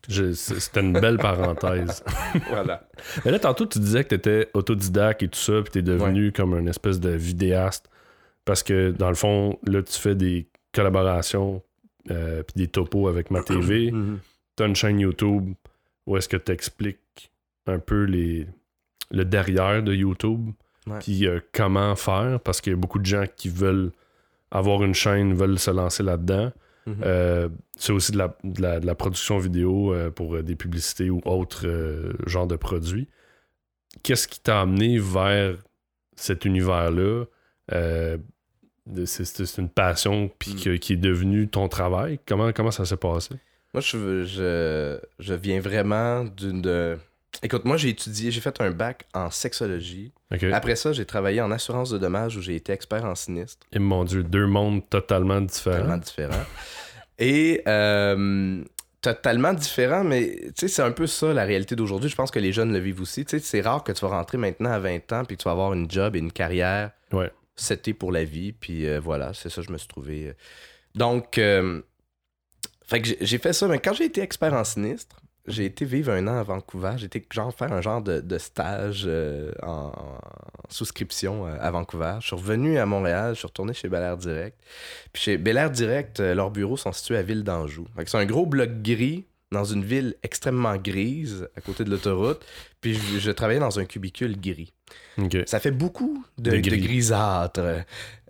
C'était 0.08 0.82
une 0.82 0.94
belle 0.94 1.18
parenthèse. 1.18 2.04
voilà. 2.50 2.88
Mais 3.26 3.32
là, 3.32 3.40
tantôt, 3.40 3.66
tu 3.66 3.80
disais 3.80 4.04
que 4.04 4.10
tu 4.10 4.16
étais 4.16 4.50
autodidacte 4.54 5.24
et 5.24 5.28
tout 5.28 5.40
ça, 5.40 5.54
puis 5.64 5.72
tu 5.72 5.80
es 5.80 5.82
devenu 5.82 6.32
comme 6.32 6.58
une 6.58 6.68
espèce 6.68 7.00
de 7.00 7.10
vidéaste. 7.10 7.90
Parce 8.46 8.62
que, 8.62 8.92
dans 8.92 9.10
le 9.10 9.16
fond, 9.16 9.60
là, 9.66 9.82
tu 9.82 9.94
fais 10.00 10.16
des 10.16 10.51
collaborations 10.74 11.62
euh, 12.10 12.44
puis 12.44 12.54
des 12.56 12.68
topos 12.68 13.08
avec 13.08 13.32
ma 13.32 13.44
TV. 13.44 13.92
Mhm. 13.92 14.20
tu 14.58 14.64
as 14.64 14.66
une 14.66 14.76
chaîne 14.76 15.00
YouTube 15.00 15.54
où 16.08 16.18
est-ce 16.18 16.28
que 16.30 16.38
tu 16.38 16.52
expliques 16.52 17.32
un 17.68 17.80
peu 17.80 18.04
les, 18.04 18.48
le 19.12 19.24
derrière 19.24 19.84
de 19.84 19.94
YouTube, 19.94 20.50
puis 21.00 21.28
euh, 21.28 21.40
comment 21.54 21.96
faire, 21.96 22.40
parce 22.40 22.60
qu'il 22.60 22.72
y 22.72 22.74
a 22.74 22.78
beaucoup 22.78 23.00
de 23.00 23.06
gens 23.06 23.26
qui 23.36 23.50
veulent 23.50 23.92
avoir 24.50 24.84
une 24.84 24.94
chaîne, 24.96 25.34
veulent 25.34 25.60
se 25.60 25.72
lancer 25.72 26.02
là-dedans. 26.04 26.52
Mhm. 26.88 26.96
Euh, 27.04 27.50
c'est 27.78 27.94
aussi 27.94 28.12
de 28.12 28.18
la, 28.18 28.36
de 28.44 28.62
la- 28.62 28.80
de 28.80 28.86
la 28.88 28.96
production 28.96 29.38
vidéo 29.38 29.94
euh, 29.94 30.10
pour 30.10 30.42
des 30.42 30.56
publicités 30.56 31.10
ou 31.12 31.22
autres 31.26 31.68
genres 32.26 32.48
de 32.48 32.56
produits. 32.56 33.08
Qu'est-ce 34.04 34.28
qui 34.28 34.40
t'a 34.42 34.62
amené 34.62 34.98
vers 34.98 35.58
cet 36.16 36.46
univers-là? 36.46 37.26
C'est, 39.06 39.58
une 39.58 39.70
passion 39.70 40.30
puis 40.40 40.54
Mm. 40.54 40.80
qui 40.80 40.94
est 40.94 40.98
devenue 40.98 41.48
ton 41.48 41.68
travail. 41.68 42.20
Comment, 42.26 42.52
comment 42.52 42.72
ça 42.72 42.86
s'est 42.86 42.98
passé? 42.98 43.36
Moi, 43.74 43.82
je, 43.82 44.24
je, 44.26 45.00
je 45.20 45.34
viens 45.34 45.60
vraiment 45.62 46.24
d'une... 46.26 46.62
de- 46.62 46.98
Écoute, 47.44 47.64
moi, 47.64 47.78
j'ai 47.78 47.88
étudié, 47.90 48.30
j'ai 48.30 48.42
fait 48.42 48.60
un 48.60 48.72
bac 48.72 49.06
en 49.14 49.30
sexologie. 49.32 50.12
Après 50.52 50.76
ça, 50.76 50.92
j'ai 50.92 51.06
travaillé 51.06 51.40
en 51.42 51.50
assurance 51.52 51.90
de 51.90 51.98
dommages 51.98 52.36
où 52.36 52.42
j'ai 52.42 52.56
été 52.56 52.74
expert 52.74 53.06
en 53.06 53.16
sinistre. 53.16 53.66
Et 53.72 53.80
mon 53.80 54.04
Dieu, 54.04 54.24
deux 54.24 54.46
mondes 54.48 54.82
totalement 54.90 55.40
différents. 55.40 55.78
Totalement 55.78 55.98
différent. 55.98 56.44
Et 57.20 57.62
euh, 57.68 58.64
totalement 59.02 59.54
différent, 59.54 60.04
mais 60.04 60.36
tu 60.48 60.52
sais, 60.58 60.68
c'est 60.68 60.82
un 60.82 60.92
peu 60.92 61.08
ça 61.08 61.34
la 61.34 61.44
réalité 61.46 61.76
d'aujourd'hui. 61.76 62.10
Je 62.10 62.16
pense 62.16 62.32
que 62.32 62.40
les 62.40 62.52
jeunes 62.52 62.74
le 62.74 62.80
vivent 62.80 63.02
aussi. 63.02 63.24
Tu 63.26 63.38
sais, 63.38 63.46
c'est 63.46 63.62
rare 63.62 63.84
que 63.84 63.92
tu 63.92 64.02
vas 64.02 64.10
rentrer 64.12 64.38
maintenant 64.38 64.72
à 64.72 64.80
20 64.80 65.12
ans 65.14 65.24
puis 65.24 65.38
que 65.38 65.42
tu 65.42 65.46
vas 65.46 65.52
avoir 65.52 65.74
une 65.74 65.90
job 65.90 66.16
et 66.16 66.20
une 66.20 66.32
carrière 66.32 66.92
Ouais. 67.14 67.32
Setée 67.62 67.94
pour 67.94 68.12
la 68.12 68.24
vie. 68.24 68.52
Puis 68.52 68.88
euh, 68.88 69.00
voilà, 69.00 69.34
c'est 69.34 69.50
ça 69.50 69.62
je 69.62 69.72
me 69.72 69.78
suis 69.78 69.88
trouvé. 69.88 70.34
Donc, 70.96 71.38
euh, 71.38 71.82
fait 72.86 73.02
que 73.02 73.08
j'ai- 73.22 73.38
fait 73.38 73.54
ça. 73.54 73.68
Mais 73.68 73.80
quand 73.80 73.94
j'ai 73.94 74.06
été 74.06 74.22
expert 74.22 74.54
en 74.54 74.64
sinistre, 74.64 75.22
j'ai 75.48 75.66
été 75.66 75.86
vivre 75.86 76.12
un 76.12 76.28
an 76.28 76.38
à 76.38 76.44
Vancouver. 76.44 76.94
J'ai 76.98 77.06
été 77.06 77.26
genre 77.32 77.54
faire 77.54 77.72
un 77.72 77.82
genre 77.82 78.02
de, 78.02 78.38
stage 78.38 79.04
euh, 79.08 79.52
en, 79.64 79.92
souscription 80.70 81.48
euh, 81.48 81.56
à 81.60 81.72
Vancouver. 81.72 82.18
Je 82.20 82.28
suis 82.28 82.36
revenu 82.36 82.78
à 82.78 82.86
Montréal, 82.86 83.34
je 83.34 83.40
suis 83.40 83.48
retourné 83.48 83.74
chez 83.74 83.90
Bel 83.90 84.04
Air 84.04 84.18
Direct. 84.18 84.58
Puis 85.14 85.24
chez 85.24 85.38
Bel 85.38 85.58
Air 85.58 85.72
Direct, 85.72 86.20
euh, 86.20 86.36
leurs 86.36 86.52
bureaux 86.52 86.78
sont 86.78 86.92
situés 86.92 87.18
à 87.18 87.22
Ville 87.22 87.44
d'Anjou. 87.44 87.88
C'est 88.06 88.18
un 88.18 88.26
gros 88.26 88.46
bloc 88.46 88.82
gris 88.82 89.26
dans 89.52 89.66
une 89.66 89.84
ville 89.84 90.16
extrêmement 90.24 90.76
grise 90.78 91.48
à 91.58 91.62
côté 91.62 91.84
de 91.84 91.90
l'autoroute. 91.90 92.46
Puis 92.80 92.94
je, 92.96 93.20
je 93.20 93.32
travaillais 93.32 93.60
dans 93.60 93.80
un 93.80 93.86
cubicule 93.86 94.40
gris. 94.40 94.74
Ça 95.46 95.60
fait 95.60 95.72
beaucoup 95.72 96.24
de, 96.38 96.52
De 96.52 96.56
de 96.58 96.62
gris. 96.62 96.80
grisâtre. 96.82 97.62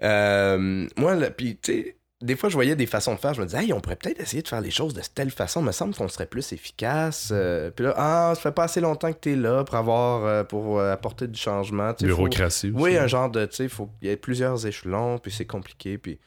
Euh, 0.04 0.88
moi, 0.98 1.16
là, 1.16 1.30
puis 1.32 1.58
tu 1.62 1.72
sais, 1.74 1.98
des 2.22 2.36
fois, 2.36 2.50
je 2.50 2.54
voyais 2.54 2.76
des 2.76 2.86
façons 2.86 3.16
de 3.16 3.20
faire. 3.20 3.34
Je 3.34 3.42
me 3.42 3.46
disais, 3.48 3.64
hey, 3.64 3.74
on 3.74 3.82
pourrait 3.82 3.96
peut-être 3.96 4.20
essayer 4.20 4.44
de 4.44 4.48
faire 4.48 4.62
les 4.62 4.70
choses 4.70 4.94
de 4.94 5.02
telle 5.14 5.32
façon. 5.32 5.62
Il 5.62 5.66
me 5.66 5.72
semble 5.72 5.96
qu'on 5.96 6.08
serait 6.08 6.28
plus 6.28 6.54
efficace. 6.54 7.30
Euh, 7.32 7.72
puis 7.72 7.86
là, 7.86 7.94
ah, 7.98 8.34
ça 8.36 8.42
fait 8.42 8.52
pas 8.52 8.66
assez 8.66 8.80
longtemps 8.82 9.12
que 9.12 9.18
t'es 9.18 9.36
là 9.36 9.64
pour 9.64 9.76
avoir, 9.76 10.26
euh, 10.26 10.44
pour 10.44 10.80
apporter 10.82 11.28
du 11.28 11.40
changement. 11.40 11.94
Tu 11.94 12.08
faut- 12.08 12.16
Bureaucratie 12.16 12.68
aussi. 12.70 12.76
oui, 12.80 12.98
un 12.98 13.08
genre 13.08 13.30
de, 13.32 13.46
tu 13.46 13.56
sais, 13.56 13.70
faut 13.70 13.90
il 14.04 14.10
y 14.10 14.12
a 14.12 14.18
plusieurs 14.18 14.66
échelons, 14.68 15.18
puis 15.18 15.32
c'est 15.32 15.46
compliqué, 15.46 15.98
puis, 15.98 16.20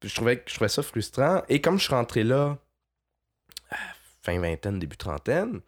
puis 0.00 0.08
je 0.08 0.14
trouvais 0.16 0.42
je 0.46 0.54
trouvais 0.54 0.68
ça 0.68 0.82
frustrant. 0.82 1.42
Et 1.48 1.60
comme 1.60 1.78
je 1.78 1.84
suis 1.84 1.94
rentré 1.94 2.24
là, 2.24 2.58
fin 4.28 4.40
vingtaine, 4.40 4.78
début 4.78 4.96
trentaine, 4.96 5.60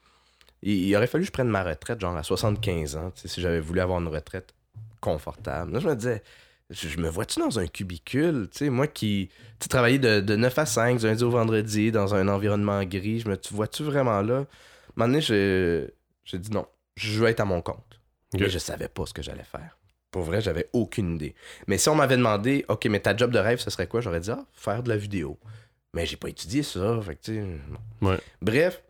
il, 0.62 0.88
il 0.88 0.96
aurait 0.96 1.06
fallu 1.06 1.22
que 1.22 1.28
je 1.28 1.32
prenne 1.32 1.48
ma 1.48 1.62
retraite, 1.62 2.00
genre 2.00 2.16
à 2.16 2.22
75 2.22 2.96
ans, 2.96 3.12
si 3.14 3.40
j'avais 3.40 3.60
voulu 3.60 3.80
avoir 3.80 4.00
une 4.00 4.08
retraite 4.08 4.54
confortable. 5.00 5.72
Là, 5.72 5.80
je 5.80 5.88
me 5.88 5.94
disais, 5.96 6.22
je, 6.68 6.88
je 6.88 6.98
me 6.98 7.08
vois-tu 7.08 7.40
dans 7.40 7.58
un 7.58 7.66
cubicule, 7.66 8.48
tu 8.50 8.58
sais, 8.58 8.70
moi 8.70 8.86
qui, 8.86 9.30
travailler 9.68 9.98
de, 9.98 10.20
de 10.20 10.36
9 10.36 10.58
à 10.58 10.66
5, 10.66 10.98
du 10.98 11.06
lundi 11.06 11.24
au 11.24 11.30
vendredi, 11.30 11.90
dans 11.90 12.14
un 12.14 12.28
environnement 12.28 12.82
gris, 12.84 13.20
je 13.20 13.28
me 13.28 13.36
tu 13.36 13.54
vois-tu 13.54 13.82
vraiment 13.82 14.20
là? 14.22 14.36
À 14.36 14.38
un 14.38 15.06
moment 15.06 15.12
donné, 15.12 15.20
j'ai 15.20 16.38
dit 16.38 16.50
non, 16.50 16.66
je 16.96 17.18
veux 17.18 17.28
être 17.28 17.40
à 17.40 17.44
mon 17.44 17.62
compte. 17.62 18.00
Mais 18.38 18.48
je 18.48 18.58
savais 18.58 18.88
pas 18.88 19.06
ce 19.06 19.12
que 19.12 19.22
j'allais 19.22 19.44
faire. 19.44 19.76
Pour 20.10 20.22
vrai, 20.22 20.40
j'avais 20.40 20.68
aucune 20.72 21.16
idée. 21.16 21.34
Mais 21.66 21.78
si 21.78 21.88
on 21.88 21.94
m'avait 21.94 22.16
demandé, 22.16 22.64
OK, 22.68 22.86
mais 22.86 23.00
ta 23.00 23.16
job 23.16 23.30
de 23.30 23.38
rêve, 23.38 23.58
ce 23.58 23.70
serait 23.70 23.86
quoi? 23.86 24.00
J'aurais 24.00 24.20
dit, 24.20 24.30
ah, 24.30 24.44
faire 24.52 24.82
de 24.82 24.88
la 24.88 24.96
vidéo. 24.96 25.38
Mais 25.94 26.06
j'ai 26.06 26.16
pas 26.16 26.28
étudié 26.28 26.62
ça. 26.62 27.00
Fait 27.02 27.16
que. 27.16 27.56
Ouais. 28.00 28.18
Bref, 28.40 28.82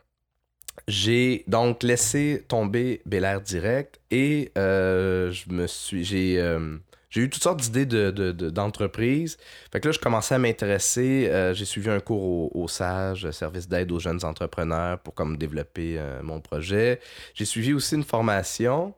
j'ai 0.89 1.45
donc 1.47 1.83
laissé 1.83 2.45
tomber 2.49 3.03
Bel 3.07 3.25
Air 3.25 3.41
direct 3.41 4.01
et 4.11 4.53
euh, 4.59 5.31
je 5.31 5.51
me 5.53 5.67
suis. 5.67 6.05
J'ai. 6.05 6.41
euh, 6.41 6.77
j'ai 7.09 7.23
eu 7.23 7.29
toutes 7.31 7.43
sortes 7.43 7.61
d'idées 7.61 7.87
de, 7.87 8.13
de- 8.13 8.31
de- 8.31 8.51
d'entreprises. 8.51 9.37
fait 9.73 9.81
que 9.81 9.89
là, 9.89 9.93
je 9.93 9.99
commençais 9.99 10.37
à 10.37 10.39
m'intéresser. 10.39 11.27
euh, 11.29 11.53
j'ai 11.55 11.65
suivi 11.65 11.91
un 11.91 11.99
cours 11.99 12.23
au, 12.23 12.51
au 12.55 12.69
SAGE, 12.69 13.29
service 13.33 13.67
d'aide 13.67 13.91
aux 13.91 13.99
jeunes 13.99 14.25
entrepreneurs, 14.25 15.01
pour 15.01 15.15
comme 15.15 15.37
développer 15.37 15.97
euh, 15.99 16.23
mon 16.23 16.41
projet. 16.41 17.01
J'ai 17.35 17.47
suivi 17.47 17.73
aussi 17.73 17.97
une 17.97 18.05
formation 18.05 18.95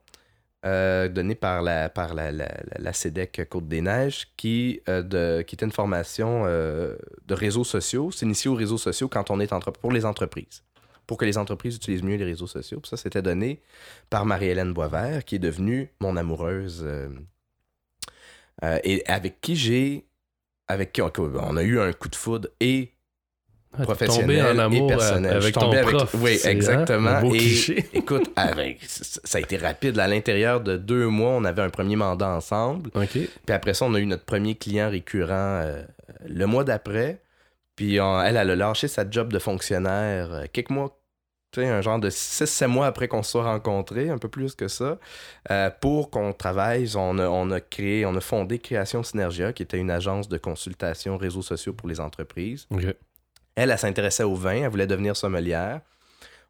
euh, 0.65 1.09
donnée 1.09 1.35
par 1.35 1.63
la, 1.63 1.89
par 1.89 2.15
la, 2.15 2.31
la, 2.33 2.49
la- 2.79 2.93
CEDEC 2.93 3.49
Côte-des-Neiges, 3.49 4.29
qui, 4.37 4.81
euh, 4.89 5.03
de, 5.03 5.43
qui 5.43 5.55
était 5.55 5.65
une 5.65 5.73
formation 5.73 6.45
euh, 6.47 6.97
de 7.27 7.35
réseaux 7.35 7.65
sociaux. 7.65 8.11
S'initier 8.11 8.51
aux 8.51 8.55
réseaux 8.55 8.79
sociaux 8.79 9.09
quand 9.09 9.31
on 9.31 9.41
est 9.41 9.53
pour 9.81 9.93
les 9.93 10.05
entreprises. 10.05 10.63
Pour 11.07 11.17
que 11.17 11.25
les 11.25 11.37
entreprises 11.37 11.77
utilisent 11.77 12.05
mieux 12.05 12.17
les 12.17 12.25
réseaux 12.25 12.47
sociaux. 12.47 12.81
Puis 12.81 12.91
ça, 12.91 12.97
c'était 12.97 13.23
donné 13.23 13.61
par 14.09 14.25
Marie-Hélène 14.25 14.73
Boisvert, 14.73 15.25
qui 15.25 15.35
est 15.35 15.41
devenue 15.41 15.91
mon 16.01 16.17
amoureuse 16.17 16.83
euh, 16.85 17.09
euh, 18.65 18.79
et 18.85 19.05
avec 19.07 19.41
qui 19.41 19.57
j'ai. 19.57 20.07
Avec 20.69 20.93
qui 20.93 21.03
on 21.03 21.57
a 21.57 21.63
eu 21.63 21.81
un 21.81 21.93
coup 21.93 22.09
de 22.09 22.15
foudre 22.15 22.49
et 22.61 22.93
Ah, 23.79 23.83
professionnel 23.85 24.21
tombé 24.21 24.43
en 24.43 24.71
et 24.71 24.87
personnel. 24.87 25.31
euh, 25.33 25.41
Je 25.41 25.43
avec 25.45 25.55
ton 25.55 25.73
avec- 25.73 25.87
prof. 25.95 26.15
oui, 26.21 26.39
hein, 26.45 26.49
exactement. 26.51 27.21
Et-. 27.35 27.85
Écoute, 27.95 28.31
avec, 28.37 28.79
ça 28.85 29.39
a 29.39 29.41
été 29.41 29.57
rapide. 29.57 29.99
À 29.99 30.07
l'intérieur 30.09 30.61
de 30.61 30.77
deux 30.77 31.07
mois, 31.09 31.31
on 31.31 31.45
avait 31.45 31.63
un 31.63 31.71
premier 31.71 31.97
mandat 31.97 32.29
ensemble. 32.29 32.91
Puis 33.47 33.55
après 33.55 33.73
ça, 33.75 33.87
on 33.87 33.95
a 33.95 33.99
eu 34.01 34.07
notre 34.07 34.25
premier 34.25 34.55
client 34.57 34.91
récurrent 34.91 35.31
euh, 35.63 35.83
le 36.29 36.45
mois 36.47 36.65
d'après. 36.65 37.23
Puis 37.77 37.99
on- 38.01 38.21
elle, 38.23 38.37
elle 38.37 38.51
a 38.51 38.57
lâché 38.57 38.89
sa 38.89 39.09
job 39.09 39.33
de 39.33 39.39
fonctionnaire 39.39 40.33
euh, 40.33 40.45
quelques 40.53 40.69
mois, 40.71 40.99
tu 41.53 41.61
sais, 41.63 41.67
un 41.69 41.81
genre 41.81 41.99
de 41.99 42.11
6-7 42.11 42.67
mois 42.67 42.87
après 42.87 43.09
qu'on 43.09 43.23
se 43.23 43.31
soit 43.33 43.45
rencontrés, 43.45 44.11
un 44.11 44.19
peu 44.19 44.29
plus 44.29 44.55
que 44.55 44.69
ça, 44.69 44.99
euh, 45.51 45.71
pour 45.81 46.11
qu'on 46.11 46.33
travaille. 46.35 46.91
On 46.97 47.19
a, 47.19 47.27
on 47.29 47.51
a 47.51 47.61
créé, 47.61 48.05
on 48.05 48.15
a 48.17 48.21
fondé 48.21 48.59
Création 48.59 49.03
Synergia, 49.03 49.53
qui 49.55 49.63
était 49.63 49.79
une 49.79 49.91
agence 49.91 50.29
de 50.29 50.37
consultation 50.37 51.17
réseaux 51.17 51.43
sociaux 51.43 51.73
pour 51.73 51.89
les 51.89 52.01
entreprises. 52.01 52.67
Elle, 53.55 53.71
elle 53.71 53.79
s'intéressait 53.79 54.23
au 54.23 54.35
vin, 54.35 54.63
elle 54.63 54.69
voulait 54.71 54.87
devenir 54.87 55.17
sommelière. 55.17 55.81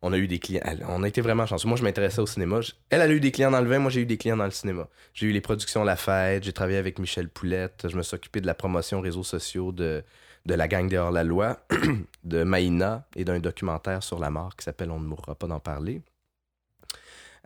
On 0.05 0.13
a 0.13 0.19
eu 0.19 0.27
des 0.27 0.41
clients. 0.41 0.63
on 0.89 1.05
a 1.05 1.09
été 1.09 1.21
vraiment 1.21 1.47
chanceux. 1.47 1.69
Moi, 1.69 1.77
je 1.77 1.85
m'intéressais 1.85 2.21
au 2.21 2.27
cinéma. 2.27 2.59
Elle, 2.91 3.01
a 3.01 3.09
eu 3.09 3.21
des 3.21 3.31
clients 3.31 3.53
dans 3.53 3.61
le 3.61 3.69
vin, 3.69 3.79
moi, 3.79 3.91
j'ai 3.91 4.01
eu 4.01 4.07
des 4.07 4.17
clients 4.17 4.37
dans 4.37 4.45
le 4.45 4.51
cinéma. 4.51 4.89
J'ai 5.15 5.27
eu 5.27 5.33
les 5.33 5.41
productions 5.41 5.85
La 5.85 5.95
Fête, 5.95 6.43
j'ai 6.43 6.53
travaillé 6.53 6.79
avec 6.79 6.99
Michel 6.99 7.29
Poulette, 7.29 7.87
je 7.89 7.97
me 7.97 8.03
suis 8.03 8.17
occupé 8.17 8.41
de 8.41 8.47
la 8.47 8.55
promotion 8.55 9.01
réseaux 9.01 9.23
sociaux 9.23 9.71
de, 9.71 10.03
de 10.45 10.55
la 10.55 10.67
gang 10.67 10.89
des 10.89 10.97
hors-la-loi, 10.97 11.59
de 12.25 12.43
Maïna 12.43 13.07
et 13.15 13.25
d'un 13.25 13.39
documentaire 13.39 14.03
sur 14.03 14.19
la 14.19 14.31
mort 14.31 14.57
qui 14.57 14.65
s'appelle 14.65 14.91
On 14.91 14.99
ne 14.99 15.07
mourra 15.07 15.37
pas 15.37 15.47
d'en 15.47 15.61
parler. 15.61 16.03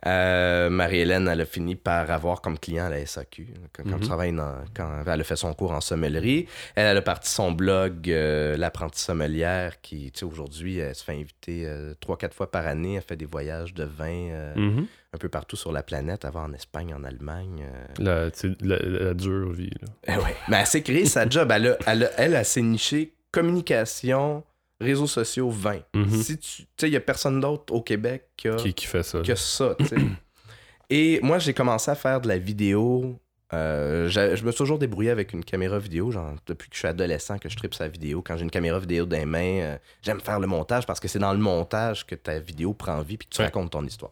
Euh, 0.05 0.69
Marie-Hélène, 0.69 1.27
elle 1.27 1.41
a 1.41 1.45
fini 1.45 1.75
par 1.75 2.11
avoir 2.11 2.41
comme 2.41 2.59
client 2.59 2.87
la 2.87 3.03
SAQ. 3.03 3.47
Quand, 3.73 3.83
Mhm. 3.85 3.99
travailles 4.01 4.31
dans- 4.31 4.63
quand 4.75 5.01
elle 5.07 5.21
a 5.21 5.23
fait 5.23 5.35
son 5.35 5.53
cours 5.55 5.71
en 5.71 5.81
sommellerie, 5.81 6.47
elle, 6.75 6.85
elle 6.85 6.97
a 6.97 7.01
parti 7.01 7.31
son 7.31 7.51
blog 7.51 8.07
euh, 8.09 8.55
L'apprenti 8.57 9.01
sommelière 9.01 9.81
qui, 9.81 10.11
tu 10.11 10.19
sais, 10.19 10.25
aujourd'hui, 10.25 10.77
elle 10.77 10.93
se 10.93 11.03
fait 11.03 11.13
inviter 11.13 11.63
euh, 11.65 11.95
trois, 11.99 12.15
quatre 12.17 12.35
fois 12.35 12.51
par 12.51 12.67
année. 12.67 12.95
Elle 12.95 13.01
fait 13.01 13.15
des 13.17 13.25
voyages 13.25 13.73
de 13.73 13.85
vin 13.85 14.29
euh, 14.31 14.53
Mhm. 14.55 14.85
un 15.13 15.17
peu 15.17 15.29
partout 15.29 15.55
sur 15.55 15.71
la 15.71 15.81
planète. 15.81 16.25
Elle 16.25 16.31
va 16.31 16.41
en 16.41 16.53
Espagne, 16.53 16.93
en 16.93 17.03
Allemagne. 17.03 17.65
la, 17.97 18.29
la, 18.61 18.77
la 18.79 19.13
dure 19.15 19.51
vie. 19.51 19.71
là. 19.81 20.13
Eh. 20.19 20.33
Mais 20.47 20.57
elle 20.57 20.65
s'est 20.67 20.83
créée 20.83 21.05
sa 21.05 21.27
job. 21.27 21.51
Elle, 21.51 21.67
a- 21.69 21.77
elle, 21.87 22.03
a- 22.03 22.11
elle, 22.17 22.33
elle 22.35 22.45
s'est 22.45 22.61
nichée 22.61 23.13
communication, 23.31 24.43
réseaux 24.79 25.07
sociaux, 25.07 25.49
vin. 25.49 25.79
Mhm. 25.93 26.09
Si 26.21 26.37
tu 26.37 26.63
tu 26.63 26.67
sais, 26.77 26.87
il 26.87 26.91
n'y 26.91 26.95
a 26.97 27.01
personne 27.01 27.39
d'autre 27.39 27.73
au 27.73 27.81
Québec 27.81 28.29
qui 28.37 28.47
a, 28.47 28.55
Qui, 28.55 28.73
qui 28.73 28.85
fait 28.85 29.03
ça. 29.03 29.21
que 29.21 29.35
ça. 29.35 29.75
Et 30.89 31.19
moi, 31.21 31.39
j'ai 31.39 31.53
commencé 31.53 31.91
à 31.91 31.95
faire 31.95 32.21
de 32.21 32.27
la 32.27 32.37
vidéo. 32.37 33.19
Euh, 33.53 34.09
je 34.09 34.43
me 34.45 34.51
suis 34.51 34.57
toujours 34.57 34.77
débrouillé 34.77 35.09
avec 35.09 35.31
une 35.33 35.43
caméra 35.43 35.79
vidéo, 35.79 36.11
genre 36.11 36.33
depuis 36.45 36.69
que 36.69 36.75
je 36.75 36.79
suis 36.79 36.87
adolescent 36.87 37.37
que 37.37 37.47
je 37.49 37.55
tripe 37.55 37.73
sa 37.73 37.87
vidéo. 37.87 38.21
Quand 38.21 38.35
j'ai 38.37 38.43
une 38.43 38.51
caméra 38.51 38.77
vidéo 38.79 39.05
dans 39.05 39.17
les 39.17 39.25
mains, 39.25 39.59
euh, 39.61 39.77
j'aime 40.01 40.19
faire 40.19 40.39
le 40.39 40.47
montage 40.47 40.85
parce 40.85 40.99
que 40.99 41.07
c'est 41.07 41.19
dans 41.19 41.31
le 41.33 41.39
montage 41.39 42.05
que 42.05 42.15
ta 42.15 42.39
vidéo 42.39 42.73
prend 42.73 43.01
vie 43.01 43.17
puis 43.17 43.27
que 43.27 43.33
tu 43.35 43.41
Ouais. 43.41 43.45
racontes 43.47 43.71
ton 43.71 43.85
histoire. 43.85 44.11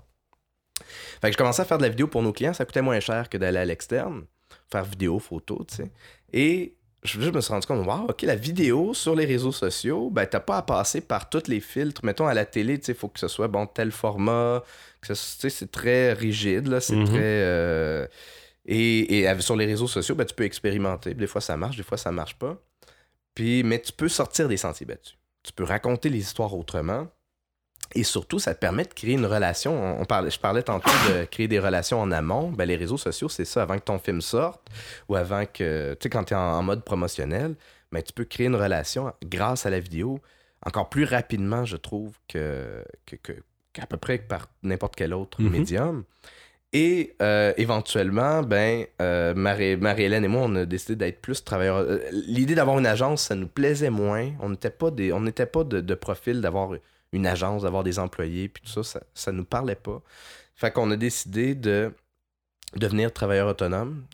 Fait 1.21 1.27
que 1.29 1.33
je 1.33 1.37
commençais 1.37 1.61
à 1.61 1.65
faire 1.65 1.77
de 1.77 1.83
la 1.83 1.89
vidéo 1.89 2.07
pour 2.07 2.21
nos 2.21 2.31
clients, 2.33 2.53
ça 2.53 2.65
coûtait 2.65 2.81
moins 2.81 2.99
cher 2.99 3.29
que 3.29 3.37
d'aller 3.37 3.57
à 3.59 3.65
l'externe, 3.65 4.23
faire 4.71 4.83
vidéo, 4.85 5.19
photo, 5.19 5.65
tu 5.67 5.75
sais. 5.77 5.91
Et 6.33 6.75
je, 7.05 7.21
je 7.21 7.29
me 7.29 7.39
suis 7.41 7.53
rendu 7.53 7.65
compte, 7.67 7.85
wow, 7.85 8.07
ok, 8.09 8.21
la 8.23 8.35
vidéo 8.35 8.93
sur 8.93 9.15
les 9.15 9.25
réseaux 9.25 9.51
sociaux, 9.51 10.09
ben 10.09 10.25
t'as 10.25 10.39
pas 10.39 10.57
à 10.57 10.61
passer 10.61 11.01
par 11.01 11.29
tous 11.29 11.47
les 11.47 11.59
filtres. 11.61 12.03
Mettons 12.03 12.27
à 12.27 12.33
la 12.33 12.45
télé, 12.45 12.79
il 12.87 12.93
faut 12.95 13.07
que 13.07 13.19
ce 13.19 13.27
soit 13.27 13.47
bon 13.47 13.65
tel 13.67 13.91
format, 13.91 14.63
que 15.01 15.13
c'est 15.13 15.71
très 15.71 16.13
rigide, 16.13 16.67
là, 16.67 16.81
c'est 16.81 16.95
Mhm. 16.95 17.05
très. 17.05 17.19
euh, 17.21 18.07
Et, 18.67 19.27
sur 19.41 19.55
les 19.55 19.67
réseaux 19.67 19.87
sociaux, 19.87 20.15
ben, 20.15 20.25
tu 20.25 20.33
peux 20.33 20.43
expérimenter. 20.43 21.13
Des 21.13 21.27
fois, 21.27 21.39
ça 21.41 21.55
marche, 21.55 21.77
des 21.77 21.83
fois, 21.83 21.97
ça 21.99 22.11
marche 22.11 22.35
pas. 22.35 22.57
Puis, 23.35 23.61
mais 23.63 23.79
tu 23.79 23.91
peux 23.93 24.09
sortir 24.09 24.47
des 24.47 24.57
sentiers 24.57 24.87
battus. 24.87 25.15
Tu 25.43 25.53
peux 25.53 25.63
raconter 25.63 26.09
les 26.09 26.17
histoires 26.19 26.53
autrement. 26.57 27.07
Et 27.93 28.03
surtout, 28.03 28.39
ça 28.39 28.53
te 28.53 28.59
permet 28.59 28.83
de 28.83 28.93
créer 28.93 29.13
une 29.13 29.25
relation. 29.25 29.99
On, 30.01 30.05
parlait, 30.05 30.29
je 30.29 30.39
parlais 30.39 30.63
tantôt 30.63 30.89
de 31.09 31.23
créer 31.25 31.47
des 31.47 31.59
relations 31.59 32.01
en 32.01 32.11
amont. 32.11 32.51
Ben, 32.51 32.65
les 32.65 32.75
réseaux 32.75 32.97
sociaux, 32.97 33.29
c'est 33.29 33.45
ça. 33.45 33.61
Avant 33.61 33.77
que 33.77 33.83
ton 33.85 33.99
film 33.99 34.19
sorte 34.21 34.67
ou 35.07 35.15
avant 35.15 35.45
que. 35.45 35.93
Tu 35.93 36.03
sais, 36.03 36.09
quand 36.09 36.25
tu 36.25 36.33
es 36.33 36.37
en, 36.37 36.41
en 36.41 36.63
mode 36.63 36.83
promotionnel, 36.83 37.55
ben, 37.93 38.01
tu 38.03 38.11
peux 38.11 38.25
créer 38.25 38.47
une 38.47 38.55
relation 38.57 39.13
grâce 39.23 39.65
à 39.65 39.69
la 39.69 39.79
vidéo 39.79 40.19
encore 40.65 40.89
plus 40.89 41.05
rapidement, 41.05 41.63
je 41.63 41.77
trouve, 41.77 42.11
que, 42.27 42.83
que, 43.05 43.15
que- 43.17 43.43
qu'à 43.71 43.85
peu 43.85 43.97
près 43.97 44.17
par 44.17 44.47
n'importe 44.63 44.95
quel 44.95 45.13
autre 45.13 45.41
Mhm. 45.41 45.49
médium. 45.51 46.03
Et 46.73 47.15
euh, 47.21 47.53
éventuellement, 47.55 48.41
ben, 48.41 48.85
euh, 49.01 49.33
Marie- 49.35 49.77
Marie-Hélène 49.77 50.25
et 50.25 50.27
moi, 50.27 50.41
on 50.45 50.55
a 50.55 50.65
décidé 50.65 50.95
d'être 50.95 51.21
plus 51.21 51.43
travailleurs. 51.43 51.77
euh, 51.77 51.99
L'idée 52.11 52.55
d'avoir 52.55 52.77
une 52.79 52.87
agence, 52.87 53.21
ça 53.23 53.35
nous 53.35 53.47
plaisait 53.47 53.89
moins. 53.91 54.31
On 54.41 54.49
n'était 54.49 54.69
pas, 54.71 54.91
des, 54.91 55.13
on 55.13 55.21
n'était 55.21 55.45
pas 55.45 55.63
de, 55.63 55.79
de 55.79 55.93
profil 55.93 56.41
d'avoir 56.41 56.71
une 57.11 57.27
agence, 57.27 57.63
d'avoir 57.63 57.83
des 57.83 57.99
employés, 57.99 58.49
puis 58.49 58.63
tout 58.63 58.71
ça, 58.71 58.83
ça, 58.83 59.03
ça 59.13 59.31
nous 59.31 59.45
parlait 59.45 59.75
pas. 59.75 60.01
Fait 60.55 60.71
qu'on 60.71 60.89
a 60.91 60.95
décidé 60.95 61.55
de 61.55 61.91
devenir 62.75 63.11
travailleur 63.13 63.47
autonome. 63.47 64.05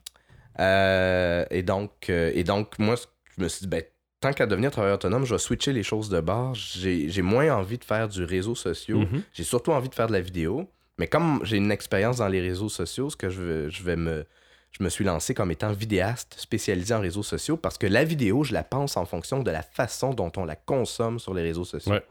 Euh, 0.60 1.46
et, 1.50 1.64
donc, 1.64 2.10
euh, 2.10 2.32
et 2.34 2.44
donc, 2.44 2.78
moi, 2.80 2.96
je 3.38 3.44
me 3.44 3.48
suis 3.48 3.62
dit, 3.62 3.68
ben, 3.68 3.84
tant 4.20 4.34
qu'à 4.34 4.46
devenir 4.46 4.72
travailleur 4.72 4.98
autonome, 4.98 5.26
je 5.26 5.34
vais 5.34 5.40
switcher 5.40 5.74
les 5.74 5.84
choses 5.84 6.10
de 6.10 6.20
bord. 6.20 6.54
J'ai 6.56 7.22
moins 7.22 7.50
envie 7.56 7.78
de 7.78 7.84
faire 7.84 8.08
du 8.08 8.24
réseau 8.24 8.56
social. 8.56 8.98
Mhm. 8.98 9.24
J'ai 9.34 9.44
surtout 9.44 9.72
envie 9.72 9.90
de 9.90 9.96
faire 9.96 10.08
de 10.08 10.14
la 10.14 10.22
vidéo. 10.22 10.70
Mais 10.98 11.08
comme 11.08 11.40
j'ai 11.44 11.58
une 11.58 11.72
expérience 11.72 12.18
dans 12.18 12.28
les 12.28 12.42
réseaux 12.42 12.70
sociaux, 12.70 13.10
ce 13.10 13.16
que 13.16 13.30
je 13.30 13.42
vais, 13.42 13.70
je 13.70 13.84
vais 13.84 13.96
me. 13.96 14.26
Je 14.72 14.86
me 14.86 14.90
suis 14.90 15.04
lancé 15.04 15.34
comme 15.34 15.52
étant 15.52 15.74
vidéaste 15.74 16.36
spécialisé 16.38 16.94
en 16.94 17.02
réseaux 17.02 17.24
sociaux 17.24 17.58
parce 17.58 17.78
que 17.78 17.88
la 17.88 18.06
vidéo, 18.06 18.46
je 18.46 18.54
la 18.54 18.64
pense 18.64 18.96
en 18.96 19.04
fonction 19.04 19.44
de 19.44 19.52
la 19.52 19.64
façon 19.64 20.14
dont 20.14 20.32
on 20.38 20.46
la 20.46 20.56
consomme 20.56 21.20
sur 21.20 21.34
les 21.34 21.42
réseaux 21.42 21.66
sociaux. 21.66 21.92
Ouais. 21.92 22.06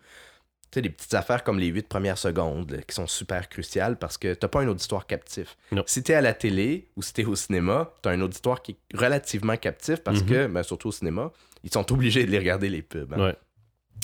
Tu 0.72 0.76
sais, 0.78 0.82
des 0.82 0.90
petites 0.90 1.14
affaires 1.14 1.42
comme 1.42 1.58
les 1.58 1.66
huit 1.66 1.88
premières 1.88 2.16
secondes 2.18 2.70
là, 2.70 2.78
qui 2.82 2.94
sont 2.94 3.08
super 3.08 3.48
cruciales 3.48 3.96
parce 3.98 4.16
que 4.18 4.34
t'as 4.34 4.46
pas 4.46 4.60
un 4.60 4.68
auditoire 4.68 5.06
captif. 5.06 5.56
Non. 5.72 5.82
Si 5.86 6.02
t'es 6.02 6.14
à 6.14 6.20
la 6.20 6.32
télé 6.32 6.88
ou 6.96 7.02
si 7.02 7.12
t'es 7.12 7.24
au 7.24 7.34
cinéma, 7.34 7.92
t'as 8.02 8.10
un 8.12 8.20
auditoire 8.20 8.62
qui 8.62 8.72
est 8.72 8.96
relativement 8.96 9.56
captif 9.56 9.96
parce 10.04 10.20
Mhm. 10.22 10.26
que, 10.28 10.46
ben, 10.46 10.62
surtout 10.62 10.88
au 10.88 10.92
cinéma, 10.92 11.32
ils 11.64 11.72
sont 11.72 11.90
obligés 11.92 12.24
de 12.24 12.30
les 12.30 12.38
regarder 12.38 12.68
les 12.68 12.82
pubs. 12.82 13.12
hein. 13.14 13.18
Ouais. 13.26 13.36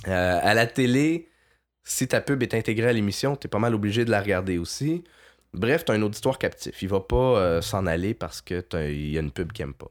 Euh, 0.08 0.40
à 0.42 0.54
la 0.54 0.66
télé, 0.66 1.28
si 1.84 2.08
ta 2.08 2.20
pub 2.20 2.42
est 2.42 2.52
intégrée 2.52 2.88
à 2.88 2.92
l'émission, 2.92 3.36
t'es 3.36 3.48
pas 3.48 3.60
mal 3.60 3.72
obligé 3.74 4.04
de 4.04 4.10
la 4.10 4.20
regarder 4.20 4.58
aussi. 4.58 5.04
Bref, 5.54 5.84
t'as 5.84 5.94
un 5.94 6.02
auditoire 6.02 6.36
captif. 6.38 6.82
Il 6.82 6.88
va 6.88 6.98
pas 7.00 7.16
euh, 7.38 7.62
s'en 7.62 7.86
aller 7.86 8.12
parce 8.12 8.42
que 8.42 8.64
il 8.90 9.10
y 9.12 9.18
a 9.18 9.20
une 9.20 9.30
pub 9.30 9.52
qu'il 9.52 9.62
aime 9.62 9.72
pas. 9.74 9.90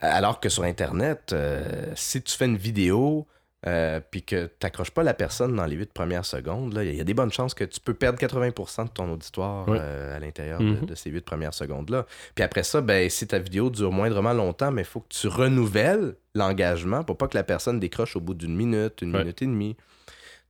Alors 0.00 0.40
que 0.40 0.48
sur 0.48 0.62
Internet, 0.64 1.32
euh, 1.34 1.92
si 1.94 2.22
tu 2.22 2.34
fais 2.34 2.46
une 2.46 2.56
vidéo 2.56 3.26
euh, 3.66 4.00
puis 4.10 4.22
que 4.22 4.46
t'accroches 4.46 4.90
pas 4.90 5.02
la 5.02 5.12
personne 5.12 5.54
dans 5.54 5.66
les 5.66 5.76
huit 5.76 5.92
premières 5.92 6.24
secondes, 6.24 6.78
il 6.82 6.94
y 6.94 7.00
a 7.00 7.04
des 7.04 7.12
bonnes 7.12 7.30
chances 7.32 7.52
que 7.52 7.64
tu 7.64 7.78
peux 7.78 7.92
perdre 7.92 8.18
80% 8.18 8.84
de 8.84 8.88
ton 8.90 9.12
auditoire 9.12 9.66
euh, 9.68 10.16
à 10.16 10.18
l'intérieur 10.18 10.60
de- 10.60 10.64
Mhm. 10.64 10.86
de, 10.86 10.94
ces 10.94 11.10
huit 11.10 11.24
premières 11.24 11.52
secondes-là. 11.52 12.06
Puis 12.34 12.42
après 12.42 12.62
ça, 12.62 12.80
ben, 12.80 13.10
si 13.10 13.26
ta 13.26 13.38
vidéo 13.38 13.68
dure 13.68 13.92
moindrement 13.92 14.32
longtemps, 14.32 14.70
mais 14.72 14.82
il 14.82 14.86
faut 14.86 15.00
que 15.00 15.08
tu 15.10 15.28
renouvelles 15.28 16.14
l'engagement 16.34 17.04
pour 17.04 17.18
pas 17.18 17.28
que 17.28 17.36
la 17.36 17.44
personne 17.44 17.78
décroche 17.78 18.16
au 18.16 18.20
bout 18.20 18.32
d'une 18.34 18.56
minute, 18.56 19.02
une 19.02 19.12
minute 19.20 19.42
et 19.42 19.46
demie. 19.46 19.76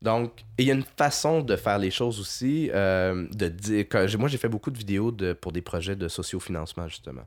Donc, 0.02 0.44
il 0.56 0.64
y 0.66 0.70
a 0.70 0.74
une 0.74 0.84
façon 0.96 1.42
de 1.42 1.56
faire 1.56 1.78
les 1.78 1.90
choses 1.90 2.20
aussi, 2.20 2.70
euh, 2.72 3.26
de 3.32 3.48
dire 3.48 3.86
moi 4.18 4.28
j'ai 4.28 4.38
fait 4.38 4.48
beaucoup 4.48 4.70
de 4.70 4.78
vidéos 4.78 5.10
de, 5.10 5.32
pour 5.32 5.52
des 5.52 5.62
projets 5.62 5.96
de 5.96 6.08
sociofinancement 6.08 6.86
justement, 6.88 7.26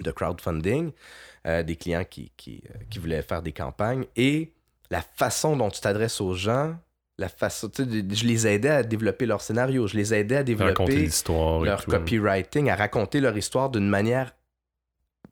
de 0.00 0.10
crowdfunding, 0.10 0.92
des 1.64 1.76
clients 1.76 2.04
qui, 2.04 2.30
qui, 2.36 2.62
qui 2.90 2.98
voulaient 2.98 3.22
faire 3.22 3.40
des 3.42 3.52
campagnes 3.52 4.04
et 4.16 4.52
la 4.90 5.02
façon 5.02 5.56
dont 5.56 5.70
tu 5.70 5.80
t'adresses 5.80 6.20
aux 6.20 6.34
gens, 6.34 6.76
la 7.18 7.28
façon, 7.28 7.68
tu 7.68 7.84
sais, 7.84 7.90
je 8.10 8.24
les 8.24 8.46
aidais 8.46 8.68
à 8.70 8.82
développer 8.82 9.26
leur 9.26 9.40
scénario, 9.40 9.86
je 9.86 9.96
les 9.96 10.14
aidais 10.14 10.36
à 10.36 10.42
développer 10.44 10.84
leur 11.64 11.84
tout. 11.84 11.90
copywriting, 11.90 12.70
à 12.70 12.76
raconter 12.76 13.20
leur 13.20 13.36
histoire 13.36 13.70
d'une 13.70 13.88
manière 13.88 14.34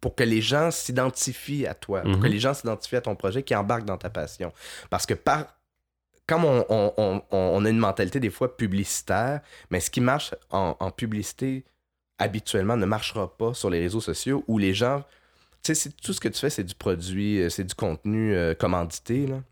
pour 0.00 0.14
que 0.14 0.24
les 0.24 0.42
gens 0.42 0.70
s'identifient 0.70 1.66
à 1.66 1.74
toi, 1.74 2.02
pour 2.02 2.12
que 2.20 2.26
Mhm. 2.26 2.32
les 2.32 2.38
gens 2.40 2.54
s'identifient 2.54 2.96
à 2.96 3.00
ton 3.00 3.16
projet, 3.16 3.42
qui 3.42 3.54
embarquent 3.54 3.84
dans 3.86 3.96
ta 3.96 4.10
passion. 4.10 4.52
Parce 4.90 5.06
que 5.06 5.14
par 5.14 5.46
comme 6.28 6.44
on, 6.44 6.64
on- 6.68 6.92
on- 6.98 7.22
on 7.30 7.64
a 7.64 7.70
une 7.70 7.78
mentalité 7.78 8.18
des 8.18 8.30
fois 8.30 8.56
publicitaire, 8.56 9.40
mais 9.70 9.78
ce 9.78 9.90
qui 9.90 10.00
marche 10.00 10.34
en, 10.50 10.76
en 10.80 10.90
publicité 10.90 11.64
habituellement 12.18 12.76
ne 12.76 12.84
marchera 12.84 13.36
pas 13.36 13.54
sur 13.54 13.70
les 13.70 13.78
réseaux 13.78 14.00
sociaux 14.00 14.42
où 14.48 14.58
les 14.58 14.74
gens, 14.74 15.04
tu 15.74 15.74
sais, 15.74 15.90
tout 15.90 16.12
ce 16.12 16.20
que 16.20 16.28
tu 16.28 16.38
fais, 16.38 16.50
c'est 16.50 16.64
du 16.64 16.74
produit, 16.74 17.40
euh, 17.40 17.48
c'est 17.48 17.64
du 17.64 17.74
contenu 17.74 18.34
euh, 18.34 18.54
commandité. 18.54 19.26
Là. 19.26 19.42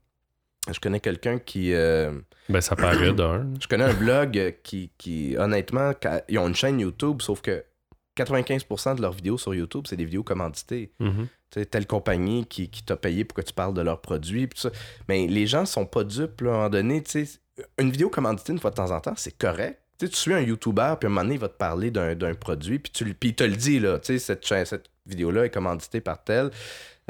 Je 0.72 0.80
connais 0.80 1.00
quelqu'un 1.00 1.38
qui, 1.38 1.72
euh, 1.72 2.12
Ben, 2.48 2.60
ça 2.60 2.76
paraît 2.76 3.12
d'un. 3.14 3.48
je 3.60 3.66
connais 3.66 3.84
un 3.84 3.94
blog 3.94 4.56
qui, 4.62 4.90
qui 4.98 5.36
honnêtement, 5.38 5.92
ils 6.28 6.38
ont 6.38 6.48
une 6.48 6.54
chaîne 6.54 6.80
YouTube, 6.80 7.20
sauf 7.22 7.40
que 7.40 7.64
95% 8.16 8.96
de 8.96 9.02
leurs 9.02 9.12
vidéos 9.12 9.38
sur 9.38 9.54
YouTube, 9.54 9.84
c'est 9.88 9.96
des 9.96 10.04
vidéos 10.04 10.22
commanditées. 10.22 10.92
Mhm. 11.00 11.26
Tu 11.50 11.60
sais, 11.60 11.66
telle 11.66 11.86
compagnie 11.86 12.46
qui, 12.46 12.68
qui 12.68 12.84
t'a 12.84 12.96
payé 12.96 13.24
pour 13.24 13.36
que 13.36 13.42
tu 13.42 13.52
parles 13.52 13.74
de 13.74 13.82
leurs 13.82 14.00
produits. 14.00 14.46
puis 14.46 14.60
tout 14.60 14.68
ça. 14.68 14.74
Mais 15.08 15.26
les 15.26 15.46
gens 15.46 15.66
sont 15.66 15.86
pas 15.86 16.04
dupes. 16.04 16.40
Là, 16.42 16.50
à 16.50 16.52
un 16.52 16.56
moment 16.56 16.70
donné, 16.70 17.02
tu 17.02 17.26
sais, 17.26 17.40
une 17.78 17.90
vidéo 17.90 18.08
commanditée 18.08 18.52
une 18.52 18.58
fois 18.58 18.70
de 18.70 18.76
temps 18.76 18.90
en 18.90 19.00
temps, 19.00 19.14
c'est 19.16 19.36
correct. 19.36 19.80
Tu 19.98 20.06
sais, 20.06 20.12
tu 20.12 20.18
suis 20.18 20.34
un 20.34 20.40
YouTuber, 20.40 20.94
puis 20.98 21.06
à 21.06 21.10
un 21.10 21.10
moment 21.10 21.22
donné, 21.22 21.34
il 21.34 21.40
va 21.40 21.48
te 21.48 21.56
parler 21.56 21.90
d'un 21.90 22.34
produit, 22.34 22.80
puis, 22.80 22.92
tu, 22.92 23.04
puis 23.14 23.28
il 23.30 23.34
te 23.34 23.44
le 23.44 23.54
dit, 23.54 23.78
là, 23.78 23.98
tu 24.00 24.18
sais, 24.18 24.18
cette, 24.18 24.44
cette 24.44 24.88
vidéo-là 25.07 25.44
est 25.46 25.50
commanditée 25.50 26.00
par 26.00 26.22
tel. 26.24 26.50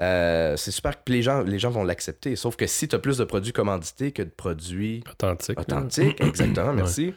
Euh, 0.00 0.56
c'est 0.56 0.70
super 0.72 1.02
que 1.04 1.12
les 1.12 1.22
gens, 1.22 1.42
les 1.42 1.58
gens 1.58 1.70
vont 1.70 1.84
l'accepter. 1.84 2.34
Sauf 2.36 2.56
que 2.56 2.66
si 2.66 2.88
tu 2.88 2.96
as 2.96 2.98
plus 2.98 3.18
de 3.18 3.24
produits 3.24 3.52
commandités 3.52 4.10
que 4.12 4.22
de 4.22 4.30
produits 4.30 5.04
Authentique. 5.10 5.56
là. 5.56 5.62
authentique, 5.62 6.20
exactement, 6.24 6.68
Ouais. 6.70 6.74
merci. 6.74 7.14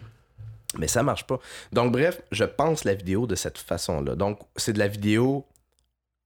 Mais 0.78 0.88
ça 0.88 1.02
marche 1.02 1.26
pas. 1.26 1.40
Donc, 1.72 1.92
bref, 1.92 2.22
je 2.32 2.44
pense 2.44 2.84
la 2.84 2.94
vidéo 2.94 3.26
de 3.26 3.36
cette 3.36 3.58
façon-là. 3.58 4.16
Donc, 4.16 4.40
c'est 4.58 4.74
de 4.74 4.80
la 4.80 4.88
vidéo 4.88 5.48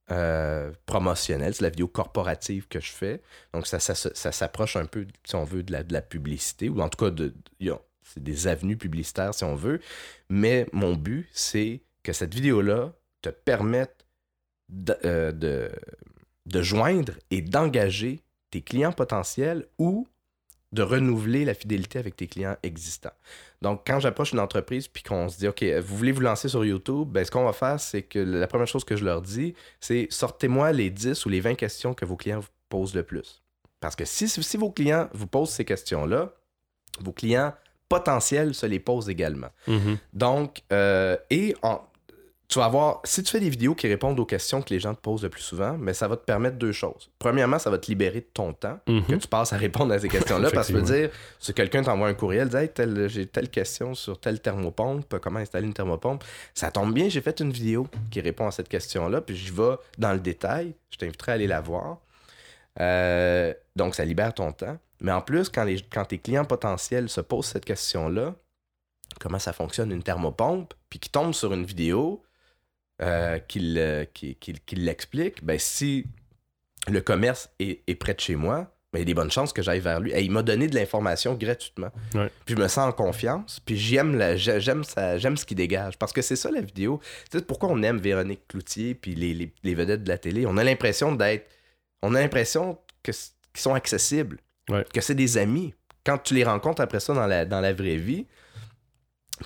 euh, 0.10 0.72
promotionnelle, 0.86 1.54
c'est 1.54 1.60
de 1.62 1.66
la 1.68 1.70
vidéo 1.70 1.88
corporative 1.88 2.68
que 2.68 2.82
je 2.82 2.92
fais. 2.92 3.22
Donc, 3.54 3.66
ça, 3.66 3.80
ça, 3.80 3.96
ça- 3.96 4.10
ça 4.14 4.32
s'approche 4.34 4.76
un 4.76 4.86
peu, 4.86 5.06
si 5.24 5.36
on 5.36 5.46
veut, 5.46 5.64
de 5.64 5.72
la, 5.72 5.84
de 5.84 5.94
la 5.94 6.02
publicité, 6.02 6.68
ou 6.68 6.82
en 6.82 6.90
tout 6.90 7.06
cas, 7.06 7.12
de, 7.12 7.34
c'est 8.04 8.22
des 8.22 8.48
avenues 8.48 8.76
publicitaires, 8.76 9.34
si 9.34 9.46
on 9.46 9.56
veut. 9.56 9.80
Mais 10.28 10.68
mon 10.74 10.96
but, 10.96 11.30
c'est 11.32 11.82
que 12.04 12.12
cette 12.12 12.34
vidéo-là 12.34 12.92
te 13.22 13.30
permette 13.30 14.01
de, 14.72 14.98
euh, 15.06 15.32
de, 15.32 15.70
de 16.48 16.62
joindre 16.62 17.14
et 17.30 17.42
d'engager 17.42 18.22
tes 18.50 18.62
clients 18.62 18.92
potentiels 18.94 19.68
ou 19.78 20.08
de 20.72 20.82
renouveler 20.82 21.44
la 21.44 21.54
fidélité 21.54 22.00
avec 22.00 22.16
tes 22.16 22.28
clients 22.28 22.56
existants. 22.64 23.12
Donc, 23.62 23.82
quand 23.86 24.00
j'approche 24.00 24.32
une 24.32 24.40
entreprise 24.40 24.88
puis 24.88 25.04
qu'on 25.04 25.28
se 25.28 25.38
dit, 25.38 25.48
OK, 25.50 25.64
vous 25.64 25.98
voulez 25.98 26.14
vous 26.14 26.22
lancer 26.22 26.48
sur 26.48 26.64
YouTube, 26.64 27.10
ben, 27.10 27.26
ce 27.26 27.30
qu'on 27.32 27.44
va 27.44 27.52
faire, 27.52 27.78
c'est 27.80 28.04
que 28.04 28.20
la 28.20 28.48
première 28.48 28.68
chose 28.68 28.86
que 28.86 28.96
je 28.96 29.04
leur 29.04 29.22
dis, 29.22 29.54
c'est 29.82 30.08
sortez-moi 30.10 30.72
les 30.72 30.90
10 30.90 31.26
ou 31.26 31.30
les 31.30 31.42
20 31.42 31.56
questions 31.56 31.94
que 31.94 32.06
vos 32.06 32.16
clients 32.16 32.40
vous 32.40 32.48
posent 32.70 32.96
le 32.96 33.04
plus. 33.04 33.42
Parce 33.82 33.98
que 33.98 34.06
si, 34.06 34.30
si 34.30 34.58
vos 34.58 34.72
clients 34.72 35.10
vous 35.14 35.28
posent 35.28 35.50
ces 35.50 35.66
questions-là, 35.66 36.34
vos 37.02 37.12
clients 37.12 37.54
potentiels 37.90 38.54
se 38.56 38.66
les 38.66 38.80
posent 38.80 39.10
également. 39.10 39.50
Mhm. 39.68 39.98
Donc, 40.14 40.62
euh, 40.72 41.18
et 41.30 41.54
en- 41.64 41.82
tu 42.52 42.60
vas 42.60 42.66
avoir, 42.66 43.00
si 43.06 43.24
tu 43.24 43.32
fais 43.32 43.40
des 43.40 43.50
vidéos 43.50 43.74
qui 43.76 43.88
répondent 43.88 44.20
aux 44.20 44.26
questions 44.26 44.62
que 44.62 44.72
les 44.74 44.80
gens 44.82 44.94
te 44.94 45.00
posent 45.00 45.24
le 45.24 45.30
plus 45.30 45.42
souvent, 45.42 45.78
mais 45.80 45.94
ça 45.94 46.08
va 46.10 46.18
te 46.18 46.26
permettre 46.26 46.58
deux 46.58 46.74
choses. 46.74 47.10
Premièrement, 47.18 47.58
ça 47.60 47.70
va 47.70 47.78
te 47.78 47.88
libérer 47.88 48.20
de 48.20 48.28
ton 48.34 48.52
temps 48.52 48.78
Mhm. 48.88 49.06
que 49.06 49.16
tu 49.16 49.28
passes 49.30 49.54
à 49.54 49.58
répondre 49.58 49.94
à 49.94 50.00
ces 50.00 50.10
questions-là. 50.10 50.52
parce 50.52 50.68
que 50.68 50.74
Effectivement. 50.74 51.00
dire, 51.08 51.10
si 51.40 51.54
quelqu'un 51.54 51.82
t'envoie 51.82 52.10
un 52.10 52.14
courriel, 52.14 52.50
dit 52.50 52.58
hey, 52.58 52.70
j'ai 53.08 53.26
telle 53.26 53.50
question 53.50 53.94
sur 53.96 54.20
telle 54.20 54.42
thermopompe, 54.42 55.18
comment 55.20 55.40
installer 55.40 55.66
une 55.66 55.74
thermopompe, 55.74 56.24
ça 56.54 56.72
tombe 56.72 56.94
bien, 56.94 57.08
j'ai 57.08 57.22
fait 57.22 57.40
une 57.40 57.52
vidéo 57.54 57.88
qui 58.12 58.20
répond 58.20 58.46
à 58.48 58.52
cette 58.52 58.68
question-là, 58.68 59.22
puis 59.22 59.38
je 59.38 59.54
vais 59.54 59.76
dans 59.98 60.12
le 60.12 60.20
détail. 60.20 60.76
Je 60.90 60.98
t'inviterai 60.98 61.32
à 61.32 61.36
aller 61.36 61.48
la 61.48 61.62
voir. 61.62 62.00
Euh, 62.80 63.54
donc, 63.76 63.96
ça 63.96 64.06
libère 64.06 64.34
ton 64.34 64.52
temps. 64.52 64.78
Mais 65.00 65.12
en 65.12 65.22
plus, 65.22 65.50
quand, 65.50 65.64
les, 65.64 65.82
quand 65.92 66.06
tes 66.06 66.18
clients 66.20 66.46
potentiels 66.46 67.10
se 67.10 67.22
posent 67.22 67.48
cette 67.48 67.66
question-là, 67.66 68.36
comment 69.20 69.40
ça 69.40 69.54
fonctionne 69.54 69.92
une 69.92 70.04
thermopompe, 70.04 70.74
puis 70.90 71.00
qu'ils 71.00 71.12
tombent 71.12 71.34
sur 71.34 71.54
une 71.54 71.66
vidéo 71.66 72.22
euh, 73.02 73.40
qu'il 73.40 73.78
euh, 73.78 74.06
qui, 74.14 74.38
l'explique, 74.74 75.44
ben 75.44 75.58
si 75.60 76.06
le 76.88 77.02
commerce 77.02 77.50
est, 77.60 77.82
est 77.88 77.96
près 77.96 78.14
de 78.14 78.20
chez 78.20 78.36
moi, 78.36 78.74
ben, 78.94 79.00
il 79.00 79.02
y 79.02 79.04
a 79.04 79.06
des 79.06 79.14
bonnes 79.14 79.32
chances 79.32 79.54
que 79.54 79.62
j'aille 79.62 79.80
vers 79.80 80.00
lui. 80.00 80.12
Et 80.12 80.22
il 80.22 80.32
m'a 80.32 80.44
donné 80.44 80.68
de 80.68 80.76
l'information 80.76 81.34
gratuitement. 81.36 81.92
Ouais. 82.14 82.30
Puis 82.46 82.56
je 82.56 82.62
me 82.62 82.68
sens 82.68 82.90
en 82.90 82.92
confiance, 82.92 83.60
puis 83.66 83.78
j'aime 83.78 84.22
j'aime 84.38 84.84
ça- 84.84 85.18
j'aime 85.18 85.38
ce 85.38 85.46
qu'il 85.46 85.58
dégage. 85.58 85.98
Parce 85.98 86.12
que 86.14 86.22
c'est 86.22 86.36
ça 86.36 86.52
la 86.52 86.62
vidéo. 86.62 87.00
Sais, 87.32 87.42
pourquoi 87.42 87.70
on 87.70 87.82
aime 87.84 88.00
Véronique 88.00 88.48
Cloutier 88.48 88.96
puis 88.96 89.16
les, 89.16 89.34
les- 89.34 89.54
les 89.64 89.76
vedettes 89.76 90.04
de 90.04 90.10
la 90.10 90.18
télé? 90.18 90.46
On 90.46 90.58
a 90.58 90.64
l'impression 90.64 91.14
d'être. 91.14 91.48
On 92.02 92.16
a 92.16 92.20
l'impression 92.22 92.78
que 93.04 93.12
qu'ils 93.12 93.62
sont 93.62 93.74
accessibles. 93.74 94.38
Ouais. 94.70 94.86
Que 94.94 95.02
c'est 95.02 95.16
des 95.16 95.38
amis. 95.38 95.74
Quand 96.04 96.18
tu 96.18 96.34
les 96.34 96.44
rencontres 96.44 96.82
après 96.82 97.00
ça 97.00 97.14
dans 97.14 97.28
la, 97.28 97.46
dans 97.46 97.62
la 97.62 97.74
vraie 97.74 97.98
vie, 97.98 98.26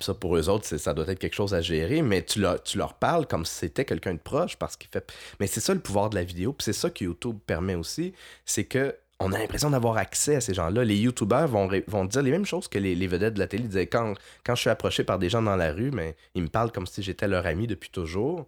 ça 0.04 0.14
pour 0.14 0.36
eux 0.36 0.48
autres, 0.48 0.66
ça 0.66 0.94
doit 0.94 1.06
être 1.08 1.18
quelque 1.18 1.34
chose 1.34 1.54
à 1.54 1.60
gérer, 1.60 2.02
mais 2.02 2.22
tu 2.22 2.40
leur, 2.40 2.62
tu 2.62 2.78
leur 2.78 2.94
parles 2.94 3.26
comme 3.26 3.44
si 3.44 3.54
c'était 3.54 3.84
quelqu'un 3.84 4.14
de 4.14 4.18
proche 4.18 4.56
parce 4.56 4.76
qu'il 4.76 4.90
fait. 4.90 5.12
Mais 5.40 5.46
c'est 5.46 5.60
ça 5.60 5.74
le 5.74 5.80
pouvoir 5.80 6.10
de 6.10 6.14
la 6.16 6.24
vidéo, 6.24 6.52
puis 6.52 6.64
c'est 6.64 6.72
ça 6.72 6.90
que 6.90 7.04
YouTube 7.04 7.38
permet 7.46 7.74
aussi, 7.74 8.12
c'est 8.44 8.64
que 8.64 8.94
on 9.18 9.32
a 9.32 9.38
l'impression 9.38 9.70
d'avoir 9.70 9.96
accès 9.96 10.36
à 10.36 10.40
ces 10.42 10.52
gens-là. 10.52 10.84
Les 10.84 10.96
YouTubers 10.96 11.48
vont, 11.48 11.70
vont 11.86 12.04
dire 12.04 12.20
les 12.20 12.30
mêmes 12.30 12.44
choses 12.44 12.68
que 12.68 12.78
les, 12.78 12.94
les 12.94 13.06
vedettes 13.06 13.32
de 13.32 13.38
la 13.38 13.46
télé 13.46 13.62
disaient. 13.62 13.86
Quand, 13.86 14.12
quand 14.44 14.54
je 14.54 14.60
suis 14.60 14.68
approché 14.68 15.04
par 15.04 15.18
des 15.18 15.30
gens 15.30 15.40
dans 15.40 15.56
la 15.56 15.72
rue, 15.72 15.90
mais 15.90 16.16
ils 16.34 16.42
me 16.42 16.48
parlent 16.48 16.70
comme 16.70 16.86
si 16.86 17.02
j'étais 17.02 17.26
leur 17.26 17.46
ami 17.46 17.66
depuis 17.66 17.88
toujours. 17.88 18.46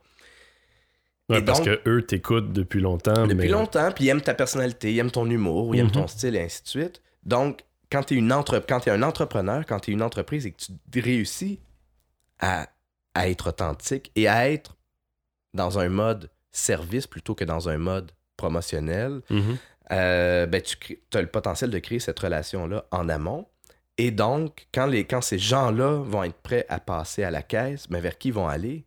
Ouais, 1.30 1.42
parce 1.42 1.60
donc- 1.62 1.68
que 1.82 1.88
eux 1.88 2.02
t'écoutent 2.02 2.52
depuis 2.52 2.80
longtemps. 2.80 3.22
Depuis 3.26 3.34
mais... 3.34 3.48
longtemps, 3.48 3.90
puis 3.92 4.04
ils 4.04 4.08
aiment 4.08 4.20
ta 4.20 4.34
personnalité, 4.34 4.92
ils 4.92 4.98
aiment 4.98 5.10
ton 5.10 5.28
humour, 5.30 5.74
ils 5.74 5.78
aiment 5.80 5.86
Mhm. 5.86 5.92
ton 5.92 6.06
style 6.06 6.36
et 6.36 6.40
ainsi 6.40 6.62
de 6.62 6.68
suite. 6.68 7.02
Donc, 7.24 7.60
quand 7.90 8.02
tu 8.04 8.18
es, 8.18 8.90
un 8.90 9.02
entrepreneur, 9.02 9.64
quand 9.66 9.80
tu 9.80 9.90
es 9.90 9.94
une 9.94 10.02
entreprise 10.02 10.46
et 10.46 10.52
que 10.52 10.58
tu 10.90 11.00
réussis 11.00 11.58
à, 12.40 12.68
à 13.14 13.28
être 13.28 13.48
authentique 13.48 14.10
et 14.14 14.28
à 14.28 14.50
être 14.50 14.76
dans 15.54 15.78
un 15.78 15.88
mode 15.88 16.30
service 16.50 17.06
plutôt 17.06 17.34
que 17.34 17.44
dans 17.44 17.68
un 17.68 17.78
mode 17.78 18.12
promotionnel, 18.36 19.20
Mhm. 19.30 19.56
euh, 19.92 20.46
ben, 20.46 20.60
tu 20.62 20.98
as 21.14 21.20
le 21.20 21.26
potentiel 21.28 21.70
de 21.70 21.78
créer 21.78 21.98
cette 22.00 22.18
relation-là 22.18 22.84
en 22.90 23.08
amont. 23.08 23.46
Et 23.96 24.10
donc, 24.12 24.68
quand, 24.72 24.86
les, 24.86 25.04
quand 25.04 25.20
ces 25.22 25.38
gens-là 25.38 26.02
vont 26.04 26.22
être 26.24 26.36
prêts 26.40 26.66
à 26.68 26.78
passer 26.78 27.24
à 27.24 27.30
la 27.30 27.42
caisse, 27.42 27.88
ben, 27.88 28.00
vers 28.00 28.16
qui 28.18 28.28
ils 28.28 28.34
vont 28.34 28.48
aller? 28.48 28.84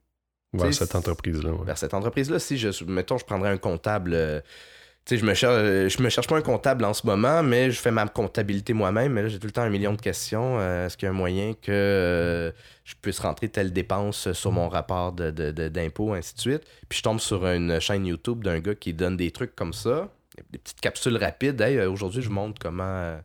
Vers 0.53 0.73
cette 0.73 0.95
entreprise-là. 0.95 1.51
ouais. 1.51 1.65
vers 1.65 1.77
cette 1.77 1.93
entreprise-là. 1.93 2.37
Si 2.39 2.57
je, 2.57 2.83
mettons, 2.85 3.17
je 3.17 3.25
prendrais 3.25 3.49
un 3.49 3.57
comptable, 3.57 4.13
euh, 4.13 4.41
je 5.09 5.25
me 5.25 5.33
cherche, 5.33 5.53
euh, 5.57 5.89
je 5.89 6.01
me 6.01 6.09
cherche 6.09 6.27
pas 6.27 6.37
un 6.37 6.41
comptable 6.41 6.85
en 6.85 6.93
ce 6.93 7.05
moment, 7.05 7.43
mais 7.43 7.71
je 7.71 7.79
fais 7.79 7.91
ma 7.91 8.07
comptabilité 8.07 8.73
moi-même. 8.73 9.13
Mais 9.13 9.23
là, 9.23 9.27
j'ai 9.27 9.39
tout 9.39 9.47
le 9.47 9.51
temps 9.51 9.63
un 9.63 9.69
million 9.69 9.93
de 9.93 10.01
questions. 10.01 10.59
Euh, 10.59 10.85
Est-ce 10.85 10.95
qu'il 10.97 11.05
y 11.05 11.09
a 11.09 11.11
un 11.11 11.15
moyen 11.15 11.53
que 11.53 11.71
euh, 11.71 12.51
je 12.85 12.95
puisse 13.01 13.19
rentrer 13.19 13.49
telle 13.49 13.73
dépense 13.73 14.31
sur 14.33 14.51
mon 14.51 14.69
rapport 14.69 15.11
de, 15.13 15.31
de- 15.31 15.51
de- 15.51 15.69
d'impôt, 15.69 16.13
ainsi 16.13 16.35
de 16.35 16.39
suite? 16.39 16.63
Puis 16.87 16.99
je 16.99 17.03
tombe 17.03 17.19
sur 17.19 17.45
une 17.45 17.79
chaîne 17.79 18.05
YouTube 18.05 18.43
d'un 18.43 18.59
gars 18.59 18.75
qui 18.75 18.93
donne 18.93 19.17
des 19.17 19.31
trucs 19.31 19.55
comme 19.55 19.73
ça, 19.73 20.09
des 20.51 20.59
petites 20.59 20.81
capsules 20.81 21.17
rapides. 21.17 21.59
Hey, 21.59 21.79
aujourd'hui, 21.85 22.21
je 22.21 22.29
montre 22.29 22.59
comment. 22.59 23.19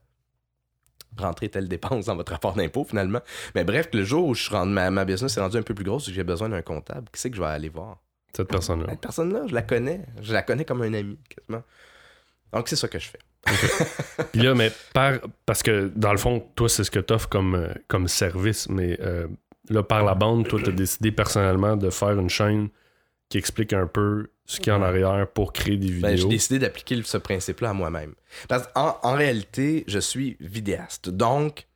rentrer 1.19 1.49
telle 1.49 1.69
dépense 1.69 2.07
dans 2.07 2.17
votre 2.17 2.33
rapport 2.33 2.55
d'impôt 2.55 2.85
finalement. 2.85 3.21
Mais 3.55 3.65
bref, 3.65 3.89
le 3.93 4.05
jour 4.05 4.27
où 4.27 4.35
je 4.35 4.51
rendu, 4.51 4.73
ma, 4.73 4.91
ma 4.91 5.05
business 5.05 5.37
est 5.37 5.41
rendue 5.41 5.57
un 5.59 5.63
peu 5.63 5.75
plus 5.75 5.85
grosse 5.85 6.09
et 6.09 6.11
que 6.11 6.17
j'ai 6.17 6.25
besoin 6.25 6.49
d'un 6.51 6.63
comptable, 6.63 7.09
qui 7.13 7.21
c'est 7.21 7.31
que 7.31 7.37
je 7.37 7.43
vais 7.43 7.49
aller 7.49 7.69
voir? 7.71 7.99
Cette 8.35 8.49
personne-là. 8.49 8.87
Cette 8.91 9.01
personne-là, 9.01 9.43
je 9.47 9.55
la 9.55 9.63
connais. 9.63 10.01
Je 10.23 10.33
la 10.33 10.43
connais 10.43 10.65
comme 10.65 10.83
un 10.83 10.93
ami, 10.95 11.19
quasiment. 11.29 11.63
Donc, 12.53 12.69
c'est 12.69 12.77
ça 12.77 12.89
que 12.89 12.99
je 12.99 13.09
fais. 13.09 13.19
Puis 14.33 14.43
là, 14.43 14.55
mais 14.55 14.73
par, 14.93 15.15
parce 15.45 15.63
que 15.63 15.91
dans 15.95 16.13
le 16.13 16.19
fond, 16.19 16.41
toi, 16.57 16.69
c'est 16.69 16.85
ce 16.85 16.91
que 16.91 16.99
tu 16.99 17.13
offres 17.13 17.29
comme, 17.29 17.55
euh, 17.55 17.69
comme 17.89 18.09
service, 18.09 18.69
mais 18.69 18.99
euh, 19.01 19.29
là, 19.69 19.83
par 19.83 20.05
la 20.05 20.15
bande, 20.15 20.49
toi, 20.49 20.61
tu 20.63 20.71
as 20.71 20.73
décidé 20.73 21.13
personnellement 21.13 21.77
de 21.77 21.91
faire 21.91 22.19
une 22.19 22.31
chaîne 22.31 22.69
qui 23.29 23.39
explique 23.39 23.73
un 23.73 23.87
peu 23.87 24.29
ce 24.45 24.59
qu'il 24.61 24.69
y 24.69 24.71
a 24.71 24.79
en 24.79 24.83
arrière 24.83 25.27
pour 25.29 25.53
créer 25.53 25.77
des 25.77 25.91
Ben, 25.91 26.11
j'ai 26.11 26.15
vidéos. 26.15 26.29
décidé 26.29 26.59
d'appliquer 26.61 27.01
ce 27.05 27.19
principe-là 27.19 27.71
à 27.71 27.73
moi-même. 27.73 28.15
Parce 28.49 28.67
qu'en 28.69 28.99
en 29.03 29.15
réalité, 29.15 29.85
je 29.89 29.99
suis 29.99 30.37
vidéaste. 30.41 31.09
Donc, 31.11 31.67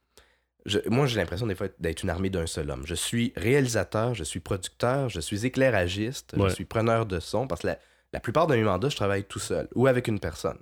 je- 0.66 0.78
moi, 0.88 1.06
j'ai 1.06 1.16
l'impression 1.18 1.46
des 1.46 1.54
fois 1.54 1.68
d'être 1.78 2.02
une 2.02 2.10
armée 2.10 2.30
d'un 2.30 2.46
seul 2.46 2.70
homme. 2.70 2.82
Je 2.86 2.94
suis 2.94 3.32
réalisateur, 3.36 4.14
je 4.14 4.24
suis 4.24 4.40
producteur, 4.40 5.08
je 5.08 5.20
suis 5.20 5.46
éclairagiste, 5.46 6.34
Ouais. 6.36 6.48
je 6.50 6.54
suis 6.54 6.64
preneur 6.64 7.06
de 7.06 7.20
son. 7.20 7.46
Parce 7.46 7.62
que 7.62 7.68
la, 7.68 7.78
la 8.12 8.20
plupart 8.20 8.46
de 8.46 8.54
mes 8.56 8.62
mandats, 8.62 8.88
je 8.88 8.96
travaille 8.96 9.24
tout 9.24 9.38
seul 9.38 9.68
ou 9.74 9.86
avec 9.86 10.08
une 10.08 10.20
personne. 10.20 10.58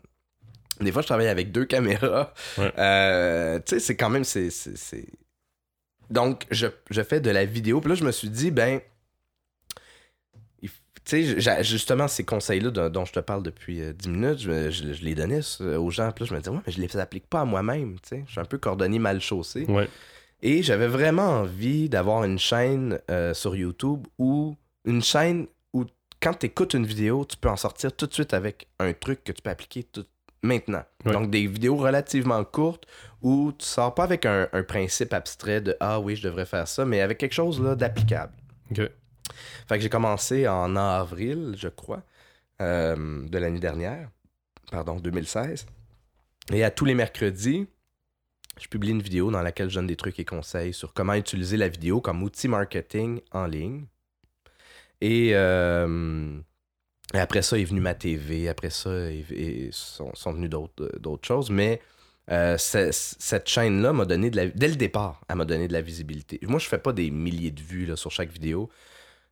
Des 0.81 0.93
fois, 0.93 1.03
je 1.03 1.07
travaille 1.09 1.29
avec 1.29 1.51
deux 1.51 1.65
caméras. 1.65 2.33
Ouais. 2.57 2.73
Euh, 2.79 3.59
tu 3.59 3.71
sais, 3.75 3.81
c'est 3.81 3.97
quand 3.97 4.11
même... 4.11 4.25
c'est 4.25 4.49
Donc, 6.11 6.47
je, 6.51 6.67
je 6.91 7.03
fais 7.03 7.21
de 7.21 7.31
la 7.31 7.45
vidéo. 7.45 7.81
Puis 7.81 7.89
là, 7.91 7.95
je 7.97 8.05
me 8.05 8.13
suis 8.13 8.31
dit, 8.31 8.51
ben... 8.51 8.81
Tu 11.09 11.41
sais, 11.41 11.63
justement, 11.65 12.07
ces 12.07 12.25
conseils-là 12.25 12.71
dont, 12.71 12.91
dont 12.91 13.05
je 13.07 13.13
te 13.15 13.21
parle 13.21 13.43
depuis 13.43 13.81
euh, 13.81 13.93
10 13.95 14.09
minutes, 14.11 14.39
je, 14.41 14.71
je- 14.71 14.93
je 14.93 15.03
les 15.05 15.15
donnais 15.15 15.41
euh, 15.63 15.79
aux 15.79 15.91
gens. 15.91 16.13
Puis 16.13 16.25
là, 16.25 16.29
je 16.31 16.35
me 16.35 16.39
disais, 16.41 16.51
ouais, 16.51 16.61
mais 16.67 16.73
je 16.73 16.81
les 16.81 16.97
applique 16.99 17.27
pas 17.27 17.41
à 17.41 17.45
moi-même. 17.47 17.95
Tu 18.01 18.09
sais, 18.11 18.25
je 18.27 18.33
suis 18.33 18.41
un 18.41 18.45
peu 18.45 18.59
cordonnier 18.59 18.99
mal 18.99 19.21
chaussé. 19.21 19.65
Ouais. 19.69 19.89
Et 20.43 20.63
j'avais 20.63 20.87
vraiment 20.87 21.29
envie 21.41 21.89
d'avoir 21.89 22.25
une 22.25 22.39
chaîne 22.39 23.01
euh, 23.11 23.33
sur 23.35 23.57
YouTube 23.57 24.07
ou 24.19 24.55
une 24.85 25.03
chaîne 25.03 25.47
où 25.73 25.85
quand 26.21 26.35
tu 26.35 26.47
écoutes 26.47 26.75
une 26.75 26.85
vidéo, 26.87 27.25
tu 27.25 27.37
peux 27.39 27.49
en 27.49 27.57
sortir 27.57 27.91
tout 27.93 28.07
de 28.07 28.13
suite 28.13 28.35
avec 28.35 28.69
un 28.79 28.93
truc 28.93 29.25
que 29.25 29.33
tu 29.33 29.41
peux 29.43 29.51
appliquer 29.51 29.85
tout, 29.85 30.05
maintenant. 30.43 30.85
Ouais. 31.07 31.13
Donc, 31.13 31.31
des 31.31 31.47
vidéos 31.47 31.77
relativement 31.77 32.45
courtes 32.45 32.85
où 33.23 33.51
tu 33.59 33.65
sors 33.65 33.95
pas 33.95 34.05
avec 34.05 34.27
un, 34.27 34.47
un 34.53 34.63
principe 34.63 35.13
abstrait 35.15 35.61
de 35.63 35.75
Ah 35.81 35.99
oui, 36.01 36.17
je 36.17 36.23
devrais 36.23 36.47
faire 36.47 36.69
ça, 36.69 36.85
mais 36.85 37.01
avec 37.01 37.17
quelque 37.19 37.35
chose 37.35 37.61
d'applicable. 37.77 38.33
Ok. 38.71 38.83
Fait 39.69 39.77
que 39.77 39.83
j'ai 39.83 39.89
commencé 39.91 40.49
en 40.49 40.77
avril, 40.77 41.55
je 41.57 41.69
crois, 41.69 42.03
euh, 42.63 43.27
de 43.29 43.39
l'année 43.39 43.61
dernière, 43.61 44.11
pardon, 44.71 44.97
2016. 44.97 45.67
Et 46.53 46.65
à 46.65 46.71
tous 46.71 46.85
les 46.85 46.95
mercredis, 46.95 47.67
je 48.61 48.69
publie 48.69 48.91
une 48.91 49.03
vidéo 49.03 49.31
dans 49.31 49.43
laquelle 49.43 49.71
je 49.71 49.77
donne 49.77 49.87
des 49.87 49.97
trucs 49.97 50.19
et 50.19 50.25
conseils 50.25 50.73
sur 50.75 50.93
comment 50.95 51.15
utiliser 51.15 51.57
la 51.57 51.69
vidéo 51.69 52.01
comme 52.01 52.23
outil 52.23 52.49
marketing 52.49 53.21
en 53.33 53.47
ligne. 53.47 53.87
Et, 55.01 55.31
euh, 55.35 56.39
après 57.15 57.43
ça 57.43 57.59
est 57.59 57.65
venu 57.65 57.81
ma 57.81 57.95
TV, 57.95 58.49
après 58.49 58.71
ça 58.71 58.91
est- 59.11 59.31
est- 59.33 59.73
sont, 59.73 60.15
sont 60.15 60.33
venues 60.33 60.49
d'autres 60.49 60.99
d'autres 60.99 61.27
choses, 61.27 61.51
mais 61.51 61.81
euh, 62.31 62.57
cette 62.59 63.49
chaîne-là 63.49 63.93
m'a 63.95 64.05
donné 64.05 64.31
de 64.31 64.37
la... 64.37 64.49
Dès 64.49 64.69
le 64.69 64.77
départ, 64.77 65.23
elle 65.29 65.37
m'a 65.37 65.47
donné 65.47 65.67
de 65.69 65.73
la 65.73 65.81
visibilité. 65.81 66.39
Moi, 66.43 66.59
je 66.61 66.67
fais 66.69 66.79
pas 66.79 66.93
des 66.93 67.11
milliers 67.11 67.51
de 67.51 67.63
vues 67.63 67.87
là, 67.87 67.97
sur 67.97 68.11
chaque 68.11 68.31
vidéo. 68.31 68.69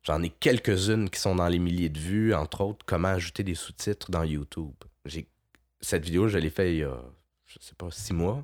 J'en 0.07 0.23
ai 0.23 0.29
quelques-unes 0.29 1.09
qui 1.09 1.19
sont 1.19 1.35
dans 1.35 1.47
les 1.49 1.59
milliers 1.59 1.89
de 1.89 1.99
vues, 1.99 2.33
entre 2.33 2.61
autres, 2.61 2.85
comment 2.85 3.09
ajouter 3.09 3.43
des 3.43 3.55
sous-titres 3.55 4.09
dans 4.09 4.23
YouTube. 4.23 4.71
J'ai... 5.05 5.27
Cette 5.81 6.05
vidéo, 6.05 6.27
je 6.29 6.37
l'ai 6.37 6.49
fait 6.49 6.71
il 6.73 6.77
y 6.79 6.83
a, 6.83 6.97
je 7.45 7.57
sais 7.59 7.75
pas, 7.77 7.87
six 7.91 8.13
mois. 8.13 8.43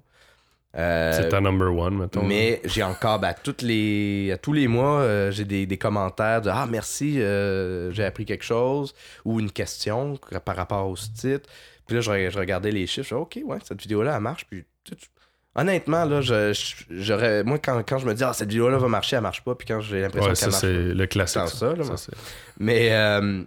Euh, 0.75 1.13
C'est 1.15 1.29
ta 1.29 1.39
number 1.39 1.73
one, 1.73 1.97
mettons. 1.99 2.23
mais 2.23 2.59
j'ai 2.65 2.83
encore, 2.83 3.19
ben, 3.19 3.29
à, 3.29 3.33
toutes 3.33 3.61
les, 3.61 4.31
à 4.33 4.37
tous 4.37 4.53
les 4.53 4.67
mois, 4.67 4.99
euh, 5.01 5.31
j'ai 5.31 5.45
des, 5.45 5.65
des 5.65 5.77
commentaires 5.77 6.41
de 6.41 6.49
Ah, 6.49 6.65
merci, 6.69 7.21
euh, 7.21 7.91
j'ai 7.91 8.03
appris 8.03 8.25
quelque 8.25 8.43
chose, 8.43 8.93
ou 9.23 9.39
une 9.39 9.51
question 9.51 10.19
par 10.43 10.55
rapport 10.55 10.87
au 10.89 10.95
sous-titre. 10.95 11.47
Puis 11.85 11.95
là, 11.95 12.01
je 12.01 12.37
regardais 12.39 12.71
les 12.71 12.87
chiffres, 12.87 13.07
je 13.09 13.15
dis, 13.15 13.21
OK, 13.21 13.39
ouais, 13.45 13.57
cette 13.63 13.81
vidéo-là, 13.81 14.15
elle 14.15 14.21
marche. 14.21 14.45
Puis, 14.49 14.63
tu- 14.83 14.95
tu- 14.95 15.07
honnêtement, 15.55 16.05
là, 16.05 16.21
je, 16.21 16.53
je- 16.53 16.85
j'aurais, 16.89 17.43
moi, 17.43 17.59
quand, 17.59 17.81
quand 17.87 17.97
je 17.99 18.05
me 18.05 18.13
dis 18.13 18.23
Ah, 18.23 18.33
cette 18.33 18.49
vidéo-là 18.49 18.77
va 18.77 18.87
marcher, 18.87 19.15
elle 19.15 19.21
marche 19.21 19.43
pas. 19.43 19.55
Puis 19.55 19.67
quand 19.67 19.79
j'ai 19.81 20.01
l'impression 20.01 20.29
Ouais, 20.31 20.35
qu'elle 20.35 20.37
ça, 20.37 20.47
marche 20.47 20.61
pas. 20.61 20.67
c'est 20.67 20.93
le 20.93 21.05
classique. 21.07 21.47
Ça, 21.47 21.73
là, 21.75 21.83
Mais 22.59 22.91
euh, 22.93 23.43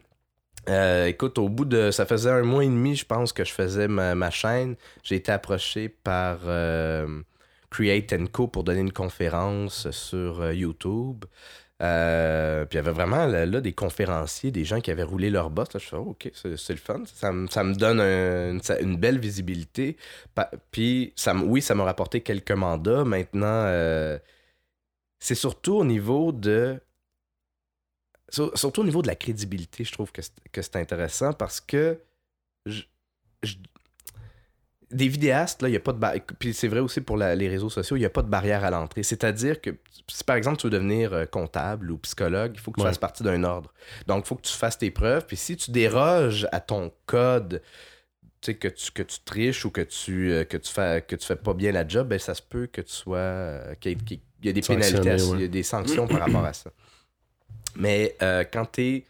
euh, 0.69 1.07
écoute, 1.07 1.39
au 1.39 1.49
bout 1.49 1.65
de. 1.65 1.91
Ça 1.91 2.07
faisait 2.07 2.31
un 2.31 2.43
mois 2.43 2.65
et 2.65 2.69
demi, 2.69 2.97
je 2.97 3.05
pense, 3.05 3.33
que 3.33 3.45
je 3.45 3.53
faisais 3.53 3.89
ma, 3.89 4.15
ma 4.15 4.31
chaîne. 4.31 4.77
J'ai 5.03 5.17
été 5.17 5.31
approché 5.33 5.89
par 5.89 6.39
euh, 6.47 7.07
Create 7.71 8.31
Co 8.33 8.49
pour 8.49 8.65
donner 8.65 8.81
une 8.81 8.93
conférence 8.93 9.91
sur 9.91 10.53
YouTube. 10.53 11.25
Euh, 11.83 12.65
puis 12.65 12.77
il 12.77 12.83
y 12.83 12.85
avait 12.87 12.93
vraiment 12.93 13.27
là, 13.27 13.61
des 13.61 13.73
conférenciers, 13.75 14.51
des 14.51 14.65
gens 14.65 14.81
qui 14.81 14.91
avaient 14.91 15.03
roulé 15.03 15.29
leur 15.29 15.51
boss. 15.51 15.69
Je 15.75 15.95
oh, 15.97 16.11
ok, 16.11 16.31
c'est 16.35 16.71
le 16.71 16.77
fun. 16.77 17.03
Ça, 17.07 17.33
me- 17.33 17.47
ça 17.49 17.65
me 17.65 17.75
donne 17.75 18.01
un- 18.01 18.59
une, 18.81 18.97
belle 18.97 19.19
visibilité. 19.19 19.97
Puis, 20.71 21.13
ça, 21.17 21.35
oui, 21.35 21.61
ça 21.61 21.75
m'a 21.75 21.85
rapporté 21.85 22.23
quelques 22.23 22.53
mandats. 22.53 23.05
Maintenant, 23.05 23.65
euh, 23.67 24.19
c'est 25.19 25.35
surtout 25.35 25.75
au 25.75 25.85
niveau 25.85 26.33
de 26.33 26.81
sur- 28.29 28.57
surtout 28.59 28.81
au 28.81 28.85
niveau 28.85 29.03
de 29.03 29.07
la 29.07 29.15
crédibilité, 29.17 29.85
je 29.85 29.93
trouve 29.93 30.13
que 30.13 30.23
c'est, 30.23 30.77
intéressant 30.77 31.33
parce 31.33 31.61
que 31.61 32.01
je- 32.67 32.85
des 34.93 35.09
vidéastes, 35.09 35.63
là, 35.63 35.69
il 35.69 35.73
n'y 35.73 35.77
a 35.77 35.81
pas 35.81 35.93
de 35.93 35.99
bar- 35.99 36.15
Puis 36.39 36.55
c'est 36.55 36.69
vrai 36.69 36.81
aussi 36.81 37.01
pour 37.01 37.17
la- 37.17 37.35
les 37.35 37.49
réseaux 37.49 37.71
sociaux, 37.71 37.97
il 37.97 38.01
n'y 38.01 38.07
a 38.07 38.11
pas 38.11 38.23
de 38.23 38.29
barrière 38.29 38.65
à 38.65 38.71
l'entrée. 38.71 39.03
C'est-à-dire 39.03 39.61
que 39.61 39.71
si 40.09 40.23
par 40.23 40.37
exemple 40.37 40.59
tu 40.59 40.67
veux 40.69 40.71
devenir 40.71 41.13
euh, 41.13 41.25
comptable 41.27 41.91
ou 41.91 41.99
psychologue, 41.99 42.53
il 42.55 42.61
faut 42.61 42.71
que 42.71 42.77
tu 42.81 42.85
Ouais. 42.85 42.91
fasses 42.91 42.99
partie 42.99 43.23
d'un 43.25 43.43
ordre. 43.43 43.73
Donc 44.07 44.25
il 44.25 44.29
faut 44.29 44.37
que 44.37 44.43
tu 44.43 44.53
fasses 44.53 44.79
tes 44.79 44.91
preuves. 44.93 45.27
Puis 45.27 45.37
si 45.37 45.57
tu 45.57 45.71
déroges 45.73 46.47
à 46.53 46.61
ton 46.61 46.93
code, 47.07 47.63
tu 48.41 48.53
sais, 48.53 48.55
que 48.55 48.69
tu, 48.69 48.93
que 48.93 49.03
tu 49.03 49.19
triches 49.25 49.65
ou 49.65 49.71
que 49.71 49.81
tu, 49.81 50.31
euh, 50.31 50.45
que 50.45 50.57
tu 50.57 50.73
fais 50.73 51.03
que 51.07 51.17
tu 51.17 51.27
fais 51.27 51.35
pas 51.37 51.55
bien 51.55 51.73
la 51.73 51.87
job, 51.89 52.07
ben, 52.09 52.19
ça 52.21 52.35
se 52.35 52.43
peut 52.43 52.67
que 52.69 52.81
tu 52.81 52.93
sois. 52.93 53.17
euh, 53.19 53.75
qu'il 53.81 53.99
y 54.45 54.49
a 54.49 54.53
des 54.53 54.61
pénalités, 54.63 55.11
à- 55.11 55.17
ouais. 55.17 55.23
il 55.35 55.41
y 55.41 55.45
a 55.45 55.49
des 55.49 55.63
sanctions 55.65 56.07
par 56.07 56.21
rapport 56.21 56.45
à 56.45 56.53
ça. 56.53 56.71
Mais 57.75 58.15
euh, 58.23 58.45
quand 58.51 58.67
tu 58.73 58.83
es 58.83 59.05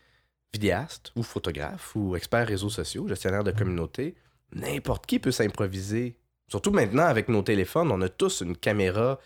vidéaste 0.54 1.12
ou 1.16 1.22
photographe 1.22 1.94
ou 1.94 2.16
expert 2.16 2.46
réseaux 2.46 2.70
sociaux, 2.70 3.06
gestionnaire 3.08 3.44
de 3.44 3.50
communauté, 3.50 4.14
n'importe 4.60 5.06
qui 5.06 5.18
peut 5.18 5.30
s'improviser. 5.32 6.16
Surtout 6.48 6.70
maintenant 6.70 7.04
avec 7.06 7.28
nos 7.28 7.42
téléphones, 7.42 7.90
on 7.90 8.00
a 8.02 8.08
tous 8.08 8.40
une 8.40 8.56
caméra 8.56 9.18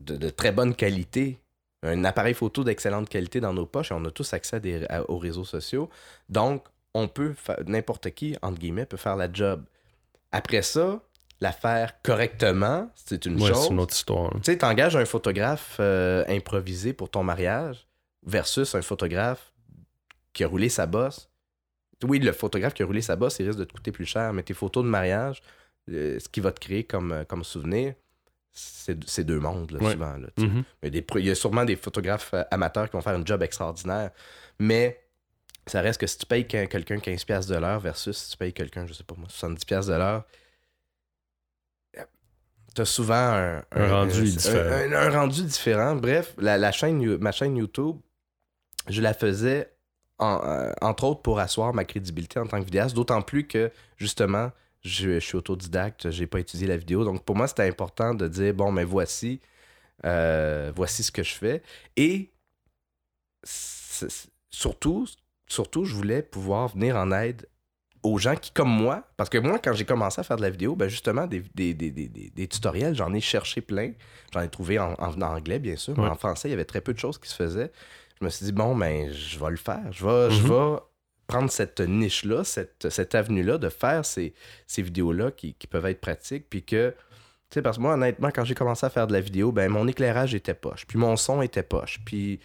de, 0.00 0.16
de 0.16 0.30
très 0.30 0.52
bonne 0.52 0.74
qualité, 0.74 1.38
un 1.82 2.04
appareil 2.04 2.34
photo 2.34 2.64
d'excellente 2.64 3.08
qualité 3.08 3.40
dans 3.40 3.52
nos 3.54 3.66
poches 3.66 3.90
et 3.90 3.94
on 3.94 4.04
a 4.04 4.10
tous 4.10 4.32
accès 4.34 4.56
à 4.56 4.60
des- 4.60 4.84
à- 4.88 5.08
aux 5.10 5.18
réseaux 5.18 5.44
sociaux. 5.44 5.88
Donc, 6.28 6.66
on 6.94 7.06
peut, 7.08 7.34
n'importe 7.66 8.10
qui, 8.10 8.36
entre 8.42 8.58
guillemets, 8.58 8.86
peut 8.86 8.96
faire 8.96 9.16
la 9.16 9.32
job. 9.32 9.64
Après 10.32 10.62
ça, 10.62 11.00
la 11.40 11.52
faire 11.52 12.02
correctement, 12.02 12.90
c'est 12.96 13.24
une 13.26 13.40
Ouais, 13.40 13.48
chose. 13.48 13.62
c'est 13.64 13.70
une 13.70 13.80
autre 13.80 13.94
histoire. 13.94 14.30
Tu 14.34 14.40
sais, 14.52 14.58
t'engages 14.58 14.96
un 14.96 15.04
photographe 15.06 15.76
euh, 15.80 16.24
improvisé 16.28 16.92
pour 16.92 17.08
ton 17.10 17.22
mariage 17.22 17.86
versus 18.26 18.74
un 18.74 18.82
photographe 18.82 19.52
qui 20.32 20.44
a 20.44 20.48
roulé 20.48 20.68
sa 20.68 20.86
bosse. 20.86 21.29
Oui, 22.04 22.18
le 22.18 22.32
photographe 22.32 22.74
qui 22.74 22.82
a 22.82 22.86
roulé 22.86 23.02
sa 23.02 23.16
bosse, 23.16 23.38
il 23.40 23.46
risque 23.46 23.58
de 23.58 23.64
te 23.64 23.72
coûter 23.72 23.92
plus 23.92 24.06
cher, 24.06 24.32
mais 24.32 24.42
tes 24.42 24.54
photos 24.54 24.84
de 24.84 24.88
mariage, 24.88 25.42
euh, 25.90 26.18
ce 26.18 26.28
qui 26.28 26.40
va 26.40 26.50
te 26.52 26.60
créer 26.60 26.84
comme, 26.84 27.12
euh, 27.12 27.24
comme 27.24 27.44
souvenir, 27.44 27.94
c'est 28.52 29.22
deux 29.24 29.38
mondes, 29.38 29.70
là, 29.70 29.78
Ouais. 29.80 29.92
souvent. 29.92 30.16
Là, 30.16 30.28
il, 30.38 30.44
y 30.82 30.86
a 30.86 30.90
des 30.90 31.02
pro- 31.02 31.18
il 31.18 31.26
y 31.26 31.30
a 31.30 31.34
sûrement 31.34 31.64
des 31.64 31.76
photographes 31.76 32.34
euh, 32.34 32.42
amateurs 32.50 32.88
qui 32.90 32.96
vont 32.96 33.00
faire 33.02 33.14
un 33.16 33.24
job 33.24 33.42
extraordinaire, 33.42 34.10
mais 34.58 35.00
ça 35.66 35.80
reste 35.82 36.00
que 36.00 36.06
si 36.06 36.18
tu 36.18 36.26
payes 36.26 36.46
quel- 36.48 36.68
quelqu'un 36.68 36.96
15$ 36.98 37.24
piastres 37.24 37.52
de 37.52 37.58
l'heure 37.58 37.78
versus 37.80 38.16
si 38.16 38.30
tu 38.32 38.36
payes 38.38 38.52
quelqu'un, 38.52 38.86
je 38.86 38.92
sais 38.92 39.04
pas 39.04 39.14
moi, 39.16 39.28
70$ 39.28 39.64
piastres 39.66 39.92
de 39.92 39.96
l'heure, 39.98 40.24
t'as 42.74 42.84
souvent 42.84 43.14
un, 43.14 43.62
Un 43.72 43.88
rendu 43.88 44.22
différent. 44.22 44.94
un- 44.94 45.10
rendu 45.10 45.42
différent. 45.44 45.96
Bref, 45.96 46.34
la, 46.38 46.56
la 46.56 46.72
chaîne, 46.72 47.16
ma 47.18 47.32
chaîne 47.32 47.56
YouTube, 47.56 47.96
je 48.88 49.00
la 49.02 49.12
faisais 49.14 49.72
en- 50.20 50.40
euh, 50.44 50.72
entre 50.80 51.04
autres 51.04 51.22
pour 51.22 51.38
asseoir 51.40 51.74
ma 51.74 51.84
crédibilité 51.84 52.38
en 52.38 52.46
tant 52.46 52.60
que 52.60 52.64
vidéaste, 52.64 52.94
d'autant 52.94 53.22
plus 53.22 53.46
que 53.46 53.72
justement, 53.96 54.50
je, 54.82 55.14
je 55.14 55.18
suis 55.20 55.36
autodidacte, 55.36 56.10
j'ai 56.10 56.26
pas 56.26 56.40
étudié 56.40 56.66
la 56.66 56.76
vidéo. 56.76 57.04
Donc 57.04 57.24
pour 57.24 57.36
moi, 57.36 57.48
c'était 57.48 57.68
important 57.68 58.14
de 58.14 58.28
dire 58.28 58.54
bon, 58.54 58.72
mais 58.72 58.84
voici, 58.84 59.40
euh, 60.04 60.72
voici 60.74 61.02
ce 61.02 61.12
que 61.12 61.22
je 61.22 61.34
fais. 61.34 61.62
Et 61.96 62.32
surtout, 64.50 65.06
surtout, 65.46 65.84
je 65.84 65.94
voulais 65.94 66.22
pouvoir 66.22 66.68
venir 66.68 66.96
en 66.96 67.10
aide 67.12 67.46
aux 68.02 68.16
gens 68.18 68.34
qui, 68.34 68.50
comme 68.50 68.70
moi, 68.70 69.04
parce 69.18 69.28
que 69.28 69.36
moi, 69.36 69.58
quand 69.58 69.74
j'ai 69.74 69.84
commencé 69.84 70.20
à 70.20 70.24
faire 70.24 70.36
de 70.38 70.42
la 70.42 70.48
vidéo, 70.50 70.74
ben 70.74 70.88
justement, 70.88 71.26
des, 71.26 71.42
des, 71.54 71.74
des, 71.74 71.90
des, 71.90 72.48
tutoriels, 72.48 72.94
j'en 72.94 73.12
ai 73.12 73.20
cherché 73.20 73.60
plein. 73.60 73.92
J'en 74.32 74.40
ai 74.40 74.48
trouvé 74.48 74.78
en, 74.78 74.94
en 74.94 75.20
anglais, 75.20 75.58
bien 75.58 75.76
sûr, 75.76 75.94
mais 75.98 76.06
en 76.08 76.14
français, 76.14 76.48
il 76.48 76.52
y 76.52 76.54
avait 76.54 76.64
très 76.64 76.80
peu 76.80 76.94
de 76.94 76.98
choses 76.98 77.18
qui 77.18 77.28
se 77.28 77.34
faisaient. 77.34 77.70
Je 78.20 78.24
me 78.26 78.30
suis 78.30 78.44
dit, 78.46 78.52
bon, 78.52 78.76
ben, 78.76 79.10
je 79.12 79.38
vais 79.38 79.50
le 79.50 79.56
faire. 79.56 79.80
Je 79.92 80.04
vais, 80.04 80.30
je 80.30 80.42
Mhm. 80.42 80.48
vais 80.48 80.78
prendre 81.26 81.50
cette 81.50 81.80
niche-là, 81.80 82.44
cette, 82.44 82.88
cette 82.90 83.14
avenue-là, 83.14 83.56
de 83.56 83.68
faire 83.68 84.04
ces, 84.04 84.34
ces 84.66 84.82
vidéos-là 84.82 85.30
qui, 85.30 85.54
qui 85.54 85.66
peuvent 85.66 85.86
être 85.86 86.00
pratiques, 86.00 86.46
puis 86.50 86.62
que, 86.64 86.90
tu 86.90 87.54
sais, 87.54 87.62
parce 87.62 87.76
que 87.76 87.82
moi, 87.82 87.94
honnêtement, 87.94 88.30
quand 88.34 88.44
j'ai 88.44 88.54
commencé 88.54 88.84
à 88.84 88.90
faire 88.90 89.06
de 89.06 89.12
la 89.12 89.20
vidéo, 89.20 89.52
ben, 89.52 89.68
mon 89.70 89.86
éclairage 89.88 90.34
était 90.34 90.54
poche, 90.54 90.86
puis 90.86 90.98
mon 90.98 91.16
son 91.16 91.40
était 91.40 91.62
poche, 91.62 92.00
puis 92.04 92.40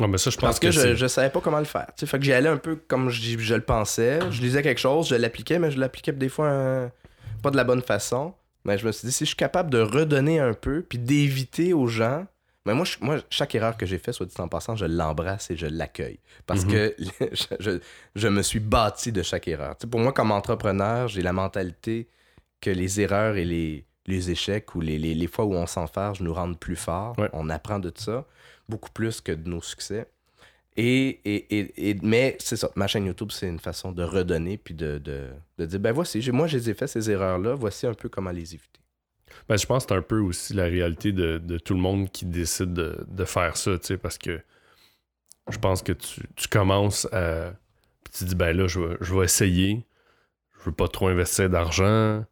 Ouais, 0.00 0.08
mais 0.08 0.18
ça, 0.18 0.28
je 0.30 0.36
pense 0.36 0.42
parce 0.48 0.58
que, 0.58 0.66
que, 0.66 0.72
je, 0.72 0.94
je 0.96 1.06
savais 1.06 1.30
pas 1.30 1.40
comment 1.40 1.60
le 1.60 1.64
faire. 1.66 1.86
Tu 1.96 2.00
sais, 2.00 2.06
fait 2.06 2.18
que 2.18 2.24
j'y 2.24 2.32
allais 2.32 2.48
un 2.48 2.56
peu 2.56 2.74
comme 2.74 3.10
je, 3.10 3.38
je 3.38 3.54
le 3.54 3.60
pensais. 3.60 4.18
Je 4.32 4.42
lisais 4.42 4.60
quelque 4.60 4.80
chose, 4.80 5.06
je 5.08 5.14
l'appliquais, 5.14 5.60
mais 5.60 5.70
je 5.70 5.78
l'appliquais 5.78 6.10
des 6.10 6.28
fois 6.28 6.46
euh, 6.46 6.88
pas 7.44 7.52
de 7.52 7.56
la 7.56 7.62
bonne 7.62 7.80
façon. 7.80 8.34
Mais 8.64 8.76
je 8.76 8.84
me 8.84 8.90
suis 8.90 9.06
dit, 9.06 9.12
si 9.12 9.22
je 9.24 9.28
suis 9.28 9.36
capable 9.36 9.70
de 9.70 9.78
redonner 9.78 10.40
un 10.40 10.52
peu, 10.52 10.82
puis 10.82 10.98
d'éviter 10.98 11.72
aux 11.74 11.86
gens. 11.86 12.26
Mais 12.66 12.74
moi, 12.74 12.84
je- 12.84 12.96
moi, 13.00 13.18
chaque 13.30 13.54
erreur 13.54 13.76
que 13.76 13.84
j'ai 13.86 13.98
faite, 13.98 14.14
soit 14.14 14.26
dit 14.26 14.34
en 14.38 14.48
passant, 14.48 14.74
je 14.74 14.86
l'embrasse 14.86 15.50
et 15.50 15.56
je 15.56 15.66
l'accueille. 15.66 16.18
Parce 16.46 16.64
Mhm. 16.64 16.70
que 16.72 16.94
je, 17.32 17.54
je- 17.60 17.78
je 18.14 18.28
me 18.28 18.42
suis 18.42 18.60
bâti 18.60 19.12
de 19.12 19.22
chaque 19.22 19.48
erreur. 19.48 19.76
Tu 19.76 19.82
sais, 19.84 19.90
pour 19.90 20.00
moi, 20.00 20.12
comme 20.12 20.30
entrepreneur, 20.32 21.08
j'ai 21.08 21.22
la 21.22 21.32
mentalité 21.32 22.08
que 22.62 22.70
les 22.70 23.00
erreurs 23.00 23.36
et 23.36 23.44
les, 23.44 23.84
les 24.06 24.30
échecs 24.30 24.74
ou 24.74 24.80
les, 24.80 24.98
les- 24.98 25.14
les 25.14 25.26
fois 25.26 25.44
où 25.44 25.52
on 25.54 25.66
s'enfarge 25.66 26.20
nous 26.20 26.32
rendent 26.32 26.58
plus 26.58 26.76
forts. 26.76 27.18
Ouais. 27.18 27.28
On 27.34 27.50
apprend 27.50 27.78
de 27.78 27.92
ça 27.94 28.24
beaucoup 28.68 28.90
plus 28.90 29.20
que 29.20 29.32
de 29.32 29.46
nos 29.48 29.60
succès. 29.60 30.06
Et, 30.76 31.20
et, 31.24 31.58
et, 31.58 31.90
et- 31.90 31.98
mais 32.02 32.36
c'est 32.40 32.56
ça, 32.56 32.70
ma 32.76 32.86
chaîne 32.86 33.04
YouTube, 33.06 33.30
c'est 33.30 33.46
une 33.48 33.60
façon 33.60 33.92
de 33.92 34.02
redonner 34.02 34.56
puis 34.58 34.74
de, 34.74 34.98
de, 34.98 35.28
de 35.58 35.66
dire 35.66 35.78
ben 35.80 35.92
voici, 35.92 36.20
j'ai- 36.22 36.32
moi, 36.32 36.46
je 36.46 36.56
les 36.56 36.70
ai 36.70 36.74
fait 36.74 36.86
ces 36.88 37.10
erreurs-là, 37.10 37.54
voici 37.54 37.86
un 37.86 37.94
peu 37.94 38.08
comment 38.08 38.30
les 38.30 38.54
éviter. 38.54 38.80
Ben, 39.48 39.56
je 39.56 39.66
pense 39.66 39.84
que 39.84 39.90
c'est 39.92 39.98
un 39.98 40.02
peu 40.02 40.20
aussi 40.20 40.54
la 40.54 40.64
réalité 40.64 41.12
de, 41.12 41.38
de 41.38 41.58
tout 41.58 41.74
le 41.74 41.80
monde 41.80 42.10
qui 42.10 42.24
décide 42.24 42.72
de, 42.72 43.04
de 43.06 43.24
faire 43.24 43.56
ça, 43.56 43.78
tu 43.78 43.86
sais, 43.88 43.96
parce 43.98 44.16
que 44.18 44.40
je 45.50 45.58
pense 45.58 45.82
que 45.82 45.92
tu, 45.92 46.22
tu 46.36 46.48
commences 46.48 47.06
à. 47.12 47.52
puis 48.02 48.12
tu 48.18 48.24
dis, 48.24 48.34
ben 48.34 48.56
là, 48.56 48.66
je 48.66 48.80
vais, 48.80 48.96
je 49.00 49.14
vais 49.14 49.24
essayer. 49.24 49.84
Je 50.58 50.64
veux 50.70 50.74
pas 50.74 50.88
trop 50.88 51.08
investir 51.08 51.50
d'argent. 51.50 52.24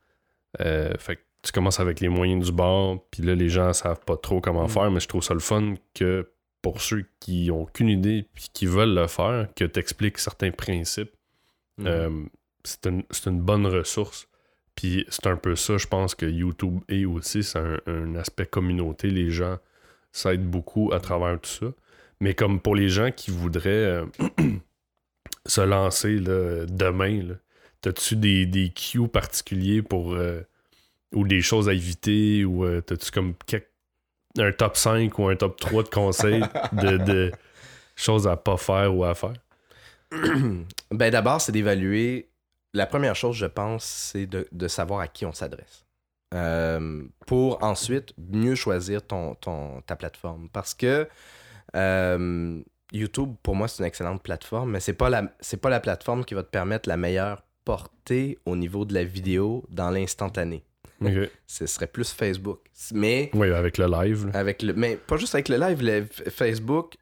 Euh, 0.61 0.95
fait 0.99 1.17
que 1.17 1.21
tu 1.43 1.53
commences 1.53 1.81
avec 1.81 2.01
les 2.01 2.09
moyens 2.09 2.47
du 2.47 2.53
bord, 2.53 3.05
puis 3.11 3.23
là, 3.23 3.35
les 3.35 3.49
gens 3.51 3.73
savent 3.75 4.01
pas 4.07 4.17
trop 4.17 4.41
comment 4.41 4.65
Mm. 4.65 4.71
faire, 4.71 4.91
mais 4.91 5.01
je 5.01 5.09
trouve 5.09 5.23
ça 5.23 5.35
le 5.35 5.41
fun 5.41 5.75
que 5.95 6.31
pour 6.63 6.81
ceux 6.81 7.05
qui 7.21 7.51
ont 7.51 7.67
qu'une 7.67 7.89
idée 7.89 8.19
et 8.19 8.27
qui 8.55 8.65
veulent 8.67 8.95
le 8.95 9.07
faire, 9.09 9.49
que 9.55 9.65
tu 9.65 9.79
expliques 9.81 10.19
certains 10.19 10.51
principes, 10.53 11.13
Mhm. 11.79 11.87
euh, 11.87 12.11
c'est 12.65 12.87
une, 12.87 13.03
c'est 13.11 13.29
une 13.29 13.41
bonne 13.41 13.67
ressource. 13.67 14.29
Puis 14.75 15.05
c'est 15.09 15.27
un 15.27 15.37
peu 15.37 15.55
ça, 15.57 15.77
je 15.79 15.87
pense 15.87 16.15
que 16.15 16.27
YouTube 16.27 16.81
est 16.89 17.05
aussi, 17.05 17.43
c'est 17.43 17.59
un, 17.59 17.79
un 17.87 18.15
aspect 18.17 18.47
communauté. 18.47 19.09
Les 19.11 19.31
gens 19.31 19.59
s'aident 20.13 20.49
beaucoup 20.51 20.93
à 20.93 21.01
travers 21.01 21.39
tout 21.41 21.51
ça. 21.51 21.67
Mais 22.21 22.35
comme 22.35 22.61
pour 22.61 22.75
les 22.77 22.89
gens 22.89 23.11
qui 23.11 23.31
voudraient 23.31 23.69
euh, 23.71 24.07
se 25.47 25.61
lancer 25.61 26.17
là, 26.19 26.65
demain, 26.67 27.23
là, 27.23 27.35
t'as-tu 27.81 28.17
des, 28.17 28.47
des 28.47 28.71
cues 28.71 29.09
particuliers 29.09 29.83
pour 29.83 30.15
euh, 30.15 30.41
ou 31.15 31.27
des 31.27 31.43
choses 31.43 31.69
à 31.69 31.75
éviter 31.75 32.45
ou 32.45 32.65
euh, 32.65 32.81
t'as-tu 32.81 33.11
comme 33.11 33.35
quel- 33.47 33.67
un 34.39 34.53
top 34.53 34.77
5 34.79 35.19
ou 35.19 35.29
un 35.29 35.37
top 35.37 35.61
3 35.61 35.83
de 35.83 35.89
conseils 35.91 36.43
de, 36.73 36.97
de 36.97 37.33
choses 37.97 38.27
à 38.27 38.37
pas 38.37 38.57
faire 38.57 38.95
ou 38.97 39.05
à 39.05 39.15
faire? 39.15 39.35
Ben 40.91 41.11
d'abord, 41.11 41.41
c'est 41.41 41.53
d'évaluer. 41.53 42.29
La 42.75 42.87
première 42.87 43.15
chose, 43.15 43.37
je 43.37 43.47
pense, 43.47 43.85
c'est 43.85 44.27
de, 44.27 44.49
de 44.51 44.69
savoir 44.69 45.01
à 45.01 45.09
qui 45.09 45.27
on 45.27 45.33
s'adresse. 45.33 45.85
Euh, 46.35 47.05
pour 47.27 47.63
ensuite 47.63 48.15
mieux 48.17 48.55
choisir 48.55 49.07
ton, 49.07 49.35
ton, 49.35 49.83
ta 49.83 49.97
plateforme. 49.97 50.49
Parce 50.51 50.73
que 50.73 51.07
euh, 51.77 52.61
YouTube, 52.93 53.35
pour 53.43 53.55
moi, 53.55 53.69
c'est 53.69 53.83
une 53.83 53.87
excellente 53.87 54.23
plateforme, 54.23 54.71
mais 54.73 54.81
c'est 54.81 54.95
pas 54.95 55.11
la 55.11 55.25
pas 55.61 55.71
la 55.71 55.81
plateforme 55.81 56.25
qui 56.25 56.35
va 56.35 56.43
te 56.43 56.51
permettre 56.51 56.89
la 56.89 56.97
meilleure 56.97 57.43
portée 57.65 58.39
au 58.47 58.57
niveau 58.57 58.85
de 58.87 58.95
la 58.95 59.05
vidéo 59.05 59.65
dans 59.69 59.91
l'instantané. 59.91 60.65
Ce 61.47 61.67
serait 61.67 61.89
plus 61.89 62.13
Facebook. 62.13 62.61
Mais 62.93 63.29
Oui, 63.35 63.51
avec 63.51 63.77
le 63.77 63.87
live. 63.87 64.27
là. 64.27 64.39
avec 64.39 64.63
le, 64.63 64.73
mais 64.73 64.97
pas 64.97 65.17
juste 65.17 65.35
avec 65.35 65.49
le 65.49 65.57
live, 65.57 65.83
le 65.83 66.07
Facebook. 66.31 66.95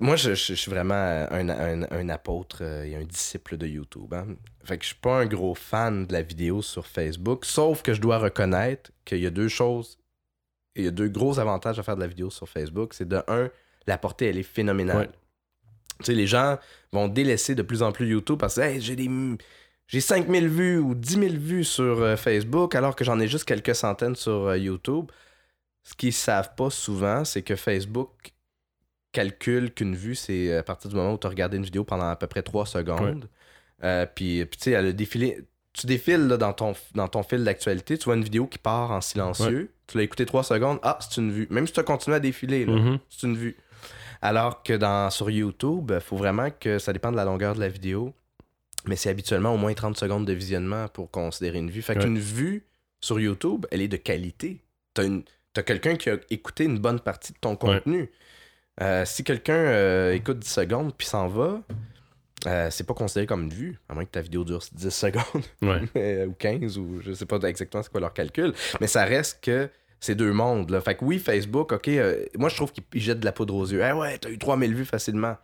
Moi, 0.00 0.16
je, 0.16 0.34
je- 0.34 0.48
je 0.48 0.54
suis 0.54 0.70
vraiment 0.70 0.94
un, 0.94 1.48
un- 1.48 1.90
un 1.90 2.08
apôtre 2.10 2.58
euh, 2.60 2.84
et 2.84 2.94
un 2.96 3.04
disciple 3.04 3.56
de 3.56 3.66
YouTube. 3.66 4.12
hein. 4.12 4.26
Fait 4.64 4.76
que 4.76 4.84
je 4.84 4.88
suis 4.88 4.98
pas 4.98 5.20
un 5.20 5.26
gros 5.26 5.54
fan 5.54 6.06
de 6.06 6.12
la 6.12 6.20
vidéo 6.22 6.60
sur 6.60 6.86
Facebook, 6.86 7.46
sauf 7.46 7.80
que 7.82 7.94
je 7.94 8.00
dois 8.00 8.18
reconnaître 8.18 8.90
qu'il 9.06 9.18
y 9.20 9.26
a 9.26 9.30
deux 9.30 9.48
choses. 9.48 9.98
Il 10.76 10.84
y 10.84 10.88
a 10.88 10.90
deux 10.90 11.08
gros 11.08 11.38
avantages 11.38 11.78
à 11.78 11.82
faire 11.82 11.96
de 11.96 12.02
la 12.02 12.06
vidéo 12.06 12.30
sur 12.30 12.48
Facebook. 12.48 12.92
C'est 12.92 13.08
de 13.08 13.22
un, 13.26 13.48
la 13.86 13.96
portée, 13.96 14.26
elle 14.26 14.36
est 14.38 14.42
phénoménale. 14.42 14.96
Ouais. 14.98 15.08
Tu 16.00 16.04
sais, 16.04 16.14
les 16.14 16.26
gens 16.26 16.58
vont 16.92 17.08
délaisser 17.08 17.54
de 17.54 17.62
plus 17.62 17.82
en 17.82 17.90
plus 17.90 18.06
YouTube 18.08 18.38
parce 18.38 18.56
que 18.56 18.60
Hey, 18.60 18.80
j'ai 18.80 18.94
des. 18.96 19.08
J'ai 19.86 20.02
5000 20.02 20.48
vues 20.48 20.78
ou 20.78 20.94
10 20.94 21.14
000 21.14 21.34
vues 21.38 21.64
sur 21.64 22.02
euh, 22.02 22.14
Facebook 22.16 22.74
alors 22.74 22.94
que 22.94 23.04
j'en 23.04 23.18
ai 23.18 23.26
juste 23.26 23.46
quelques 23.46 23.74
centaines 23.74 24.14
sur 24.16 24.48
euh, 24.48 24.58
YouTube. 24.58 25.10
Ce 25.82 25.94
qu'ils 25.94 26.12
savent 26.12 26.54
pas 26.54 26.68
souvent, 26.68 27.24
c'est 27.24 27.40
que 27.40 27.56
Facebook 27.56 28.10
calcule 29.18 29.72
qu'une 29.72 29.94
vue, 29.96 30.14
c'est 30.14 30.56
à 30.56 30.62
partir 30.62 30.88
du 30.90 30.96
moment 30.96 31.14
où 31.14 31.18
tu 31.18 31.26
as 31.26 31.30
regardé 31.30 31.56
une 31.56 31.64
vidéo 31.64 31.84
pendant 31.84 32.08
à 32.08 32.16
peu 32.16 32.26
près 32.26 32.42
3 32.42 32.66
secondes. 32.66 33.28
Euh, 33.84 34.06
puis, 34.12 34.44
puis 34.46 34.58
tu 34.58 34.64
sais, 34.64 34.70
elle 34.72 34.86
a 34.86 34.92
défilé. 34.92 35.38
Tu 35.72 35.86
défiles 35.86 36.26
là, 36.26 36.36
dans, 36.36 36.52
ton, 36.52 36.74
dans 36.94 37.08
ton 37.08 37.22
fil 37.22 37.44
d'actualité, 37.44 37.98
tu 37.98 38.04
vois 38.06 38.16
une 38.16 38.24
vidéo 38.24 38.46
qui 38.46 38.58
part 38.58 38.90
en 38.90 39.00
silencieux, 39.00 39.70
tu 39.86 39.96
l'as 39.96 40.02
écouté 40.04 40.26
3 40.26 40.42
secondes, 40.42 40.78
ah, 40.82 40.98
c'est 41.00 41.20
une 41.20 41.30
vue. 41.30 41.46
Même 41.50 41.66
si 41.66 41.72
tu 41.72 41.80
as 41.80 41.84
continué 41.84 42.16
à 42.16 42.20
défiler, 42.20 42.66
Mhm. 42.66 42.98
c'est 43.08 43.26
une 43.26 43.36
vue. 43.36 43.56
Alors 44.22 44.62
que 44.64 44.72
dans, 44.72 45.10
sur 45.10 45.30
YouTube, 45.30 45.92
il 45.94 46.00
faut 46.00 46.16
vraiment 46.16 46.48
que 46.50 46.78
ça 46.80 46.92
dépend 46.92 47.12
de 47.12 47.16
la 47.16 47.24
longueur 47.24 47.54
de 47.54 47.60
la 47.60 47.68
vidéo. 47.68 48.12
Mais 48.86 48.96
c'est 48.96 49.10
habituellement 49.10 49.52
au 49.54 49.56
moins 49.56 49.74
30 49.74 49.96
secondes 49.96 50.24
de 50.26 50.32
visionnement 50.32 50.88
pour 50.88 51.10
considérer 51.10 51.58
une 51.58 51.70
vue. 51.70 51.82
Fait 51.82 51.94
qu'une 52.02 52.18
vue 52.18 52.64
sur 53.00 53.20
YouTube, 53.20 53.66
elle 53.70 53.80
est 53.82 53.88
de 53.88 53.96
qualité. 53.96 54.60
T'as, 54.94 55.04
une, 55.04 55.22
t'as 55.52 55.62
quelqu'un 55.62 55.96
qui 55.96 56.10
a 56.10 56.16
écouté 56.30 56.64
une 56.64 56.78
bonne 56.78 56.98
partie 57.00 57.32
de 57.32 57.38
ton 57.38 57.54
contenu. 57.56 58.10
Euh, 58.80 59.04
si 59.04 59.24
quelqu'un 59.24 59.54
euh, 59.54 60.12
écoute 60.14 60.38
10 60.38 60.48
secondes 60.48 60.94
puis 60.96 61.06
s'en 61.06 61.26
va, 61.28 61.60
euh, 62.46 62.68
c'est 62.70 62.86
pas 62.86 62.94
considéré 62.94 63.26
comme 63.26 63.44
une 63.44 63.52
vue, 63.52 63.78
à 63.88 63.94
moins 63.94 64.04
que 64.04 64.10
ta 64.10 64.20
vidéo 64.20 64.44
dure 64.44 64.62
10 64.72 64.90
secondes 64.90 65.42
Ouais. 65.62 65.80
mais- 65.94 66.24
ou 66.26 66.32
15 66.32 66.78
ou 66.78 67.00
je 67.00 67.12
sais 67.12 67.26
pas 67.26 67.38
exactement 67.48 67.82
c'est 67.82 67.90
quoi 67.90 68.00
leur 68.00 68.12
calcul, 68.14 68.52
mais 68.80 68.86
ça 68.86 69.04
reste 69.04 69.40
que 69.42 69.68
c'est 70.00 70.14
deux 70.14 70.32
mondes. 70.32 70.70
Là. 70.70 70.80
Fait 70.80 70.94
que 70.94 71.04
oui, 71.04 71.18
Facebook, 71.18 71.72
ok, 71.72 71.88
euh, 71.88 72.24
moi 72.36 72.48
je 72.48 72.54
trouve 72.56 72.70
qu'ils 72.72 72.84
ils 72.94 73.00
jettent 73.00 73.18
de 73.20 73.24
la 73.24 73.32
poudre 73.32 73.56
aux 73.56 73.66
yeux. 73.66 73.82
Ah 73.82 73.96
ouais, 73.96 74.16
t'as 74.18 74.30
eu 74.30 74.38
3000 74.38 74.74
vues 74.74 74.84
facilement. 74.84 75.36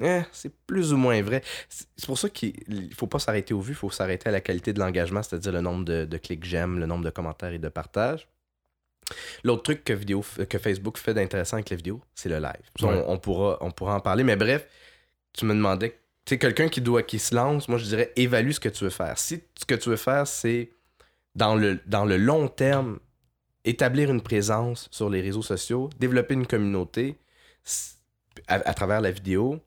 Eh, 0.00 0.22
c'est 0.32 0.50
plus 0.66 0.92
ou 0.92 0.96
moins 0.96 1.22
vrai. 1.22 1.42
C'est 1.68 2.06
pour 2.06 2.18
ça 2.18 2.28
qu'il 2.30 2.54
il 2.66 2.92
faut 2.94 3.06
pas 3.06 3.18
s'arrêter 3.20 3.54
aux 3.54 3.60
vues, 3.60 3.72
il 3.74 3.76
faut 3.76 3.90
s'arrêter 3.90 4.28
à 4.28 4.32
la 4.32 4.40
qualité 4.40 4.72
de 4.72 4.80
l'engagement, 4.80 5.22
c'est-à-dire 5.22 5.52
le 5.52 5.60
nombre 5.60 5.84
de, 5.84 6.04
de 6.06 6.16
clics 6.16 6.44
j'aime, 6.44 6.80
le 6.80 6.86
nombre 6.86 7.04
de 7.04 7.10
commentaires 7.10 7.52
et 7.52 7.58
de 7.60 7.68
partages. 7.68 8.26
L'autre 9.44 9.62
truc 9.62 9.84
que, 9.84 9.92
vidéo, 9.92 10.24
que 10.48 10.58
Facebook 10.58 10.98
fait 10.98 11.14
d'intéressant 11.14 11.56
avec 11.56 11.70
les 11.70 11.76
vidéos, 11.76 12.00
c'est 12.14 12.28
le 12.28 12.38
live. 12.38 12.52
Ouais. 12.80 12.88
on, 13.06 13.12
on 13.12 13.18
pourra, 13.18 13.58
on 13.60 13.70
pourra 13.70 13.96
en 13.96 14.00
parler, 14.00 14.24
mais 14.24 14.36
bref, 14.36 14.66
tu 15.32 15.44
me 15.44 15.54
demandais, 15.54 15.98
tu 16.24 16.38
quelqu'un 16.38 16.68
qui 16.68 16.80
doit, 16.80 17.02
qui 17.02 17.18
se 17.18 17.34
lance, 17.34 17.68
moi 17.68 17.78
je 17.78 17.84
dirais, 17.84 18.12
évalue 18.16 18.52
ce 18.52 18.60
que 18.60 18.68
tu 18.68 18.84
veux 18.84 18.90
faire. 18.90 19.18
Si 19.18 19.42
ce 19.58 19.64
que 19.64 19.74
tu 19.74 19.88
veux 19.88 19.96
faire, 19.96 20.26
c'est 20.26 20.70
dans 21.34 21.54
le, 21.54 21.80
dans 21.86 22.04
le 22.04 22.16
long 22.16 22.48
terme, 22.48 22.98
établir 23.64 24.10
une 24.10 24.20
présence 24.20 24.88
sur 24.90 25.08
les 25.08 25.20
réseaux 25.20 25.42
sociaux, 25.42 25.90
développer 25.98 26.34
une 26.34 26.46
communauté 26.46 27.18
à 28.46 28.74
travers 28.74 29.00
la 29.00 29.10
vidéo. 29.10 29.60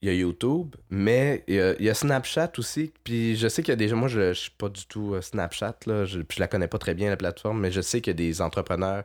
Il 0.00 0.08
y 0.08 0.12
a 0.12 0.14
YouTube, 0.14 0.76
mais 0.90 1.42
il 1.48 1.54
y 1.56 1.60
a, 1.60 1.74
il 1.78 1.84
y 1.84 1.90
a 1.90 1.94
Snapchat 1.94 2.52
aussi. 2.58 2.92
Puis 3.02 3.34
je 3.36 3.48
sais 3.48 3.62
qu'il 3.62 3.72
y 3.72 3.74
a 3.74 3.76
des 3.76 3.88
gens, 3.88 3.96
moi 3.96 4.06
je, 4.08 4.32
je 4.32 4.38
suis 4.38 4.50
pas 4.56 4.68
du 4.68 4.86
tout 4.86 5.14
euh, 5.14 5.20
Snapchat, 5.20 5.76
là, 5.86 6.04
je, 6.04 6.20
puis 6.20 6.36
je 6.36 6.40
la 6.40 6.46
connais 6.46 6.68
pas 6.68 6.78
très 6.78 6.94
bien 6.94 7.10
la 7.10 7.16
plateforme, 7.16 7.60
mais 7.60 7.72
je 7.72 7.80
sais 7.80 8.00
qu'il 8.00 8.12
y 8.12 8.14
a 8.14 8.16
des 8.28 8.40
entrepreneurs 8.40 9.02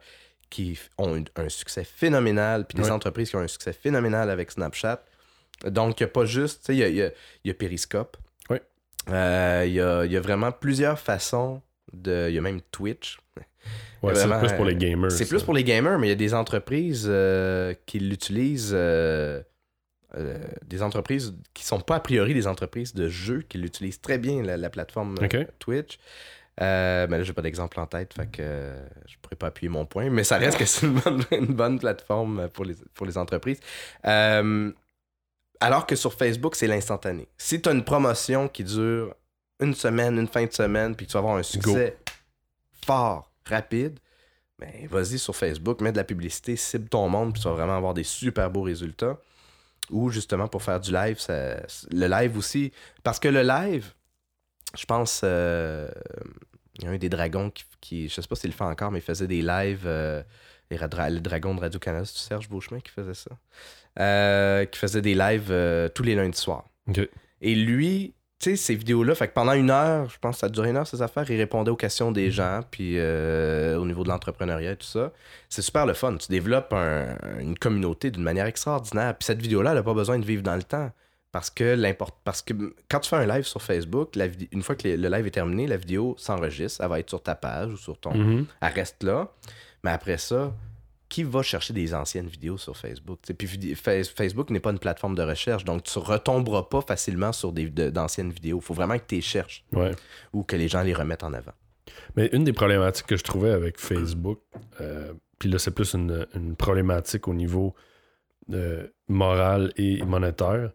qui 0.52 0.78
ont 1.00 1.16
un, 1.16 1.24
un 1.36 1.50
succès 1.50 1.84
phénoménal, 1.84 2.66
puis 2.68 2.78
des 2.78 2.92
entreprises 2.92 3.32
qui 3.32 3.36
ont 3.36 3.40
un 3.40 3.48
succès 3.48 3.74
phénoménal 3.74 4.30
avec 4.30 4.52
Snapchat. 4.52 5.04
Donc 5.66 6.00
il 6.00 6.04
n'y 6.04 6.10
a 6.10 6.12
pas 6.12 6.26
juste, 6.26 6.60
tu 6.60 6.66
sais, 6.68 6.76
il 6.76 6.80
y 6.80 6.84
a, 6.84 6.88
il 6.90 6.96
y 6.96 7.02
a- 7.02 7.12
il 7.44 7.48
y 7.48 7.52
a 7.52 7.54
Periscope. 7.56 8.18
Ouais. 8.52 8.62
Euh, 9.10 9.64
il, 9.66 9.74
y 9.74 9.82
a, 9.82 10.06
il 10.06 10.12
y 10.12 10.18
a 10.18 10.22
vraiment 10.22 10.52
plusieurs 10.52 11.00
façons 11.00 11.62
de. 11.92 12.28
Il 12.30 12.36
y 12.36 12.38
a 12.38 12.42
même 12.42 12.62
Twitch. 12.72 13.18
Ouais, 14.04 14.14
c'est 14.16 14.28
plus 14.40 14.54
pour 14.54 14.66
les 14.66 14.76
gamers. 14.76 15.12
C'est 15.12 15.26
plus 15.28 15.42
pour 15.44 15.54
les 15.56 15.64
gamers, 15.64 15.98
mais 15.98 16.08
il 16.08 16.10
y 16.10 16.14
a 16.14 16.16
des 16.16 16.34
entreprises 16.36 17.08
euh, 17.10 17.74
qui 17.88 18.00
l'utilisent. 18.00 18.74
euh, 18.76 19.42
euh, 20.18 20.38
des 20.66 20.84
entreprises 20.84 21.34
qui 21.54 21.66
sont 21.66 21.80
pas 21.80 21.96
a 21.96 22.00
priori 22.00 22.34
des 22.34 22.48
entreprises 22.48 22.94
de 22.94 23.10
jeux 23.10 23.44
qui 23.48 23.58
l'utilisent 23.58 24.02
très 24.02 24.18
bien, 24.18 24.44
la, 24.44 24.58
la 24.58 24.70
plateforme 24.70 25.16
euh. 25.22 25.46
Twitch. 25.60 25.98
Euh, 26.62 27.08
mais 27.10 27.18
là, 27.18 27.24
j'ai 27.24 27.34
pas 27.34 27.42
d'exemple 27.42 27.80
en 27.80 27.88
tête, 27.88 28.14
fait 28.14 28.28
que 28.28 28.42
euh, 28.42 28.86
je 29.08 29.16
pourrais 29.22 29.36
pas 29.36 29.48
appuyer 29.48 29.70
mon 29.70 29.88
point, 29.88 30.12
mais 30.12 30.24
ça 30.24 30.38
reste 30.38 30.60
que 30.60 30.66
c'est 30.66 30.86
une 30.86 31.00
bonne, 31.00 31.24
une 31.32 31.48
bonne 31.48 31.80
plateforme 31.80 32.48
pour 32.50 32.64
les, 32.64 32.76
pour 32.94 33.08
les 33.08 33.18
entreprises. 33.18 33.60
Alors 35.60 35.86
que 35.88 35.96
sur 35.96 36.14
Facebook, 36.14 36.56
c'est 36.56 36.68
l'instantané. 36.68 37.28
Si 37.38 37.62
tu 37.62 37.70
as 37.70 37.72
une 37.72 37.86
promotion 37.86 38.50
qui 38.50 38.66
dure 38.66 39.16
une 39.62 39.74
semaine, 39.74 40.20
une 40.20 40.28
fin 40.28 40.46
de 40.46 40.52
semaine, 40.52 40.94
puis 40.94 41.06
que 41.06 41.12
tu 41.12 41.14
vas 41.14 41.20
avoir 41.20 41.38
un 41.38 41.44
succès 41.44 41.98
fort, 42.86 43.32
rapide, 43.46 43.98
ben 44.60 44.88
vas-y 44.90 45.18
sur 45.18 45.36
Facebook, 45.36 45.82
mets 45.82 45.92
de 45.92 45.98
la 45.98 46.04
publicité, 46.04 46.56
cible 46.56 46.90
ton 46.90 47.08
monde, 47.10 47.34
puis 47.34 47.42
tu 47.42 47.48
vas 47.48 47.56
vraiment 47.56 47.78
avoir 47.78 47.94
des 47.94 48.04
super 48.04 48.52
beaux 48.52 48.62
résultats. 48.62 49.18
Ou 49.90 50.10
justement 50.10 50.48
pour 50.48 50.64
faire 50.64 50.80
du 50.80 50.92
live, 50.92 51.20
ça- 51.20 51.58
le 51.92 52.08
live 52.08 52.38
aussi. 52.38 52.72
Parce 53.04 53.20
que 53.20 53.28
le 53.28 53.42
live, 53.44 53.94
je 54.78 54.86
pense, 54.86 55.22
euh, 55.24 55.90
il 56.76 56.86
y 56.86 56.88
a 56.88 56.92
un 56.92 56.98
des 56.98 57.10
dragons 57.10 57.50
qui, 57.52 57.64
qui- 57.82 58.10
je 58.10 58.22
sais 58.22 58.28
pas 58.28 58.36
s'il 58.36 58.50
le 58.52 58.56
fait 58.56 58.64
encore, 58.64 58.92
mais 58.92 59.00
il 59.00 59.04
faisait 59.04 59.28
des 59.28 59.42
lives. 59.42 59.84
euh, 59.86 60.24
les 60.72 60.78
Radra- 60.78 61.10
le 61.10 61.20
dragon 61.20 61.54
de 61.54 61.60
Radio-Canada, 61.60 62.06
c'est 62.06 62.18
Serge 62.18 62.50
Beauchemin 62.50 62.80
qui 62.80 62.92
faisait 62.92 63.14
ça? 63.14 63.32
Euh, 64.00 64.66
qui 64.66 64.80
faisait 64.80 65.02
des 65.02 65.14
lives 65.14 65.52
euh, 65.52 65.88
tous 65.90 66.02
les 66.02 66.16
lundis 66.16 66.38
soirs. 66.40 66.66
Et 67.42 67.54
lui, 67.54 68.16
sais, 68.44 68.56
ces 68.56 68.76
vidéos-là, 68.76 69.16
fait 69.16 69.28
que 69.28 69.34
pendant 69.34 69.54
une 69.54 69.70
heure, 69.70 70.10
je 70.10 70.18
pense 70.20 70.36
que 70.36 70.40
ça 70.42 70.50
durait 70.50 70.70
une 70.70 70.78
heure, 70.78 70.88
ces 70.88 71.02
affaires, 71.02 71.30
il 71.30 71.38
répondait 71.38 71.72
aux 71.72 71.76
questions 71.76 72.12
des 72.12 72.32
gens, 72.32 72.62
puis 72.72 72.94
euh, 72.98 73.78
au 73.78 73.86
niveau 73.86 74.04
de 74.04 74.10
l'entrepreneuriat 74.10 74.72
et 74.72 74.76
tout 74.78 74.86
ça. 74.88 75.12
C'est 75.50 75.62
super 75.62 75.86
le 75.86 75.94
fun. 75.94 76.16
Tu 76.18 76.28
développes 76.30 76.74
un- 76.74 77.16
une 77.40 77.58
communauté 77.58 78.12
d'une 78.12 78.24
manière 78.24 78.46
extraordinaire. 78.46 79.16
Puis 79.18 79.26
cette 79.26 79.42
vidéo-là, 79.42 79.72
elle 79.72 79.78
n'a 79.78 79.84
pas 79.84 79.94
besoin 79.94 80.18
de 80.20 80.26
vivre 80.26 80.44
dans 80.44 80.56
le 80.56 80.64
temps. 80.64 80.92
Parce 81.32 81.50
que 81.50 81.76
parce 82.24 82.44
que 82.44 82.54
quand 82.92 83.00
tu 83.00 83.10
fais 83.10 83.16
un 83.16 83.26
live 83.26 83.44
sur 83.44 83.60
Facebook, 83.62 84.16
la 84.16 84.28
une 84.52 84.62
fois 84.62 84.76
que 84.76 84.88
le 84.88 84.96
le 84.98 85.10
live 85.10 85.26
est 85.26 85.32
terminé, 85.32 85.66
la 85.66 85.78
vidéo 85.78 86.14
s'enregistre, 86.20 86.82
elle 86.84 86.90
va 86.90 87.00
être 87.00 87.10
sur 87.10 87.24
ta 87.24 87.34
page 87.34 87.74
ou 87.74 87.78
sur 87.78 87.98
ton. 87.98 88.14
Mhm. 88.14 88.46
Elle 88.62 88.74
reste 88.74 89.02
là. 89.02 89.30
Mais 89.84 89.90
après 89.90 90.20
ça, 90.20 90.54
qui 91.14 91.24
va 91.24 91.44
chercher 91.44 91.74
des 91.74 91.94
anciennes 91.94 92.28
vidéos 92.28 92.58
sur 92.58 92.76
Facebook? 92.76 93.20
Puis 93.38 93.76
Facebook 93.76 94.50
n'est 94.50 94.60
pas 94.60 94.72
une 94.72 94.80
plateforme 94.80 95.14
de 95.16 95.22
recherche, 95.22 95.64
donc 95.64 95.84
tu 95.84 96.00
retomberas 96.00 96.64
pas 96.64 96.82
facilement 96.82 97.32
sur 97.32 97.52
d'anciennes 97.54 98.32
vidéos. 98.32 98.60
Il 98.62 98.66
faut 98.66 98.74
vraiment 98.74 98.98
que 98.98 99.04
tu 99.08 99.16
les 99.16 99.22
cherches 99.22 99.64
Ouais. 99.74 99.92
ou 100.34 100.44
que 100.44 100.56
les 100.56 100.68
gens 100.68 100.82
les 100.82 100.94
remettent 100.94 101.24
en 101.24 101.34
avant. 101.34 101.54
Mais 102.16 102.30
une 102.34 102.44
des 102.44 102.54
problématiques 102.54 103.06
que 103.06 103.16
je 103.18 103.24
trouvais 103.24 103.52
avec 103.52 103.80
Facebook, 103.80 104.40
euh, 104.82 105.14
puis 105.38 105.50
là, 105.50 105.60
c'est 105.60 105.72
plus 105.72 105.94
une, 105.94 106.26
une 106.34 106.56
problématique 106.56 107.28
au 107.28 107.34
niveau 107.36 107.76
euh, 108.52 108.88
moral 109.08 109.72
et 109.78 110.02
monétaire, 110.04 110.72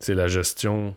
c'est 0.00 0.14
la 0.14 0.28
gestion. 0.28 0.96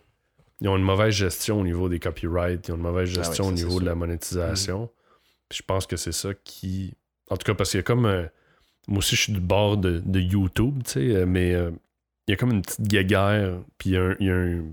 Ils 0.60 0.68
ont 0.68 0.76
une 0.76 0.82
mauvaise 0.82 1.12
gestion 1.14 1.60
au 1.60 1.64
niveau 1.64 1.88
des 1.90 2.00
copyrights, 2.00 2.68
ils 2.68 2.72
ont 2.72 2.76
une 2.76 2.82
mauvaise 2.82 3.10
Ah 3.12 3.22
gestion 3.22 3.44
ça, 3.44 3.50
au 3.50 3.52
niveau 3.52 3.80
de 3.80 3.84
la 3.84 3.94
monétisation. 3.94 4.90
Puis 5.48 5.58
je 5.58 5.62
pense 5.62 5.86
que 5.86 5.96
c'est 5.96 6.12
ça 6.12 6.30
qui. 6.42 6.94
En 7.30 7.36
tout 7.36 7.44
cas, 7.44 7.54
parce 7.54 7.70
qu'il 7.70 7.78
y 7.78 7.80
a 7.80 7.84
comme. 7.84 8.06
un- 8.06 8.28
moi 8.88 8.98
aussi, 8.98 9.14
je 9.16 9.22
suis 9.22 9.32
du 9.32 9.40
bord 9.40 9.76
de, 9.76 10.00
de 10.04 10.18
YouTube, 10.20 10.82
tu 10.84 10.90
sais, 10.92 11.00
euh, 11.14 11.26
mais 11.26 11.54
euh, 11.54 11.70
il 12.26 12.32
y 12.32 12.34
a 12.34 12.36
comme 12.36 12.50
une 12.52 12.62
petite 12.62 12.82
guéguerre, 12.88 13.60
puis 13.78 13.90
il 13.90 13.92
y 13.92 13.96
a 13.96 14.02
un- 14.02 14.16
il 14.18 14.26
y 14.26 14.30
a 14.30 14.34
un. 14.34 14.64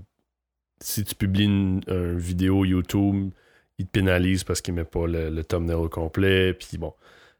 Si 0.82 1.04
tu 1.04 1.14
publies 1.14 1.44
une, 1.44 1.80
un 1.86 2.14
vidéo 2.16 2.64
YouTube, 2.64 3.30
il 3.78 3.86
te 3.86 3.90
pénalise 3.92 4.44
parce 4.44 4.60
qu'il 4.60 4.74
met 4.74 4.84
pas 4.84 5.06
le, 5.06 5.30
le 5.30 5.44
thumbnail 5.44 5.76
au 5.76 5.88
complet, 5.88 6.52
puis 6.54 6.76
bon. 6.78 6.92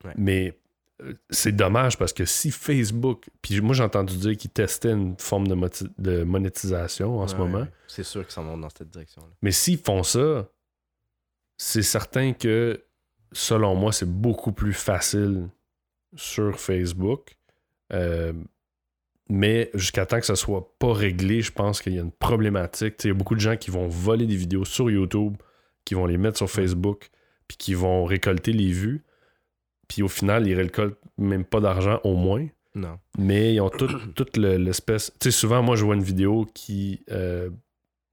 Ouais. 0.04 0.12
Mais 0.16 0.58
euh, 1.02 1.12
c'est 1.28 1.52
dommage 1.52 1.98
parce 1.98 2.12
que 2.14 2.24
si 2.24 2.50
Facebook, 2.50 3.28
puis 3.42 3.60
moi 3.60 3.74
j'ai 3.74 3.82
entendu 3.82 4.16
dire 4.16 4.36
qu'ils 4.36 4.50
testaient 4.50 4.92
une 4.92 5.16
forme 5.18 5.48
de, 5.48 5.54
de 5.98 6.22
monétisation 6.24 7.18
en 7.20 7.28
ce 7.28 7.36
moment, 7.36 7.60
ouais. 7.60 7.70
C'est 7.88 8.04
sûr 8.04 8.22
qu'ils 8.22 8.32
s'en 8.32 8.44
vont 8.44 8.56
dans 8.58 8.70
cette 8.70 8.90
direction-là. 8.90 9.28
mais 9.42 9.50
s'ils 9.52 9.78
font 9.78 10.02
ça, 10.02 10.48
c'est 11.58 11.82
certain 11.82 12.32
que, 12.32 12.82
selon 13.32 13.74
moi, 13.74 13.92
c'est 13.92 14.10
beaucoup 14.10 14.52
plus 14.52 14.72
facile 14.72 15.48
sur 16.16 16.58
Facebook. 16.58 17.36
Euh, 17.92 18.32
mais 19.28 19.70
jusqu'à 19.74 20.06
temps 20.06 20.20
que 20.20 20.26
ça 20.26 20.36
soit 20.36 20.72
pas 20.78 20.92
réglé, 20.92 21.40
je 21.42 21.50
pense 21.52 21.80
qu'il 21.82 21.94
y 21.94 21.98
a 21.98 22.02
une 22.02 22.12
problématique. 22.12 22.94
Il 23.04 23.08
y 23.08 23.10
a 23.10 23.14
beaucoup 23.14 23.34
de 23.34 23.40
gens 23.40 23.56
qui 23.56 23.70
vont 23.70 23.88
voler 23.88 24.26
des 24.26 24.36
vidéos 24.36 24.64
sur 24.64 24.90
YouTube, 24.90 25.36
qui 25.84 25.94
vont 25.94 26.06
les 26.06 26.16
mettre 26.16 26.36
sur 26.38 26.48
Facebook, 26.50 27.08
puis 27.48 27.56
qui 27.56 27.74
vont 27.74 28.04
récolter 28.04 28.52
les 28.52 28.70
vues. 28.70 29.02
Puis 29.88 30.02
au 30.02 30.08
final, 30.08 30.46
ils 30.46 30.54
récoltent 30.54 30.98
même 31.18 31.44
pas 31.44 31.60
d'argent 31.60 32.00
au 32.04 32.14
moins. 32.14 32.46
Non. 32.74 32.98
Mais 33.18 33.54
ils 33.54 33.60
ont 33.60 33.70
tout- 33.70 33.88
toute 34.14 34.36
le- 34.36 34.56
l'espèce. 34.58 35.12
Tu 35.20 35.30
sais, 35.30 35.30
souvent, 35.30 35.62
moi, 35.62 35.76
je 35.76 35.84
vois 35.84 35.94
une 35.96 36.02
vidéo 36.02 36.46
qui 36.54 37.02
euh, 37.10 37.50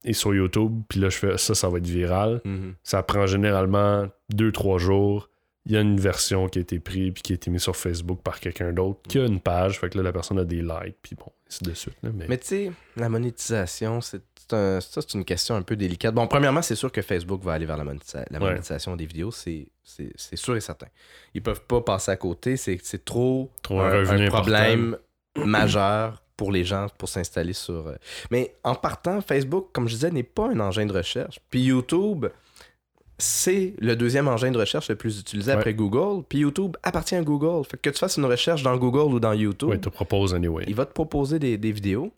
est 0.04 0.14
sur 0.14 0.34
YouTube, 0.34 0.82
puis 0.90 1.00
là, 1.00 1.10
je 1.10 1.18
fais 1.18 1.38
ça, 1.38 1.54
ça 1.54 1.70
va 1.70 1.78
être 1.80 1.88
viral. 1.88 2.42
Mhm. 2.46 2.76
Ça 2.84 3.04
prend 3.04 3.26
généralement 3.28 4.08
2-3 4.34 4.80
jours. 4.80 5.30
Il 5.66 5.72
y 5.72 5.78
a 5.78 5.82
une 5.82 5.98
version 6.00 6.50
qui 6.50 6.60
a 6.60 6.62
été 6.62 6.80
prise, 6.80 7.14
puis 7.14 7.22
qui 7.24 7.32
a 7.32 7.36
été 7.36 7.50
mise 7.50 7.62
sur 7.62 7.76
Facebook 7.78 8.22
par 8.22 8.40
quelqu'un 8.42 8.74
d'autre, 8.74 9.00
qui 9.08 9.18
a 9.20 9.26
une 9.26 9.40
page, 9.40 9.80
fait 9.80 9.90
que 9.90 9.98
là, 9.98 10.04
la 10.04 10.12
personne 10.12 10.38
a 10.40 10.44
des 10.44 10.62
likes, 10.62 10.98
puis 11.02 11.16
bon, 11.16 11.32
ainsi 11.50 11.64
de 11.64 11.74
suite. 11.74 11.96
là, 12.04 12.10
mais... 12.14 12.26
Mais 12.28 12.38
tu 12.38 12.48
sais, 12.48 12.72
la 12.98 13.08
monétisation, 13.08 14.02
c'est 14.02 14.22
un- 14.52 14.82
ça, 14.82 15.02
c'est 15.02 15.14
une 15.14 15.24
question 15.24 15.56
un 15.56 15.62
peu 15.62 15.78
délicate. 15.78 16.14
Bon, 16.14 16.28
premièrement, 16.28 16.62
c'est 16.62 16.76
sûr 16.76 16.92
que 16.92 17.02
Facebook 17.02 17.42
va 17.44 17.54
aller 17.54 17.66
vers 17.66 17.78
la, 17.78 17.86
monétisa- 17.86 18.26
la 18.30 18.40
Ouais. 18.40 18.50
monétisation 18.50 18.96
des 18.98 19.06
vidéos, 19.06 19.32
c'est 19.32 19.68
c'est- 19.86 20.12
c'est 20.18 20.36
sûr 20.38 20.56
et 20.58 20.62
certain. 20.62 20.88
Ils 21.34 21.42
peuvent 21.42 21.64
pas 21.66 21.80
passer 21.82 22.12
à 22.12 22.18
côté, 22.18 22.58
c'est 22.58 22.78
c'est 22.84 23.04
trop, 23.06 23.50
Trop 23.62 23.80
un 23.80 23.86
un, 23.90 24.00
revenu 24.00 24.26
un 24.26 24.30
problème 24.30 24.98
majeur 25.38 26.24
pour 26.38 26.52
les 26.52 26.64
gens 26.64 26.88
pour 26.98 27.10
s'installer 27.10 27.54
sur... 27.54 27.88
euh, 27.88 27.96
Mais 28.32 28.56
en 28.64 28.76
partant, 28.76 29.22
Facebook, 29.22 29.70
comme 29.72 29.88
je 29.88 29.94
disais, 29.96 30.12
n'est 30.12 30.24
pas 30.24 30.48
un 30.50 30.60
engin 30.60 30.86
de 30.86 30.94
recherche. 30.94 31.40
Puis 31.50 31.64
YouTube, 31.64 32.26
c'est 33.18 33.74
le 33.80 33.96
deuxième 33.96 34.28
engin 34.28 34.52
de 34.52 34.58
recherche 34.58 34.90
le 34.90 34.96
plus 34.96 35.20
utilisé 35.20 35.52
Ouais. 35.52 35.58
après 35.58 35.74
Google. 35.74 36.24
Puis 36.28 36.40
YouTube 36.40 36.76
appartient 36.84 37.16
à 37.16 37.22
Google. 37.24 37.64
Fait 37.66 37.78
que, 37.78 37.90
que 37.90 37.94
tu 37.94 38.00
fasses 38.00 38.18
une 38.18 38.26
recherche 38.26 38.64
dans 38.64 38.76
Google 38.78 39.14
ou 39.14 39.20
dans 39.20 39.34
YouTube, 39.34 39.70
Ouais, 39.70 39.78
te 39.78 39.90
propose 39.90 40.34
anyway. 40.34 40.64
il 40.68 40.76
va 40.76 40.86
te 40.86 40.94
proposer 40.94 41.40
des, 41.40 41.58
des 41.58 41.72
vidéos. 41.72 42.12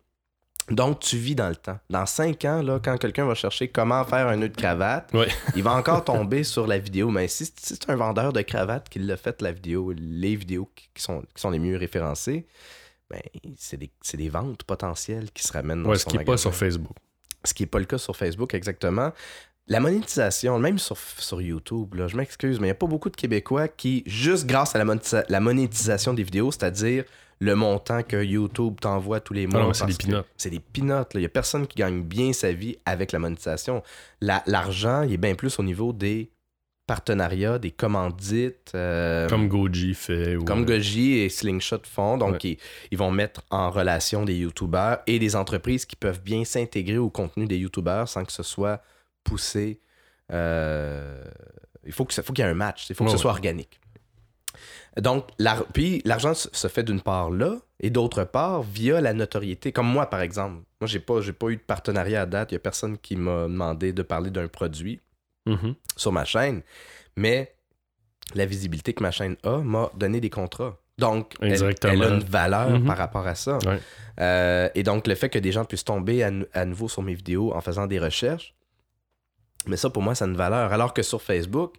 Donc, 0.72 0.99
tu 0.99 1.17
vis 1.17 1.35
dans 1.35 1.49
le 1.49 1.55
temps. 1.55 1.77
Dans 1.91 2.07
cinq 2.07 2.43
ans, 2.45 2.63
là, 2.63 2.80
quand 2.84 2.97
quelqu'un 2.97 3.26
va 3.27 3.35
chercher 3.35 3.67
comment 3.67 4.03
faire 4.03 4.27
un 4.27 4.35
nœud 4.38 4.49
de 4.49 4.55
cravate, 4.55 5.13
Ouais. 5.13 5.27
il 5.55 5.61
va 5.61 5.73
encore 5.76 6.03
tomber 6.05 6.43
sur 6.43 6.65
la 6.65 6.80
vidéo. 6.80 7.11
Mais 7.11 7.27
si, 7.27 7.45
si 7.45 7.51
c'est 7.55 7.88
un 7.91 7.95
vendeur 7.95 8.34
de 8.34 8.41
cravate 8.41 8.89
qui 8.89 8.97
l'a 8.97 9.15
fait, 9.15 9.43
la 9.43 9.51
vidéo, 9.51 9.93
les 9.95 10.35
vidéos 10.35 10.67
qui 10.73 10.89
sont, 11.03 11.22
qui 11.35 11.39
sont 11.41 11.51
les 11.51 11.59
mieux 11.59 11.77
référencées, 11.77 12.47
ben, 13.11 13.22
c'est 13.55 13.77
des, 14.17 14.30
ventes 14.30 14.63
potentielles 14.63 15.30
qui 15.31 15.43
se 15.43 15.53
ramènent 15.53 15.84
dans 15.84 15.89
Ouais, 15.89 15.97
son 15.99 16.09
ce 16.09 16.13
qui 16.13 16.17
n'est 16.17 16.26
pas 16.26 16.38
sur 16.38 16.55
Facebook. 16.55 16.97
Ce 17.43 17.53
qui 17.53 17.61
n'est 17.61 17.67
pas 17.67 17.77
le 17.77 17.85
cas 17.85 17.99
sur 17.99 18.15
Facebook, 18.17 18.55
exactement. 18.55 19.11
La 19.68 19.80
monétisation, 19.80 20.60
même 20.60 20.78
sur, 20.78 20.96
sur 20.98 21.42
YouTube, 21.42 21.96
là, 21.96 22.08
je 22.08 22.16
m'excuse, 22.16 22.60
mais 22.60 22.68
il 22.68 22.70
n'y 22.70 22.72
a 22.72 22.76
pas 22.76 22.86
beaucoup 22.86 23.10
de 23.10 23.16
Québécois 23.16 23.68
qui, 23.68 24.04
juste 24.06 24.46
grâce 24.46 24.76
à 24.76 24.84
la, 24.84 24.96
la 25.28 25.40
monétisation 25.40 26.14
des 26.14 26.22
vidéos, 26.22 26.52
c'est-à-dire 26.52 27.04
le 27.40 27.56
montant 27.56 28.04
que 28.04 28.24
YouTube 28.24 28.76
t'envoie 28.80 29.20
tous 29.22 29.34
les 29.34 29.48
mois. 29.48 29.62
Ah 29.62 29.66
non, 29.66 29.74
c'est 29.74 29.88
des 29.88 29.96
peanuts. 29.96 30.24
C'est 30.38 30.52
des 30.52 30.60
peanuts. 30.60 31.06
Il 31.16 31.20
n'y 31.22 31.26
a 31.26 31.30
personne 31.30 31.66
qui 31.66 31.78
gagne 31.80 32.02
bien 32.04 32.32
sa 32.32 32.54
vie 32.54 32.78
avec 32.86 33.12
la 33.12 33.18
monétisation. 33.20 33.82
La- 34.22 34.44
L'argent, 34.46 35.02
il 35.02 35.14
est 35.14 35.18
bien 35.18 35.34
plus 35.34 35.58
au 35.60 35.64
niveau 35.64 35.92
des 35.94 36.30
partenariats, 36.88 37.58
des 37.58 37.72
commandites. 37.72 38.72
euh, 38.76 39.28
Comme 39.28 39.48
Goji 39.50 39.96
fait. 39.96 40.38
Comme 40.46 40.62
euh, 40.62 40.66
Goji 40.66 41.14
et 41.18 41.30
Slingshot 41.30 41.80
font. 41.84 42.18
Donc, 42.20 42.34
Ouais. 42.34 42.40
ils, 42.52 42.58
ils 42.92 42.98
vont 43.00 43.10
mettre 43.12 43.42
en 43.50 43.72
relation 43.72 44.24
des 44.24 44.36
YouTubers 44.36 45.00
et 45.08 45.18
des 45.18 45.36
entreprises 45.36 45.86
qui 45.86 45.96
peuvent 45.96 46.22
bien 46.22 46.46
s'intégrer 46.46 47.00
au 47.00 47.10
contenu 47.10 47.48
des 47.48 47.58
YouTubers 47.58 48.08
sans 48.08 48.24
que 48.24 48.32
ce 48.32 48.44
soit 48.44 48.82
poussé. 49.26 49.81
euh, 50.31 51.23
il 51.85 51.91
faut 51.91 52.06
qu'il 52.06 52.23
y 52.39 52.41
ait 52.41 52.43
un 52.49 52.53
match. 52.56 52.88
Il 52.89 52.95
faut 52.95 53.03
que 53.03 53.10
Ouais, 53.10 53.11
ce 53.11 53.18
ouais. 53.18 53.22
soit 53.22 53.31
organique. 53.31 53.80
Donc, 54.97 55.27
puis 55.73 56.02
l'argent 56.06 56.34
se 56.34 56.68
fait 56.68 56.84
d'une 56.84 57.02
part 57.02 57.30
là 57.30 57.57
et 57.81 57.89
d'autre 57.89 58.23
part 58.23 58.64
via 58.64 59.02
la 59.02 59.14
notoriété. 59.14 59.72
Comme 59.73 59.88
moi, 59.88 60.06
par 60.10 60.22
exemple. 60.22 60.64
Moi, 60.81 60.88
j'ai 60.88 60.99
pas, 60.99 61.19
pas 61.38 61.47
eu 61.49 61.57
de 61.57 61.61
partenariat 61.61 62.22
à 62.22 62.26
date. 62.26 62.52
Il 62.52 62.56
y 62.56 62.57
a 62.57 62.60
personne 62.60 62.97
qui 62.97 63.15
m'a 63.18 63.43
demandé 63.43 63.91
de 63.93 64.02
parler 64.03 64.31
d'un 64.31 64.47
produit 64.47 64.99
mhm. 65.45 65.76
sur 65.97 66.11
ma 66.14 66.23
chaîne, 66.26 66.61
mais 67.18 67.53
la 68.34 68.45
visibilité 68.45 68.93
que 68.93 69.03
ma 69.03 69.11
chaîne 69.11 69.35
a 69.43 69.57
m'a 69.60 69.91
donné 69.95 70.19
des 70.22 70.30
contrats. 70.30 70.77
Donc, 70.97 71.34
elle, 71.41 71.61
a 71.61 72.07
une 72.07 72.23
valeur 72.23 72.69
Mhm. 72.69 72.85
par 72.88 72.97
rapport 72.97 73.27
à 73.27 73.35
ça. 73.35 73.57
Ouais. 73.65 73.80
Euh, 74.22 74.69
et 74.76 74.84
donc, 74.84 75.07
le 75.07 75.15
fait 75.15 75.30
que 75.30 75.38
des 75.39 75.52
gens 75.52 75.65
puissent 75.65 75.84
tomber 75.84 76.23
à 76.23 76.65
nouveau 76.65 76.88
sur 76.88 77.02
mes 77.03 77.14
vidéos 77.14 77.53
en 77.53 77.60
faisant 77.61 77.85
des 77.85 77.99
recherches, 77.99 78.56
mais 79.68 79.78
ça, 79.78 79.90
pour 79.90 80.04
moi, 80.04 80.16
ça 80.16 80.26
a 80.26 80.28
une 80.28 80.36
valeur. 80.36 80.74
Alors 80.74 80.94
que 80.94 81.02
sur 81.02 81.22
Facebook, 81.22 81.76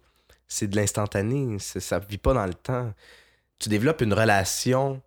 c'est 0.47 0.67
de 0.67 0.75
l'instantané. 0.75 1.57
Ça 1.59 1.99
ne 1.99 2.05
vit 2.05 2.17
pas 2.17 2.33
dans 2.33 2.45
le 2.45 2.53
temps. 2.53 2.93
Tu 3.59 3.69
développes 3.69 4.01
une 4.01 4.13
relation. 4.13 5.01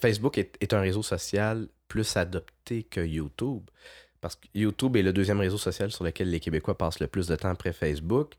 Facebook 0.00 0.38
est 0.38 0.74
un 0.74 0.80
réseau 0.80 1.02
social 1.02 1.68
plus 1.88 2.16
adopté 2.16 2.84
que 2.84 3.00
YouTube. 3.00 3.62
Parce 4.20 4.36
que 4.36 4.46
YouTube 4.54 4.96
est 4.96 5.02
le 5.02 5.12
deuxième 5.12 5.40
réseau 5.40 5.58
social 5.58 5.90
sur 5.92 6.04
lequel 6.04 6.30
les 6.30 6.40
Québécois 6.40 6.76
passent 6.76 7.00
le 7.00 7.06
plus 7.06 7.26
de 7.28 7.36
temps 7.36 7.50
après 7.50 7.72
Facebook. 7.72 8.34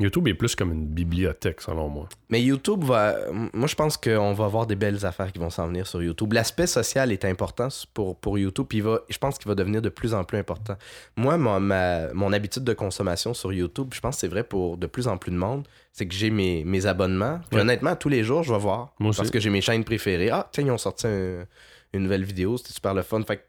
YouTube 0.00 0.28
est 0.28 0.34
plus 0.34 0.54
comme 0.54 0.72
une 0.72 0.86
bibliothèque, 0.86 1.60
selon 1.60 1.88
moi. 1.88 2.08
Mais 2.28 2.40
YouTube 2.40 2.84
va. 2.84 3.16
Moi, 3.52 3.66
je 3.66 3.74
pense 3.74 3.96
qu'on 3.96 4.32
va 4.32 4.44
avoir 4.44 4.66
des 4.66 4.76
belles 4.76 5.04
affaires 5.04 5.32
qui 5.32 5.40
vont 5.40 5.50
s'en 5.50 5.66
venir 5.66 5.88
sur 5.88 6.00
YouTube. 6.00 6.32
L'aspect 6.34 6.68
social 6.68 7.10
est 7.10 7.24
important 7.24 7.66
pour, 7.94 8.16
pour 8.16 8.38
YouTube, 8.38 8.66
puis 8.68 8.78
il 8.78 8.84
va, 8.84 9.00
je 9.08 9.18
pense 9.18 9.38
qu'il 9.38 9.48
va 9.48 9.56
devenir 9.56 9.82
de 9.82 9.88
plus 9.88 10.14
en 10.14 10.22
plus 10.22 10.38
important. 10.38 10.76
Moi, 11.16 11.36
mon, 11.36 11.58
ma- 11.58 12.12
mon 12.14 12.32
habitude 12.32 12.62
de 12.62 12.74
consommation 12.74 13.34
sur 13.34 13.52
YouTube, 13.52 13.88
je 13.92 14.00
pense 14.00 14.14
que 14.16 14.20
c'est 14.20 14.28
vrai 14.28 14.44
pour 14.44 14.76
de 14.76 14.86
plus 14.86 15.08
en 15.08 15.16
plus 15.16 15.32
de 15.32 15.36
monde, 15.36 15.66
c'est 15.92 16.06
que 16.06 16.14
j'ai 16.14 16.30
mes, 16.30 16.62
mes 16.64 16.86
abonnements. 16.86 17.40
Puis 17.50 17.56
Ouais. 17.56 17.62
honnêtement, 17.62 17.96
tous 17.96 18.08
les 18.08 18.22
jours, 18.22 18.44
je 18.44 18.52
vais 18.52 18.58
voir. 18.60 18.94
Moi 19.00 19.10
aussi. 19.10 19.16
Parce 19.18 19.30
que 19.32 19.40
j'ai 19.40 19.50
mes 19.50 19.60
chaînes 19.60 19.82
préférées. 19.82 20.30
Ah, 20.30 20.48
tiens, 20.52 20.64
ils 20.64 20.70
ont 20.70 20.78
sorti 20.78 21.08
un- 21.08 21.44
une 21.92 22.02
nouvelle 22.04 22.22
vidéo, 22.24 22.56
c'était 22.56 22.72
super 22.72 22.94
le 22.94 23.02
fun. 23.02 23.20
Fait 23.26 23.38
que 23.38 23.42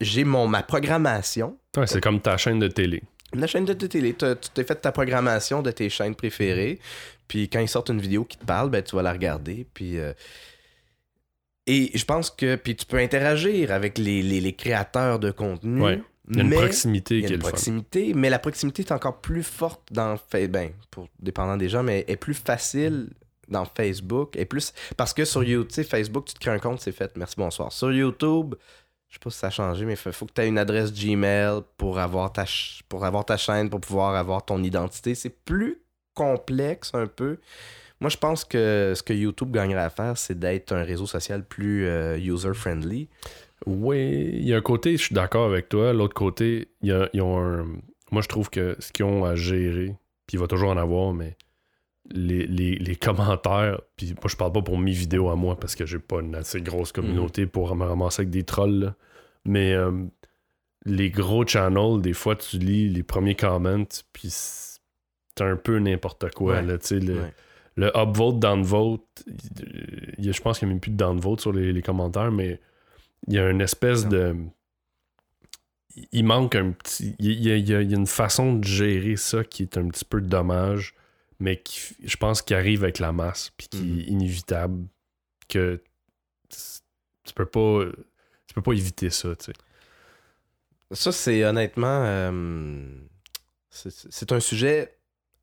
j'ai 0.00 0.22
mon, 0.22 0.46
ma 0.46 0.62
programmation. 0.62 1.56
Ouais, 1.76 1.86
c'est 1.88 2.00
comme 2.00 2.20
ta 2.20 2.36
chaîne 2.36 2.58
de 2.60 2.68
télé. 2.68 3.02
La 3.34 3.46
chaîne 3.46 3.64
de 3.64 3.72
télé, 3.74 4.14
tu 4.14 4.26
t'es 4.54 4.64
fait 4.64 4.74
ta 4.76 4.92
programmation 4.92 5.62
de 5.62 5.70
tes 5.70 5.88
chaînes 5.88 6.14
préférées. 6.14 6.78
Puis 7.28 7.48
quand 7.48 7.60
ils 7.60 7.68
sortent 7.68 7.90
une 7.90 8.00
vidéo 8.00 8.24
qui 8.24 8.36
te 8.38 8.44
parle, 8.44 8.70
ben, 8.70 8.82
tu 8.82 8.96
vas 8.96 9.02
la 9.02 9.12
regarder. 9.12 9.66
Puis. 9.74 9.98
euh, 9.98 10.12
Et 11.66 11.90
je 11.96 12.04
pense 12.04 12.30
que. 12.30 12.56
Puis 12.56 12.74
tu 12.76 12.86
peux 12.86 12.98
interagir 12.98 13.70
avec 13.72 13.98
les, 13.98 14.22
les- 14.22 14.40
les 14.40 14.52
créateurs 14.54 15.18
de 15.18 15.30
contenu. 15.30 15.80
Ouais. 15.80 16.02
Il 16.28 16.36
y 16.36 16.40
a 16.40 16.42
une 16.42 16.48
mais- 16.50 16.56
proximité 16.56 17.18
il 17.18 17.22
y 17.22 17.26
a 17.26 17.34
une 17.34 17.38
proximité, 17.40 18.12
mais 18.14 18.30
la 18.30 18.38
proximité 18.38 18.82
est 18.82 18.92
encore 18.92 19.20
plus 19.20 19.42
forte 19.42 19.82
dans 19.90 20.16
ben, 20.32 20.70
pour 20.90 21.08
dépendant 21.18 21.56
des 21.56 21.68
gens, 21.68 21.82
mais 21.82 22.04
est 22.08 22.16
plus 22.16 22.34
facile 22.34 23.08
dans 23.48 23.64
Facebook. 23.64 24.36
Plus 24.44 24.72
parce 24.96 25.12
que 25.12 25.24
sur 25.24 25.42
YouTube, 25.42 25.68
tu 25.68 25.74
sais, 25.76 25.84
Facebook, 25.84 26.26
tu 26.26 26.34
te 26.34 26.38
crées 26.38 26.52
un 26.52 26.58
compte, 26.60 26.80
c'est 26.80 26.92
fait. 26.92 27.16
Merci, 27.16 27.34
bonsoir. 27.36 27.72
Sur 27.72 27.90
YouTube, 27.92 28.54
je 29.10 29.16
sais 29.16 29.20
pas 29.20 29.30
si 29.30 29.38
ça 29.38 29.48
a 29.48 29.50
changé, 29.50 29.84
mais 29.84 29.96
faut 29.96 30.12
faut 30.12 30.26
que 30.26 30.32
tu 30.32 30.40
aies 30.40 30.48
une 30.48 30.58
adresse 30.58 30.92
Gmail 30.92 31.62
pour 31.76 31.98
avoir 31.98 32.32
ta 32.32 32.44
pour 32.88 33.04
avoir 33.04 33.24
ta 33.24 33.36
chaîne, 33.36 33.68
pour 33.68 33.80
pouvoir 33.80 34.14
avoir 34.14 34.44
ton 34.44 34.62
identité. 34.62 35.16
C'est 35.16 35.34
plus 35.44 35.82
complexe 36.14 36.92
un 36.94 37.08
peu. 37.08 37.38
Moi, 38.00 38.08
je 38.08 38.16
pense 38.16 38.44
que 38.44 38.94
ce 38.96 39.02
que 39.02 39.12
YouTube 39.12 39.52
gagnerait 39.52 39.82
à 39.82 39.90
faire, 39.90 40.16
c'est 40.16 40.38
d'être 40.38 40.72
un 40.72 40.84
réseau 40.84 41.06
social 41.06 41.44
plus 41.44 41.86
euh, 41.86 42.16
user-friendly. 42.18 43.08
Oui, 43.66 44.30
il 44.32 44.48
y 44.48 44.54
a 44.54 44.56
un 44.56 44.62
côté, 44.62 44.96
je 44.96 45.02
suis 45.02 45.14
d'accord 45.14 45.44
avec 45.44 45.68
toi. 45.68 45.92
L'autre 45.92 46.14
côté, 46.14 46.68
ils 46.82 47.20
ont. 47.20 47.66
Moi, 48.10 48.22
je 48.22 48.28
trouve 48.28 48.48
que 48.48 48.76
ce 48.78 48.92
qu'ils 48.92 49.04
ont 49.04 49.24
à 49.24 49.34
gérer, 49.34 49.96
puis 50.26 50.36
il 50.36 50.38
va 50.38 50.46
toujours 50.46 50.70
en 50.70 50.76
avoir, 50.76 51.12
mais 51.12 51.36
les, 52.12 52.46
les- 52.46 52.76
les 52.76 52.96
commentaires, 52.96 53.80
puis 53.96 54.08
moi, 54.14 54.28
je 54.28 54.36
parle 54.36 54.52
pas 54.52 54.62
pour 54.62 54.78
mes 54.78 54.90
vidéos 54.92 55.28
à 55.30 55.36
moi 55.36 55.58
parce 55.58 55.74
que 55.74 55.86
j'ai 55.86 55.98
pas 55.98 56.20
une 56.20 56.34
assez 56.34 56.60
grosse 56.60 56.92
communauté 56.92 57.46
pour 57.46 57.74
me 57.76 57.84
ramasser 57.84 58.22
avec 58.22 58.30
des 58.30 58.42
trolls, 58.44 58.80
là. 58.80 58.94
mais 59.44 59.72
euh, 59.74 59.92
les 60.86 61.10
gros 61.10 61.46
channels, 61.46 62.00
des 62.00 62.12
fois, 62.14 62.36
tu 62.36 62.58
lis 62.58 62.88
les 62.88 63.02
premiers 63.02 63.34
comments, 63.36 63.84
puis 64.12 64.28
c'est 64.30 64.80
un 65.40 65.56
peu 65.56 65.78
n'importe 65.78 66.32
quoi. 66.34 66.54
Ouais. 66.56 66.62
Là, 66.62 66.78
le, 66.90 67.20
Ouais. 67.20 67.34
le 67.76 67.92
upvote, 67.96 68.38
downvote, 68.40 69.04
je 70.18 70.40
pense 70.40 70.58
qu'il 70.58 70.66
n'y 70.68 70.72
a 70.72 70.74
même 70.74 70.80
plus 70.80 70.90
de 70.90 70.96
downvote 70.96 71.40
sur 71.40 71.52
les, 71.52 71.72
les 71.72 71.82
commentaires, 71.82 72.32
mais 72.32 72.60
il 73.28 73.34
y 73.34 73.38
a 73.38 73.48
une 73.50 73.60
espèce 73.60 74.04
Non. 74.04 74.10
de. 74.10 74.36
Il 76.12 76.24
manque 76.24 76.54
un 76.54 76.70
petit. 76.70 77.14
Y 77.18 77.50
a- 77.50 77.56
il 77.56 77.68
y 77.68 77.74
a 77.74 77.80
une 77.80 78.06
façon 78.06 78.54
de 78.54 78.64
gérer 78.64 79.16
ça 79.16 79.42
qui 79.44 79.62
est 79.64 79.76
un 79.76 79.88
petit 79.88 80.04
peu 80.04 80.20
dommage, 80.20 80.94
mais 81.40 81.60
qui, 81.60 81.96
je 82.04 82.16
pense, 82.16 82.42
qui 82.42 82.54
arrive 82.54 82.84
avec 82.84 82.98
la 83.00 83.12
masse, 83.12 83.50
puis 83.56 83.66
qui 83.68 83.78
Mhm. 83.78 83.98
est 84.00 84.04
inévitable. 84.04 84.84
Que 85.48 85.82
Tu 87.26 87.34
peux 87.34 87.46
pas. 87.46 87.84
Tu 88.46 88.54
peux 88.54 88.62
pas 88.62 88.72
éviter 88.72 89.10
ça, 89.10 89.34
tu 89.36 89.46
sais. 89.46 89.52
Ça, 90.92 91.12
c'est 91.12 91.44
honnêtement. 91.44 92.02
euh, 92.04 92.82
c'est- 93.70 94.32
un 94.32 94.40
sujet 94.40 94.96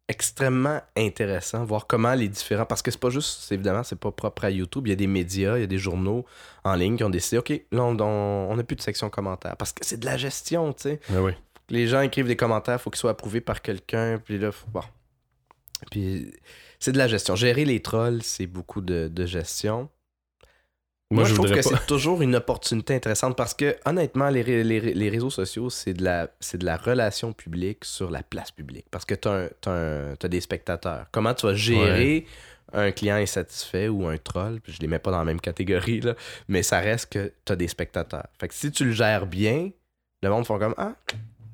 extrêmement 0.10 0.82
intéressant, 0.98 1.64
voir 1.66 1.88
comment 1.88 2.14
les 2.14 2.28
différents. 2.30 2.66
Parce 2.66 2.82
que 2.82 2.92
c'est 2.92 3.00
pas 3.00 3.10
juste, 3.10 3.50
évidemment, 3.52 3.84
c'est 3.84 4.00
pas 4.00 4.12
propre 4.12 4.46
à 4.46 4.50
YouTube. 4.52 4.88
Il 4.88 4.90
y 4.90 4.94
a 4.94 4.96
des 4.98 5.08
médias, 5.08 5.58
il 5.58 5.62
y 5.62 5.64
a 5.64 5.68
des 5.68 5.78
journaux 5.78 6.26
en 6.64 6.76
ligne 6.76 6.98
qui 6.98 7.04
ont 7.06 7.10
décidé, 7.10 7.38
OK, 7.38 7.50
là, 7.72 7.84
on- 7.84 8.56
n'a 8.56 8.64
plus 8.64 8.76
de 8.76 8.82
section 8.82 9.10
commentaires. 9.10 9.56
Parce 9.58 9.72
que 9.74 9.86
c'est 9.86 9.98
de 10.00 10.06
la 10.06 10.18
gestion, 10.18 10.74
tu 10.74 10.84
sais. 10.84 11.00
Ah 11.14 11.22
oui. 11.22 11.32
Les 11.70 11.88
gens 11.88 12.02
écrivent 12.02 12.28
des 12.28 12.36
commentaires, 12.38 12.82
faut 12.82 12.90
qu'ils 12.90 13.00
soient 13.00 13.12
approuvés 13.12 13.42
par 13.42 13.62
quelqu'un. 13.62 14.20
Puis 14.24 14.38
là, 14.38 14.52
faut- 14.52 14.68
bon. 14.68 14.82
Puis 15.92 16.34
c'est 16.80 16.92
de 16.92 16.98
la 16.98 17.08
gestion. 17.08 17.36
Gérer 17.36 17.66
les 17.66 17.82
trolls, 17.82 18.22
c'est 18.24 18.48
beaucoup 18.48 18.82
de, 18.82 19.08
de 19.08 19.26
gestion. 19.26 19.90
Moi, 21.10 21.24
je, 21.24 21.34
trouve 21.34 21.50
que 21.50 21.62
c'est 21.62 21.86
toujours 21.88 22.22
une 22.22 22.36
opportunité 22.36 22.94
intéressante 22.94 23.38
parce 23.38 23.54
que, 23.54 23.78
honnêtement, 23.86 24.30
les, 24.30 24.42
ré- 24.42 24.64
les 24.64 24.80
ré- 24.80 24.94
les 24.94 25.10
réseaux 25.10 25.30
sociaux, 25.30 25.70
c'est 25.70 25.94
de, 25.94 26.04
la, 26.04 26.30
c'est 26.42 26.58
de 26.58 26.66
la 26.66 26.76
relation 26.76 27.32
publique 27.32 27.86
sur 27.86 28.12
la 28.12 28.24
place 28.24 28.52
publique. 28.52 28.88
Parce 28.92 29.06
que 29.06 29.16
tu 29.16 29.30
as, 29.70 30.28
des 30.28 30.42
spectateurs. 30.42 31.06
Comment 31.14 31.34
tu 31.34 31.46
vas 31.46 31.54
gérer 31.54 32.26
un 32.74 32.92
client 32.92 33.16
insatisfait 33.16 33.88
ou 33.88 34.06
un 34.06 34.18
troll? 34.18 34.60
Je 34.68 34.80
les 34.80 34.88
mets 34.88 35.00
pas 35.00 35.12
dans 35.12 35.20
la 35.20 35.24
même 35.24 35.40
catégorie, 35.40 36.02
là, 36.02 36.14
mais 36.50 36.62
ça 36.62 36.80
reste 36.80 37.14
que 37.14 37.32
tu 37.46 37.54
as 37.54 37.56
des 37.56 37.70
spectateurs. 37.70 38.28
Fait 38.38 38.50
que 38.50 38.54
si 38.54 38.70
tu 38.70 38.84
le 38.84 38.92
gères 38.92 39.28
bien, 39.28 39.70
le 40.22 40.30
monde 40.30 40.46
font 40.46 40.60
comme 40.60 40.76
Ah, 40.78 40.96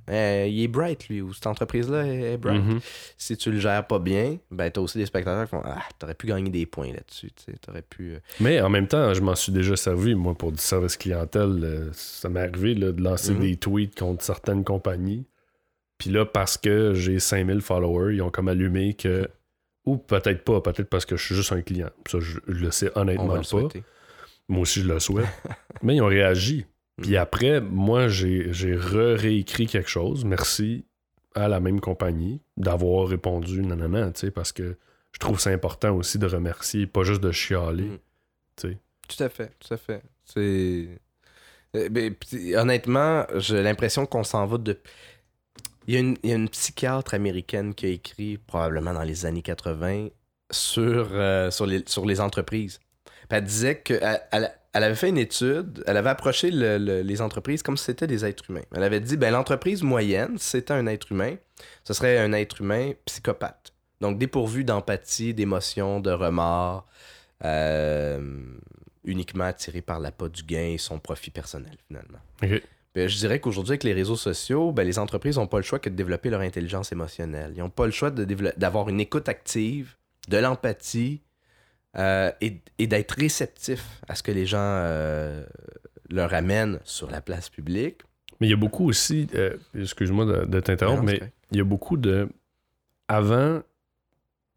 euh, 0.10 0.46
il 0.50 0.62
est 0.64 0.68
bright, 0.68 1.08
lui, 1.08 1.22
ou 1.22 1.34
cette 1.34 1.48
entreprise-là 1.48 2.06
est, 2.06 2.38
bright. 2.38 2.62
Mhm. 2.64 2.80
Si 3.18 3.38
tu 3.38 3.52
le 3.52 3.60
gères 3.60 3.86
pas 3.88 4.00
bien, 4.00 4.38
ben, 4.52 4.70
tu 4.72 4.80
as 4.80 4.84
aussi 4.84 4.98
des 4.98 5.06
spectateurs 5.06 5.46
qui 5.46 5.52
font 5.52 5.62
Ah, 5.66 5.82
t'aurais 6.00 6.16
pu 6.16 6.28
gagner 6.28 6.50
des 6.50 6.66
points 6.66 6.92
là-dessus. 6.92 7.32
T'aurais 7.62 7.82
pu. 7.84 8.14
euh, 8.16 8.20
Mais 8.40 8.60
en 8.62 8.70
même 8.70 8.88
temps, 8.88 9.14
je 9.14 9.22
m'en 9.22 9.36
suis 9.36 9.52
déjà 9.52 9.76
servi, 9.76 10.16
moi, 10.16 10.36
pour 10.36 10.52
du 10.52 10.58
service 10.60 10.98
clientèle. 10.98 11.60
euh, 11.64 11.90
ça 11.94 12.30
m'est 12.30 12.42
arrivé 12.42 12.74
là, 12.76 12.92
de 12.92 13.02
lancer 13.02 13.34
Mhm. 13.34 13.40
des 13.40 13.56
tweets 13.58 13.98
contre 14.00 14.24
certaines 14.24 14.64
compagnies. 14.64 15.26
Puis 15.98 16.10
là, 16.10 16.26
parce 16.26 16.58
que 16.58 16.94
j'ai 16.94 17.20
5000 17.20 17.62
followers, 17.62 18.16
ils 18.16 18.22
ont 18.22 18.30
comme 18.32 18.48
allumé 18.50 18.94
que. 18.96 19.30
Ou 19.86 19.98
peut-être 19.98 20.44
pas, 20.44 20.62
peut-être 20.62 20.90
parce 20.90 21.06
que 21.06 21.18
je 21.18 21.26
suis 21.26 21.36
juste 21.36 21.52
un 21.52 21.62
client. 21.62 21.90
Ça, 22.10 22.20
je, 22.22 22.40
je 22.48 22.54
le 22.66 22.72
sais 22.72 22.90
On 22.96 23.02
honnêtement 23.02 23.28
va 23.28 23.34
le 23.36 23.40
pas. 23.40 23.44
souhaiter. 23.44 23.84
Moi 24.48 24.62
aussi, 24.62 24.82
je 24.82 24.88
le 24.88 25.00
souhaite. 25.00 25.28
Mais 25.84 25.96
ils 25.96 26.02
ont 26.02 26.08
réagi. 26.08 26.66
Puis 27.02 27.12
Mhm. 27.12 27.18
après, 27.18 27.62
moi, 27.62 28.08
j'ai 28.08 28.52
re-réécrit 28.76 29.68
quelque 29.68 29.90
chose. 29.90 30.26
Merci 30.26 30.86
à 31.36 31.48
la 31.48 31.60
même 31.60 31.80
compagnie 31.82 32.42
d'avoir 32.58 33.08
répondu 33.08 33.62
nanana, 33.64 34.12
tu 34.12 34.20
sais, 34.22 34.32
parce 34.32 34.52
que 34.52 34.78
je 35.12 35.20
trouve 35.20 35.40
c'est 35.40 35.52
important 35.54 35.96
aussi 35.96 36.20
de 36.20 36.28
remercier, 36.28 36.86
pas 36.88 37.04
juste 37.04 37.22
de 37.22 37.32
chialer. 37.32 37.84
Mhm. 37.86 37.98
tu 38.56 38.68
sais. 38.70 38.78
Tout 39.08 39.24
à 39.24 39.30
fait, 39.30 39.52
tout 39.60 39.74
à 39.74 39.78
fait. 39.78 40.02
C'est. 40.26 40.88
Euh, 41.76 41.90
ben, 41.90 42.14
honnêtement, 42.56 43.26
j'ai 43.36 43.62
l'impression 43.64 44.06
qu'on 44.06 44.24
s'en 44.24 44.46
va 44.46 44.58
de. 44.60 44.80
Il 45.88 45.96
y, 45.96 45.98
a 45.98 46.00
une, 46.00 46.16
il 46.24 46.30
y 46.30 46.34
a 46.34 46.36
une 46.38 46.48
psychiatre 46.48 47.14
américaine 47.14 47.74
qui 47.74 47.86
a 47.88 47.90
écrit, 47.90 48.38
probablement 48.38 48.94
dans 48.94 49.04
les 49.04 49.26
années 49.26 49.42
80, 49.42 50.08
sur, 50.52 51.10
euh, 51.12 51.52
sur, 51.52 51.66
les, 51.66 51.84
sur 51.88 52.06
les 52.06 52.22
entreprises. 52.22 52.80
Puis 53.06 53.38
elle 53.38 53.44
disait 53.44 53.84
elle, 53.90 54.22
elle 54.32 54.52
avait 54.82 54.96
fait 54.96 55.10
une 55.10 55.20
étude, 55.20 55.84
elle 55.86 55.98
avait 55.98 56.10
approché 56.10 56.50
le- 56.50 56.80
le- 56.80 57.02
les 57.04 57.22
entreprises 57.22 57.62
comme 57.62 57.78
si 57.78 57.84
c'était 57.86 58.08
des 58.08 58.26
êtres 58.26 58.46
humains. 58.50 58.64
Elle 58.76 58.82
avait 58.82 59.00
dit, 59.00 59.18
ben, 59.18 59.30
l'entreprise 59.32 59.84
moyenne, 59.84 60.40
si 60.40 60.50
c'était 60.50 60.74
un 60.74 60.88
être 60.88 61.12
humain, 61.12 61.36
ce 61.84 61.94
serait 61.94 62.18
un 62.18 62.34
être 62.34 62.62
humain 62.62 62.94
psychopathe. 63.06 63.72
Donc 64.02 64.18
dépourvu 64.18 64.64
d'empathie, 64.64 65.36
d'émotion, 65.36 66.00
de 66.00 66.10
remords, 66.10 66.88
euh, 67.46 68.42
uniquement 69.04 69.44
attiré 69.44 69.82
par 69.82 70.00
l'appât 70.00 70.30
du 70.30 70.44
gain 70.44 70.72
et 70.74 70.78
son 70.78 70.98
profit 71.00 71.30
personnel, 71.30 71.76
finalement. 71.88 72.20
Ben, 72.96 73.08
je 73.10 73.18
dirais 73.18 73.40
qu'aujourd'hui, 73.40 73.72
avec 73.74 73.84
les 73.84 73.94
réseaux 73.94 74.16
sociaux, 74.16 74.72
ben, 74.72 74.84
les 74.86 75.00
entreprises 75.00 75.38
n'ont 75.38 75.48
pas 75.48 75.58
le 75.58 75.64
choix 75.64 75.80
que 75.80 75.90
de 75.90 75.96
développer 75.96 76.30
leur 76.30 76.42
intelligence 76.42 76.92
émotionnelle. 76.92 77.54
Ils 77.56 77.60
n'ont 77.60 77.70
pas 77.70 77.86
le 77.86 77.92
choix 77.92 78.12
d'avoir 78.12 78.88
une 78.90 79.00
écoute 79.00 79.28
active, 79.30 79.96
de 80.30 80.38
l'empathie 80.38 81.22
euh, 81.98 82.32
et, 82.42 82.60
et 82.80 82.88
d'être 82.88 83.12
réceptif 83.12 84.02
à 84.08 84.16
ce 84.16 84.24
que 84.24 84.32
les 84.32 84.46
gens 84.46 84.58
euh, 84.60 85.44
leur 86.10 86.34
amènent 86.34 86.80
sur 86.84 87.10
la 87.12 87.22
place 87.22 87.50
publique. 87.50 88.02
Mais 88.40 88.48
il 88.48 88.50
y 88.50 88.54
a 88.54 88.58
beaucoup 88.58 88.88
aussi, 88.90 89.28
euh, 89.36 89.56
excuse-moi 89.80 90.26
de, 90.26 90.46
de 90.46 90.60
t'interrompre, 90.60 91.04
mais 91.04 91.22
il 91.52 91.58
y 91.58 91.62
a 91.62 91.64
beaucoup 91.66 91.98
de. 91.98 92.28
Avant, 93.08 93.62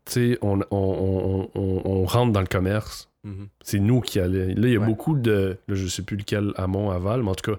tu 0.07 0.13
sais, 0.13 0.39
on, 0.41 0.61
on, 0.71 1.51
on- 1.55 2.05
rentre 2.05 2.33
dans 2.33 2.41
le 2.41 2.47
commerce. 2.47 3.09
Mhm. 3.25 3.49
C'est 3.63 3.81
nous 3.81 4.01
qui 4.01 4.21
allons. 4.21 4.33
Là, 4.49 4.55
il 4.69 4.71
y 4.73 4.77
a 4.77 4.79
Ouais. 4.81 4.87
beaucoup 4.87 5.17
de. 5.17 5.59
Là, 5.69 5.75
je 5.75 5.87
sais 5.89 6.03
plus 6.03 6.17
lequel, 6.17 6.53
Amont, 6.57 6.91
Aval, 6.91 7.23
mais 7.23 7.31
en 7.31 7.35
tout 7.35 7.53
cas, 7.53 7.59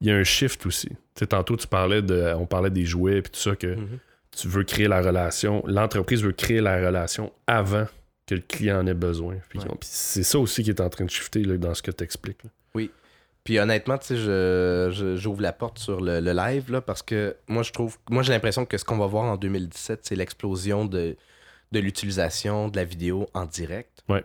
il 0.00 0.08
y 0.08 0.10
a 0.10 0.16
un 0.16 0.24
shift 0.24 0.66
aussi. 0.66 0.88
Tu 0.88 0.96
sais, 1.20 1.26
tantôt, 1.28 1.56
tu 1.56 1.66
parlais 1.68 2.02
de. 2.02 2.34
On 2.36 2.46
parlait 2.46 2.70
des 2.70 2.84
jouets 2.84 3.18
et 3.18 3.22
tout 3.22 3.30
ça, 3.40 3.54
que 3.56 3.68
Mhm. 3.76 3.98
tu 4.36 4.48
veux 4.48 4.64
créer 4.64 4.88
la 4.88 5.00
relation. 5.00 5.62
L'entreprise 5.66 6.22
veut 6.22 6.32
créer 6.32 6.60
la 6.60 6.84
relation 6.84 7.32
avant 7.46 7.86
que 8.30 8.34
le 8.36 8.40
client 8.42 8.80
en 8.80 8.86
ait 8.86 8.94
besoin. 8.94 9.34
Ouais. 9.54 9.64
c'est 9.82 10.22
ça 10.22 10.38
aussi 10.38 10.62
qui 10.62 10.70
est 10.70 10.80
en 10.80 10.88
train 10.88 11.04
de 11.04 11.10
shifter 11.10 11.42
là, 11.42 11.56
dans 11.56 11.74
ce 11.74 11.82
que 11.82 11.90
tu 11.90 12.04
expliques. 12.04 12.42
Puis 13.42 13.58
honnêtement, 13.58 13.96
tu 13.96 14.08
sais, 14.08 14.16
je, 14.16 15.16
j'ouvre 15.16 15.40
la 15.40 15.54
porte 15.54 15.78
sur 15.78 16.02
le, 16.02 16.20
le 16.20 16.32
live 16.34 16.70
là, 16.70 16.82
parce 16.82 17.02
que 17.02 17.34
moi 17.48 17.62
je 17.62 17.72
trouve, 17.72 17.96
moi 18.10 18.22
j'ai 18.22 18.32
l'impression 18.34 18.66
que 18.66 18.76
ce 18.76 18.84
qu'on 18.84 18.98
va 18.98 19.06
voir 19.06 19.24
en 19.24 19.36
2017, 19.38 20.00
c'est 20.02 20.14
l'explosion 20.14 20.84
de, 20.84 21.16
de 21.72 21.80
l'utilisation 21.80 22.68
de 22.68 22.76
la 22.76 22.84
vidéo 22.84 23.28
en 23.32 23.46
direct. 23.46 24.04
Ouais. 24.10 24.24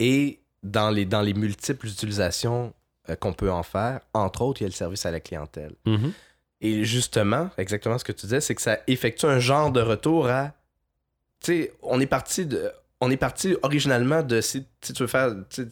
Et 0.00 0.40
dans 0.62 0.90
les, 0.90 1.06
dans 1.06 1.22
les 1.22 1.32
multiples 1.32 1.86
utilisations 1.86 2.74
euh, 3.08 3.16
qu'on 3.16 3.32
peut 3.32 3.50
en 3.50 3.62
faire, 3.62 4.00
entre 4.12 4.42
autres, 4.42 4.60
il 4.60 4.64
y 4.64 4.66
a 4.66 4.68
le 4.68 4.74
service 4.74 5.06
à 5.06 5.10
la 5.10 5.20
clientèle. 5.20 5.74
Et 6.60 6.84
justement, 6.84 7.48
exactement 7.56 7.96
ce 7.96 8.04
que 8.04 8.12
tu 8.12 8.26
disais, 8.26 8.42
c'est 8.42 8.54
que 8.54 8.62
ça 8.62 8.80
effectue 8.86 9.24
un 9.26 9.38
genre 9.38 9.72
de 9.72 9.80
retour 9.80 10.28
à. 10.28 10.52
Tu 11.42 11.52
sais, 11.52 11.72
on 11.82 12.00
est 12.00 12.06
parti 12.06 12.44
de. 12.44 12.70
On 13.00 13.10
est 13.10 13.16
parti 13.16 13.56
originalement 13.62 14.22
de 14.22 14.40
si, 14.40 14.66
si 14.80 14.92
tu 14.92 15.02
veux 15.02 15.08
faire. 15.08 15.34
Si 15.50 15.66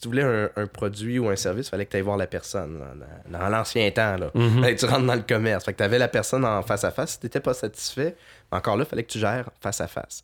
tu 0.00 0.08
voulais 0.08 0.22
un, 0.22 0.50
un 0.56 0.66
produit 0.66 1.18
ou 1.18 1.28
un 1.28 1.36
service, 1.36 1.66
il 1.66 1.70
fallait 1.70 1.86
que 1.86 1.90
tu 1.90 1.96
ailles 1.96 2.02
voir 2.02 2.16
la 2.16 2.26
personne. 2.26 2.78
là, 2.78 3.38
Dans, 3.38 3.48
l'ancien 3.48 3.90
temps, 3.90 4.16
là. 4.16 4.30
Fallait 4.32 4.74
que 4.74 4.80
tu 4.80 4.86
rentres 4.86 5.06
dans 5.06 5.14
le 5.14 5.22
commerce. 5.22 5.64
Fait 5.64 5.72
que 5.72 5.78
tu 5.78 5.82
avais 5.84 5.98
la 5.98 6.08
personne 6.08 6.44
en 6.44 6.62
face 6.62 6.84
à 6.84 6.90
face. 6.90 7.12
Si 7.12 7.20
tu 7.20 7.26
n'étais 7.26 7.40
pas 7.40 7.54
satisfait, 7.54 8.16
encore 8.50 8.76
là, 8.76 8.84
il 8.86 8.88
fallait 8.88 9.02
que 9.02 9.10
tu 9.10 9.18
gères 9.18 9.50
face 9.60 9.80
à 9.80 9.88
face. 9.88 10.22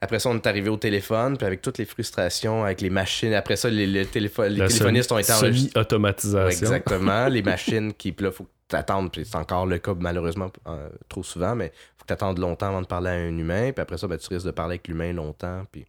Après 0.00 0.18
ça, 0.18 0.28
on 0.28 0.34
est 0.34 0.46
arrivé 0.46 0.68
au 0.68 0.76
téléphone, 0.76 1.38
puis 1.38 1.46
avec 1.46 1.62
toutes 1.62 1.78
les 1.78 1.86
frustrations, 1.86 2.64
avec 2.64 2.82
les 2.82 2.90
machines. 2.90 3.32
Après 3.32 3.56
ça, 3.56 3.70
les, 3.70 3.86
les 3.86 4.00
les 4.00 4.06
téléphonistes 4.06 5.12
ont 5.12 5.18
été 5.18 5.32
enregistrés. 5.32 5.70
Semi-automatisation. 5.70 6.48
Exactement. 6.48 7.26
les 7.28 7.42
machines 7.42 7.94
qui, 7.94 8.12
puis 8.12 8.26
là, 8.26 8.32
faut 8.32 8.46
attendes, 8.72 9.12
puis 9.12 9.24
c'est 9.24 9.36
encore 9.36 9.66
le 9.66 9.78
cas 9.78 9.94
malheureusement 9.98 10.50
euh, 10.66 10.88
trop 11.08 11.22
souvent, 11.22 11.54
mais 11.54 11.72
faut 11.96 12.02
que 12.02 12.08
tu 12.08 12.12
attendes 12.14 12.38
longtemps 12.38 12.68
avant 12.68 12.82
de 12.82 12.86
parler 12.86 13.10
à 13.10 13.14
un 13.14 13.36
humain, 13.38 13.72
puis 13.72 13.82
après 13.82 13.98
ça, 13.98 14.06
ben, 14.08 14.18
tu 14.18 14.32
risques 14.32 14.46
de 14.46 14.50
parler 14.50 14.72
avec 14.74 14.88
l'humain 14.88 15.12
longtemps. 15.12 15.64
Puis... 15.70 15.84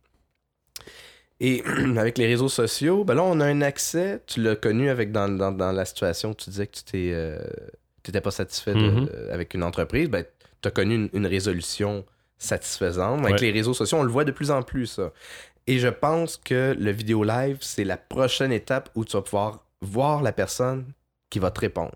Et 1.40 1.64
avec 1.98 2.18
les 2.18 2.28
réseaux 2.28 2.50
sociaux, 2.50 3.04
ben 3.04 3.16
là, 3.16 3.24
on 3.24 3.40
a 3.40 3.46
un 3.46 3.62
accès, 3.62 4.22
tu 4.28 4.42
l'as 4.42 4.56
connu 4.56 4.90
avec 4.90 5.12
dans, 5.12 5.28
dans, 5.30 5.52
dans 5.52 5.72
la 5.72 5.86
situation 5.86 6.32
où 6.32 6.34
tu 6.34 6.50
disais 6.50 6.68
que 6.68 6.76
tu 6.78 6.84
t'es, 6.84 7.12
euh, 7.14 7.40
t'étais 8.04 8.22
pas 8.22 8.32
satisfait 8.32 8.74
de- 8.74 8.80
Mhm. 8.80 9.10
euh, 9.14 9.34
avec 9.34 9.54
une 9.54 9.64
entreprise, 9.64 10.10
ben, 10.10 10.26
tu 10.62 10.68
as 10.68 10.72
connu 10.72 10.96
une, 10.96 11.10
une 11.14 11.26
résolution 11.28 12.06
satisfaisante. 12.38 13.20
Avec 13.22 13.36
Ouais. 13.36 13.42
les 13.42 13.52
réseaux 13.52 13.74
sociaux, 13.74 13.98
on 14.00 14.04
le 14.04 14.12
voit 14.12 14.26
de 14.26 14.32
plus 14.32 14.52
en 14.52 14.62
plus, 14.64 14.88
ça. 14.88 15.12
Et 15.68 15.80
je 15.80 15.88
pense 15.88 16.38
que 16.38 16.76
le 16.78 16.92
vidéo 16.92 17.24
live, 17.24 17.58
c'est 17.62 17.84
la 17.86 17.98
prochaine 17.98 18.52
étape 18.52 18.90
où 18.96 19.04
tu 19.04 19.14
vas 19.18 19.22
pouvoir 19.24 19.66
voir 19.82 20.22
la 20.22 20.32
personne 20.32 20.86
qui 21.30 21.40
va 21.40 21.50
te 21.52 21.60
répondre. 21.60 21.96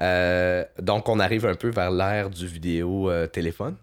Euh, 0.00 0.64
donc, 0.80 1.08
on 1.08 1.18
arrive 1.20 1.46
un 1.46 1.54
peu 1.54 1.68
vers 1.70 1.90
l'ère 1.90 2.30
du 2.30 2.46
vidéo 2.46 3.10
euh, 3.10 3.26
téléphone. 3.26 3.76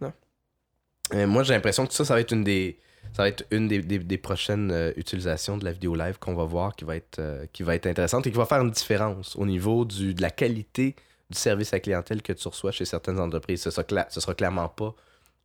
Euh, 1.13 1.27
moi, 1.27 1.43
j'ai 1.43 1.53
l'impression 1.53 1.85
que 1.85 1.93
ça, 1.93 2.05
ça 2.05 2.13
va 2.13 2.19
être 2.21 2.31
une 2.33 2.43
des, 2.43 2.77
ça 3.13 3.23
va 3.23 3.29
être 3.29 3.45
une 3.51 3.67
des, 3.67 3.79
des- 3.81 3.99
des 3.99 4.17
prochaines 4.17 4.71
euh, 4.71 4.91
utilisations 4.95 5.57
de 5.57 5.65
la 5.65 5.71
vidéo 5.71 5.95
live 5.95 6.17
qu'on 6.19 6.35
va 6.35 6.43
voir 6.45 6.75
qui 6.75 6.85
va, 6.85 6.95
être, 6.95 7.19
euh, 7.19 7.45
qui 7.53 7.63
va 7.63 7.75
être 7.75 7.87
intéressante 7.87 8.27
et 8.27 8.31
qui 8.31 8.37
va 8.37 8.45
faire 8.45 8.61
une 8.61 8.71
différence 8.71 9.35
au 9.35 9.45
niveau 9.45 9.85
du, 9.85 10.13
de 10.13 10.21
la 10.21 10.29
qualité 10.29 10.95
du 11.29 11.37
service 11.37 11.73
à 11.73 11.79
clientèle 11.79 12.21
que 12.21 12.33
tu 12.33 12.47
reçois 12.47 12.71
chez 12.71 12.85
certaines 12.85 13.19
entreprises. 13.19 13.61
Ce 13.61 13.71
sera, 13.71 13.83
cla- 13.83 14.07
ce 14.09 14.19
sera 14.19 14.33
clairement 14.33 14.67
pas 14.67 14.93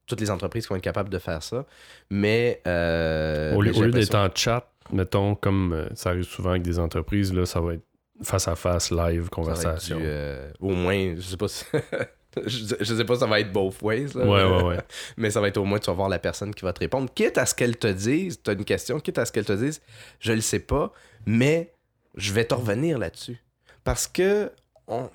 toutes 0.06 0.20
les 0.20 0.30
entreprises 0.30 0.64
qui 0.66 0.70
vont 0.70 0.76
être 0.76 0.82
capables 0.82 1.08
de 1.10 1.18
faire 1.18 1.42
ça, 1.42 1.64
mais... 2.10 2.60
euh, 2.66 3.54
Au 3.54 3.62
lieu, 3.62 3.70
lieu 3.72 3.90
d'être 3.90 4.14
en 4.16 4.28
chat, 4.34 4.70
mettons, 4.92 5.34
comme 5.34 5.88
ça 5.94 6.10
arrive 6.10 6.24
souvent 6.24 6.50
avec 6.50 6.62
des 6.62 6.78
entreprises, 6.78 7.32
là, 7.32 7.46
ça 7.46 7.60
va 7.62 7.74
être 7.74 7.84
face 8.22 8.48
à 8.48 8.56
face, 8.56 8.90
live, 8.90 9.28
conversation. 9.28 9.96
du, 9.96 10.02
euh, 10.06 10.50
au 10.60 10.70
moins, 10.70 11.14
je 11.16 11.20
sais 11.20 11.36
pas 11.36 11.48
si... 11.48 11.64
je, 12.46 12.74
je 12.80 12.94
sais 12.94 13.04
pas 13.04 13.14
si 13.14 13.20
ça 13.20 13.26
va 13.26 13.40
être 13.40 13.52
both 13.52 13.80
ways. 13.82 14.08
là. 14.14 14.24
Ouais, 14.24 14.44
ouais, 14.44 14.62
ouais. 14.62 14.78
Mais 15.16 15.30
ça 15.30 15.40
va 15.40 15.48
être 15.48 15.56
au 15.58 15.64
moins, 15.64 15.78
tu 15.78 15.86
vas 15.86 15.94
voir 15.94 16.08
la 16.08 16.18
personne 16.18 16.54
qui 16.54 16.64
va 16.64 16.72
te 16.72 16.80
répondre. 16.80 17.08
Quitte 17.14 17.38
à 17.38 17.46
ce 17.46 17.54
qu'elle 17.54 17.76
te 17.76 17.86
dise, 17.86 18.40
tu 18.42 18.50
as 18.50 18.54
une 18.54 18.64
question, 18.64 19.00
quitte 19.00 19.18
à 19.18 19.24
ce 19.24 19.32
qu'elle 19.32 19.44
te 19.44 19.52
dise, 19.52 19.80
je 20.20 20.32
le 20.32 20.40
sais 20.40 20.60
pas, 20.60 20.92
mais 21.26 21.72
je 22.16 22.32
vais 22.32 22.44
te 22.44 22.54
revenir 22.54 22.98
là-dessus. 22.98 23.42
Parce 23.82 24.06
que 24.06 24.50
on, 24.86 25.10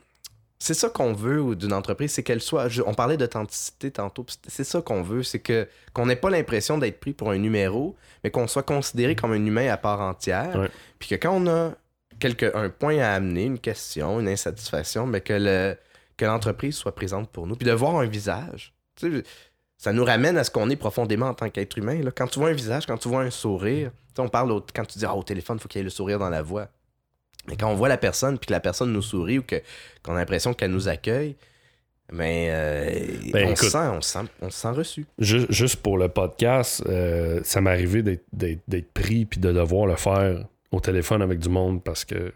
c'est 0.60 0.74
ça 0.74 0.90
qu'on 0.90 1.14
veut 1.14 1.56
d'une 1.56 1.74
entreprise, 1.74 2.12
c'est 2.12 2.24
qu'elle 2.24 2.42
soit. 2.42 2.68
on 2.86 2.94
parlait 2.94 3.16
d'authenticité 3.16 3.92
tantôt, 3.92 4.26
c'est 4.48 4.66
ça 4.66 4.82
qu'on 4.82 5.02
veut, 5.02 5.24
c'est 5.24 5.40
que 5.40 5.68
qu'on 5.94 6.06
n'ait 6.06 6.18
pas 6.18 6.30
l'impression 6.30 6.78
d'être 6.78 7.00
pris 7.00 7.14
pour 7.14 7.32
un 7.32 7.38
numéro, 7.38 7.96
mais 8.24 8.30
qu'on 8.30 8.48
soit 8.48 8.64
considéré 8.64 9.16
comme 9.16 9.32
un 9.32 9.46
humain 9.46 9.70
à 9.70 9.78
part 9.78 10.02
entière. 10.02 10.70
Puis 11.00 11.10
que 11.10 11.16
quand 11.16 11.34
on 11.34 11.48
a 11.48 11.74
quelque, 12.20 12.56
un 12.56 12.70
point 12.70 13.00
à 13.00 13.14
amener, 13.14 13.46
une 13.46 13.60
question, 13.60 14.20
une 14.20 14.28
insatisfaction, 14.28 15.08
mais 15.08 15.22
que, 15.22 15.34
le, 15.34 15.76
que 16.18 16.26
l'entreprise 16.26 16.76
soit 16.76 16.94
présente 16.94 17.30
pour 17.30 17.48
nous. 17.48 17.56
Puis 17.56 17.68
de 17.68 17.72
voir 17.72 17.96
un 17.98 18.06
visage. 18.06 18.74
ça 19.78 19.94
nous 19.94 20.06
ramène 20.06 20.38
à 20.38 20.44
ce 20.44 20.52
qu'on 20.52 20.70
est 20.70 20.76
profondément 20.76 21.28
en 21.28 21.34
tant 21.34 21.50
qu'être 21.50 21.78
humain. 21.78 22.02
Là. 22.02 22.12
Quand 22.12 22.28
tu 22.28 22.40
vois 22.40 22.50
un 22.50 22.54
visage, 22.54 22.86
quand 22.86 22.98
tu 22.98 23.08
vois 23.08 23.22
un 23.22 23.32
sourire, 23.32 23.92
on 24.18 24.28
parle 24.28 24.62
quand 24.74 24.86
tu 24.86 25.00
dis 25.00 25.06
ah, 25.06 25.16
au 25.16 25.24
téléphone, 25.24 25.58
il 25.58 25.62
faut 25.62 25.70
qu'il 25.70 25.80
y 25.80 25.82
ait 25.82 25.84
le 25.84 25.90
sourire 25.90 26.20
dans 26.20 26.30
la 26.30 26.42
voix. 26.42 26.68
Mais 27.48 27.56
quand 27.56 27.70
on 27.72 27.76
voit 27.76 27.90
la 27.90 27.98
personne, 27.98 28.38
puis 28.38 28.48
que 28.48 28.54
la 28.54 28.60
personne 28.60 28.92
nous 28.92 29.02
sourit 29.02 29.40
ou 29.40 29.44
que, 29.44 29.62
qu'on 30.04 30.14
a 30.14 30.20
l'impression 30.20 30.54
qu'elle 30.54 30.72
nous 30.72 30.88
accueille, 30.88 31.36
mais 32.12 32.50
euh, 32.52 33.32
ben, 33.32 33.50
on, 33.52 33.56
sent, 33.56 33.78
on, 33.78 34.02
sent, 34.02 34.20
on 34.42 34.50
se 34.50 34.60
sent 34.60 34.70
reçu. 34.70 35.06
Juste, 35.20 35.78
pour 35.78 35.98
le 35.98 36.10
podcast, 36.10 36.84
euh, 36.88 37.40
ça 37.44 37.62
m'est 37.62 37.70
arrivé 37.70 38.02
d'être, 38.02 38.94
pris 38.94 39.26
puis 39.26 39.40
de 39.40 39.52
devoir 39.52 39.86
le 39.86 39.96
faire 39.96 40.46
au 40.72 40.80
téléphone 40.80 41.22
avec 41.22 41.40
du 41.40 41.50
monde 41.50 41.84
parce 41.84 42.06
que 42.06 42.32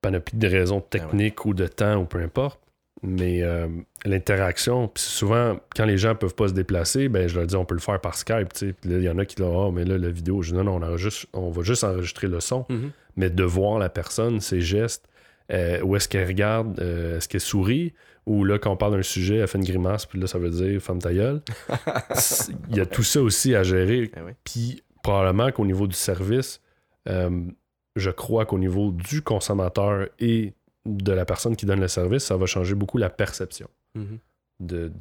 panoplie 0.00 0.38
de 0.38 0.48
raisons 0.48 0.78
ben 0.78 1.00
techniques 1.00 1.44
ou 1.44 1.54
de 1.54 1.66
temps 1.66 1.96
ou 1.96 2.04
peu 2.04 2.20
importe. 2.20 2.60
Mais 3.02 3.42
euh, 3.42 3.68
l'interaction, 4.06 4.88
puis 4.88 5.02
souvent, 5.02 5.58
quand 5.76 5.84
les 5.84 5.98
gens 5.98 6.14
peuvent 6.14 6.34
pas 6.34 6.48
se 6.48 6.54
déplacer, 6.54 7.08
ben 7.08 7.28
je 7.28 7.38
leur 7.38 7.46
dis 7.46 7.54
on 7.54 7.66
peut 7.66 7.74
le 7.74 7.80
faire 7.80 8.00
par 8.00 8.14
Skype. 8.14 8.48
Puis 8.54 8.74
il 8.84 9.02
y 9.02 9.08
en 9.08 9.18
a 9.18 9.26
qui 9.26 9.36
disent 9.36 9.46
oh, 9.46 9.70
mais 9.70 9.84
là, 9.84 9.98
la 9.98 10.08
vidéo, 10.08 10.40
je 10.42 10.52
dis 10.52 10.56
non, 10.56 10.64
non, 10.64 10.80
on, 10.80 11.38
on 11.38 11.50
va 11.50 11.62
juste 11.62 11.84
enregistrer 11.84 12.28
le 12.28 12.40
son. 12.40 12.62
Mm-hmm 12.70 12.90
mais 13.16 13.30
de 13.30 13.44
voir 13.44 13.78
la 13.78 13.88
personne, 13.88 14.40
ses 14.40 14.60
gestes, 14.60 15.08
euh, 15.52 15.80
où 15.82 15.96
est-ce 15.96 16.08
qu'elle 16.08 16.26
regarde, 16.26 16.78
euh, 16.80 17.16
est-ce 17.16 17.28
qu'elle 17.28 17.40
sourit, 17.40 17.94
ou 18.26 18.44
là, 18.44 18.58
quand 18.58 18.70
on 18.70 18.76
parle 18.76 18.96
d'un 18.96 19.02
sujet, 19.02 19.36
elle 19.36 19.48
fait 19.48 19.58
une 19.58 19.64
grimace, 19.64 20.06
puis 20.06 20.20
là, 20.20 20.26
ça 20.26 20.38
veut 20.38 20.50
dire 20.50 20.80
femme 20.80 21.00
ta 21.00 21.12
gueule. 21.12 21.40
Il 22.70 22.76
y 22.76 22.80
a 22.80 22.86
tout 22.86 23.02
ça 23.02 23.22
aussi 23.22 23.54
à 23.54 23.62
gérer. 23.62 24.10
Eh 24.14 24.20
puis 24.44 24.82
probablement 25.02 25.50
qu'au 25.52 25.64
niveau 25.64 25.86
du 25.86 25.94
service, 25.94 26.60
je 27.06 28.10
crois 28.10 28.46
qu'au 28.46 28.58
niveau 28.58 28.92
du 28.92 29.22
consommateur 29.22 30.08
et 30.18 30.52
de 30.84 31.12
la 31.12 31.24
personne 31.24 31.56
qui 31.56 31.66
donne 31.66 31.80
le 31.80 31.88
service, 31.88 32.24
ça 32.24 32.36
va 32.36 32.46
changer 32.46 32.74
beaucoup 32.74 32.98
la 32.98 33.10
perception 33.10 33.68
mm-hmm. 33.96 34.18
de, 34.60 34.92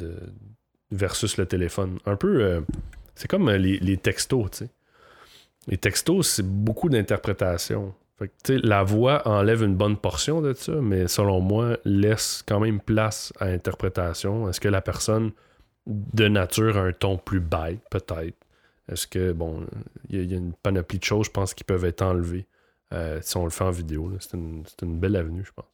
versus 0.91 1.37
le 1.37 1.45
téléphone. 1.45 1.99
Un 2.05 2.15
peu, 2.15 2.63
c'est 3.15 3.27
comme 3.27 3.49
les, 3.49 3.77
les 3.77 3.97
textos, 3.97 4.51
tu 4.51 4.57
sais. 4.57 4.69
Les 5.67 5.77
textos, 5.77 6.27
c'est 6.27 6.45
beaucoup 6.45 6.89
d'interprétation 6.89 7.95
la 8.47 8.83
voix 8.83 9.27
enlève 9.27 9.63
une 9.63 9.75
bonne 9.75 9.97
portion 9.97 10.41
de 10.41 10.53
ça, 10.53 10.73
mais 10.73 11.07
selon 11.07 11.41
moi, 11.41 11.77
laisse 11.83 12.43
quand 12.47 12.59
même 12.59 12.79
place 12.79 13.33
à 13.39 13.45
interprétation. 13.45 14.49
Est-ce 14.49 14.61
que 14.61 14.69
la 14.69 14.81
personne 14.81 15.31
de 15.85 16.27
nature 16.27 16.77
a 16.77 16.81
un 16.81 16.91
ton 16.93 17.17
plus 17.17 17.41
bête, 17.41 17.81
peut-être? 17.89 18.37
Est-ce 18.91 19.07
que, 19.07 19.31
bon, 19.31 19.65
il 20.09 20.31
y, 20.31 20.33
a 20.33 20.37
une 20.37 20.53
panoplie 20.53 20.99
de 20.99 21.03
choses, 21.03 21.25
je 21.27 21.31
pense, 21.31 21.53
qui 21.53 21.63
peuvent 21.63 21.85
être 21.85 22.03
enlevées 22.03 22.45
euh, 22.93 23.19
si 23.21 23.35
on 23.37 23.43
le 23.43 23.49
fait 23.49 23.63
en 23.63 23.71
vidéo. 23.71 24.15
C'est 24.19 24.33
une, 24.33 24.63
belle 24.99 25.15
avenue, 25.15 25.43
je 25.43 25.51
pense. 25.51 25.65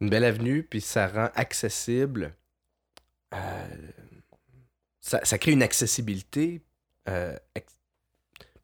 Une 0.00 0.10
belle 0.10 0.24
avenue, 0.24 0.62
puis 0.62 0.80
ça 0.80 1.08
rend 1.08 1.30
accessible. 1.34 2.34
Euh, 3.32 3.66
ça, 5.00 5.38
crée 5.38 5.52
une 5.52 5.62
accessibilité 5.62 6.60
euh, 7.08 7.36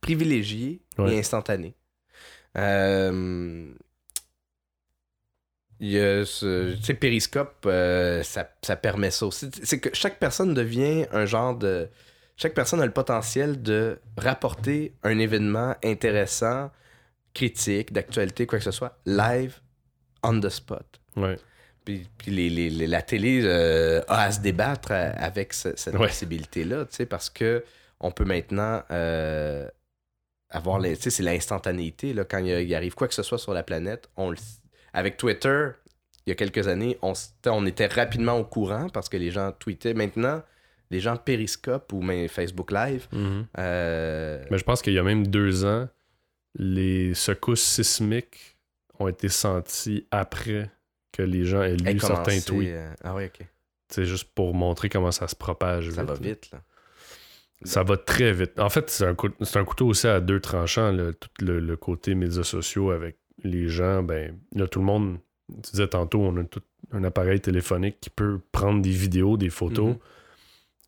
privilégiée 0.00 0.82
et 0.98 1.18
instantanée. 1.18 1.74
Il 5.80 5.90
y 5.90 5.98
a 5.98 6.26
ce, 6.26 6.74
tu 6.74 6.82
sais, 6.82 6.94
Periscope, 6.94 7.62
ça, 7.62 8.50
ça, 8.62 8.76
permet 8.76 9.10
ça 9.10 9.26
aussi. 9.26 9.48
C'est 9.62 9.80
que 9.80 9.90
chaque 9.94 10.18
personne 10.18 10.52
devient 10.52 11.06
un 11.10 11.24
genre 11.24 11.56
de. 11.56 11.88
Chaque 12.38 12.54
personne 12.54 12.80
a 12.80 12.86
le 12.86 12.92
potentiel 12.92 13.62
de 13.62 13.98
rapporter 14.16 14.94
un 15.02 15.18
événement 15.18 15.74
intéressant, 15.84 16.70
critique, 17.34 17.92
d'actualité, 17.92 18.46
quoi 18.46 18.58
que 18.58 18.64
ce 18.64 18.70
soit, 18.70 18.96
live, 19.04 19.60
on 20.22 20.40
the 20.40 20.48
spot. 20.48 20.86
Ouais. 21.16 21.36
Puis, 21.84 22.06
puis 22.16 22.30
les, 22.30 22.48
les, 22.48 22.86
la 22.86 23.02
télé 23.02 23.40
euh, 23.42 24.02
a 24.06 24.22
à 24.22 24.32
se 24.32 24.40
débattre 24.40 24.92
avec 24.92 25.52
cette 25.52 25.96
possibilité-là, 25.96 26.84
tu 26.84 26.96
sais, 26.96 27.06
parce 27.06 27.28
que 27.28 27.64
on 27.98 28.12
peut 28.12 28.24
maintenant 28.24 28.82
avoir 30.50 30.78
les, 30.78 30.94
c'est 30.94 31.22
l'instantanéité 31.22 32.12
là, 32.12 32.24
quand 32.24 32.38
il, 32.38 32.74
arrive 32.74 32.94
quoi 32.94 33.08
que 33.08 33.14
ce 33.14 33.22
soit 33.22 33.38
sur 33.38 33.52
la 33.52 33.64
planète. 33.64 34.08
On 34.16 34.32
avec 34.92 35.16
Twitter, 35.16 35.70
il 36.24 36.30
y 36.30 36.32
a 36.32 36.34
quelques 36.34 36.68
années, 36.68 36.98
on, 37.02 37.14
on 37.46 37.66
était 37.66 37.86
rapidement 37.86 38.34
au 38.34 38.44
courant 38.44 38.88
parce 38.90 39.08
que 39.08 39.16
les 39.16 39.30
gens 39.30 39.52
tweetaient. 39.52 39.94
Maintenant, 39.94 40.42
les 40.90 41.00
gens 41.00 41.16
Periscope 41.16 41.92
ou 41.92 42.02
même 42.02 42.28
Facebook 42.28 42.72
Live. 42.72 43.06
Mhm. 43.12 43.46
Euh, 43.58 44.44
Mais 44.50 44.58
je 44.58 44.64
pense 44.64 44.82
qu'il 44.82 44.92
y 44.92 44.98
a 44.98 45.02
même 45.02 45.26
deux 45.26 45.64
ans, 45.64 45.88
les 46.54 47.14
secousses 47.14 47.62
sismiques 47.62 48.56
ont 48.98 49.08
été 49.08 49.28
senties 49.28 50.06
après 50.10 50.70
que 51.12 51.22
les 51.22 51.44
gens 51.44 51.62
aient 51.62 51.76
lu 51.76 52.00
certains 52.00 52.40
tweets. 52.40 52.68
Euh, 52.70 52.92
ah 53.02 53.14
oui, 53.14 53.26
ok. 53.26 53.46
C'est 53.88 54.04
juste 54.04 54.28
pour 54.34 54.54
montrer 54.54 54.88
comment 54.88 55.12
ça 55.12 55.28
se 55.28 55.36
propage. 55.36 55.90
Ça 55.90 56.04
va 56.04 56.14
vite, 56.14 56.50
là. 56.52 56.62
Ça 57.62 57.82
va 57.82 57.96
très 57.96 58.32
vite. 58.32 58.58
En 58.60 58.68
fait, 58.68 58.88
c'est 58.88 59.04
un, 59.04 59.16
un, 59.16 59.64
couteau 59.64 59.88
aussi 59.88 60.06
à 60.06 60.20
deux 60.20 60.38
tranchants, 60.38 60.96
tout 61.18 61.44
le, 61.44 61.76
côté 61.76 62.14
médias 62.14 62.44
sociaux 62.44 62.92
avec 62.92 63.16
les 63.42 63.68
gens. 63.68 64.04
Ben, 64.04 64.38
là, 64.54 64.68
tout 64.68 64.78
le 64.78 64.84
monde, 64.84 65.18
tu 65.64 65.72
disais 65.72 65.88
tantôt, 65.88 66.20
on 66.20 66.36
a 66.36 66.44
tout 66.44 66.62
un 66.92 67.02
appareil 67.02 67.40
téléphonique 67.40 67.98
qui 68.00 68.10
peut 68.10 68.40
prendre 68.52 68.80
des 68.80 68.90
vidéos, 68.90 69.36
des 69.36 69.50
photos. 69.50 69.94
Mhm. 69.94 69.98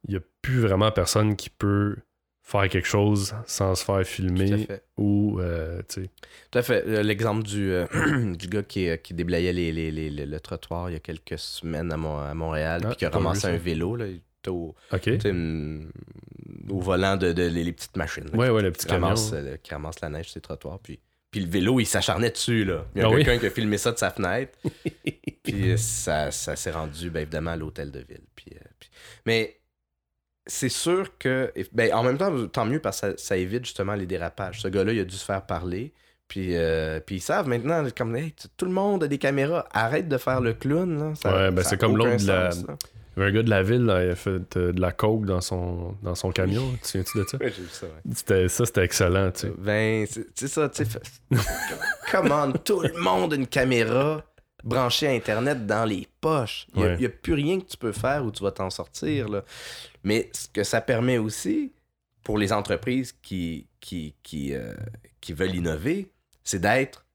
Il 0.06 0.12
n'y 0.12 0.16
a 0.16 0.20
plus 0.42 0.60
vraiment 0.60 0.90
personne 0.90 1.36
qui 1.36 1.50
peut 1.50 1.96
faire 2.42 2.68
quelque 2.68 2.88
chose 2.88 3.34
sans 3.46 3.74
se 3.74 3.84
faire 3.84 4.04
filmer 4.04 4.66
ou 4.96 5.38
euh, 5.40 5.82
tu 5.88 6.02
sais. 6.02 6.10
Tout 6.50 6.58
à 6.58 6.62
fait. 6.62 6.84
Euh, 6.86 7.02
l'exemple 7.02 7.44
du, 7.44 7.70
euh, 7.70 7.86
du 8.34 8.48
gars 8.48 8.62
qui, 8.62 8.88
qui 9.04 9.14
déblayait 9.14 9.52
les, 9.52 9.70
les, 9.70 9.90
les, 9.90 10.10
le 10.10 10.40
trottoir 10.40 10.90
il 10.90 10.94
y 10.94 10.96
a 10.96 11.00
quelques 11.00 11.38
semaines 11.38 11.92
à, 11.92 12.30
à 12.30 12.34
Montréal, 12.34 12.80
ah, 12.84 12.88
puis 12.88 12.96
qui 12.96 13.04
a 13.04 13.10
ramassé 13.10 13.46
un 13.46 13.56
vélo. 13.56 13.94
Là 13.94 14.06
au, 14.48 14.74
au 16.68 16.80
volant 16.80 17.16
de, 17.16 17.26
les, 17.26 17.72
petites 17.72 17.96
machines. 17.96 18.30
Oui, 18.32 18.48
oui, 18.48 18.62
le 18.62 18.72
petit 18.72 18.86
camion. 18.86 19.14
Euh, 19.32 19.56
qui 19.62 19.74
ramasse 19.74 20.00
la 20.00 20.08
neige 20.08 20.30
sur 20.30 20.38
les 20.38 20.42
trottoirs. 20.42 20.78
Puis, 20.78 21.00
puis 21.30 21.40
le 21.40 21.50
vélo, 21.50 21.80
il 21.80 21.86
s'acharnait 21.86 22.30
dessus. 22.30 22.64
Là. 22.64 22.86
Il 22.94 23.02
y 23.02 23.04
a 23.04 23.08
ah 23.08 23.14
quelqu'un 23.14 23.38
qui 23.38 23.46
a 23.46 23.50
filmé 23.50 23.78
ça 23.78 23.92
de 23.92 23.98
sa 23.98 24.10
fenêtre. 24.10 24.58
puis 25.42 25.72
euh, 25.72 25.76
ça, 25.76 26.30
ça 26.30 26.56
s'est 26.56 26.70
rendu, 26.70 27.10
ben, 27.10 27.20
évidemment, 27.20 27.52
à 27.52 27.56
l'hôtel 27.56 27.90
de 27.90 28.00
ville. 28.00 28.24
Puis, 28.34 28.46
euh, 28.54 28.64
Mais 29.26 29.59
c'est 30.50 30.68
sûr 30.68 31.16
que. 31.18 31.52
Ben, 31.72 31.92
en 31.92 32.02
même 32.02 32.18
temps, 32.18 32.46
tant 32.48 32.66
mieux 32.66 32.80
parce 32.80 33.00
que 33.00 33.16
ça, 33.16 33.36
évite 33.36 33.64
justement 33.64 33.94
les 33.94 34.06
dérapages. 34.06 34.60
Ce 34.60 34.68
gars-là, 34.68 34.92
il 34.92 35.00
a 35.00 35.04
dû 35.04 35.16
se 35.16 35.24
faire 35.24 35.46
parler. 35.46 35.92
Puis, 36.28 36.54
puis 37.06 37.16
ils 37.16 37.20
savent 37.20 37.48
maintenant, 37.48 37.84
comme 37.96 38.16
tout 38.56 38.66
le 38.66 38.70
monde 38.70 39.02
a 39.02 39.08
des 39.08 39.18
caméras, 39.18 39.66
arrête 39.72 40.08
de 40.08 40.16
faire 40.16 40.40
le 40.40 40.52
clown. 40.52 40.98
Là. 40.98 41.32
ouais, 41.32 41.50
ben 41.50 41.64
c'est 41.64 41.76
comme 41.76 41.96
l'autre 41.96 42.22
de 42.22 42.28
la, 42.28 42.50
avait 43.16 43.30
un 43.30 43.32
gars 43.32 43.42
de 43.42 43.50
la 43.50 43.62
ville, 43.62 43.84
il 43.84 44.10
a 44.10 44.14
fait 44.14 44.56
euh, 44.56 44.72
de 44.72 44.80
la 44.80 44.92
coke 44.92 45.24
dans 45.24 45.40
son, 45.40 45.96
dans 46.02 46.14
son 46.14 46.30
camion. 46.30 46.64
Tu 46.82 46.98
viens-tu 46.98 47.18
de 47.18 47.24
ça? 47.24 47.38
Oui, 47.40 47.52
j'ai 47.54 47.62
vu 47.62 47.68
ça, 47.70 47.86
ouais. 47.86 48.48
Ça, 48.48 48.66
c'était 48.66 48.84
excellent, 48.84 49.30
tu 49.30 49.40
sais. 49.40 49.52
Ben, 49.58 50.06
c'est 50.34 50.48
ça, 50.48 50.68
tu 50.68 50.84
sais. 50.84 51.00
Comment 52.10 52.50
tout 52.52 52.80
le 52.80 53.00
monde 53.00 53.32
a 53.32 53.36
une 53.36 53.46
caméra 53.46 54.22
branchée 54.62 55.08
à 55.08 55.12
Internet 55.12 55.66
dans 55.66 55.84
les 55.84 56.06
poches. 56.20 56.66
Il 56.74 56.96
n'y 56.96 57.06
a, 57.06 57.08
plus 57.08 57.34
rien 57.34 57.60
que 57.60 57.66
tu 57.66 57.76
peux 57.76 57.92
faire 57.92 58.24
où 58.24 58.30
tu 58.30 58.42
vas 58.42 58.52
t'en 58.52 58.70
sortir, 58.70 59.28
là. 59.28 59.44
Mais 60.04 60.30
ce 60.32 60.48
que 60.48 60.64
ça 60.64 60.80
permet 60.80 61.18
aussi, 61.18 61.72
pour 62.22 62.38
les 62.38 62.52
entreprises 62.52 63.14
qui, 63.22 63.66
qui, 63.80 64.14
qui, 64.22 64.54
euh, 64.54 64.74
qui 65.20 65.32
veulent 65.32 65.54
innover, 65.54 66.10
c'est 66.44 66.60
d'être 66.60 67.06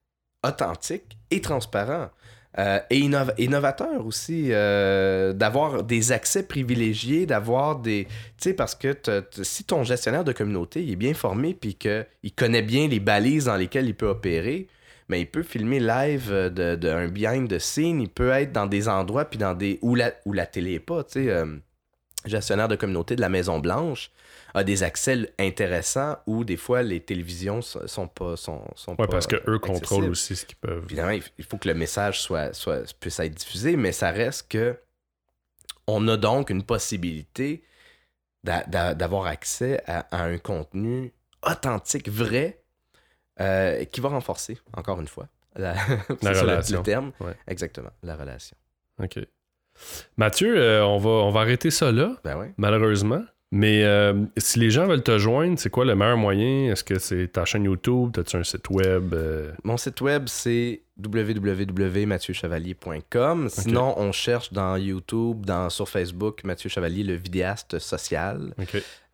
authentique 0.44 1.18
et 1.30 1.40
transparent. 1.40 2.10
Euh, 2.58 2.80
et 2.88 2.98
innovateur 2.98 4.06
aussi, 4.06 4.48
euh, 4.50 5.34
d'avoir 5.34 5.82
des 5.82 6.12
accès 6.12 6.42
privilégiés, 6.42 7.26
d'avoir 7.26 7.78
des... 7.78 8.06
Tu 8.38 8.48
sais, 8.48 8.54
parce 8.54 8.74
que 8.74 8.96
si 9.42 9.64
ton 9.64 9.84
gestionnaire 9.84 10.24
de 10.24 10.32
communauté 10.32 10.82
il 10.82 10.92
est 10.92 10.96
bien 10.96 11.12
formé 11.12 11.52
puis 11.52 11.74
qu'il 11.74 12.32
connaît 12.34 12.62
bien 12.62 12.88
les 12.88 13.00
balises 13.00 13.44
dans 13.44 13.56
lesquelles 13.56 13.88
il 13.88 13.94
peut 13.94 14.08
opérer, 14.08 14.68
mais 15.08 15.20
il 15.20 15.26
peut 15.26 15.42
filmer 15.42 15.80
live 15.80 16.30
d'un 16.30 16.76
de, 16.76 16.88
un 16.88 17.08
behind 17.08 17.46
the 17.46 17.58
scene, 17.58 18.00
il 18.00 18.08
peut 18.08 18.30
être 18.30 18.52
dans 18.52 18.66
des 18.66 18.88
endroits 18.88 19.26
puis 19.26 19.38
dans 19.38 19.52
des... 19.52 19.78
où 19.82 19.94
la, 19.94 20.14
où 20.24 20.32
la 20.32 20.46
télé 20.46 20.74
est 20.74 20.80
pas, 20.80 21.04
tu 21.04 21.24
sais. 21.24 21.44
Gestionnaire 22.26 22.68
de 22.68 22.76
communauté 22.76 23.16
de 23.16 23.20
la 23.20 23.28
Maison 23.28 23.58
Blanche 23.58 24.10
a 24.54 24.64
des 24.64 24.82
accès 24.82 25.32
intéressants 25.38 26.16
où 26.26 26.44
des 26.44 26.56
fois 26.56 26.82
les 26.82 27.00
télévisions 27.00 27.60
sont 27.62 28.08
pas 28.08 28.36
sont, 28.36 28.64
sont 28.74 28.96
ouais, 28.98 29.06
parce 29.08 29.26
que 29.26 29.36
eux 29.48 29.58
contrôlent 29.58 30.10
aussi 30.10 30.36
ce 30.36 30.46
qu'ils 30.46 30.56
peuvent. 30.56 30.84
Évidemment, 30.84 31.18
il 31.38 31.44
faut 31.44 31.58
que 31.58 31.68
le 31.68 31.74
message 31.74 32.20
soit, 32.20 32.52
soit 32.54 32.94
puisse 32.98 33.20
être 33.20 33.34
diffusé, 33.34 33.76
mais 33.76 33.92
ça 33.92 34.10
reste 34.10 34.48
que 34.48 34.78
on 35.86 36.06
a 36.08 36.16
donc 36.16 36.50
une 36.50 36.62
possibilité 36.62 37.62
d'avoir 38.42 39.26
accès 39.26 39.82
à, 39.86 40.06
un 40.16 40.38
contenu 40.38 41.12
authentique, 41.42 42.08
vrai, 42.08 42.62
euh, 43.40 43.84
qui 43.84 44.00
va 44.00 44.08
renforcer, 44.08 44.58
encore 44.72 45.00
une 45.00 45.08
fois, 45.08 45.28
la, 45.56 45.74
relation. 46.22 46.78
Le 46.78 46.82
terme. 46.82 47.12
Exactement, 47.46 47.90
la 48.02 48.16
relation. 48.16 48.56
OK. 49.02 49.18
Mathieu, 50.16 50.56
euh, 50.56 50.84
on, 50.84 50.98
va, 50.98 51.10
on 51.10 51.30
va 51.30 51.40
arrêter 51.40 51.70
ça 51.70 51.92
là, 51.92 52.16
Ben 52.24 52.52
malheureusement. 52.56 53.22
Mais 53.52 53.84
euh, 53.84 54.24
si 54.36 54.58
les 54.58 54.70
gens 54.70 54.86
veulent 54.86 55.04
te 55.04 55.18
joindre, 55.18 55.56
c'est 55.58 55.70
quoi 55.70 55.84
le 55.84 55.94
meilleur 55.94 56.16
moyen? 56.16 56.72
Est-ce 56.72 56.82
que 56.82 56.98
c'est 56.98 57.28
ta 57.28 57.44
chaîne 57.44 57.62
YouTube? 57.64 58.10
T'as-tu 58.12 58.36
un 58.36 58.42
site 58.42 58.68
web? 58.70 59.14
euh? 59.14 59.52
Mon 59.62 59.76
site 59.76 60.00
web, 60.00 60.24
c'est 60.26 60.80
www.mathieuchevalier.com. 61.00 63.48
Sinon, 63.48 63.94
on 63.98 64.10
cherche 64.10 64.52
dans 64.52 64.76
YouTube, 64.76 65.46
dans, 65.46 65.70
sur 65.70 65.88
Facebook, 65.88 66.42
Mathieu 66.42 66.68
Chevalier, 66.68 67.04
le 67.04 67.14
vidéaste 67.14 67.78
social. 67.78 68.52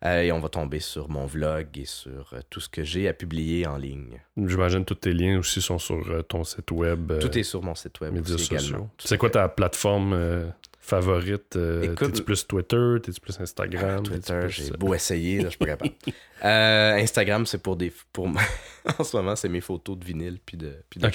Euh, 0.03 0.21
et 0.21 0.31
on 0.31 0.39
va 0.39 0.49
tomber 0.49 0.79
sur 0.79 1.09
mon 1.09 1.27
vlog 1.27 1.67
et 1.75 1.85
sur 1.85 2.33
tout 2.49 2.59
ce 2.59 2.69
que 2.69 2.83
j'ai 2.83 3.07
à 3.07 3.13
publier 3.13 3.67
en 3.67 3.77
ligne. 3.77 4.19
J'imagine 4.35 4.83
tous 4.83 4.95
tes 4.95 5.13
liens 5.13 5.37
aussi 5.37 5.61
sont 5.61 5.77
sur 5.77 6.25
ton 6.27 6.43
site 6.43 6.71
web. 6.71 7.19
Tout 7.19 7.37
est 7.37 7.43
sur 7.43 7.61
mon 7.61 7.75
site 7.75 8.01
web 8.01 8.19
aussi 8.19 8.51
également. 8.51 8.89
C'est 8.97 9.19
quoi 9.19 9.29
ta 9.29 9.47
plateforme 9.47 10.51
favorite? 10.83 11.55
euh, 11.55 11.81
Écoute- 11.83 12.11
T'es-tu 12.11 12.23
plus 12.23 12.45
Twitter? 12.45 12.95
T'es-tu 13.01 13.21
plus 13.21 13.39
Instagram? 13.39 14.03
T'es-tu 14.03 14.19
Twitter, 14.19 14.39
plus, 14.41 14.49
j'ai 14.51 14.71
euh, 14.71 14.77
beau 14.77 14.93
essayer, 14.93 15.37
là, 15.37 15.45
je 15.45 15.49
suis 15.49 15.57
pas 15.57 15.65
capable. 15.67 15.91
Euh, 16.45 16.95
Instagram, 16.95 17.45
c'est 17.45 17.59
pour 17.59 17.77
des. 17.77 17.93
Pour... 18.11 18.27
en 18.99 19.03
ce 19.05 19.15
moment, 19.15 19.33
c'est 19.37 19.47
mes 19.47 19.61
photos 19.61 19.97
de 19.97 20.03
vinyle 20.03 20.39
puis 20.45 20.57
de, 20.57 20.75
puis 20.89 20.99
de. 20.99 21.09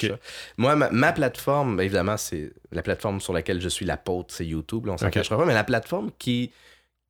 Moi, 0.56 0.74
ma, 0.74 0.88
ma 0.88 1.12
plateforme, 1.12 1.76
ben, 1.76 1.82
évidemment, 1.82 2.16
c'est 2.16 2.50
la 2.72 2.80
plateforme 2.82 3.20
sur 3.20 3.34
laquelle 3.34 3.60
je 3.60 3.68
suis 3.68 3.84
l'apôtre, 3.84 4.32
c'est 4.32 4.46
YouTube, 4.46 4.86
là, 4.86 4.92
on 4.94 4.96
s'en 4.96 5.10
cachera 5.10 5.36
pas, 5.36 5.44
mais 5.44 5.52
la 5.52 5.64
plateforme 5.64 6.10
qui, 6.18 6.50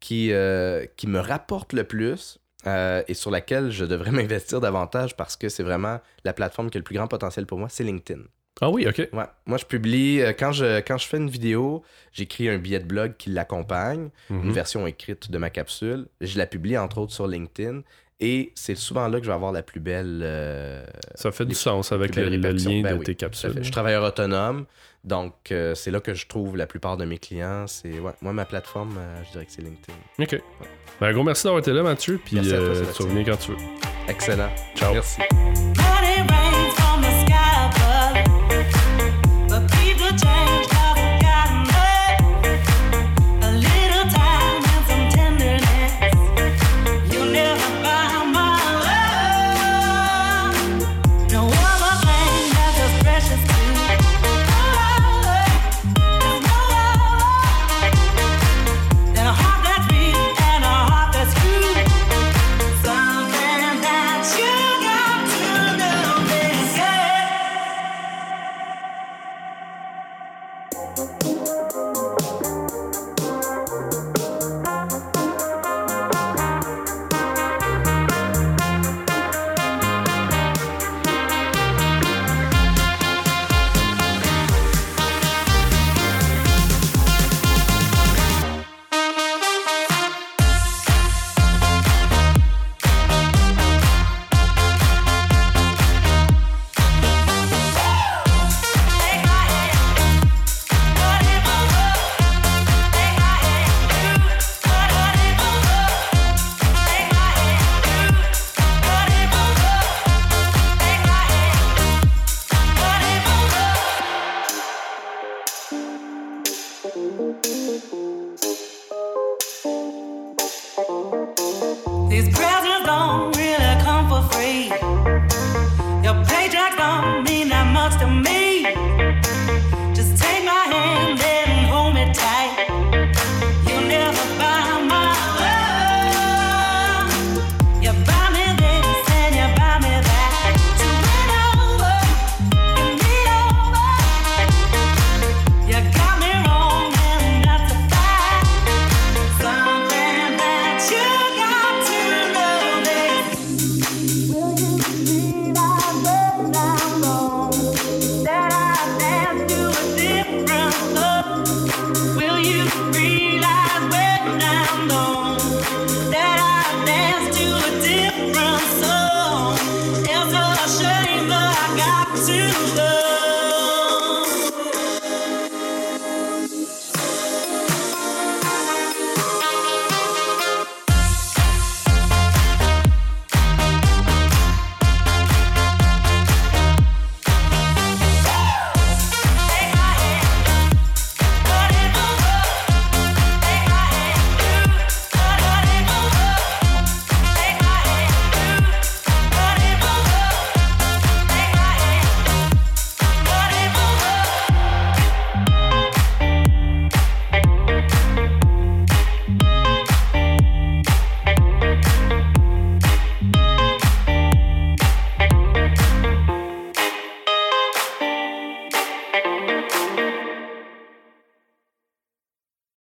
qui, 0.01 0.33
euh, 0.33 0.85
qui 0.97 1.07
me 1.07 1.21
rapporte 1.21 1.73
le 1.73 1.85
plus 1.85 2.41
et 2.67 3.15
sur 3.15 3.31
laquelle 3.31 3.71
je 3.71 3.85
devrais 3.85 4.11
m'investir 4.27 4.61
davantage 4.61 5.17
parce 5.17 5.37
que 5.37 5.49
c'est 5.49 5.63
vraiment 5.63 6.01
la 6.25 6.33
plateforme 6.33 6.71
qui 6.71 6.77
a 6.79 6.81
le 6.81 6.85
plus 6.85 6.97
grand 6.97 7.07
potentiel 7.07 7.47
pour 7.47 7.59
moi, 7.59 7.69
c'est 7.71 7.85
LinkedIn. 7.85 8.23
Ah 8.61 8.71
oui, 8.71 8.87
OK. 8.89 8.99
Ouais. 9.13 9.25
Moi, 9.47 9.57
je 9.59 9.65
publie, 9.65 10.21
euh, 10.21 10.33
quand 10.37 10.51
je, 10.53 10.81
quand 10.81 10.99
je 10.99 11.07
fais 11.07 11.17
une 11.19 11.31
vidéo, 11.31 11.85
j'écris 12.13 12.49
un 12.49 12.59
billet 12.59 12.81
de 12.81 12.87
blog 12.87 13.15
qui 13.17 13.31
l'accompagne 13.31 14.11
Mhm. 14.31 14.47
une 14.47 14.53
version 14.53 14.87
écrite 14.87 15.31
de 15.31 15.39
ma 15.39 15.51
capsule. 15.51 16.07
Je 16.21 16.39
la 16.39 16.47
publie 16.47 16.77
entre 16.77 16.99
autres 16.99 17.13
sur 17.13 17.27
LinkedIn. 17.29 17.83
Et 18.21 18.51
c'est 18.57 18.75
souvent 18.75 19.07
là 19.07 19.19
que 19.19 19.25
je 19.25 19.31
vais 19.31 19.35
avoir 19.37 19.53
la 19.53 19.63
plus 19.63 19.79
belle. 19.79 20.23
euh, 20.25 20.85
Ça 21.15 21.31
fait 21.31 21.45
du 21.47 21.55
sens 21.55 21.93
avec 21.93 22.17
le, 22.17 22.25
le 22.29 22.37
lien 22.51 22.83
Ben 22.83 22.95
de 22.95 22.99
oui, 22.99 23.05
tes 23.05 23.15
capsules. 23.15 23.53
Je 23.59 23.63
suis 23.63 23.71
travailleur 23.71 24.03
autonome. 24.03 24.65
Donc, 25.05 25.53
euh, 25.53 25.77
c'est 25.77 25.93
là 25.93 26.01
que 26.01 26.15
je 26.15 26.27
trouve 26.27 26.57
la 26.57 26.67
plupart 26.67 26.97
de 26.97 27.05
mes 27.05 27.19
clients. 27.19 27.69
C'est 27.69 28.01
ouais, 28.01 28.11
Moi, 28.21 28.33
ma 28.33 28.45
plateforme, 28.45 28.99
je 29.25 29.31
dirais 29.31 29.47
que 29.47 29.53
c'est 29.53 29.63
LinkedIn. 29.63 29.95
OK. 30.19 30.43
Ben, 31.01 31.07
un 31.07 31.13
gros 31.13 31.23
merci 31.23 31.45
d'avoir 31.45 31.61
été 31.61 31.73
là, 31.73 31.85
Mathieu. 31.85 32.19
Puis 32.25 32.35
Merci 32.35 32.55
à 32.55 32.59
toi, 32.59 32.75
tu 32.97 33.03
reviens 33.05 33.23
quand 33.25 33.37
tu 33.37 33.53
veux. 33.53 33.57
Excellent. 34.09 34.51
Ciao. 34.75 34.95
Merci. 34.95 35.21